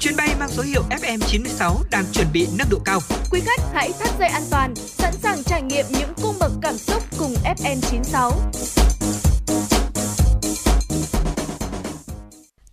Chuyến 0.00 0.16
bay 0.16 0.34
mang 0.38 0.48
số 0.48 0.62
hiệu 0.62 0.82
FM96 0.90 1.74
đang 1.90 2.04
chuẩn 2.12 2.26
bị 2.32 2.48
nâng 2.58 2.68
độ 2.70 2.78
cao. 2.84 3.00
Quý 3.30 3.40
khách 3.40 3.60
hãy 3.72 3.92
thắt 3.98 4.08
dây 4.18 4.28
an 4.28 4.42
toàn, 4.50 4.74
sẵn 4.76 5.12
sàng 5.12 5.42
trải 5.44 5.62
nghiệm 5.62 5.84
những 5.90 6.12
cung 6.22 6.34
bậc 6.40 6.52
cảm 6.62 6.74
xúc 6.74 7.02
cùng 7.18 7.34
FM96. 7.44 8.32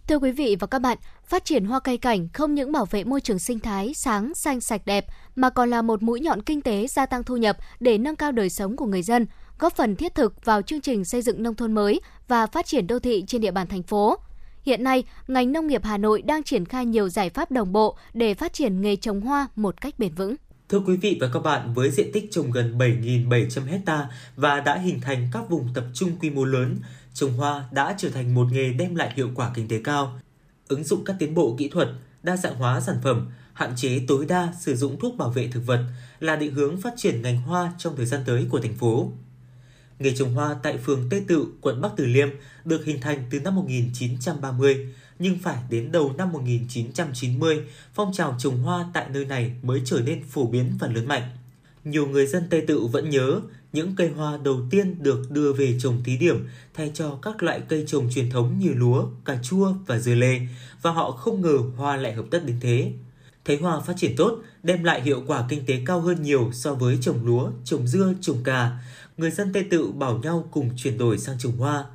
Thưa 0.08 0.20
quý 0.20 0.32
vị 0.32 0.56
và 0.60 0.68
các 0.68 0.80
bạn, 0.80 0.98
phát 1.26 1.46
triển 1.46 1.66
hoa 1.66 1.80
cây 1.80 1.98
cảnh 1.98 2.28
không 2.34 2.56
những 2.56 2.72
bảo 2.72 2.86
vệ 2.86 3.04
môi 3.04 3.22
trường 3.22 3.40
sinh 3.40 3.60
thái 3.60 3.94
sáng, 3.96 4.36
xanh, 4.36 4.62
sạch 4.62 4.82
đẹp 4.86 5.06
mà 5.36 5.50
còn 5.50 5.70
là 5.70 5.82
một 5.82 6.04
mũi 6.04 6.20
nhọn 6.20 6.42
kinh 6.42 6.62
tế 6.62 6.88
gia 6.88 7.06
tăng 7.06 7.24
thu 7.24 7.38
nhập 7.38 7.58
để 7.80 7.98
nâng 7.98 8.16
cao 8.16 8.32
đời 8.32 8.50
sống 8.50 8.76
của 8.76 8.86
người 8.86 9.02
dân, 9.02 9.28
góp 9.60 9.76
phần 9.76 9.96
thiết 9.96 10.16
thực 10.16 10.46
vào 10.46 10.62
chương 10.62 10.82
trình 10.82 11.06
xây 11.06 11.22
dựng 11.22 11.44
nông 11.44 11.56
thôn 11.56 11.74
mới 11.74 12.02
và 12.28 12.48
phát 12.48 12.66
triển 12.66 12.88
đô 12.88 13.00
thị 13.00 13.24
trên 13.28 13.42
địa 13.42 13.52
bàn 13.52 13.68
thành 13.68 13.84
phố. 13.84 14.18
Hiện 14.66 14.84
nay, 14.84 15.04
ngành 15.28 15.52
nông 15.52 15.68
nghiệp 15.68 15.82
Hà 15.84 15.98
Nội 15.98 16.22
đang 16.22 16.44
triển 16.44 16.66
khai 16.66 16.86
nhiều 16.86 17.10
giải 17.10 17.30
pháp 17.30 17.52
đồng 17.52 17.72
bộ 17.72 17.98
để 18.14 18.34
phát 18.34 18.54
triển 18.54 18.82
nghề 18.82 18.96
trồng 18.96 19.22
hoa 19.22 19.48
một 19.56 19.82
cách 19.82 20.00
bền 20.00 20.14
vững. 20.14 20.36
Thưa 20.70 20.80
quý 20.80 20.96
vị 20.98 21.18
và 21.22 21.28
các 21.34 21.40
bạn, 21.40 21.74
với 21.74 21.92
diện 21.92 22.12
tích 22.14 22.32
trồng 22.32 22.52
gần 22.52 22.78
7.700 22.78 23.66
hecta 23.66 24.08
và 24.36 24.60
đã 24.60 24.78
hình 24.78 25.02
thành 25.02 25.30
các 25.34 25.50
vùng 25.50 25.68
tập 25.74 25.84
trung 25.94 26.12
quy 26.22 26.30
mô 26.30 26.44
lớn, 26.44 26.80
trồng 27.14 27.34
hoa 27.34 27.64
đã 27.72 27.96
trở 27.98 28.10
thành 28.10 28.36
một 28.36 28.48
nghề 28.52 28.74
đem 28.74 28.96
lại 28.96 29.14
hiệu 29.16 29.30
quả 29.36 29.52
kinh 29.56 29.68
tế 29.68 29.82
cao. 29.84 30.20
Ứng 30.68 30.84
dụng 30.84 31.06
các 31.06 31.16
tiến 31.20 31.34
bộ 31.34 31.56
kỹ 31.58 31.70
thuật, 31.70 31.90
đa 32.24 32.38
dạng 32.38 32.56
hóa 32.56 32.82
sản 32.82 32.98
phẩm, 33.04 33.32
hạn 33.54 33.74
chế 33.76 34.02
tối 34.08 34.26
đa 34.26 34.54
sử 34.60 34.76
dụng 34.76 35.00
thuốc 35.00 35.16
bảo 35.16 35.30
vệ 35.30 35.48
thực 35.48 35.66
vật 35.66 35.86
là 36.20 36.36
định 36.36 36.54
hướng 36.54 36.82
phát 36.82 36.94
triển 36.98 37.22
ngành 37.22 37.42
hoa 37.42 37.74
trong 37.78 37.96
thời 37.96 38.06
gian 38.06 38.22
tới 38.26 38.46
của 38.50 38.60
thành 38.60 38.76
phố. 38.76 39.12
Nghề 40.04 40.16
trồng 40.16 40.34
hoa 40.34 40.56
tại 40.64 40.78
phường 40.78 41.08
Tây 41.10 41.24
Tự, 41.28 41.48
quận 41.62 41.82
Bắc 41.82 41.90
Từ 41.98 42.06
Liêm 42.06 42.30
được 42.66 42.86
hình 42.86 43.02
thành 43.02 43.24
từ 43.32 43.40
năm 43.40 43.56
1930, 43.56 44.94
nhưng 45.20 45.40
phải 45.40 45.58
đến 45.70 45.92
đầu 45.92 46.14
năm 46.18 46.32
1990, 46.32 47.64
phong 47.94 48.14
trào 48.14 48.36
trồng 48.40 48.58
hoa 48.58 48.86
tại 48.94 49.06
nơi 49.10 49.26
này 49.26 49.54
mới 49.62 49.82
trở 49.86 50.00
nên 50.00 50.24
phổ 50.24 50.46
biến 50.46 50.78
và 50.80 50.88
lớn 50.88 51.08
mạnh. 51.08 51.30
Nhiều 51.84 52.08
người 52.08 52.28
dân 52.28 52.44
Tây 52.50 52.64
Tự 52.68 52.86
vẫn 52.86 53.10
nhớ 53.10 53.42
những 53.74 53.96
cây 53.96 54.10
hoa 54.10 54.38
đầu 54.44 54.62
tiên 54.72 55.04
được 55.04 55.32
đưa 55.32 55.54
về 55.54 55.78
trồng 55.80 56.04
thí 56.04 56.18
điểm 56.18 56.48
thay 56.74 56.92
cho 56.94 57.20
các 57.22 57.44
loại 57.44 57.62
cây 57.70 57.84
trồng 57.88 58.10
truyền 58.16 58.30
thống 58.30 58.60
như 58.60 58.70
lúa, 58.74 59.06
cà 59.26 59.38
chua 59.44 59.74
và 59.88 60.00
dưa 60.00 60.16
lê 60.16 60.40
và 60.82 60.92
họ 60.92 61.12
không 61.12 61.42
ngờ 61.42 61.58
hoa 61.78 61.98
lại 61.98 62.14
hợp 62.14 62.26
tất 62.32 62.46
đến 62.46 62.58
thế. 62.62 62.94
Thấy 63.46 63.58
hoa 63.58 63.80
phát 63.80 63.94
triển 63.98 64.16
tốt, 64.16 64.40
đem 64.64 64.84
lại 64.84 65.02
hiệu 65.02 65.24
quả 65.28 65.46
kinh 65.50 65.66
tế 65.66 65.82
cao 65.86 66.00
hơn 66.00 66.22
nhiều 66.22 66.50
so 66.54 66.74
với 66.74 66.98
trồng 67.02 67.26
lúa, 67.26 67.52
trồng 67.66 67.88
dưa, 67.88 68.14
trồng 68.22 68.44
cà. 68.44 68.80
Người 69.18 69.32
dân 69.32 69.54
Tây 69.54 69.64
Tự 69.72 69.92
bảo 69.92 70.18
nhau 70.18 70.48
cùng 70.52 70.70
chuyển 70.78 70.98
đổi 70.98 71.18
sang 71.18 71.38
trồng 71.40 71.58
hoa. 71.58 71.86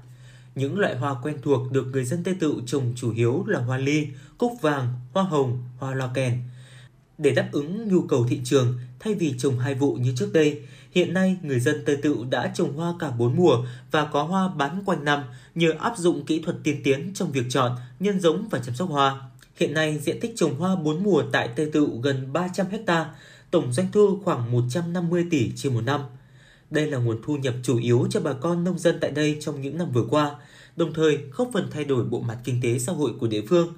Những 0.55 0.79
loại 0.79 0.97
hoa 0.97 1.15
quen 1.23 1.37
thuộc 1.43 1.73
được 1.73 1.87
người 1.93 2.05
dân 2.05 2.25
Tây 2.25 2.37
Tự 2.41 2.63
trồng 2.67 2.93
chủ 2.97 3.13
yếu 3.15 3.45
là 3.47 3.61
hoa 3.61 3.79
ly, 3.79 4.07
cúc 4.39 4.53
vàng, 4.61 4.95
hoa 5.13 5.23
hồng, 5.23 5.65
hoa 5.79 5.95
loa 5.95 6.11
kèn. 6.15 6.43
Để 7.19 7.31
đáp 7.31 7.49
ứng 7.53 7.89
nhu 7.89 8.03
cầu 8.03 8.27
thị 8.29 8.41
trường, 8.45 8.79
thay 8.99 9.15
vì 9.15 9.35
trồng 9.39 9.59
hai 9.59 9.75
vụ 9.75 9.95
như 9.95 10.15
trước 10.17 10.33
đây, 10.33 10.63
hiện 10.91 11.15
nay 11.15 11.37
người 11.43 11.61
dân 11.61 11.83
Tây 11.87 11.97
Tự 11.97 12.17
đã 12.31 12.53
trồng 12.55 12.77
hoa 12.77 12.95
cả 12.99 13.11
bốn 13.11 13.37
mùa 13.37 13.65
và 13.91 14.05
có 14.05 14.23
hoa 14.23 14.49
bán 14.49 14.83
quanh 14.87 15.05
năm 15.05 15.23
nhờ 15.55 15.73
áp 15.79 15.95
dụng 15.97 16.25
kỹ 16.25 16.43
thuật 16.43 16.57
tiên 16.65 16.81
tiến 16.85 17.11
trong 17.15 17.33
việc 17.33 17.45
chọn, 17.49 17.77
nhân 18.01 18.21
giống 18.21 18.49
và 18.49 18.59
chăm 18.59 18.75
sóc 18.75 18.89
hoa. 18.89 19.21
Hiện 19.57 19.75
nay, 19.75 19.99
diện 19.99 20.21
tích 20.21 20.33
trồng 20.37 20.59
hoa 20.59 20.77
bốn 20.77 21.03
mùa 21.03 21.23
tại 21.33 21.49
Tây 21.57 21.71
Tự 21.73 21.89
gần 22.03 22.33
300 22.33 22.67
ha, 22.87 23.11
tổng 23.51 23.73
doanh 23.73 23.89
thu 23.93 24.21
khoảng 24.25 24.53
150 24.53 25.27
tỷ 25.31 25.53
trên 25.57 25.75
một 25.75 25.81
năm. 25.81 26.01
Đây 26.71 26.91
là 26.91 26.99
nguồn 26.99 27.19
thu 27.23 27.37
nhập 27.37 27.55
chủ 27.63 27.79
yếu 27.79 28.07
cho 28.11 28.21
bà 28.21 28.33
con 28.33 28.65
nông 28.65 28.79
dân 28.79 28.99
tại 29.01 29.11
đây 29.11 29.37
trong 29.41 29.61
những 29.61 29.79
năm 29.79 29.89
vừa 29.93 30.05
qua, 30.11 30.31
đồng 30.77 30.93
thời 30.95 31.19
góp 31.37 31.51
phần 31.53 31.69
thay 31.71 31.85
đổi 31.85 32.05
bộ 32.05 32.21
mặt 32.21 32.39
kinh 32.45 32.61
tế 32.63 32.79
xã 32.79 32.93
hội 32.93 33.13
của 33.21 33.27
địa 33.27 33.43
phương. 33.49 33.69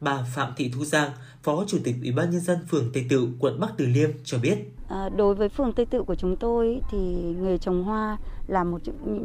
Bà 0.00 0.24
Phạm 0.34 0.52
Thị 0.56 0.72
Thu 0.74 0.84
Giang, 0.84 1.10
Phó 1.42 1.64
Chủ 1.66 1.78
tịch 1.84 1.94
Ủy 2.02 2.12
ban 2.12 2.30
Nhân 2.30 2.40
dân 2.40 2.58
phường 2.68 2.90
Tây 2.94 3.06
Tự, 3.08 3.28
quận 3.38 3.60
Bắc 3.60 3.70
Từ 3.76 3.86
Liêm 3.86 4.10
cho 4.24 4.38
biết. 4.38 4.58
À, 4.88 5.08
đối 5.08 5.34
với 5.34 5.48
phường 5.48 5.72
Tây 5.72 5.86
Tự 5.86 6.02
của 6.02 6.14
chúng 6.14 6.36
tôi 6.36 6.80
thì 6.90 6.98
nghề 7.40 7.58
trồng 7.58 7.84
hoa 7.84 8.18
là 8.46 8.64
một 8.64 8.78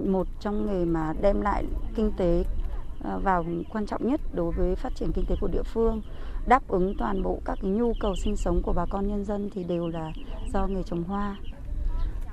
một 0.05 0.27
trong 0.39 0.65
nghề 0.65 0.85
mà 0.85 1.13
đem 1.21 1.41
lại 1.41 1.65
kinh 1.95 2.11
tế 2.17 2.43
à, 3.03 3.17
vào 3.17 3.45
quan 3.69 3.85
trọng 3.85 4.07
nhất 4.07 4.21
đối 4.33 4.51
với 4.51 4.75
phát 4.75 4.95
triển 4.95 5.11
kinh 5.15 5.25
tế 5.29 5.35
của 5.41 5.47
địa 5.47 5.63
phương 5.63 6.01
đáp 6.47 6.67
ứng 6.67 6.95
toàn 6.97 7.23
bộ 7.23 7.41
các 7.45 7.57
cái 7.61 7.71
nhu 7.71 7.93
cầu 7.99 8.15
sinh 8.23 8.35
sống 8.35 8.61
của 8.63 8.73
bà 8.73 8.85
con 8.89 9.07
nhân 9.07 9.25
dân 9.25 9.49
thì 9.53 9.63
đều 9.63 9.87
là 9.87 10.11
do 10.53 10.67
nghề 10.67 10.83
trồng 10.83 11.03
hoa 11.03 11.35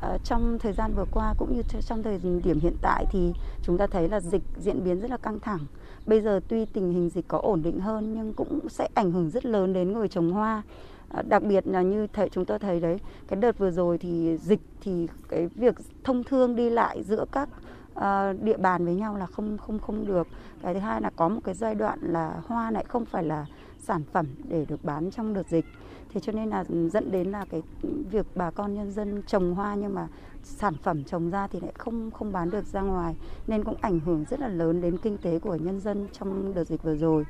Ờ, 0.03 0.19
trong 0.24 0.59
thời 0.59 0.73
gian 0.73 0.95
vừa 0.95 1.05
qua 1.11 1.35
cũng 1.39 1.57
như 1.57 1.62
trong 1.87 2.03
thời 2.03 2.20
điểm 2.45 2.61
hiện 2.61 2.77
tại 2.83 3.05
thì 3.11 3.33
chúng 3.62 3.79
ta 3.79 3.87
thấy 3.87 4.09
là 4.09 4.20
dịch 4.20 4.43
diễn 4.57 4.85
biến 4.85 5.01
rất 5.01 5.11
là 5.11 5.16
căng 5.16 5.41
thẳng. 5.41 5.61
Bây 6.07 6.20
giờ 6.20 6.41
tuy 6.49 6.65
tình 6.65 6.93
hình 6.93 7.11
dịch 7.11 7.29
có 7.29 7.39
ổn 7.39 7.62
định 7.62 7.81
hơn 7.81 8.15
nhưng 8.15 8.33
cũng 8.33 8.69
sẽ 8.69 8.89
ảnh 8.95 9.12
hưởng 9.12 9.31
rất 9.31 9.45
lớn 9.47 9.73
đến 9.73 9.93
người 9.93 10.09
trồng 10.09 10.33
hoa. 10.33 10.62
Ờ, 11.09 11.23
đặc 11.23 11.43
biệt 11.43 11.66
là 11.66 11.83
như 11.83 12.07
thầy 12.12 12.29
chúng 12.29 12.45
tôi 12.45 12.59
thấy 12.59 12.81
đấy, 12.81 12.99
cái 13.29 13.41
đợt 13.41 13.59
vừa 13.59 13.70
rồi 13.70 13.99
thì 13.99 14.39
dịch 14.39 14.61
thì 14.81 15.09
cái 15.29 15.49
việc 15.55 15.74
thông 16.05 16.24
thương 16.24 16.57
đi 16.57 16.70
lại 16.70 17.03
giữa 17.03 17.24
các 17.33 17.49
ờ, 17.95 18.33
địa 18.43 18.57
bàn 18.57 18.85
với 18.85 18.95
nhau 18.95 19.16
là 19.16 19.27
không 19.27 19.59
không 19.59 19.79
không 19.79 20.07
được. 20.07 20.27
Cái 20.62 20.74
thứ 20.74 20.81
hai 20.81 21.01
là 21.01 21.11
có 21.16 21.29
một 21.29 21.41
cái 21.45 21.55
giai 21.55 21.74
đoạn 21.74 21.99
là 22.03 22.43
hoa 22.47 22.70
lại 22.70 22.85
không 22.89 23.05
phải 23.05 23.24
là 23.24 23.47
sản 23.79 24.03
phẩm 24.12 24.27
để 24.49 24.65
được 24.69 24.85
bán 24.85 25.11
trong 25.11 25.35
đợt 25.35 25.49
dịch 25.49 25.65
thế 26.14 26.20
cho 26.20 26.32
nên 26.32 26.48
là 26.48 26.64
dẫn 26.93 27.10
đến 27.10 27.30
là 27.30 27.44
cái 27.51 27.62
việc 28.10 28.26
bà 28.34 28.51
con 28.51 28.74
nhân 28.74 28.93
dân 28.93 29.22
trồng 29.26 29.55
hoa 29.55 29.74
nhưng 29.74 29.94
mà 29.94 30.09
sản 30.44 30.74
phẩm 30.82 31.05
trồng 31.05 31.30
ra 31.30 31.47
thì 31.47 31.60
lại 31.60 31.72
không 31.78 32.10
không 32.10 32.32
bán 32.32 32.51
được 32.51 32.66
ra 32.66 32.80
ngoài 32.80 33.14
nên 33.47 33.64
cũng 33.64 33.76
ảnh 33.80 34.01
hưởng 34.01 34.24
rất 34.30 34.40
là 34.40 34.48
lớn 34.48 34.80
đến 34.80 34.97
kinh 35.02 35.18
tế 35.18 35.39
của 35.39 35.55
nhân 35.55 35.80
dân 35.80 36.09
trong 36.18 36.55
đợt 36.55 36.64
dịch 36.64 36.82
vừa 36.82 36.97
rồi. 36.97 37.24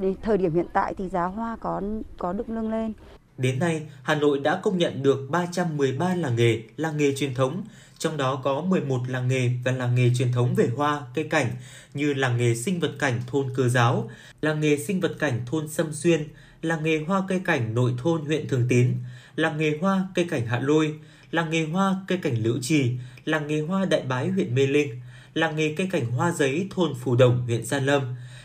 Đến 0.00 0.14
thời 0.22 0.38
điểm 0.38 0.54
hiện 0.54 0.66
tại 0.72 0.94
thì 0.98 1.08
giá 1.08 1.24
hoa 1.24 1.56
có 1.56 1.82
có 2.18 2.32
được 2.32 2.48
nâng 2.48 2.70
lên. 2.70 2.92
Đến 3.38 3.58
nay, 3.58 3.82
Hà 4.02 4.14
Nội 4.14 4.38
đã 4.38 4.60
công 4.62 4.78
nhận 4.78 5.02
được 5.02 5.26
313 5.30 6.14
làng 6.14 6.36
nghề, 6.36 6.62
làng 6.76 6.96
nghề 6.96 7.14
truyền 7.14 7.34
thống, 7.34 7.62
trong 7.98 8.16
đó 8.16 8.40
có 8.44 8.60
11 8.60 8.98
làng 9.08 9.28
nghề 9.28 9.50
và 9.64 9.72
làng 9.72 9.94
nghề 9.94 10.10
truyền 10.14 10.32
thống 10.32 10.54
về 10.54 10.68
hoa, 10.76 11.02
cây 11.14 11.24
cảnh 11.24 11.46
như 11.94 12.14
làng 12.14 12.36
nghề 12.36 12.54
sinh 12.54 12.80
vật 12.80 12.92
cảnh 12.98 13.20
thôn 13.26 13.46
Cơ 13.56 13.68
Giáo, 13.68 14.10
làng 14.42 14.60
nghề 14.60 14.76
sinh 14.76 15.00
vật 15.00 15.12
cảnh 15.18 15.40
thôn 15.46 15.68
Sâm 15.68 15.92
Xuyên, 15.92 16.28
làng 16.62 16.82
nghề 16.84 16.98
hoa 17.06 17.22
cây 17.28 17.40
cảnh 17.44 17.74
nội 17.74 17.94
thôn 17.98 18.24
huyện 18.24 18.48
Thường 18.48 18.66
Tín, 18.68 18.94
làng 19.36 19.58
nghề 19.58 19.78
hoa 19.80 20.04
cây 20.14 20.24
cảnh 20.30 20.46
Hạ 20.46 20.58
Lôi, 20.58 20.94
làng 21.30 21.50
nghề 21.50 21.66
hoa 21.66 21.96
cây 22.08 22.18
cảnh 22.22 22.34
Liễu 22.42 22.58
Trì, 22.62 22.90
làng 23.24 23.46
nghề 23.46 23.60
hoa 23.60 23.84
Đại 23.84 24.02
Bái 24.02 24.28
huyện 24.28 24.54
Mê 24.54 24.66
Linh, 24.66 25.00
làng 25.34 25.56
nghề 25.56 25.74
cây 25.74 25.88
cảnh 25.90 26.06
hoa 26.06 26.32
giấy 26.32 26.66
thôn 26.70 26.94
Phù 26.94 27.16
Đồng 27.16 27.42
huyện 27.42 27.64
Gia 27.64 27.80
Lâm, 27.80 28.02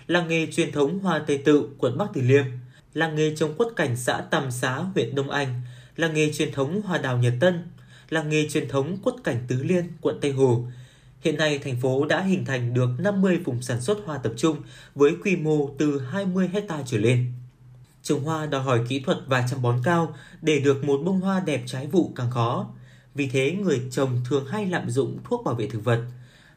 làng 0.08 0.28
nghề 0.28 0.48
truyền 0.52 0.72
thống 0.72 1.00
hoa 1.00 1.20
Tây 1.28 1.38
Tự 1.38 1.70
quận 1.78 1.98
Bắc 1.98 2.06
Từ 2.14 2.22
Liêm, 2.22 2.46
làng 2.94 3.16
nghề 3.16 3.36
trồng 3.36 3.58
quất 3.58 3.68
cảnh 3.76 3.98
xã 3.98 4.22
Tàm 4.32 4.52
Xá 4.52 4.76
huyện 4.76 5.16
Đông 5.16 5.30
Anh, 5.30 5.62
làng 5.96 6.14
nghề 6.14 6.34
truyền 6.34 6.52
thống 6.52 6.82
hoa 6.82 6.98
đào 6.98 7.18
Nhật 7.18 7.34
Tân, 7.40 7.64
làng 8.10 8.30
nghề 8.30 8.50
truyền 8.50 8.70
thống 8.70 8.98
quất 9.04 9.16
cảnh 9.24 9.46
Tứ 9.48 9.64
Liên 9.64 9.88
quận 10.02 10.18
Tây 10.22 10.32
Hồ. 10.32 10.68
Hiện 11.22 11.38
nay, 11.38 11.60
thành 11.60 11.82
phố 11.82 12.06
đã 12.06 12.22
hình 12.22 12.46
thành 12.46 12.74
được 12.74 12.90
50 13.00 13.38
vùng 13.46 13.62
sản 13.62 13.82
xuất 13.82 13.98
hoa 14.06 14.18
tập 14.18 14.34
trung 14.38 14.58
với 14.96 15.12
quy 15.24 15.36
mô 15.36 15.70
từ 15.78 16.00
20 16.00 16.50
hecta 16.54 16.84
trở 16.86 16.98
lên. 16.98 17.34
Trồng 18.08 18.24
hoa 18.24 18.46
đòi 18.46 18.62
hỏi 18.64 18.80
kỹ 18.90 19.00
thuật 19.00 19.18
và 19.28 19.48
chăm 19.50 19.62
bón 19.62 19.82
cao 19.84 20.16
để 20.42 20.60
được 20.60 20.84
một 20.84 20.98
bông 21.06 21.22
hoa 21.22 21.40
đẹp 21.40 21.64
trái 21.66 21.88
vụ 21.88 22.12
càng 22.16 22.32
khó. 22.32 22.68
Vì 23.16 23.30
thế 23.30 23.52
người 23.52 23.82
trồng 23.92 24.22
thường 24.30 24.46
hay 24.46 24.66
lạm 24.66 24.90
dụng 24.90 25.18
thuốc 25.24 25.46
bảo 25.46 25.56
vệ 25.56 25.68
thực 25.68 25.84
vật. 25.84 26.06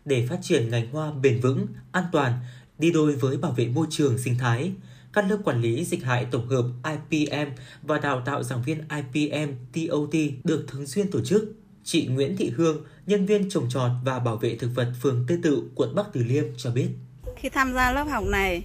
Để 0.04 0.26
phát 0.26 0.38
triển 0.42 0.70
ngành 0.70 0.90
hoa 0.92 1.12
bền 1.12 1.40
vững, 1.40 1.66
an 1.92 2.04
toàn, 2.12 2.32
Đi 2.80 2.90
đôi 2.90 3.14
với 3.14 3.36
bảo 3.36 3.52
vệ 3.52 3.68
môi 3.68 3.86
trường 3.90 4.18
sinh 4.18 4.38
thái, 4.38 4.72
các 5.12 5.30
lớp 5.30 5.38
quản 5.44 5.60
lý 5.60 5.84
dịch 5.84 6.04
hại 6.04 6.26
tổng 6.30 6.48
hợp 6.48 6.64
IPM 7.10 7.50
và 7.82 7.98
đào 7.98 8.22
tạo 8.26 8.42
giảng 8.42 8.62
viên 8.62 8.78
IPM 8.88 9.50
TOT 9.72 10.14
được 10.44 10.64
thường 10.68 10.86
xuyên 10.86 11.10
tổ 11.10 11.20
chức. 11.24 11.54
Chị 11.84 12.06
Nguyễn 12.06 12.36
Thị 12.36 12.52
Hương, 12.56 12.84
nhân 13.06 13.26
viên 13.26 13.50
trồng 13.50 13.68
trọt 13.70 13.90
và 14.04 14.18
bảo 14.18 14.36
vệ 14.36 14.56
thực 14.56 14.70
vật 14.74 14.92
phường 15.02 15.24
Tây 15.28 15.38
Tự, 15.42 15.62
quận 15.74 15.94
Bắc 15.94 16.06
Từ 16.12 16.22
Liêm 16.22 16.44
cho 16.56 16.70
biết. 16.70 16.88
Khi 17.36 17.48
tham 17.48 17.72
gia 17.74 17.92
lớp 17.92 18.04
học 18.04 18.24
này, 18.24 18.62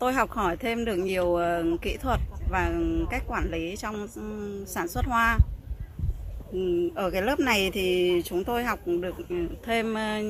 tôi 0.00 0.12
học 0.12 0.30
hỏi 0.30 0.56
thêm 0.56 0.84
được 0.84 0.96
nhiều 0.96 1.34
ờ, 1.34 1.64
kỹ 1.82 1.96
thuật 1.96 2.20
và 2.50 2.72
cách 3.10 3.22
quản 3.28 3.50
lý 3.50 3.76
trong 3.76 4.06
ừ, 4.14 4.64
sản 4.66 4.88
xuất 4.88 5.04
hoa. 5.04 5.38
Ừ, 6.52 6.90
ở 6.94 7.10
cái 7.10 7.22
lớp 7.22 7.40
này 7.40 7.70
thì 7.70 8.22
chúng 8.24 8.44
tôi 8.44 8.64
học 8.64 8.78
được 8.86 9.14
thêm 9.62 9.94
ờ, 9.94 10.22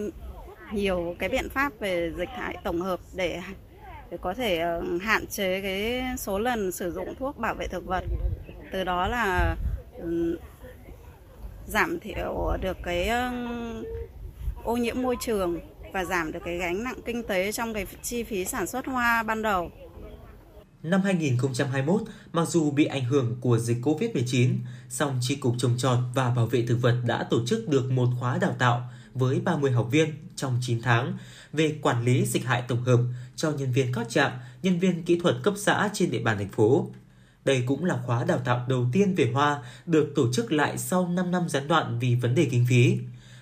nhiều 0.73 1.15
cái 1.19 1.29
biện 1.29 1.49
pháp 1.49 1.73
về 1.81 2.13
dịch 2.17 2.29
hại 2.29 2.57
tổng 2.65 2.81
hợp 2.81 3.01
để 3.15 3.41
để 4.11 4.19
có 4.21 4.35
thể 4.35 4.59
ờ, 4.59 4.83
hạn 5.01 5.27
chế 5.27 5.61
cái 5.61 6.03
số 6.19 6.39
lần 6.39 6.73
sử 6.73 6.93
dụng 6.93 7.15
thuốc 7.19 7.39
bảo 7.39 7.55
vệ 7.55 7.67
thực 7.67 7.87
vật. 7.87 8.05
Từ 8.73 8.85
đó 8.85 9.09
là 9.09 9.57
ừ, 9.99 10.39
giảm 11.67 12.01
thiểu 12.01 12.57
được 12.61 12.77
cái 12.83 13.11
ô 14.65 14.77
nhiễm 14.77 15.03
môi 15.03 15.17
trường 15.21 15.61
và 15.93 16.05
giảm 16.05 16.33
được 16.33 16.41
cái 16.45 16.59
gánh 16.59 16.85
nặng 16.85 16.99
kinh 17.05 17.23
tế 17.23 17.53
trong 17.53 17.75
cái 17.75 17.87
chi 18.03 18.23
phí 18.23 18.45
sản 18.45 18.67
xuất 18.67 18.87
hoa 18.87 19.23
ban 19.23 19.43
đầu. 19.43 19.71
Năm 20.83 21.01
2021, 21.03 22.03
mặc 22.33 22.49
dù 22.49 22.71
bị 22.71 22.85
ảnh 22.85 23.05
hưởng 23.05 23.37
của 23.41 23.59
dịch 23.59 23.77
COVID-19, 23.83 24.55
song 24.89 25.19
Tri 25.21 25.37
Cục 25.37 25.55
Trồng 25.59 25.79
Trọt 25.79 25.99
và 26.15 26.31
Bảo 26.31 26.47
vệ 26.47 26.67
Thực 26.67 26.77
vật 26.83 26.97
đã 27.07 27.27
tổ 27.31 27.47
chức 27.47 27.69
được 27.69 27.91
một 27.91 28.09
khóa 28.21 28.39
đào 28.39 28.57
tạo 28.59 28.91
với 29.15 29.41
30 29.41 29.71
học 29.71 29.89
viên 29.91 30.15
trong 30.37 30.59
9 30.61 30.83
tháng 30.83 31.17
về 31.53 31.79
quản 31.83 32.05
lý 32.05 32.25
dịch 32.27 32.45
hại 32.45 32.63
tổng 32.69 32.83
hợp 32.83 32.99
cho 33.37 33.51
nhân 33.51 33.73
viên 33.73 33.93
các 33.93 34.09
trạm, 34.09 34.33
nhân 34.63 34.79
viên 34.79 35.03
kỹ 35.03 35.19
thuật 35.23 35.37
cấp 35.43 35.55
xã 35.57 35.91
trên 35.93 36.11
địa 36.11 36.23
bàn 36.23 36.39
thành 36.39 36.49
phố. 36.49 36.91
Đây 37.45 37.65
cũng 37.67 37.85
là 37.85 37.99
khóa 38.07 38.25
đào 38.25 38.39
tạo 38.39 38.67
đầu 38.69 38.87
tiên 38.93 39.15
về 39.15 39.31
hoa 39.35 39.63
được 39.87 40.13
tổ 40.17 40.33
chức 40.33 40.53
lại 40.53 40.79
sau 40.79 41.09
5 41.09 41.31
năm 41.31 41.49
gián 41.49 41.69
đoạn 41.69 41.99
vì 41.99 42.15
vấn 42.15 42.35
đề 42.35 42.49
kinh 42.51 42.67
phí. 42.69 42.99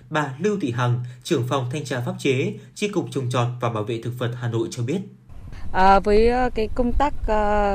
Bà 0.09 0.33
Lưu 0.39 0.57
Thị 0.61 0.71
Hằng, 0.71 1.03
trưởng 1.23 1.47
phòng 1.47 1.69
thanh 1.71 1.85
tra 1.85 2.01
pháp 2.05 2.13
chế, 2.19 2.53
Chi 2.75 2.87
cục 2.87 3.05
trồng 3.11 3.29
trọt 3.29 3.47
và 3.59 3.69
bảo 3.69 3.83
vệ 3.83 4.01
thực 4.01 4.19
vật 4.19 4.31
Hà 4.35 4.49
Nội 4.49 4.67
cho 4.71 4.83
biết. 4.83 4.99
À, 5.73 5.99
với 5.99 6.27
ờ, 6.27 6.49
cái 6.55 6.69
công 6.75 6.91
tác 6.93 7.13
à, 7.27 7.73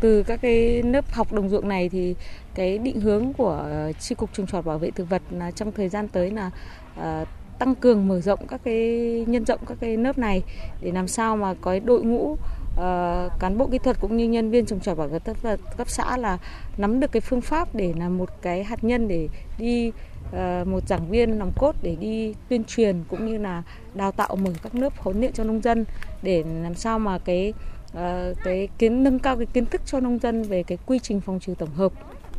từ 0.00 0.22
các 0.22 0.40
cái 0.42 0.82
lớp 0.82 1.12
học 1.12 1.32
đồng 1.32 1.48
ruộng 1.48 1.68
này 1.68 1.88
thì 1.88 2.14
cái 2.54 2.78
định 2.78 3.00
hướng 3.00 3.32
của 3.32 3.68
Chi 4.00 4.14
cục 4.14 4.30
trồng 4.32 4.46
trọt 4.46 4.64
bảo 4.64 4.78
vệ 4.78 4.90
thực 4.90 5.10
vật 5.10 5.22
là 5.30 5.50
trong 5.50 5.72
thời 5.72 5.88
gian 5.88 6.08
tới 6.08 6.30
là 6.30 6.50
à, 6.96 7.24
tăng 7.58 7.74
cường 7.74 8.08
mở 8.08 8.20
rộng 8.20 8.46
các 8.48 8.60
cái 8.64 8.74
nhân 9.26 9.44
rộng 9.44 9.60
các 9.68 9.78
cái 9.80 9.96
lớp 9.96 10.18
này 10.18 10.42
để 10.80 10.92
làm 10.92 11.08
sao 11.08 11.36
mà 11.36 11.54
có 11.60 11.78
đội 11.84 12.02
ngũ 12.02 12.32
uh, 12.32 12.38
cán 13.40 13.58
bộ 13.58 13.68
kỹ 13.72 13.78
thuật 13.78 14.00
cũng 14.00 14.16
như 14.16 14.28
nhân 14.28 14.50
viên 14.50 14.66
trồng 14.66 14.80
trọt 14.80 14.98
bảo 14.98 15.08
vệ 15.08 15.18
thực 15.18 15.42
vật 15.42 15.60
cấp 15.76 15.90
xã 15.90 16.16
là 16.16 16.38
nắm 16.76 17.00
được 17.00 17.12
cái 17.12 17.20
phương 17.20 17.40
pháp 17.40 17.74
để 17.74 17.94
là 17.98 18.08
một 18.08 18.42
cái 18.42 18.64
hạt 18.64 18.84
nhân 18.84 19.08
để 19.08 19.28
đi 19.58 19.92
Ờ, 20.32 20.64
một 20.66 20.88
giảng 20.88 21.10
viên 21.10 21.38
nòng 21.38 21.52
cốt 21.56 21.74
để 21.82 21.96
đi 22.00 22.34
tuyên 22.48 22.64
truyền 22.64 22.96
cũng 23.08 23.26
như 23.26 23.38
là 23.38 23.62
đào 23.94 24.12
tạo 24.12 24.36
mở 24.36 24.50
các 24.62 24.74
lớp 24.74 24.92
huấn 24.98 25.20
luyện 25.20 25.32
cho 25.32 25.44
nông 25.44 25.60
dân 25.60 25.84
để 26.22 26.44
làm 26.62 26.74
sao 26.74 26.98
mà 26.98 27.18
cái 27.18 27.52
ờ, 27.94 28.34
cái 28.44 28.68
kiến, 28.78 29.02
nâng 29.02 29.18
cao 29.18 29.36
cái 29.36 29.46
kiến 29.46 29.66
thức 29.66 29.80
cho 29.86 30.00
nông 30.00 30.18
dân 30.18 30.42
về 30.42 30.62
cái 30.62 30.78
quy 30.86 30.98
trình 30.98 31.20
phòng 31.20 31.40
trừ 31.40 31.54
tổng 31.58 31.70
hợp. 31.74 31.92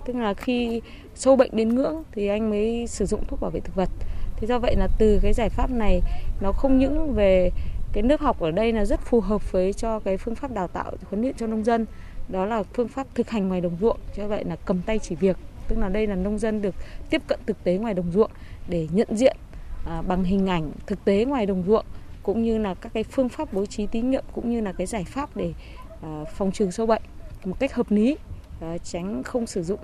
Tức 0.05 0.15
là 0.15 0.33
khi 0.33 0.81
sâu 1.15 1.35
bệnh 1.35 1.49
đến 1.53 1.75
ngưỡng 1.75 2.03
thì 2.11 2.27
anh 2.27 2.49
mới 2.49 2.87
sử 2.87 3.05
dụng 3.05 3.23
thuốc 3.27 3.41
bảo 3.41 3.51
vệ 3.51 3.59
thực 3.59 3.75
vật. 3.75 3.89
Thế 4.35 4.47
do 4.47 4.59
vậy 4.59 4.75
là 4.75 4.87
từ 4.99 5.19
cái 5.23 5.33
giải 5.33 5.49
pháp 5.49 5.71
này, 5.71 6.01
nó 6.41 6.51
không 6.51 6.79
những 6.79 7.13
về 7.13 7.49
cái 7.93 8.03
nước 8.03 8.21
học 8.21 8.39
ở 8.39 8.51
đây 8.51 8.73
là 8.73 8.85
rất 8.85 8.99
phù 8.99 9.21
hợp 9.21 9.51
với 9.51 9.73
cho 9.73 9.99
cái 9.99 10.17
phương 10.17 10.35
pháp 10.35 10.51
đào 10.53 10.67
tạo, 10.67 10.91
huấn 11.09 11.21
luyện 11.21 11.35
cho 11.37 11.47
nông 11.47 11.63
dân, 11.63 11.85
đó 12.29 12.45
là 12.45 12.63
phương 12.63 12.87
pháp 12.87 13.07
thực 13.15 13.29
hành 13.29 13.47
ngoài 13.47 13.61
đồng 13.61 13.77
ruộng. 13.81 13.97
Cho 14.15 14.27
vậy 14.27 14.43
là 14.43 14.55
cầm 14.65 14.81
tay 14.81 14.99
chỉ 14.99 15.15
việc 15.15 15.37
tức 15.73 15.81
là 15.81 15.89
đây 15.89 16.07
là 16.07 16.15
nông 16.15 16.39
dân 16.39 16.61
được 16.61 16.75
tiếp 17.09 17.21
cận 17.27 17.39
thực 17.45 17.63
tế 17.63 17.77
ngoài 17.77 17.93
đồng 17.93 18.11
ruộng 18.11 18.31
để 18.67 18.87
nhận 18.91 19.07
diện 19.11 19.37
à, 19.85 20.01
bằng 20.07 20.23
hình 20.23 20.47
ảnh 20.47 20.71
thực 20.87 21.05
tế 21.05 21.25
ngoài 21.25 21.45
đồng 21.45 21.63
ruộng, 21.67 21.85
cũng 22.23 22.43
như 22.43 22.57
là 22.57 22.73
các 22.73 22.93
cái 22.93 23.03
phương 23.03 23.29
pháp 23.29 23.53
bố 23.53 23.65
trí 23.65 23.87
tín 23.87 24.09
nhiệm 24.09 24.23
cũng 24.33 24.51
như 24.51 24.61
là 24.61 24.71
cái 24.71 24.87
giải 24.87 25.03
pháp 25.03 25.35
để 25.35 25.53
à, 26.01 26.23
phòng 26.35 26.51
trừ 26.51 26.71
sâu 26.71 26.85
bệnh 26.85 27.01
một 27.45 27.59
cách 27.59 27.73
hợp 27.73 27.91
lý 27.91 28.17
à, 28.61 28.77
tránh 28.77 29.23
không 29.23 29.47
sử 29.47 29.63
dụng 29.63 29.79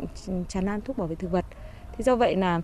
tràn 0.47 0.65
lan 0.65 0.81
thuốc 0.81 0.97
bảo 0.97 1.07
vệ 1.07 1.15
thực 1.15 1.31
vật. 1.31 1.45
Thế 1.97 2.03
do 2.03 2.15
vậy 2.15 2.35
là 2.35 2.61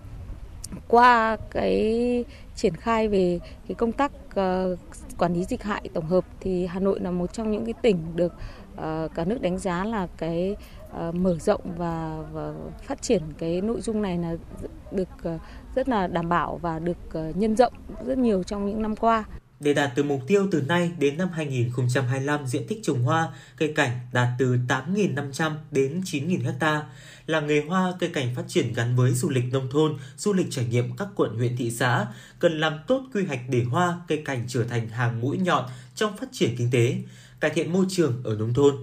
qua 0.88 1.36
cái 1.50 2.24
triển 2.54 2.76
khai 2.76 3.08
về 3.08 3.40
cái 3.68 3.74
công 3.74 3.92
tác 3.92 4.12
ờ, 4.34 4.76
quản 5.18 5.34
lý 5.34 5.44
dịch 5.44 5.62
hại 5.62 5.88
tổng 5.94 6.06
hợp 6.06 6.24
thì 6.40 6.66
Hà 6.66 6.80
Nội 6.80 7.00
là 7.00 7.10
một 7.10 7.32
trong 7.32 7.50
những 7.50 7.64
cái 7.64 7.74
tỉnh 7.82 7.98
được 8.14 8.32
ờ, 8.76 9.08
cả 9.14 9.24
nước 9.24 9.42
đánh 9.42 9.58
giá 9.58 9.84
là 9.84 10.06
cái 10.16 10.56
Ờ, 10.96 11.12
mở 11.12 11.36
rộng 11.38 11.60
và, 11.76 12.22
và 12.32 12.52
phát 12.86 13.02
triển 13.02 13.22
cái 13.38 13.60
nội 13.60 13.80
dung 13.80 14.02
này 14.02 14.18
là 14.18 14.36
được 14.92 15.08
ờ, 15.22 15.38
rất 15.74 15.88
là 15.88 16.06
đảm 16.06 16.28
bảo 16.28 16.58
và 16.62 16.78
được 16.78 17.12
ờ, 17.12 17.32
nhân 17.34 17.56
rộng 17.56 17.72
rất 18.06 18.18
nhiều 18.18 18.42
trong 18.42 18.66
những 18.66 18.82
năm 18.82 18.96
qua. 18.96 19.24
Để 19.60 19.74
đạt 19.74 19.92
từ 19.94 20.02
mục 20.02 20.20
tiêu 20.26 20.48
từ 20.50 20.62
nay 20.62 20.90
đến 20.98 21.18
năm 21.18 21.28
2025 21.32 22.46
diện 22.46 22.66
tích 22.68 22.78
trồng 22.82 23.02
hoa, 23.02 23.28
cây 23.56 23.72
cảnh 23.76 23.90
đạt 24.12 24.28
từ 24.38 24.58
8.500 24.68 25.52
đến 25.70 26.00
9.000 26.04 26.52
ha, 26.60 26.86
làng 27.26 27.46
nghề 27.46 27.60
hoa 27.60 27.92
cây 27.98 28.10
cảnh 28.12 28.34
phát 28.34 28.44
triển 28.48 28.72
gắn 28.72 28.96
với 28.96 29.12
du 29.12 29.30
lịch 29.30 29.44
nông 29.52 29.70
thôn, 29.70 29.96
du 30.16 30.32
lịch 30.32 30.46
trải 30.50 30.64
nghiệm 30.64 30.96
các 30.96 31.08
quận 31.16 31.36
huyện 31.36 31.56
thị 31.56 31.70
xã, 31.70 32.06
cần 32.38 32.60
làm 32.60 32.78
tốt 32.86 33.02
quy 33.14 33.24
hoạch 33.24 33.40
để 33.48 33.62
hoa 33.62 34.00
cây 34.08 34.22
cảnh 34.24 34.44
trở 34.48 34.64
thành 34.64 34.88
hàng 34.88 35.20
mũi 35.20 35.38
nhọn 35.38 35.64
trong 35.94 36.16
phát 36.16 36.28
triển 36.32 36.56
kinh 36.58 36.68
tế, 36.72 36.96
cải 37.40 37.50
thiện 37.50 37.72
môi 37.72 37.86
trường 37.88 38.22
ở 38.24 38.36
nông 38.36 38.54
thôn. 38.54 38.76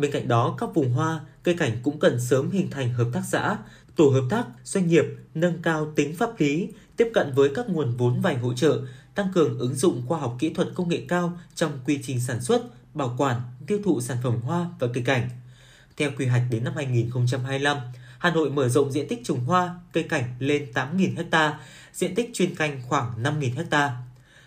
Bên 0.00 0.10
cạnh 0.10 0.28
đó, 0.28 0.56
các 0.58 0.74
vùng 0.74 0.92
hoa, 0.92 1.20
cây 1.42 1.54
cảnh 1.54 1.80
cũng 1.82 1.98
cần 1.98 2.20
sớm 2.20 2.50
hình 2.50 2.70
thành 2.70 2.92
hợp 2.92 3.08
tác 3.12 3.22
xã, 3.28 3.56
tổ 3.96 4.08
hợp 4.08 4.24
tác, 4.30 4.44
doanh 4.64 4.88
nghiệp, 4.88 5.04
nâng 5.34 5.62
cao 5.62 5.92
tính 5.96 6.16
pháp 6.16 6.40
lý, 6.40 6.68
tiếp 6.96 7.10
cận 7.14 7.32
với 7.34 7.50
các 7.54 7.68
nguồn 7.68 7.96
vốn 7.96 8.20
vay 8.20 8.36
hỗ 8.36 8.54
trợ, 8.54 8.80
tăng 9.14 9.32
cường 9.34 9.58
ứng 9.58 9.74
dụng 9.74 10.02
khoa 10.06 10.18
học 10.18 10.36
kỹ 10.38 10.50
thuật 10.50 10.68
công 10.74 10.88
nghệ 10.88 11.04
cao 11.08 11.38
trong 11.54 11.72
quy 11.86 12.00
trình 12.02 12.20
sản 12.20 12.40
xuất, 12.40 12.62
bảo 12.94 13.14
quản, 13.18 13.40
tiêu 13.66 13.78
thụ 13.84 14.00
sản 14.00 14.16
phẩm 14.22 14.40
hoa 14.40 14.66
và 14.78 14.88
cây 14.94 15.02
cảnh– 15.02 15.28
theo 16.00 16.10
quy 16.18 16.26
hoạch 16.26 16.42
đến 16.50 16.64
năm 16.64 16.72
2025, 16.76 17.76
Hà 18.18 18.30
Nội 18.30 18.50
mở 18.50 18.68
rộng 18.68 18.92
diện 18.92 19.08
tích 19.08 19.20
trồng 19.24 19.44
hoa, 19.44 19.74
cây 19.92 20.02
cảnh 20.02 20.24
lên 20.38 20.66
8.000 20.74 21.24
ha, 21.32 21.58
diện 21.92 22.14
tích 22.14 22.30
chuyên 22.34 22.54
canh 22.54 22.82
khoảng 22.88 23.22
5.000 23.22 23.64
ha. 23.70 23.96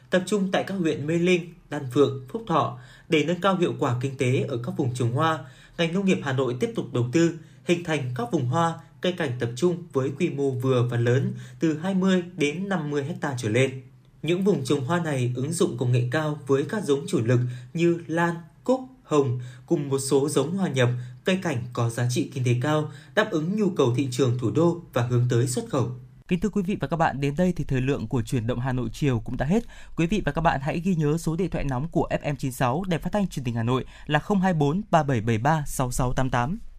Tập 0.09 0.23
trung 0.25 0.49
tại 0.51 0.63
các 0.63 0.73
huyện 0.73 1.07
Mê 1.07 1.17
Linh, 1.17 1.53
Đan 1.69 1.83
Phượng, 1.93 2.25
Phúc 2.29 2.43
Thọ 2.47 2.79
để 3.13 3.23
nâng 3.23 3.41
cao 3.41 3.57
hiệu 3.57 3.73
quả 3.79 3.95
kinh 4.01 4.17
tế 4.17 4.45
ở 4.47 4.57
các 4.57 4.71
vùng 4.77 4.93
trồng 4.93 5.11
hoa, 5.11 5.39
ngành 5.77 5.93
nông 5.93 6.05
nghiệp 6.05 6.19
Hà 6.23 6.33
Nội 6.33 6.55
tiếp 6.59 6.71
tục 6.75 6.93
đầu 6.93 7.05
tư 7.11 7.33
hình 7.65 7.83
thành 7.83 8.11
các 8.15 8.31
vùng 8.31 8.45
hoa, 8.45 8.73
cây 9.01 9.11
cảnh 9.11 9.31
tập 9.39 9.49
trung 9.55 9.83
với 9.93 10.11
quy 10.19 10.29
mô 10.29 10.51
vừa 10.51 10.87
và 10.91 10.97
lớn 10.97 11.33
từ 11.59 11.77
20 11.77 12.23
đến 12.37 12.69
50 12.69 13.05
ha 13.21 13.35
trở 13.37 13.49
lên. 13.49 13.81
Những 14.23 14.43
vùng 14.43 14.65
trồng 14.65 14.85
hoa 14.85 14.99
này 14.99 15.33
ứng 15.35 15.53
dụng 15.53 15.77
công 15.77 15.91
nghệ 15.91 16.07
cao 16.11 16.39
với 16.47 16.63
các 16.69 16.83
giống 16.83 17.07
chủ 17.07 17.21
lực 17.25 17.39
như 17.73 17.97
lan, 18.07 18.35
cúc, 18.63 18.81
hồng 19.03 19.39
cùng 19.65 19.89
một 19.89 19.99
số 19.99 20.29
giống 20.29 20.57
hoa 20.57 20.69
nhập 20.69 20.89
cây 21.23 21.39
cảnh 21.43 21.63
có 21.73 21.89
giá 21.89 22.07
trị 22.09 22.31
kinh 22.33 22.43
tế 22.43 22.55
cao, 22.61 22.91
đáp 23.15 23.31
ứng 23.31 23.55
nhu 23.55 23.69
cầu 23.69 23.93
thị 23.95 24.07
trường 24.11 24.37
thủ 24.39 24.51
đô 24.51 24.81
và 24.93 25.01
hướng 25.07 25.25
tới 25.29 25.47
xuất 25.47 25.69
khẩu. 25.69 25.91
Kính 26.33 26.39
thưa 26.39 26.49
quý 26.49 26.61
vị 26.61 26.77
và 26.81 26.87
các 26.87 26.97
bạn, 26.97 27.21
đến 27.21 27.33
đây 27.37 27.53
thì 27.55 27.63
thời 27.63 27.81
lượng 27.81 28.07
của 28.07 28.21
chuyển 28.21 28.47
động 28.47 28.59
Hà 28.59 28.73
Nội 28.73 28.89
chiều 28.93 29.19
cũng 29.19 29.37
đã 29.37 29.45
hết. 29.45 29.63
Quý 29.95 30.07
vị 30.07 30.21
và 30.25 30.31
các 30.31 30.41
bạn 30.41 30.59
hãy 30.63 30.79
ghi 30.79 30.95
nhớ 30.95 31.17
số 31.17 31.35
điện 31.35 31.49
thoại 31.49 31.63
nóng 31.63 31.87
của 31.87 32.07
FM96 32.23 32.83
để 32.83 32.97
Phát 32.97 33.09
thanh 33.13 33.27
Truyền 33.27 33.45
hình 33.45 33.55
Hà 33.55 33.63
Nội 33.63 33.85
là 34.05 34.19
024 34.19 34.81
3773 34.91 35.63
6688. 35.67 36.72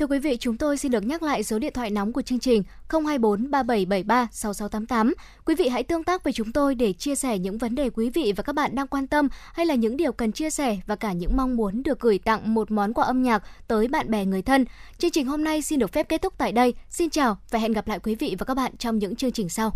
Thưa 0.00 0.06
quý 0.06 0.18
vị, 0.18 0.36
chúng 0.36 0.56
tôi 0.56 0.76
xin 0.76 0.92
được 0.92 1.06
nhắc 1.06 1.22
lại 1.22 1.42
số 1.42 1.58
điện 1.58 1.72
thoại 1.72 1.90
nóng 1.90 2.12
của 2.12 2.22
chương 2.22 2.38
trình 2.38 2.62
024 2.88 3.50
3773 3.50 4.28
6688. 4.32 5.14
Quý 5.44 5.54
vị 5.54 5.68
hãy 5.68 5.82
tương 5.82 6.04
tác 6.04 6.24
với 6.24 6.32
chúng 6.32 6.52
tôi 6.52 6.74
để 6.74 6.92
chia 6.92 7.14
sẻ 7.14 7.38
những 7.38 7.58
vấn 7.58 7.74
đề 7.74 7.90
quý 7.90 8.10
vị 8.10 8.32
và 8.36 8.42
các 8.42 8.52
bạn 8.52 8.74
đang 8.74 8.86
quan 8.86 9.06
tâm 9.06 9.28
hay 9.52 9.66
là 9.66 9.74
những 9.74 9.96
điều 9.96 10.12
cần 10.12 10.32
chia 10.32 10.50
sẻ 10.50 10.78
và 10.86 10.96
cả 10.96 11.12
những 11.12 11.36
mong 11.36 11.56
muốn 11.56 11.82
được 11.82 12.00
gửi 12.00 12.18
tặng 12.18 12.54
một 12.54 12.70
món 12.70 12.94
quà 12.94 13.04
âm 13.04 13.22
nhạc 13.22 13.42
tới 13.68 13.88
bạn 13.88 14.10
bè 14.10 14.24
người 14.24 14.42
thân. 14.42 14.64
Chương 14.98 15.10
trình 15.10 15.26
hôm 15.26 15.44
nay 15.44 15.62
xin 15.62 15.78
được 15.78 15.92
phép 15.92 16.08
kết 16.08 16.22
thúc 16.22 16.34
tại 16.38 16.52
đây. 16.52 16.74
Xin 16.88 17.10
chào 17.10 17.38
và 17.50 17.58
hẹn 17.58 17.72
gặp 17.72 17.88
lại 17.88 17.98
quý 17.98 18.14
vị 18.14 18.36
và 18.38 18.44
các 18.44 18.54
bạn 18.54 18.76
trong 18.78 18.98
những 18.98 19.16
chương 19.16 19.32
trình 19.32 19.48
sau. 19.48 19.72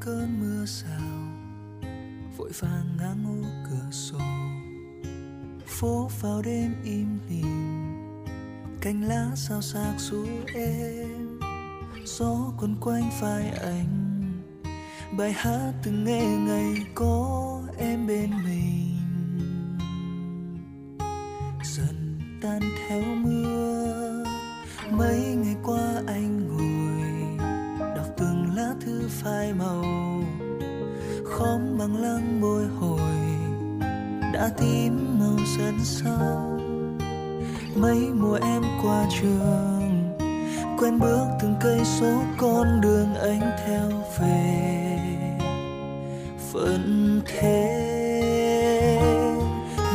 Cơn 0.00 0.40
mưa 0.40 0.64
rào, 0.66 1.10
vội 2.36 2.50
vàng 2.58 2.96
ngang 2.98 3.22
ngô 3.22 3.48
cửa 3.70 3.90
sổ. 3.90 4.18
Phố 5.66 6.10
vào 6.20 6.42
đêm 6.42 6.74
im 6.84 7.18
lìm, 7.28 7.44
cành 8.80 9.02
lá 9.02 9.30
sao 9.34 9.62
xác 9.62 9.94
ru 9.98 10.26
êm. 10.54 11.40
Gió 12.04 12.52
quấn 12.60 12.76
quanh 12.80 13.10
vai 13.20 13.50
anh, 13.50 14.22
bài 15.18 15.32
hát 15.32 15.72
từng 15.82 16.04
nghe 16.04 16.24
ngày 16.24 16.86
có 16.94 17.62
em 17.78 18.06
bên 18.06 18.30
mình. 18.44 18.96
Dần 21.64 22.20
tan 22.42 22.60
theo 22.88 23.02
mưa, 23.02 24.24
mấy 24.90 25.34
ngày 25.36 25.56
qua 25.64 26.02
anh 26.06 26.48
ngồi 26.48 26.79
phai 29.10 29.52
màu, 29.52 29.84
khóm 31.24 31.78
bằng 31.78 32.02
lăng 32.02 32.40
bồi 32.40 32.66
hồi 32.80 33.00
đã 34.32 34.50
tím 34.58 35.18
màu 35.20 35.36
dần 35.58 35.78
sau 35.82 36.60
mấy 37.74 37.98
mùa 37.98 38.38
em 38.42 38.62
qua 38.82 39.06
trường, 39.20 40.16
quen 40.78 40.98
bước 40.98 41.26
từng 41.40 41.54
cây 41.60 41.80
số 41.84 42.22
con 42.38 42.80
đường 42.80 43.14
anh 43.14 43.40
theo 43.66 43.90
về. 44.20 44.98
Vẫn 46.52 47.20
thế, 47.26 47.86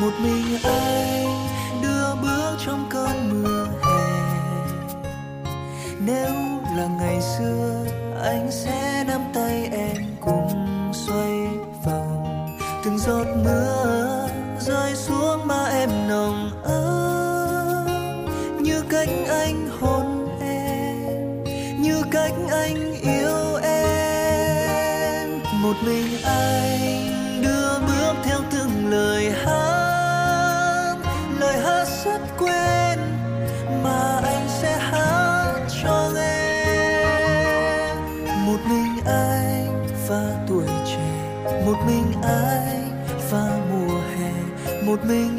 một 0.01 0.11
mình 0.23 0.57
anh 0.63 1.47
đưa 1.81 2.15
bước 2.21 2.57
trong 2.65 2.85
cơn 2.89 3.29
mưa 3.29 3.67
hè. 3.83 4.05
Nếu 6.05 6.33
là 6.77 6.87
ngày 6.99 7.21
xưa 7.21 7.84
anh 8.25 8.51
sẽ 8.51 9.03
nắm 9.07 9.21
tay 9.33 9.69
em 9.71 9.97
cùng 10.21 10.91
xoay 10.93 11.31
vòng. 11.83 12.57
Từng 12.83 12.97
giọt 12.97 13.25
mưa 13.43 13.84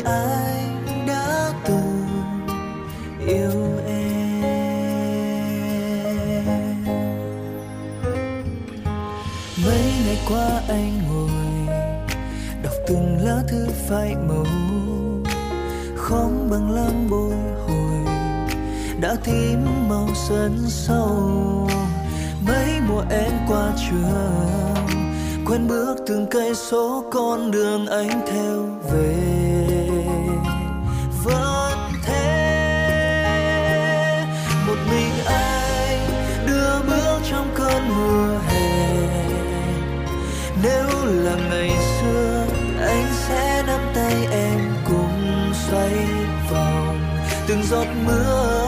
anh 0.07 1.07
đã 1.07 1.53
từng 1.65 2.07
yêu 3.27 3.53
em. 3.87 4.47
Mấy 9.65 9.83
ngày 10.07 10.19
qua 10.29 10.63
anh 10.69 10.99
ngồi, 11.09 11.31
đọc 12.63 12.75
từng 12.89 13.19
lá 13.21 13.43
thư 13.49 13.67
phai 13.89 14.15
màu, 14.29 14.47
khóm 15.97 16.51
bằng 16.51 16.71
lam 16.71 17.11
bồi 17.11 17.35
hồi, 17.67 18.15
đã 19.01 19.17
tím 19.25 19.89
màu 19.89 20.09
sân 20.29 20.65
sâu. 20.69 21.69
Mấy 22.47 22.81
mùa 22.89 23.03
em 23.11 23.33
qua 23.49 23.73
trường 23.91 24.87
quen 25.47 25.69
bước 25.69 25.97
từng 26.07 26.27
cây 26.31 26.55
số 26.55 27.05
con 27.13 27.51
đường 27.51 27.87
anh 27.87 28.21
theo 28.27 28.63
về. 28.93 29.26
Là 41.07 41.37
ngày 41.51 41.71
xưa 41.71 42.47
anh 42.81 43.07
sẽ 43.29 43.63
nắm 43.67 43.81
tay 43.95 44.27
em 44.31 44.61
cùng 44.85 45.53
xoay 45.71 45.95
vòng. 46.51 47.01
Từng 47.49 47.63
giọt 47.63 47.87
mưa 48.07 48.66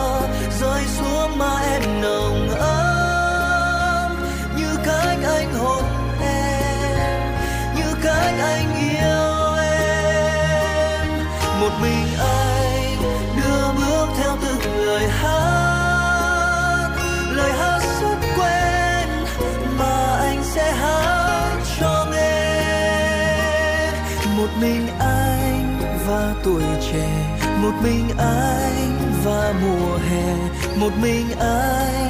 mình 24.60 24.86
anh 24.98 25.78
và 26.06 26.35
tuổi 26.44 26.62
trẻ 26.93 27.39
một 27.62 27.72
mình 27.82 28.09
anh 28.18 28.98
và 29.24 29.55
mùa 29.62 29.97
hè 29.97 30.36
một 30.76 30.90
mình 31.02 31.26
anh 31.39 32.07